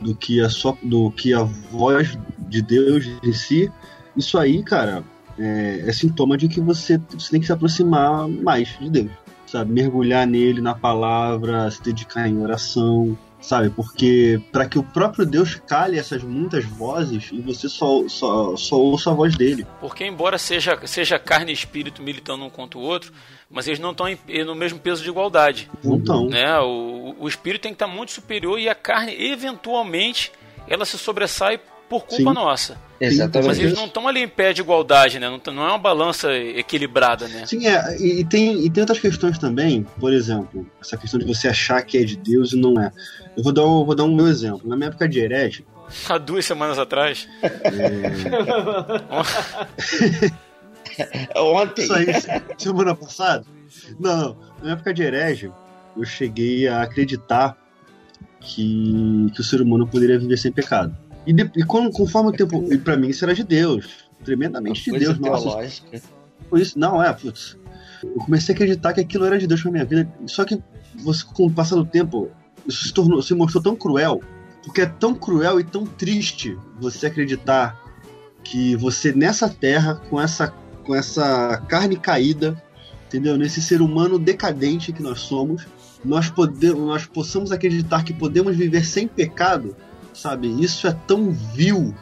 do 0.00 0.12
que 0.12 0.40
a, 0.40 0.50
sua, 0.50 0.76
do 0.82 1.12
que 1.12 1.32
a 1.32 1.44
voz 1.44 2.18
de 2.48 2.60
Deus 2.60 3.06
em 3.22 3.32
si, 3.32 3.70
isso 4.16 4.36
aí, 4.36 4.64
cara, 4.64 5.04
é, 5.38 5.84
é 5.86 5.92
sintoma 5.92 6.36
de 6.36 6.48
que 6.48 6.60
você, 6.60 7.00
você 7.16 7.30
tem 7.30 7.38
que 7.38 7.46
se 7.46 7.52
aproximar 7.52 8.26
mais 8.26 8.76
de 8.80 8.90
Deus. 8.90 9.12
sabe? 9.46 9.72
Mergulhar 9.72 10.26
nele, 10.26 10.60
na 10.60 10.74
palavra, 10.74 11.70
se 11.70 11.80
dedicar 11.84 12.28
em 12.28 12.42
oração, 12.42 13.16
sabe? 13.40 13.70
Porque 13.70 14.40
para 14.52 14.66
que 14.66 14.78
o 14.78 14.82
próprio 14.82 15.24
Deus 15.24 15.54
cale 15.66 15.98
essas 15.98 16.22
muitas 16.22 16.64
vozes 16.64 17.30
e 17.32 17.40
você 17.40 17.68
só, 17.68 18.06
só, 18.08 18.56
só 18.56 18.76
ouça 18.76 19.10
a 19.10 19.14
voz 19.14 19.36
dele. 19.36 19.66
Porque, 19.80 20.04
embora 20.04 20.38
seja, 20.38 20.78
seja 20.86 21.18
carne 21.18 21.50
e 21.50 21.54
espírito 21.54 22.02
militando 22.02 22.44
um 22.44 22.50
contra 22.50 22.78
o 22.78 22.82
outro, 22.82 23.12
mas 23.50 23.66
eles 23.66 23.78
não 23.78 23.92
estão 23.92 24.06
no 24.46 24.54
mesmo 24.54 24.78
peso 24.78 25.02
de 25.02 25.08
igualdade. 25.08 25.70
Não 25.82 25.96
estão. 25.96 26.28
Né? 26.28 26.58
O, 26.60 27.16
o 27.18 27.28
espírito 27.28 27.62
tem 27.62 27.72
que 27.72 27.76
estar 27.76 27.86
muito 27.86 28.12
superior 28.12 28.58
e 28.58 28.68
a 28.68 28.74
carne, 28.74 29.14
eventualmente, 29.18 30.32
ela 30.66 30.84
se 30.84 30.98
sobressai 30.98 31.60
por 31.88 32.04
culpa 32.04 32.16
Sim. 32.16 32.34
nossa. 32.34 32.76
Exatamente. 33.00 33.48
Mas 33.48 33.58
eles 33.58 33.74
não 33.74 33.86
estão 33.86 34.08
ali 34.08 34.20
em 34.20 34.28
pé 34.28 34.52
de 34.52 34.60
igualdade, 34.60 35.18
né? 35.18 35.28
Não, 35.28 35.40
não 35.52 35.64
é 35.64 35.68
uma 35.68 35.78
balança 35.78 36.34
equilibrada, 36.34 37.28
né? 37.28 37.46
Sim, 37.46 37.66
é. 37.66 37.96
E, 38.00 38.24
tem, 38.24 38.64
e 38.64 38.68
tem 38.68 38.82
outras 38.82 38.98
questões 38.98 39.38
também. 39.38 39.86
Por 39.98 40.12
exemplo, 40.12 40.66
essa 40.80 40.96
questão 40.96 41.18
de 41.18 41.24
você 41.26 41.48
achar 41.48 41.80
que 41.82 41.96
é 41.96 42.04
de 42.04 42.16
Deus 42.16 42.52
e 42.52 42.56
não 42.56 42.80
é. 42.80 42.90
Eu 43.36 43.42
vou 43.42 43.52
dar, 43.52 43.64
um, 43.64 43.84
vou 43.84 43.94
dar 43.94 44.04
um 44.04 44.14
meu 44.14 44.26
exemplo. 44.26 44.68
Na 44.68 44.76
minha 44.76 44.88
época 44.88 45.08
de 45.08 45.20
herege. 45.20 45.64
Há 46.08 46.18
duas 46.18 46.44
semanas 46.44 46.78
atrás. 46.78 47.28
É... 47.42 47.48
Ontem. 51.38 51.84
Isso 51.84 51.94
aí, 51.94 52.06
semana 52.58 52.94
passada? 52.94 53.44
Não, 53.98 54.36
na 54.56 54.62
minha 54.62 54.72
época 54.72 54.92
de 54.92 55.02
herege, 55.02 55.52
eu 55.96 56.04
cheguei 56.04 56.66
a 56.66 56.82
acreditar 56.82 57.56
que, 58.40 59.30
que 59.34 59.40
o 59.40 59.44
ser 59.44 59.60
humano 59.60 59.86
poderia 59.86 60.18
viver 60.18 60.36
sem 60.36 60.50
pecado. 60.50 60.96
E, 61.28 61.32
de, 61.34 61.50
e 61.54 61.62
quando, 61.62 61.90
conforme 61.90 62.30
o 62.30 62.32
tempo. 62.32 62.72
E 62.72 62.78
pra 62.78 62.96
mim 62.96 63.08
isso 63.08 63.22
era 63.22 63.34
de 63.34 63.44
Deus. 63.44 64.08
Tremendamente 64.24 64.90
de 64.90 64.98
Deus. 64.98 65.18
Nossa. 65.18 65.70
Foi 66.48 66.62
isso. 66.62 66.78
Não, 66.78 67.02
é, 67.02 67.12
putz. 67.12 67.54
Eu 68.02 68.14
comecei 68.14 68.54
a 68.54 68.56
acreditar 68.56 68.94
que 68.94 69.00
aquilo 69.00 69.26
era 69.26 69.38
de 69.38 69.46
Deus 69.46 69.60
pra 69.60 69.70
minha 69.70 69.84
vida. 69.84 70.10
Só 70.26 70.42
que 70.46 70.58
você, 70.96 71.22
com 71.34 71.44
o 71.44 71.52
passar 71.52 71.76
do 71.76 71.84
tempo, 71.84 72.30
isso 72.66 72.88
se, 72.88 72.94
tornou, 72.94 73.20
se 73.20 73.34
mostrou 73.34 73.62
tão 73.62 73.76
cruel. 73.76 74.22
Porque 74.64 74.80
é 74.80 74.86
tão 74.86 75.14
cruel 75.14 75.60
e 75.60 75.64
tão 75.64 75.84
triste 75.84 76.56
você 76.80 77.08
acreditar 77.08 77.78
que 78.42 78.74
você 78.76 79.12
nessa 79.12 79.50
terra, 79.50 79.96
com 80.08 80.18
essa, 80.18 80.48
com 80.82 80.94
essa 80.94 81.62
carne 81.68 81.96
caída, 81.98 82.60
entendeu? 83.06 83.36
Nesse 83.36 83.60
ser 83.60 83.82
humano 83.82 84.18
decadente 84.18 84.94
que 84.94 85.02
nós 85.02 85.20
somos, 85.20 85.66
nós, 86.02 86.30
podemos, 86.30 86.80
nós 86.80 87.04
possamos 87.04 87.52
acreditar 87.52 88.02
que 88.02 88.14
podemos 88.14 88.56
viver 88.56 88.86
sem 88.86 89.06
pecado 89.06 89.76
sabe? 90.12 90.48
Isso 90.62 90.86
é 90.86 90.92
tão 91.06 91.30
vil, 91.30 91.94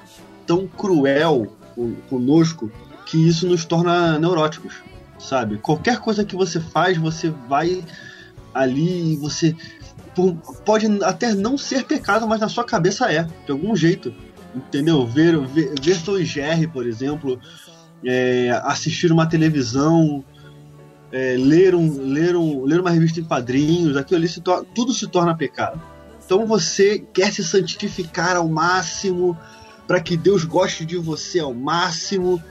tão 0.47 0.67
cruel 0.67 1.53
conosco, 2.09 2.71
que 3.07 3.29
isso 3.29 3.47
nos 3.47 3.65
torna 3.65 4.19
neuróticos, 4.19 4.75
sabe? 5.19 5.59
Qualquer 5.59 6.01
coisa 6.01 6.25
que 6.25 6.35
você 6.35 6.59
faz, 6.59 6.97
você 6.97 7.31
vai 7.49 7.85
ali 8.55 9.13
e 9.13 9.17
você 9.17 9.55
pode 10.65 10.87
até 11.05 11.35
não 11.35 11.59
ser 11.59 11.85
pecado, 11.85 12.27
mas 12.27 12.41
na 12.41 12.49
sua 12.49 12.65
cabeça 12.65 13.13
é, 13.13 13.23
de 13.45 13.53
algum 13.53 13.77
jeito, 13.77 14.15
entendeu? 14.55 15.07
Ver, 15.07 15.39
ver, 15.47 15.75
ver 15.79 16.25
Jerry, 16.25 16.67
por 16.67 16.87
exemplo, 16.87 17.39
é, 18.05 18.51
assistir 18.65 19.13
uma 19.13 19.27
televisão, 19.27 20.25
é, 21.13 21.37
ler, 21.39 21.75
um, 21.75 22.03
ler, 22.03 22.35
um, 22.35 22.65
ler 22.65 22.81
uma 22.81 22.91
revista 22.91 23.21
em 23.21 23.25
quadrinhos, 23.25 23.97
aquilo 23.97 24.19
ali 24.19 24.29
se 24.29 24.41
tudo 24.41 24.93
se 24.93 25.07
torna 25.07 25.37
pecado. 25.37 25.81
Então 26.27 26.45
você 26.45 26.99
quer 26.99 27.33
se 27.33 27.45
santificar 27.45 28.37
ao 28.37 28.49
máximo, 28.49 29.39
para 29.87 30.01
que 30.01 30.17
Deus 30.17 30.45
goste 30.45 30.85
de 30.85 30.99
você 30.99 31.39
ao 31.39 31.55
máximo. 31.55 32.43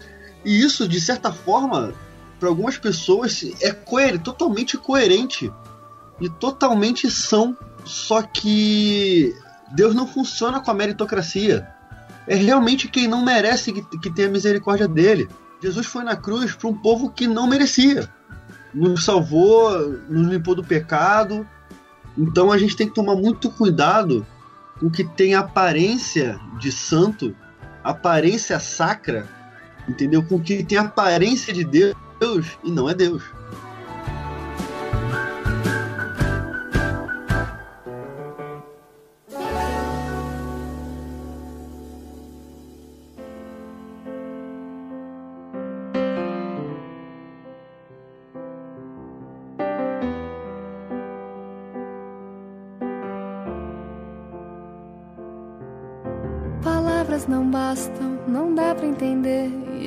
E 0.45 0.61
isso, 0.61 0.87
de 0.87 0.99
certa 1.01 1.31
forma, 1.31 1.93
para 2.39 2.47
algumas 2.47 2.77
pessoas 2.77 3.43
é 3.61 3.71
coerente, 3.71 4.23
totalmente 4.23 4.77
coerente 4.77 5.51
e 6.21 6.29
totalmente 6.29 7.11
são. 7.11 7.55
Só 7.83 8.21
que 8.21 9.35
Deus 9.73 9.93
não 9.93 10.07
funciona 10.07 10.61
com 10.61 10.71
a 10.71 10.73
meritocracia. 10.73 11.67
É 12.25 12.35
realmente 12.35 12.87
quem 12.87 13.09
não 13.09 13.25
merece 13.25 13.73
que, 13.73 13.99
que 13.99 14.09
tenha 14.09 14.29
misericórdia 14.29 14.87
dele. 14.87 15.27
Jesus 15.61 15.85
foi 15.85 16.03
na 16.03 16.15
cruz 16.15 16.55
para 16.55 16.69
um 16.69 16.77
povo 16.77 17.09
que 17.09 17.27
não 17.27 17.45
merecia. 17.45 18.09
Nos 18.73 19.03
salvou, 19.03 19.69
nos 20.09 20.27
limpou 20.27 20.55
do 20.55 20.63
pecado, 20.63 21.47
então 22.17 22.51
a 22.51 22.57
gente 22.57 22.75
tem 22.75 22.87
que 22.87 22.93
tomar 22.93 23.15
muito 23.15 23.49
cuidado 23.49 24.25
com 24.79 24.87
o 24.87 24.91
que 24.91 25.03
tem 25.03 25.35
aparência 25.35 26.39
de 26.59 26.71
santo, 26.71 27.35
aparência 27.83 28.59
sacra, 28.59 29.27
entendeu? 29.87 30.23
Com 30.23 30.35
o 30.35 30.41
que 30.41 30.63
tem 30.63 30.77
aparência 30.77 31.53
de 31.53 31.63
Deus 31.63 32.57
e 32.63 32.71
não 32.71 32.89
é 32.89 32.93
Deus. 32.93 33.23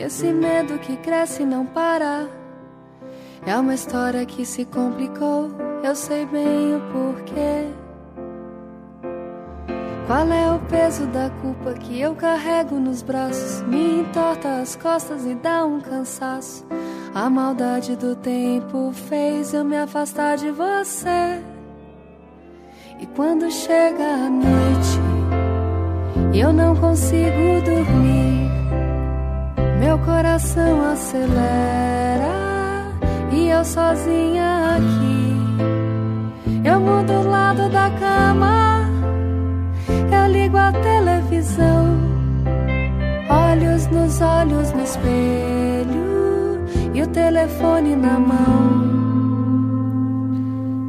Esse 0.08 0.32
medo 0.32 0.78
que 0.78 0.96
cresce 0.96 1.42
e 1.42 1.44
não 1.44 1.66
para. 1.66 2.26
É 3.44 3.54
uma 3.54 3.74
história 3.74 4.24
que 4.24 4.46
se 4.46 4.64
complicou, 4.64 5.50
eu 5.84 5.94
sei 5.94 6.24
bem 6.24 6.76
o 6.76 6.80
porquê. 6.90 7.68
Qual 10.06 10.26
é 10.32 10.50
o 10.50 10.60
peso 10.60 11.06
da 11.08 11.28
culpa 11.42 11.74
que 11.74 12.00
eu 12.00 12.14
carrego 12.14 12.76
nos 12.76 13.02
braços? 13.02 13.60
Me 13.68 14.00
entorta 14.00 14.62
as 14.62 14.74
costas 14.76 15.26
e 15.26 15.34
dá 15.34 15.66
um 15.66 15.78
cansaço. 15.78 16.66
A 17.14 17.28
maldade 17.28 17.94
do 17.94 18.16
tempo 18.16 18.90
fez 18.94 19.52
eu 19.52 19.62
me 19.62 19.76
afastar 19.76 20.38
de 20.38 20.50
você. 20.50 21.44
E 22.98 23.04
quando 23.14 23.50
chega 23.50 24.04
a 24.04 24.30
noite 24.30 24.98
eu 26.32 26.50
não 26.50 26.74
consigo 26.74 27.60
dormir. 27.62 28.27
Meu 29.78 29.96
coração 30.00 30.90
acelera 30.90 32.34
e 33.32 33.48
eu 33.48 33.64
sozinha 33.64 34.76
aqui. 34.76 35.28
Eu 36.68 36.80
mudo 36.80 37.12
o 37.12 37.28
lado 37.28 37.68
da 37.70 37.88
cama, 37.90 38.84
eu 40.12 40.32
ligo 40.32 40.56
a 40.56 40.72
televisão, 40.72 41.96
olhos 43.30 43.86
nos 43.86 44.20
olhos 44.20 44.72
no 44.72 44.82
espelho 44.82 46.08
e 46.92 47.02
o 47.02 47.06
telefone 47.06 47.94
na 47.94 48.18
mão. 48.18 48.88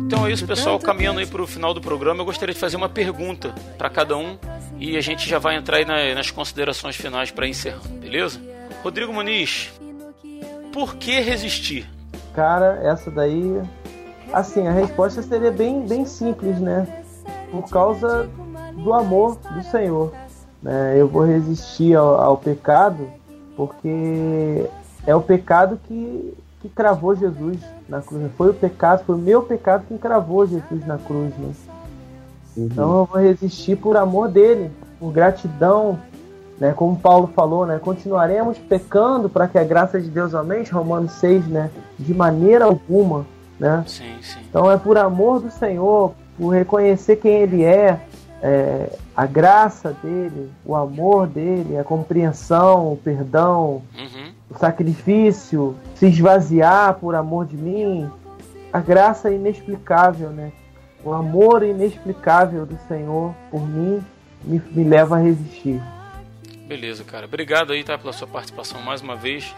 Então 0.08 0.26
é 0.26 0.32
isso, 0.32 0.48
pessoal. 0.48 0.80
Caminhando 0.80 1.20
aí 1.20 1.28
para 1.28 1.44
o 1.44 1.48
final 1.48 1.74
do 1.74 1.80
programa, 1.80 2.22
eu 2.22 2.26
gostaria 2.26 2.54
de 2.54 2.60
fazer 2.60 2.76
uma 2.76 2.90
pergunta 2.90 3.54
para 3.78 3.90
cada 3.90 4.18
um 4.18 4.38
e 4.80 4.98
a 4.98 5.02
gente 5.02 5.30
já 5.30 5.38
vai 5.38 5.56
entrar 5.56 5.78
aí 5.78 6.16
nas 6.16 6.32
considerações 6.32 6.96
finais 6.96 7.30
para 7.30 7.48
encerrar, 7.48 7.88
beleza? 8.02 8.59
Rodrigo 8.84 9.14
Muniz, 9.14 9.72
por 10.72 10.96
que 10.96 11.20
resistir? 11.20 11.90
Cara, 12.34 12.80
essa 12.84 13.12
daí. 13.12 13.62
Assim, 14.32 14.68
a 14.68 14.72
resposta 14.72 15.22
seria 15.24 15.52
bem, 15.52 15.86
bem 15.86 16.06
simples, 16.06 16.60
né? 16.60 17.04
Por 17.52 17.68
causa 17.70 18.30
do 18.76 18.94
amor 18.94 19.38
do 19.38 19.64
Senhor. 19.64 20.14
Né? 20.62 20.96
Eu 20.98 21.08
vou 21.08 21.26
resistir 21.26 21.96
ao, 21.96 22.22
ao 22.22 22.38
pecado 22.38 23.10
porque 23.56 24.70
é 25.06 25.14
o 25.14 25.22
pecado 25.22 25.80
que, 25.86 26.34
que 26.62 26.70
cravou 26.70 27.16
Jesus 27.16 27.60
na 27.90 28.02
cruz. 28.02 28.32
Foi 28.38 28.50
o 28.50 28.54
pecado, 28.54 29.04
foi 29.06 29.16
o 29.16 29.18
meu 29.18 29.42
pecado 29.42 29.86
que 29.88 29.98
cravou 29.98 30.48
Jesus 30.48 30.86
na 30.86 30.98
cruz. 30.98 31.34
Né? 31.38 31.54
Uhum. 32.56 32.66
Então 32.66 33.00
eu 33.00 33.06
vou 33.06 33.22
resistir 33.22 33.76
por 33.76 33.98
amor 33.98 34.30
dele, 34.30 34.72
por 35.00 35.12
gratidão 35.12 36.00
né? 36.60 36.74
Como 36.74 36.96
Paulo 36.98 37.28
falou, 37.28 37.66
né? 37.66 37.80
Continuaremos 37.80 38.58
pecando 38.58 39.30
para 39.30 39.48
que 39.48 39.58
a 39.58 39.64
graça 39.64 40.00
de 40.00 40.10
Deus 40.10 40.34
aumente, 40.36 40.72
Romanos 40.72 41.14
6, 41.14 41.48
né? 41.48 41.72
De 41.98 42.14
maneira 42.14 42.66
alguma, 42.66 43.26
né? 43.60 43.84
Sim, 43.88 44.18
sim. 44.22 44.40
Então 44.50 44.70
é 44.70 44.78
por 44.78 44.98
amor 44.98 45.40
do 45.40 45.50
Senhor, 45.50 46.14
por 46.38 46.50
reconhecer 46.50 47.16
quem 47.16 47.32
Ele 47.32 47.64
é, 47.64 48.00
é, 48.42 48.90
a 49.16 49.26
graça 49.26 49.96
dele, 50.04 50.52
o 50.66 50.76
amor 50.76 51.28
dele, 51.28 51.78
a 51.78 51.84
compreensão, 51.84 52.94
o 52.94 52.98
perdão, 52.98 53.82
uhum. 53.98 54.32
o 54.50 54.58
sacrifício, 54.58 55.76
se 55.96 56.08
esvaziar 56.08 56.96
por 56.96 57.16
amor 57.16 57.46
de 57.46 57.58
mim, 57.58 58.10
a 58.72 58.80
graça 58.80 59.32
inexplicável, 59.32 60.30
né? 60.30 60.52
O 61.04 61.14
amor 61.14 61.64
inexplicável 61.64 62.66
do 62.66 62.78
Senhor 62.88 63.34
por 63.50 63.66
mim 63.66 64.02
me, 64.44 64.62
me 64.72 64.84
leva 64.84 65.16
a 65.16 65.20
resistir. 65.20 65.82
Beleza, 66.70 67.04
cara. 67.04 67.26
Obrigado 67.26 67.74
aí, 67.74 67.84
tá, 67.84 67.98
pela 67.98 68.14
sua 68.14 68.28
participação 68.28 68.80
mais 68.80 69.02
uma 69.02 69.16
vez. 69.16 69.56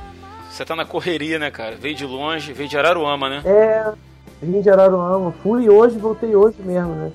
Você 0.49 0.63
tá 0.63 0.77
na 0.77 0.85
correria, 0.85 1.37
né, 1.37 1.51
cara? 1.51 1.75
Veio 1.75 1.93
de 1.93 2.05
longe, 2.05 2.53
veio 2.53 2.69
de 2.69 2.77
Araruama, 2.77 3.29
né? 3.29 3.41
É, 3.43 3.91
vim 4.41 4.61
de 4.61 4.69
Araruama, 4.69 5.33
fui 5.43 5.69
hoje, 5.69 5.99
voltei 5.99 6.33
hoje 6.33 6.55
mesmo, 6.61 6.95
né? 6.95 7.11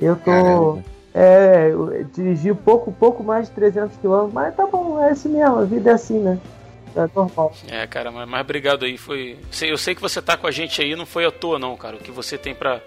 Eu 0.00 0.14
tô. 0.14 0.30
Caramba. 0.30 0.84
É, 1.12 1.70
eu 1.72 2.04
dirigi 2.14 2.54
pouco, 2.54 2.92
pouco 2.92 3.24
mais 3.24 3.48
de 3.48 3.54
300 3.56 3.96
km, 3.96 4.30
mas 4.32 4.54
tá 4.54 4.64
bom, 4.64 5.02
é 5.02 5.10
assim 5.10 5.30
mesmo, 5.30 5.58
a 5.58 5.64
vida 5.64 5.90
é 5.90 5.94
assim, 5.94 6.20
né? 6.20 6.38
É 6.94 7.08
normal. 7.12 7.52
É, 7.68 7.84
cara, 7.88 8.12
mas, 8.12 8.28
mas 8.28 8.40
obrigado 8.42 8.84
aí. 8.84 8.96
Foi. 8.96 9.36
Eu 9.60 9.76
sei 9.76 9.96
que 9.96 10.00
você 10.00 10.22
tá 10.22 10.36
com 10.36 10.46
a 10.46 10.52
gente 10.52 10.80
aí, 10.80 10.94
não 10.94 11.04
foi 11.04 11.26
à 11.26 11.32
toa, 11.32 11.58
não, 11.58 11.76
cara. 11.76 11.96
O 11.96 11.98
que 11.98 12.12
você 12.12 12.38
tem 12.38 12.54
para 12.54 12.80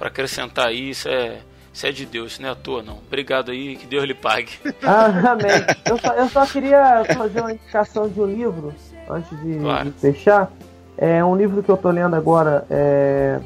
acrescentar 0.00 0.66
aí, 0.66 0.90
isso 0.90 1.08
é. 1.08 1.38
Isso 1.72 1.86
é 1.86 1.92
de 1.92 2.04
Deus, 2.04 2.38
não 2.38 2.48
é 2.48 2.52
à 2.52 2.54
toa, 2.54 2.82
não. 2.82 2.98
Obrigado 2.98 3.50
aí, 3.50 3.76
que 3.76 3.86
Deus 3.86 4.04
lhe 4.04 4.14
pague. 4.14 4.52
Ah, 4.82 5.32
amém. 5.32 5.64
Eu 5.86 5.98
só, 5.98 6.12
eu 6.12 6.28
só 6.28 6.46
queria 6.46 7.04
fazer 7.16 7.40
uma 7.40 7.52
indicação 7.52 8.08
de 8.08 8.20
um 8.20 8.26
livro, 8.26 8.74
antes 9.08 9.40
de, 9.40 9.58
claro. 9.58 9.90
de 9.90 9.92
fechar. 9.92 10.50
É 10.98 11.24
um 11.24 11.34
livro 11.34 11.62
que 11.62 11.70
eu 11.70 11.76
tô 11.76 11.90
lendo 11.90 12.14
agora. 12.14 12.66
É, 12.68 13.40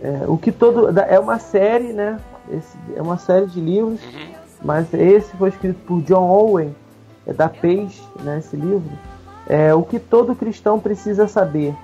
é, 0.00 0.24
o 0.26 0.36
que 0.36 0.50
todo. 0.50 0.88
É 0.98 1.18
uma 1.20 1.38
série, 1.38 1.92
né? 1.92 2.18
Esse, 2.50 2.76
é 2.96 3.02
uma 3.02 3.16
série 3.18 3.46
de 3.46 3.60
livros, 3.60 4.02
uhum. 4.02 4.32
mas 4.64 4.92
esse 4.92 5.36
foi 5.36 5.50
escrito 5.50 5.78
por 5.86 6.02
John 6.02 6.28
Owen, 6.28 6.74
é 7.26 7.32
da 7.32 7.48
Page, 7.48 8.02
né, 8.22 8.38
esse 8.38 8.56
livro. 8.56 8.90
É 9.46 9.72
o 9.72 9.82
que 9.82 10.00
todo 10.00 10.34
cristão 10.34 10.80
precisa 10.80 11.28
saber. 11.28 11.74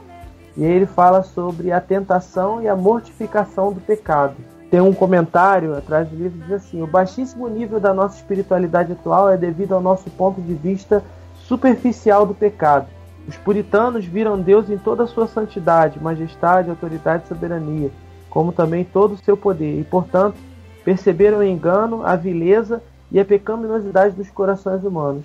E 0.57 0.65
aí 0.65 0.73
ele 0.73 0.87
fala 0.87 1.23
sobre 1.23 1.71
a 1.71 1.81
tentação 1.81 2.63
e 2.63 2.69
a 2.69 2.75
mortificação 2.75 3.73
do 3.73 3.81
pecado. 3.81 4.35
Tem 4.71 4.81
um 4.81 4.93
comentário 4.93 5.77
atrás 5.77 6.09
do 6.09 6.17
livro 6.17 6.39
que 6.39 6.45
diz 6.45 6.53
assim: 6.53 6.83
o 6.83 6.87
baixíssimo 6.87 7.49
nível 7.49 7.79
da 7.79 7.95
nossa 7.95 8.17
espiritualidade 8.17 8.93
atual 8.93 9.31
é 9.31 9.37
devido 9.37 9.75
ao 9.75 9.81
nosso 9.81 10.11
ponto 10.11 10.41
de 10.41 10.55
vista 10.55 11.05
superficial 11.45 12.27
do 12.27 12.35
pecado. 12.35 12.87
Os 13.29 13.37
puritanos 13.37 14.05
viram 14.05 14.41
Deus 14.41 14.69
em 14.69 14.79
toda 14.79 15.05
a 15.05 15.07
sua 15.07 15.27
santidade, 15.27 16.03
majestade, 16.03 16.71
autoridade 16.71 17.25
e 17.25 17.29
soberania, 17.29 17.91
como 18.31 18.53
também 18.53 18.85
todo 18.85 19.15
o 19.15 19.19
seu 19.19 19.37
poder, 19.37 19.81
e 19.81 19.85
portanto 19.85 20.37
perceberam 20.85 21.39
o 21.39 21.45
engano, 21.45 22.05
a 22.05 22.15
vileza 22.15 22.83
e 23.11 23.19
a 23.19 23.25
pecaminosidade 23.25 24.15
dos 24.15 24.31
corações 24.31 24.85
humanos. 24.85 25.25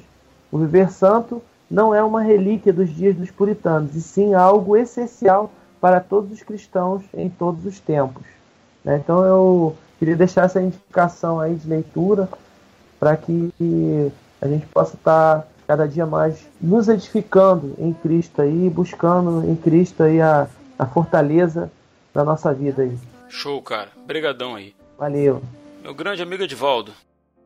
O 0.51 0.57
viver 0.57 0.91
santo 0.91 1.41
não 1.69 1.93
é 1.93 2.03
uma 2.03 2.21
relíquia 2.21 2.73
dos 2.73 2.89
dias 2.89 3.15
dos 3.15 3.31
puritanos, 3.31 3.95
e 3.95 4.01
sim 4.01 4.33
algo 4.33 4.75
essencial 4.75 5.51
para 5.79 5.99
todos 5.99 6.31
os 6.31 6.43
cristãos 6.43 7.03
em 7.13 7.29
todos 7.29 7.65
os 7.65 7.79
tempos. 7.79 8.23
Né? 8.83 8.97
Então 9.03 9.23
eu 9.23 9.77
queria 9.99 10.15
deixar 10.15 10.45
essa 10.45 10.61
indicação 10.61 11.39
aí 11.39 11.55
de 11.55 11.67
leitura 11.67 12.27
para 12.99 13.15
que 13.17 13.51
a 14.41 14.47
gente 14.47 14.65
possa 14.67 14.95
estar 14.95 15.47
cada 15.67 15.87
dia 15.87 16.05
mais 16.05 16.45
nos 16.59 16.87
edificando 16.87 17.75
em 17.79 17.93
Cristo 17.93 18.41
aí, 18.41 18.69
buscando 18.69 19.49
em 19.49 19.55
Cristo 19.55 20.03
aí 20.03 20.19
a, 20.19 20.47
a 20.77 20.85
fortaleza 20.85 21.71
da 22.13 22.23
nossa 22.23 22.53
vida 22.53 22.83
aí. 22.83 22.97
Show, 23.29 23.61
cara. 23.61 23.89
Obrigadão 24.03 24.55
aí. 24.55 24.75
Valeu. 24.97 25.41
Meu 25.81 25.93
grande 25.93 26.21
amigo 26.21 26.43
Edvaldo, 26.43 26.93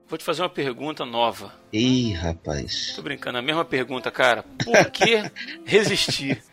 vou 0.09 0.17
te 0.17 0.25
fazer 0.25 0.41
uma 0.41 0.49
pergunta 0.49 1.05
nova. 1.05 1.53
Ih, 1.71 2.13
rapaz. 2.13 2.93
Tô 2.95 3.01
brincando, 3.01 3.37
a 3.37 3.41
mesma 3.41 3.63
pergunta, 3.63 4.09
cara. 4.09 4.43
Por 4.63 4.91
que 4.91 5.23
resistir? 5.63 6.43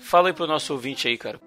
Fala 0.00 0.28
aí 0.28 0.34
pro 0.34 0.46
nosso 0.46 0.72
ouvinte 0.72 1.08
aí, 1.08 1.16
cara. 1.16 1.40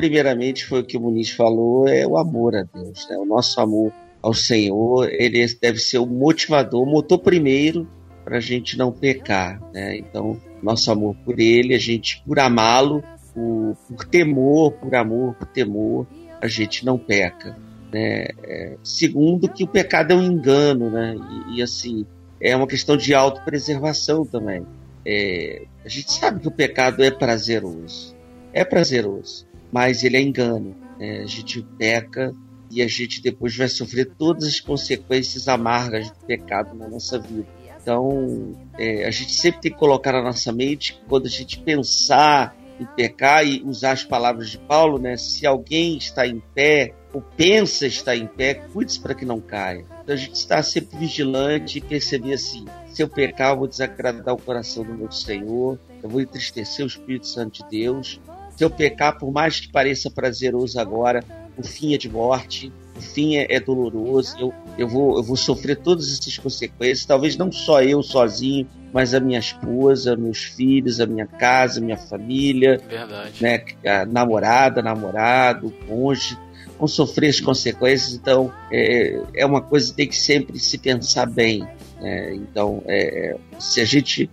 Primeiramente, 0.00 0.64
foi 0.64 0.80
o 0.80 0.84
que 0.84 0.96
o 0.96 1.00
Muniz 1.02 1.28
falou, 1.28 1.86
é 1.86 2.06
o 2.06 2.16
amor 2.16 2.56
a 2.56 2.62
Deus, 2.62 3.06
né? 3.06 3.18
O 3.18 3.26
nosso 3.26 3.60
amor 3.60 3.92
ao 4.22 4.32
Senhor, 4.32 5.06
ele 5.12 5.46
deve 5.60 5.78
ser 5.78 5.98
o 5.98 6.06
motivador, 6.06 6.82
o 6.82 6.90
motor 6.90 7.18
primeiro 7.18 7.86
para 8.24 8.38
a 8.38 8.40
gente 8.40 8.78
não 8.78 8.90
pecar, 8.90 9.60
né? 9.74 9.98
Então, 9.98 10.40
nosso 10.62 10.90
amor 10.90 11.14
por 11.22 11.38
Ele, 11.38 11.74
a 11.74 11.78
gente, 11.78 12.22
por 12.26 12.38
amá-lo, 12.38 13.04
por, 13.34 13.76
por 13.88 14.06
temor, 14.06 14.72
por 14.72 14.94
amor, 14.94 15.34
por 15.34 15.46
temor, 15.48 16.06
a 16.40 16.48
gente 16.48 16.86
não 16.86 16.96
peca. 16.96 17.58
Né? 17.92 18.28
É, 18.42 18.76
segundo, 18.82 19.50
que 19.50 19.64
o 19.64 19.68
pecado 19.68 20.12
é 20.12 20.16
um 20.16 20.22
engano, 20.22 20.90
né? 20.90 21.14
E, 21.50 21.58
e 21.58 21.62
assim, 21.62 22.06
é 22.40 22.56
uma 22.56 22.66
questão 22.66 22.96
de 22.96 23.12
autopreservação 23.12 24.24
também. 24.24 24.64
É, 25.04 25.66
a 25.84 25.88
gente 25.90 26.10
sabe 26.10 26.40
que 26.40 26.48
o 26.48 26.50
pecado 26.50 27.04
é 27.04 27.10
prazeroso, 27.10 28.16
é 28.50 28.64
prazeroso, 28.64 29.49
mas 29.72 30.04
ele 30.04 30.16
é 30.16 30.20
engano. 30.20 30.76
Né? 30.98 31.20
A 31.20 31.26
gente 31.26 31.62
peca 31.78 32.32
e 32.70 32.82
a 32.82 32.86
gente 32.86 33.20
depois 33.20 33.56
vai 33.56 33.68
sofrer 33.68 34.12
todas 34.16 34.44
as 34.44 34.60
consequências 34.60 35.48
amargas 35.48 36.10
do 36.10 36.26
pecado 36.26 36.74
na 36.76 36.88
nossa 36.88 37.18
vida. 37.18 37.46
Então, 37.82 38.54
é, 38.78 39.06
a 39.06 39.10
gente 39.10 39.32
sempre 39.32 39.62
tem 39.62 39.72
que 39.72 39.78
colocar 39.78 40.12
na 40.12 40.22
nossa 40.22 40.52
mente, 40.52 41.00
quando 41.08 41.26
a 41.26 41.30
gente 41.30 41.58
pensar 41.58 42.54
em 42.78 42.86
pecar 42.96 43.46
e 43.46 43.62
usar 43.62 43.92
as 43.92 44.04
palavras 44.04 44.50
de 44.50 44.58
Paulo, 44.58 44.98
né? 44.98 45.16
Se 45.16 45.46
alguém 45.46 45.96
está 45.96 46.26
em 46.26 46.40
pé, 46.54 46.94
ou 47.12 47.20
pensa 47.20 47.86
estar 47.86 48.16
em 48.16 48.26
pé, 48.26 48.54
cuide-se 48.54 49.00
para 49.00 49.14
que 49.14 49.24
não 49.24 49.40
caia. 49.40 49.84
Então 50.02 50.14
a 50.14 50.16
gente 50.16 50.34
está 50.34 50.62
sempre 50.62 50.98
vigilante 50.98 51.78
e 51.78 51.80
perceber 51.80 52.34
assim: 52.34 52.64
se 52.88 53.02
eu 53.02 53.08
pecar, 53.08 53.52
eu 53.52 53.58
vou 53.58 53.68
desagradar 53.68 54.34
o 54.34 54.40
coração 54.40 54.84
do 54.84 54.94
meu 54.94 55.10
Senhor, 55.10 55.78
eu 56.02 56.08
vou 56.08 56.20
entristecer 56.20 56.84
o 56.84 56.88
Espírito 56.88 57.26
Santo 57.26 57.62
de 57.62 57.70
Deus. 57.70 58.20
Se 58.60 58.64
eu 58.64 58.68
pecar, 58.68 59.16
por 59.16 59.32
mais 59.32 59.58
que 59.58 59.72
pareça 59.72 60.10
prazeroso 60.10 60.78
agora, 60.78 61.24
o 61.56 61.62
fim 61.62 61.94
é 61.94 61.96
de 61.96 62.10
morte, 62.10 62.70
o 62.94 63.00
fim 63.00 63.36
é, 63.36 63.46
é 63.48 63.58
doloroso, 63.58 64.36
eu, 64.38 64.52
eu, 64.76 64.86
vou, 64.86 65.16
eu 65.16 65.22
vou 65.22 65.34
sofrer 65.34 65.78
todas 65.78 66.12
essas 66.12 66.36
consequências, 66.36 67.06
talvez 67.06 67.38
não 67.38 67.50
só 67.50 67.82
eu 67.82 68.02
sozinho, 68.02 68.68
mas 68.92 69.14
a 69.14 69.20
minha 69.20 69.38
esposa, 69.38 70.14
meus 70.14 70.44
filhos, 70.44 71.00
a 71.00 71.06
minha 71.06 71.26
casa, 71.26 71.80
a 71.80 71.82
minha 71.82 71.96
família, 71.96 72.78
Verdade. 72.86 73.42
né, 73.42 73.64
a 73.86 74.04
namorada, 74.04 74.82
namorado, 74.82 75.68
o 75.68 75.70
cônjuge 75.86 76.36
vão 76.78 76.86
sofrer 76.86 77.30
as 77.30 77.40
consequências. 77.40 78.12
Então, 78.12 78.52
é, 78.70 79.22
é 79.36 79.46
uma 79.46 79.62
coisa 79.62 79.88
que 79.88 79.96
tem 79.96 80.06
que 80.06 80.18
sempre 80.18 80.58
se 80.58 80.76
pensar 80.76 81.24
bem. 81.24 81.66
Né? 81.98 82.34
Então, 82.34 82.82
é, 82.86 83.38
se 83.58 83.80
a 83.80 83.86
gente 83.86 84.28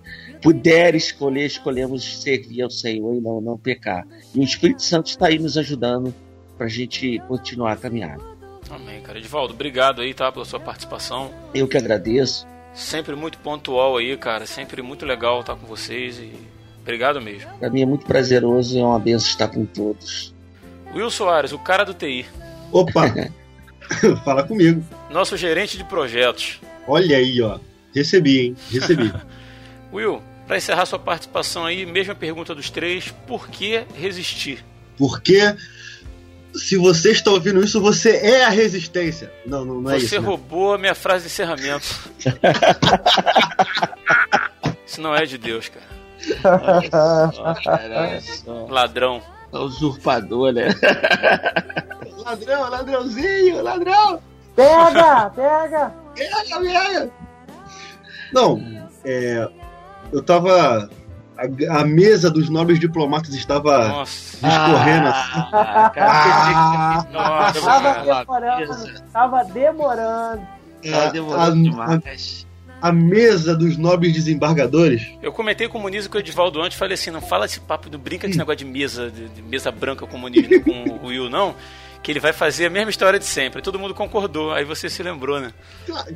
puder 0.48 0.96
escolher, 0.96 1.46
escolhemos 1.46 2.22
servir 2.22 2.62
ao 2.62 2.70
Senhor 2.70 3.16
e 3.16 3.20
não, 3.20 3.42
não 3.42 3.58
pecar. 3.58 4.08
E 4.34 4.40
o 4.40 4.44
Espírito 4.44 4.82
Santo 4.82 5.08
está 5.08 5.28
aí 5.28 5.38
nos 5.38 5.58
ajudando 5.58 6.16
para 6.58 6.68
a 6.68 6.70
gente 6.70 7.20
continuar 7.28 7.74
a 7.74 7.76
caminhar. 7.76 8.18
Amém, 8.70 9.02
cara. 9.02 9.20
Edivaldo, 9.20 9.54
obrigado 9.54 10.02
aí, 10.02 10.14
tá, 10.14 10.32
pela 10.32 10.46
sua 10.46 10.58
participação. 10.58 11.32
Eu 11.54 11.68
que 11.68 11.76
agradeço. 11.76 12.48
Sempre 12.74 13.14
muito 13.14 13.38
pontual 13.40 13.98
aí, 13.98 14.16
cara. 14.16 14.46
Sempre 14.46 14.82
muito 14.82 15.06
legal 15.06 15.42
estar 15.42 15.58
com 15.58 15.68
vocês 15.68 16.18
e 16.18 16.32
obrigado 16.82 17.22
mesmo. 17.22 17.52
Para 17.60 17.70
mim 17.70 17.82
é 17.82 17.86
muito 17.86 18.06
prazeroso 18.06 18.78
e 18.78 18.80
é 18.80 18.86
uma 18.86 19.00
benção 19.00 19.28
estar 19.28 19.50
com 19.50 19.66
todos. 19.66 20.34
Will 20.94 21.12
Soares, 21.12 21.52
o 21.52 21.60
cara 21.60 21.84
do 21.84 21.94
TI. 21.94 22.26
Opa! 22.72 23.14
Fala 24.24 24.44
comigo. 24.44 24.82
Nosso 25.10 25.36
gerente 25.36 25.78
de 25.78 25.84
projetos. 25.84 26.62
Olha 26.88 27.18
aí, 27.18 27.42
ó. 27.42 27.60
Recebi, 27.94 28.40
hein? 28.40 28.56
Recebi. 28.72 29.14
Will, 29.92 30.22
para 30.48 30.58
encerrar 30.58 30.86
sua 30.86 30.98
participação 30.98 31.66
aí, 31.66 31.86
mesma 31.86 32.16
pergunta 32.16 32.56
dos 32.56 32.70
três: 32.70 33.14
por 33.28 33.50
que 33.50 33.84
resistir? 33.94 34.64
Porque 34.98 35.54
se 36.56 36.78
você 36.78 37.12
está 37.12 37.30
ouvindo 37.30 37.62
isso, 37.64 37.82
você 37.82 38.18
é 38.18 38.46
a 38.46 38.50
resistência. 38.50 39.32
Não, 39.46 39.66
não, 39.66 39.82
não 39.82 39.92
é 39.92 40.00
você 40.00 40.06
isso. 40.06 40.16
Você 40.16 40.20
né? 40.20 40.26
roubou 40.26 40.74
a 40.74 40.78
minha 40.78 40.96
frase 40.96 41.26
de 41.26 41.32
encerramento. 41.32 41.86
isso 44.88 45.02
não 45.02 45.14
é 45.14 45.26
de 45.26 45.38
Deus, 45.38 45.68
cara. 45.70 45.86
Olha 46.44 48.22
só, 48.22 48.66
Ladrão. 48.70 49.22
É 49.54 49.58
usurpador, 49.58 50.52
né? 50.52 50.68
ladrão, 52.26 52.70
ladrãozinho, 52.70 53.64
ladrão! 53.64 54.22
Pega, 54.56 55.30
pega! 55.30 55.94
Pega, 56.14 56.60
pega! 56.60 57.10
Não, 58.34 58.62
é, 59.06 59.50
eu 60.12 60.22
tava. 60.22 60.90
A, 61.38 61.82
a, 61.82 61.86
mesa 61.86 62.32
dos 62.32 62.50
nobres 62.50 62.80
diplomatas 62.80 63.36
estava 63.36 63.90
Nossa. 63.90 64.38
discorrendo 64.48 65.08
assim. 65.08 65.40
Ah, 65.54 65.92
cara, 65.94 67.08
Nossa, 67.12 67.62
tava 67.62 68.04
demorando. 68.04 69.02
Tava 69.14 69.44
demorando. 69.44 70.48
Tava 70.84 71.12
demorando 71.12 71.64
demais 71.64 72.48
a 72.82 72.92
mesa 72.92 73.56
dos 73.56 73.78
nobres 73.78 74.14
desembargadores. 74.14 75.08
Eu 75.22 75.32
comentei 75.32 75.68
com 75.68 75.78
o 75.78 75.82
Muniz 75.82 76.06
e 76.06 76.10
com 76.10 76.18
o 76.18 76.20
Edivaldo 76.20 76.62
antes, 76.62 76.78
falei 76.78 76.94
assim, 76.94 77.12
não 77.12 77.22
fala 77.22 77.46
esse 77.46 77.60
papo, 77.60 77.90
não 77.90 78.00
brinca 78.00 78.28
com 78.28 78.30
esse 78.30 78.38
negócio 78.38 78.58
de 78.58 78.66
mesa, 78.66 79.10
de, 79.10 79.28
de 79.30 79.42
mesa 79.42 79.72
branca 79.72 80.06
com 80.06 80.18
o 80.18 80.20
Muniz, 80.20 80.48
com 80.64 80.72
o 81.04 81.08
Will, 81.08 81.30
não, 81.30 81.56
que 82.08 82.12
ele 82.14 82.22
vai 82.22 82.32
fazer 82.32 82.68
a 82.68 82.70
mesma 82.70 82.90
história 82.90 83.20
de 83.20 83.26
sempre. 83.26 83.62
Todo 83.62 83.78
mundo 83.78 83.94
concordou, 83.94 84.54
aí 84.54 84.64
você 84.64 84.90
se 84.90 85.04
lembrou, 85.04 85.42
né? 85.42 85.52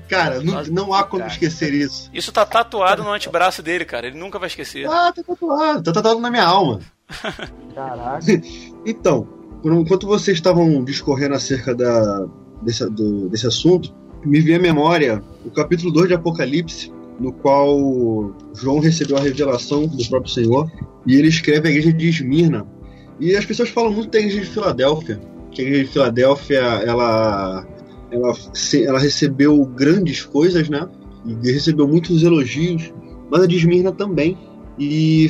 Cara, 0.08 0.40
não, 0.40 0.64
não 0.64 0.94
há 0.94 1.04
como 1.04 1.26
esquecer 1.26 1.74
isso. 1.74 2.10
Isso 2.14 2.32
tá 2.32 2.46
tatuado 2.46 3.04
no 3.04 3.12
antebraço 3.12 3.62
dele, 3.62 3.84
cara, 3.84 4.08
ele 4.08 4.18
nunca 4.18 4.40
vai 4.40 4.48
esquecer. 4.48 4.88
Ah, 4.88 5.12
tá 5.14 5.22
tatuado, 5.22 5.84
tá 5.84 5.92
tatuado 5.92 6.22
na 6.22 6.32
minha 6.32 6.46
alma. 6.46 6.80
Caraca. 7.76 8.24
então, 8.88 9.28
enquanto 9.66 10.08
vocês 10.08 10.38
estavam 10.38 10.82
discorrendo 10.82 11.36
acerca 11.36 11.76
da, 11.76 12.26
desse, 12.62 12.90
do, 12.90 13.28
desse 13.28 13.48
assunto, 13.48 13.94
me 14.24 14.40
vem 14.40 14.56
à 14.56 14.60
memória 14.60 15.22
o 15.44 15.52
capítulo 15.52 15.92
2 15.92 16.08
de 16.08 16.14
Apocalipse, 16.14 16.90
no 17.20 17.34
qual 17.34 18.34
João 18.54 18.80
recebeu 18.80 19.18
a 19.18 19.20
revelação 19.20 19.88
do 19.88 20.08
próprio 20.08 20.32
Senhor, 20.32 20.72
e 21.06 21.18
ele 21.18 21.28
escreve 21.28 21.68
a 21.68 21.72
igreja 21.72 21.92
de 21.92 22.08
Esmirna. 22.08 22.66
E 23.20 23.36
as 23.36 23.44
pessoas 23.44 23.68
falam 23.68 23.92
muito 23.92 24.10
da 24.10 24.20
igreja 24.20 24.40
de 24.40 24.48
Filadélfia, 24.48 25.20
que 25.52 25.62
a 25.62 25.66
igreja 25.66 25.84
de 25.86 25.92
Filadélfia, 25.92 26.60
ela, 26.60 27.68
ela, 28.10 28.34
ela 28.74 29.00
recebeu 29.00 29.64
grandes 29.66 30.24
coisas, 30.24 30.70
né? 30.70 30.88
E 31.26 31.52
recebeu 31.52 31.88
muitos 31.88 32.24
elogios, 32.24 32.94
mas 33.30 33.42
a 33.42 33.46
de 33.46 33.58
Esmirna 33.58 33.92
também. 33.92 34.38
E 34.80 35.30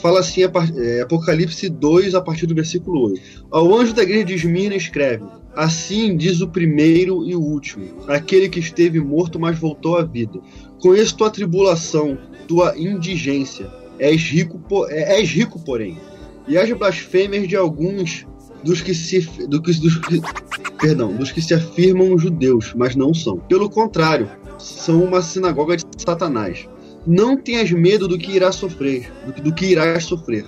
fala 0.00 0.20
assim, 0.20 0.42
é, 0.42 1.00
Apocalipse 1.02 1.68
2, 1.68 2.14
a 2.14 2.20
partir 2.20 2.46
do 2.46 2.54
versículo 2.54 3.10
8. 3.10 3.46
Ao 3.50 3.72
anjo 3.74 3.94
da 3.94 4.02
igreja 4.02 4.24
de 4.24 4.34
Esmirna 4.34 4.74
escreve: 4.74 5.24
Assim 5.54 6.16
diz 6.16 6.40
o 6.40 6.48
primeiro 6.48 7.24
e 7.24 7.36
o 7.36 7.40
último, 7.40 7.84
aquele 8.08 8.48
que 8.48 8.58
esteve 8.58 8.98
morto, 8.98 9.38
mas 9.38 9.58
voltou 9.58 9.96
à 9.96 10.02
vida. 10.02 10.40
Conheço 10.80 11.16
tua 11.16 11.30
tribulação, 11.30 12.18
tua 12.48 12.76
indigência. 12.76 13.70
És 13.98 14.22
rico, 14.22 14.60
é, 14.88 15.20
és 15.20 15.30
rico 15.30 15.60
porém. 15.60 15.98
E 16.48 16.56
as 16.56 16.72
blasfêmias 16.72 17.46
de 17.46 17.54
alguns 17.54 18.26
dos 18.64 18.80
que 18.80 18.94
se 18.94 19.20
do 19.46 19.60
que, 19.62 19.72
dos 19.72 19.96
que, 19.98 20.20
perdão, 20.80 21.14
dos 21.14 21.32
que 21.32 21.40
se 21.40 21.54
afirmam 21.54 22.18
judeus, 22.18 22.72
mas 22.76 22.94
não 22.96 23.12
são. 23.14 23.38
Pelo 23.38 23.68
contrário, 23.68 24.28
são 24.58 25.04
uma 25.04 25.22
sinagoga 25.22 25.76
de 25.76 25.84
Satanás. 25.96 26.68
Não 27.06 27.36
tenhas 27.36 27.70
medo 27.70 28.06
do 28.06 28.18
que 28.18 28.32
irás 28.32 28.56
sofrer, 28.56 29.10
do 29.26 29.32
que, 29.32 29.40
do 29.40 29.54
que 29.54 29.66
irás 29.66 30.04
sofrer. 30.04 30.44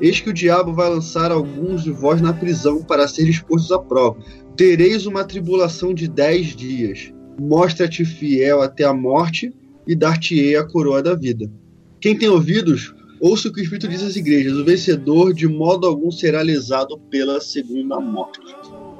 Eis 0.00 0.20
que 0.20 0.30
o 0.30 0.32
diabo 0.32 0.72
vai 0.74 0.90
lançar 0.90 1.30
alguns 1.30 1.84
de 1.84 1.92
vós 1.92 2.20
na 2.20 2.32
prisão 2.32 2.82
para 2.82 3.06
ser 3.06 3.28
expostos 3.28 3.70
à 3.70 3.78
prova. 3.78 4.18
Tereis 4.56 5.06
uma 5.06 5.24
tribulação 5.24 5.94
de 5.94 6.08
dez 6.08 6.56
dias. 6.56 7.12
Mostra-te 7.40 8.04
fiel 8.04 8.62
até 8.62 8.84
a 8.84 8.92
morte 8.92 9.54
e 9.86 9.94
dar-te-ei 9.94 10.56
a 10.56 10.64
coroa 10.64 11.02
da 11.02 11.14
vida. 11.14 11.50
Quem 12.00 12.18
tem 12.18 12.28
ouvidos, 12.28 12.92
ouça 13.22 13.48
o 13.48 13.52
que 13.52 13.60
o 13.60 13.62
Espírito 13.62 13.88
diz 13.88 14.02
às 14.02 14.16
igrejas: 14.16 14.54
o 14.54 14.64
vencedor 14.64 15.32
de 15.32 15.48
modo 15.48 15.86
algum 15.86 16.10
será 16.10 16.42
lesado 16.42 16.98
pela 17.10 17.40
segunda 17.40 17.98
morte. 18.00 18.40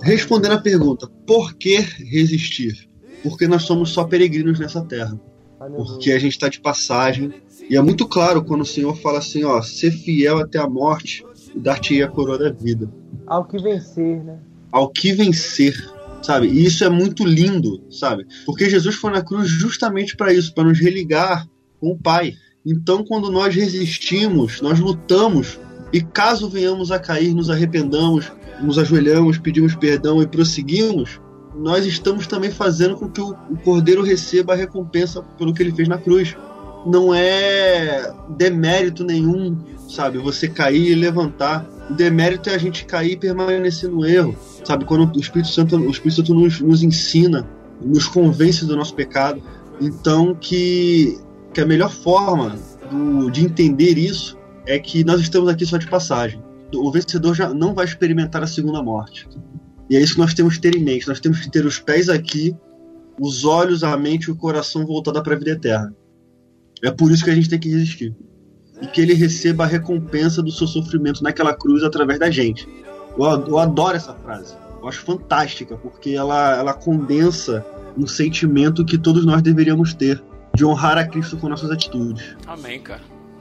Respondendo 0.00 0.52
à 0.52 0.58
pergunta, 0.58 1.06
por 1.26 1.54
que 1.54 1.76
resistir? 1.76 2.88
Porque 3.22 3.46
nós 3.46 3.64
somos 3.64 3.90
só 3.90 4.04
peregrinos 4.04 4.58
nessa 4.58 4.82
terra 4.82 5.20
porque 5.68 6.12
a 6.12 6.18
gente 6.18 6.32
está 6.32 6.48
de 6.48 6.60
passagem. 6.60 7.32
E 7.68 7.76
é 7.76 7.82
muito 7.82 8.06
claro 8.06 8.44
quando 8.44 8.62
o 8.62 8.66
Senhor 8.66 8.96
fala 8.96 9.18
assim, 9.18 9.44
ó, 9.44 9.60
ser 9.62 9.92
fiel 9.92 10.38
até 10.38 10.58
a 10.58 10.68
morte 10.68 11.24
e 11.54 11.58
dar-te 11.58 12.02
a 12.02 12.08
coroa 12.08 12.38
da 12.38 12.50
vida. 12.50 12.90
Ao 13.26 13.44
que 13.44 13.58
vencer, 13.58 14.22
né? 14.24 14.38
Ao 14.70 14.88
que 14.88 15.12
vencer, 15.12 15.74
sabe? 16.22 16.48
E 16.48 16.64
isso 16.64 16.84
é 16.84 16.88
muito 16.88 17.24
lindo, 17.24 17.84
sabe? 17.90 18.26
Porque 18.44 18.68
Jesus 18.68 18.96
foi 18.96 19.12
na 19.12 19.22
cruz 19.22 19.48
justamente 19.48 20.16
para 20.16 20.32
isso, 20.32 20.54
para 20.54 20.64
nos 20.64 20.78
religar 20.78 21.46
com 21.80 21.92
o 21.92 21.98
Pai. 21.98 22.34
Então, 22.64 23.04
quando 23.04 23.30
nós 23.30 23.54
resistimos, 23.54 24.60
nós 24.60 24.78
lutamos, 24.78 25.58
e 25.92 26.00
caso 26.00 26.48
venhamos 26.48 26.90
a 26.92 26.98
cair, 26.98 27.34
nos 27.34 27.50
arrependamos, 27.50 28.32
nos 28.62 28.78
ajoelhamos, 28.78 29.38
pedimos 29.38 29.74
perdão 29.74 30.22
e 30.22 30.26
prosseguimos, 30.26 31.20
nós 31.54 31.84
estamos 31.84 32.26
também 32.26 32.50
fazendo 32.50 32.96
com 32.96 33.08
que 33.08 33.20
o, 33.20 33.34
cordeiro 33.62 34.02
receba 34.02 34.54
a 34.54 34.56
recompensa 34.56 35.22
pelo 35.36 35.52
que 35.52 35.62
ele 35.62 35.72
fez 35.72 35.88
na 35.88 35.98
cruz. 35.98 36.36
Não 36.86 37.14
é 37.14 38.12
demérito 38.36 39.04
nenhum, 39.04 39.56
sabe? 39.88 40.18
Você 40.18 40.48
cair 40.48 40.92
e 40.92 40.94
levantar. 40.94 41.68
O 41.90 41.94
demérito 41.94 42.48
é 42.48 42.54
a 42.54 42.58
gente 42.58 42.84
cair 42.86 43.12
e 43.12 43.16
permanecer 43.16 43.90
no 43.90 44.04
erro, 44.06 44.34
sabe? 44.64 44.84
Quando 44.84 45.14
o 45.14 45.20
Espírito 45.20 45.50
Santo, 45.50 45.76
o 45.76 45.90
Espírito 45.90 46.16
Santo 46.16 46.34
nos, 46.34 46.60
nos 46.60 46.82
ensina, 46.82 47.46
nos 47.80 48.06
convence 48.06 48.64
do 48.64 48.76
nosso 48.76 48.94
pecado. 48.94 49.42
Então, 49.80 50.34
que, 50.34 51.18
que 51.52 51.60
a 51.60 51.66
melhor 51.66 51.90
forma 51.90 52.56
do, 52.90 53.30
de 53.30 53.44
entender 53.44 53.98
isso 53.98 54.38
é 54.66 54.78
que 54.78 55.04
nós 55.04 55.20
estamos 55.20 55.48
aqui 55.48 55.66
só 55.66 55.76
de 55.76 55.88
passagem. 55.88 56.42
O 56.74 56.90
vencedor 56.90 57.34
já 57.34 57.52
não 57.52 57.74
vai 57.74 57.84
experimentar 57.84 58.42
a 58.42 58.46
segunda 58.46 58.82
morte. 58.82 59.28
E 59.90 59.96
é 59.96 60.00
isso 60.00 60.14
que 60.14 60.20
nós 60.20 60.32
temos 60.32 60.54
que 60.54 60.62
ter 60.62 60.74
em 60.74 60.82
mente. 60.82 61.06
Nós 61.06 61.20
temos 61.20 61.40
que 61.40 61.50
ter 61.50 61.66
os 61.66 61.78
pés 61.78 62.08
aqui, 62.08 62.56
os 63.20 63.44
olhos, 63.44 63.84
a 63.84 63.96
mente 63.96 64.24
e 64.24 64.30
o 64.30 64.36
coração 64.36 64.86
voltada 64.86 65.22
para 65.22 65.34
a 65.34 65.38
vida 65.38 65.50
eterna. 65.50 65.94
É 66.82 66.90
por 66.90 67.10
isso 67.10 67.24
que 67.24 67.30
a 67.30 67.34
gente 67.34 67.48
tem 67.48 67.58
que 67.58 67.68
resistir. 67.68 68.14
E 68.80 68.86
que 68.86 69.00
ele 69.00 69.12
receba 69.12 69.64
a 69.64 69.66
recompensa 69.66 70.42
do 70.42 70.50
seu 70.50 70.66
sofrimento 70.66 71.22
naquela 71.22 71.54
cruz 71.54 71.84
através 71.84 72.18
da 72.18 72.30
gente. 72.30 72.66
Eu, 73.18 73.24
eu 73.46 73.58
adoro 73.58 73.96
essa 73.96 74.14
frase. 74.14 74.54
Eu 74.80 74.88
acho 74.88 75.02
fantástica, 75.02 75.76
porque 75.76 76.10
ela, 76.10 76.56
ela 76.56 76.74
condensa 76.74 77.64
um 77.96 78.06
sentimento 78.06 78.84
que 78.84 78.96
todos 78.96 79.24
nós 79.26 79.42
deveríamos 79.42 79.92
ter 79.92 80.22
de 80.54 80.64
honrar 80.64 80.98
a 80.98 81.06
Cristo 81.06 81.36
com 81.36 81.48
nossas 81.48 81.70
atitudes. 81.70 82.36
Amém, 82.46 82.80
cara. 82.80 83.00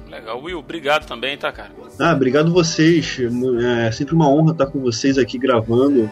Legal. 0.09 0.41
Will, 0.43 0.59
obrigado 0.59 1.05
também, 1.05 1.38
tá, 1.38 1.51
cara? 1.51 1.71
Ah, 1.99 2.13
obrigado 2.13 2.51
vocês. 2.51 3.17
É 3.85 3.91
sempre 3.91 4.13
uma 4.13 4.29
honra 4.29 4.51
estar 4.51 4.65
com 4.65 4.79
vocês 4.79 5.17
aqui 5.17 5.38
gravando 5.38 6.11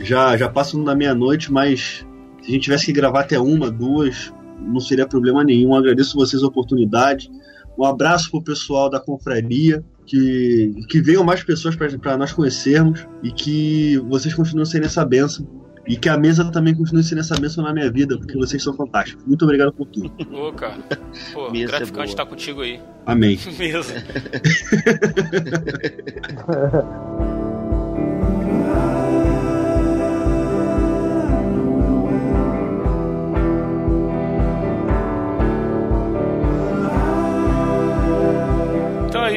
já, 0.00 0.36
já 0.36 0.48
passando 0.48 0.84
da 0.84 0.94
meia-noite, 0.94 1.50
mas 1.50 2.04
se 2.42 2.48
a 2.48 2.50
gente 2.50 2.64
tivesse 2.64 2.86
que 2.86 2.92
gravar 2.92 3.20
até 3.20 3.38
uma, 3.38 3.70
duas, 3.70 4.32
não 4.60 4.80
seria 4.80 5.06
problema 5.06 5.42
nenhum. 5.42 5.74
agradeço 5.74 6.16
vocês 6.16 6.42
a 6.42 6.46
oportunidade. 6.46 7.30
Um 7.78 7.84
abraço 7.84 8.30
pro 8.30 8.42
pessoal 8.42 8.90
da 8.90 9.00
confraria, 9.00 9.82
que, 10.04 10.74
que 10.88 11.00
venham 11.00 11.24
mais 11.24 11.42
pessoas 11.42 11.76
para 11.76 12.16
nós 12.16 12.32
conhecermos 12.32 13.06
e 13.22 13.30
que 13.30 13.96
vocês 14.08 14.34
continuem 14.34 14.66
sendo 14.66 14.84
essa 14.84 15.04
benção. 15.04 15.46
E 15.90 15.96
que 15.96 16.08
a 16.08 16.16
mesa 16.16 16.44
também 16.52 16.72
continue 16.72 17.02
sendo 17.02 17.18
essa 17.18 17.34
bênção 17.36 17.64
na 17.64 17.72
minha 17.72 17.90
vida, 17.90 18.16
porque 18.16 18.38
vocês 18.38 18.62
são 18.62 18.72
fantásticos. 18.74 19.24
Muito 19.26 19.44
obrigado 19.44 19.72
por 19.72 19.88
tudo. 19.88 20.08
Ô, 20.32 20.52
cara. 20.52 20.78
Pô, 21.32 21.50
mesa 21.50 21.66
gratificante 21.66 22.06
é 22.06 22.12
estar 22.12 22.26
contigo 22.26 22.60
aí. 22.60 22.80
Amém. 23.04 23.36
Mesa. 23.58 24.04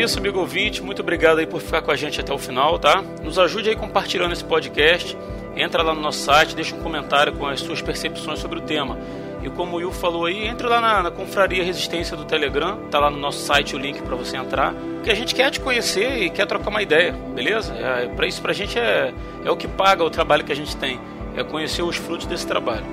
isso, 0.04 0.20
amigo 0.20 0.40
ouvinte. 0.40 0.84
Muito 0.84 1.02
obrigado 1.02 1.40
aí 1.40 1.48
por 1.48 1.62
ficar 1.62 1.82
com 1.82 1.90
a 1.90 1.96
gente 1.96 2.20
até 2.20 2.34
o 2.34 2.38
final, 2.38 2.78
tá? 2.78 3.02
Nos 3.24 3.40
ajude 3.40 3.70
aí 3.70 3.76
compartilhando 3.76 4.34
esse 4.34 4.44
podcast. 4.44 5.18
Entra 5.56 5.84
lá 5.84 5.94
no 5.94 6.02
nosso 6.02 6.20
site, 6.20 6.56
deixa 6.56 6.76
um 6.76 6.80
comentário 6.80 7.34
com 7.34 7.46
as 7.46 7.60
suas 7.60 7.82
percepções 7.82 8.40
sobre 8.40 8.60
o 8.60 8.62
tema. 8.62 8.98
E 9.44 9.50
como 9.50 9.74
o 9.74 9.76
Will 9.80 9.92
falou 9.92 10.26
aí, 10.26 10.48
entre 10.48 10.66
lá 10.68 10.80
na, 10.80 11.04
na 11.04 11.12
Confraria 11.12 11.64
Resistência 11.64 12.16
do 12.16 12.24
Telegram, 12.24 12.78
tá 12.90 12.98
lá 13.00 13.10
no 13.10 13.18
nosso 13.18 13.46
site 13.46 13.76
o 13.76 13.80
link 13.80 14.02
para 14.02 14.16
você 14.16 14.38
entrar. 14.38 14.74
Que 15.04 15.12
a 15.12 15.14
gente 15.14 15.36
quer 15.36 15.52
te 15.52 15.60
conhecer 15.60 16.24
e 16.24 16.30
quer 16.30 16.46
trocar 16.48 16.70
uma 16.70 16.82
ideia, 16.82 17.12
beleza? 17.36 17.74
É, 17.74 18.08
para 18.08 18.26
isso 18.26 18.42
pra 18.42 18.54
gente 18.54 18.80
é, 18.80 19.14
é 19.44 19.52
o 19.52 19.58
que 19.58 19.68
paga 19.68 20.02
o 20.02 20.10
trabalho 20.10 20.46
que 20.46 20.52
a 20.52 20.56
gente 20.56 20.78
tem, 20.78 20.98
é 21.36 21.44
conhecer 21.44 21.82
os 21.82 21.98
frutos 21.98 22.26
desse 22.26 22.48
trabalho. 22.48 22.86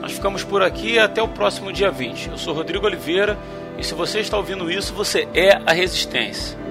Nós 0.00 0.12
ficamos 0.12 0.42
por 0.42 0.60
aqui 0.60 0.98
até 0.98 1.22
o 1.22 1.28
próximo 1.28 1.72
dia 1.72 1.90
20. 1.90 2.30
Eu 2.30 2.38
sou 2.38 2.52
Rodrigo 2.52 2.84
Oliveira 2.84 3.38
e 3.78 3.84
se 3.84 3.94
você 3.94 4.20
está 4.20 4.36
ouvindo 4.36 4.68
isso, 4.70 4.92
você 4.92 5.28
é 5.34 5.60
a 5.64 5.72
resistência. 5.72 6.65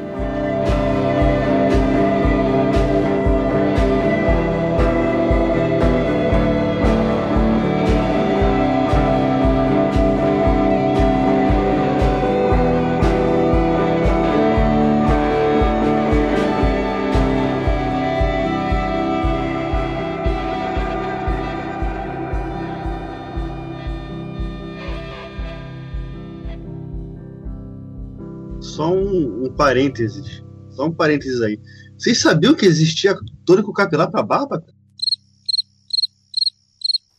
Parênteses. 29.65 30.43
Só 30.69 30.85
um 30.85 30.91
parênteses 30.91 31.41
aí. 31.41 31.59
Vocês 31.97 32.21
sabiam 32.21 32.53
que 32.53 32.65
existia 32.65 33.15
tônico 33.45 33.73
capilar 33.73 34.11
pra 34.11 34.21
barba? 34.21 34.63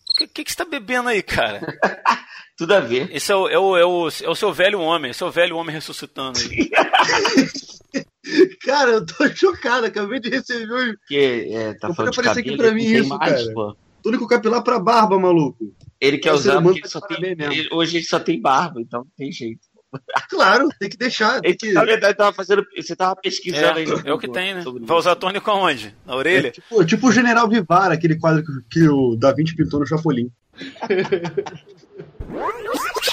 O 0.09 0.19
que, 0.19 0.29
que, 0.29 0.45
que 0.45 0.53
você 0.53 0.57
tá 0.57 0.65
bebendo 0.65 1.09
aí, 1.09 1.23
cara? 1.23 1.61
Tudo 2.57 2.73
a 2.73 2.81
ver. 2.81 3.11
Esse 3.13 3.33
é 3.33 3.37
o, 3.37 3.49
é, 3.49 3.59
o, 3.59 3.77
é, 3.77 3.85
o, 3.85 4.09
é 4.09 4.31
o 4.31 4.35
seu 4.35 4.53
velho 4.53 4.81
homem, 4.81 5.11
esse 5.11 5.23
é 5.23 5.27
o 5.27 5.31
velho 5.31 5.57
homem 5.57 5.75
ressuscitando 5.75 6.39
aí. 6.39 6.71
cara, 8.65 8.93
eu 8.93 9.05
tô 9.05 9.29
chocado, 9.29 9.87
acabei 9.87 10.21
de 10.21 10.31
receber 10.31 10.73
o. 10.73 10.97
Que, 11.07 11.53
é, 11.53 11.75
tá 11.75 11.93
falando 11.93 12.13
de 12.13 12.23
cabelo, 12.23 12.39
aqui 12.39 12.57
pra 12.57 12.73
mim 12.73 12.85
isso, 12.85 13.09
mais, 13.11 13.43
cara. 13.43 13.53
Pô. 13.53 13.77
Tônico 14.03 14.27
capilar 14.27 14.63
pra 14.63 14.79
barba, 14.79 15.19
maluco. 15.19 15.75
Ele 16.01 16.17
quer 16.17 16.33
usar 16.33 16.63
porque 16.63 16.79
ele 16.79 16.89
só 16.89 17.01
tem, 17.01 17.19
ele, 17.23 17.69
hoje 17.73 17.97
ele 17.99 18.07
só 18.07 18.21
tem 18.21 18.41
barba, 18.41 18.81
então 18.81 19.01
não 19.01 19.11
tem 19.17 19.31
jeito. 19.33 19.67
Claro, 20.29 20.69
tem 20.79 20.89
que 20.89 20.97
deixar. 20.97 21.41
Tem 21.41 21.57
que... 21.57 21.73
Na 21.73 21.85
verdade, 21.85 22.17
tava 22.17 22.33
fazendo, 22.33 22.65
você 22.77 22.97
tava 22.97 23.17
pesquisando 23.17 23.79
é, 23.79 23.83
aí. 23.83 23.87
É 24.05 24.13
o 24.13 24.19
que 24.19 24.29
tem, 24.29 24.55
né? 24.55 24.65
Vai 24.83 24.97
usar 24.97 25.17
tônico 25.17 25.51
aonde? 25.51 25.95
Na 26.05 26.15
orelha? 26.15 26.49
É, 26.49 26.51
tipo, 26.51 26.85
tipo 26.85 27.09
o 27.09 27.13
General 27.13 27.49
Vivar, 27.49 27.91
aquele 27.91 28.17
quadro 28.17 28.45
que, 28.45 28.53
que 28.71 28.89
o 28.89 29.17
Da 29.17 29.33
Vinci 29.33 29.55
pintou 29.55 29.81
no 29.81 29.87
Chapolin. 29.87 30.31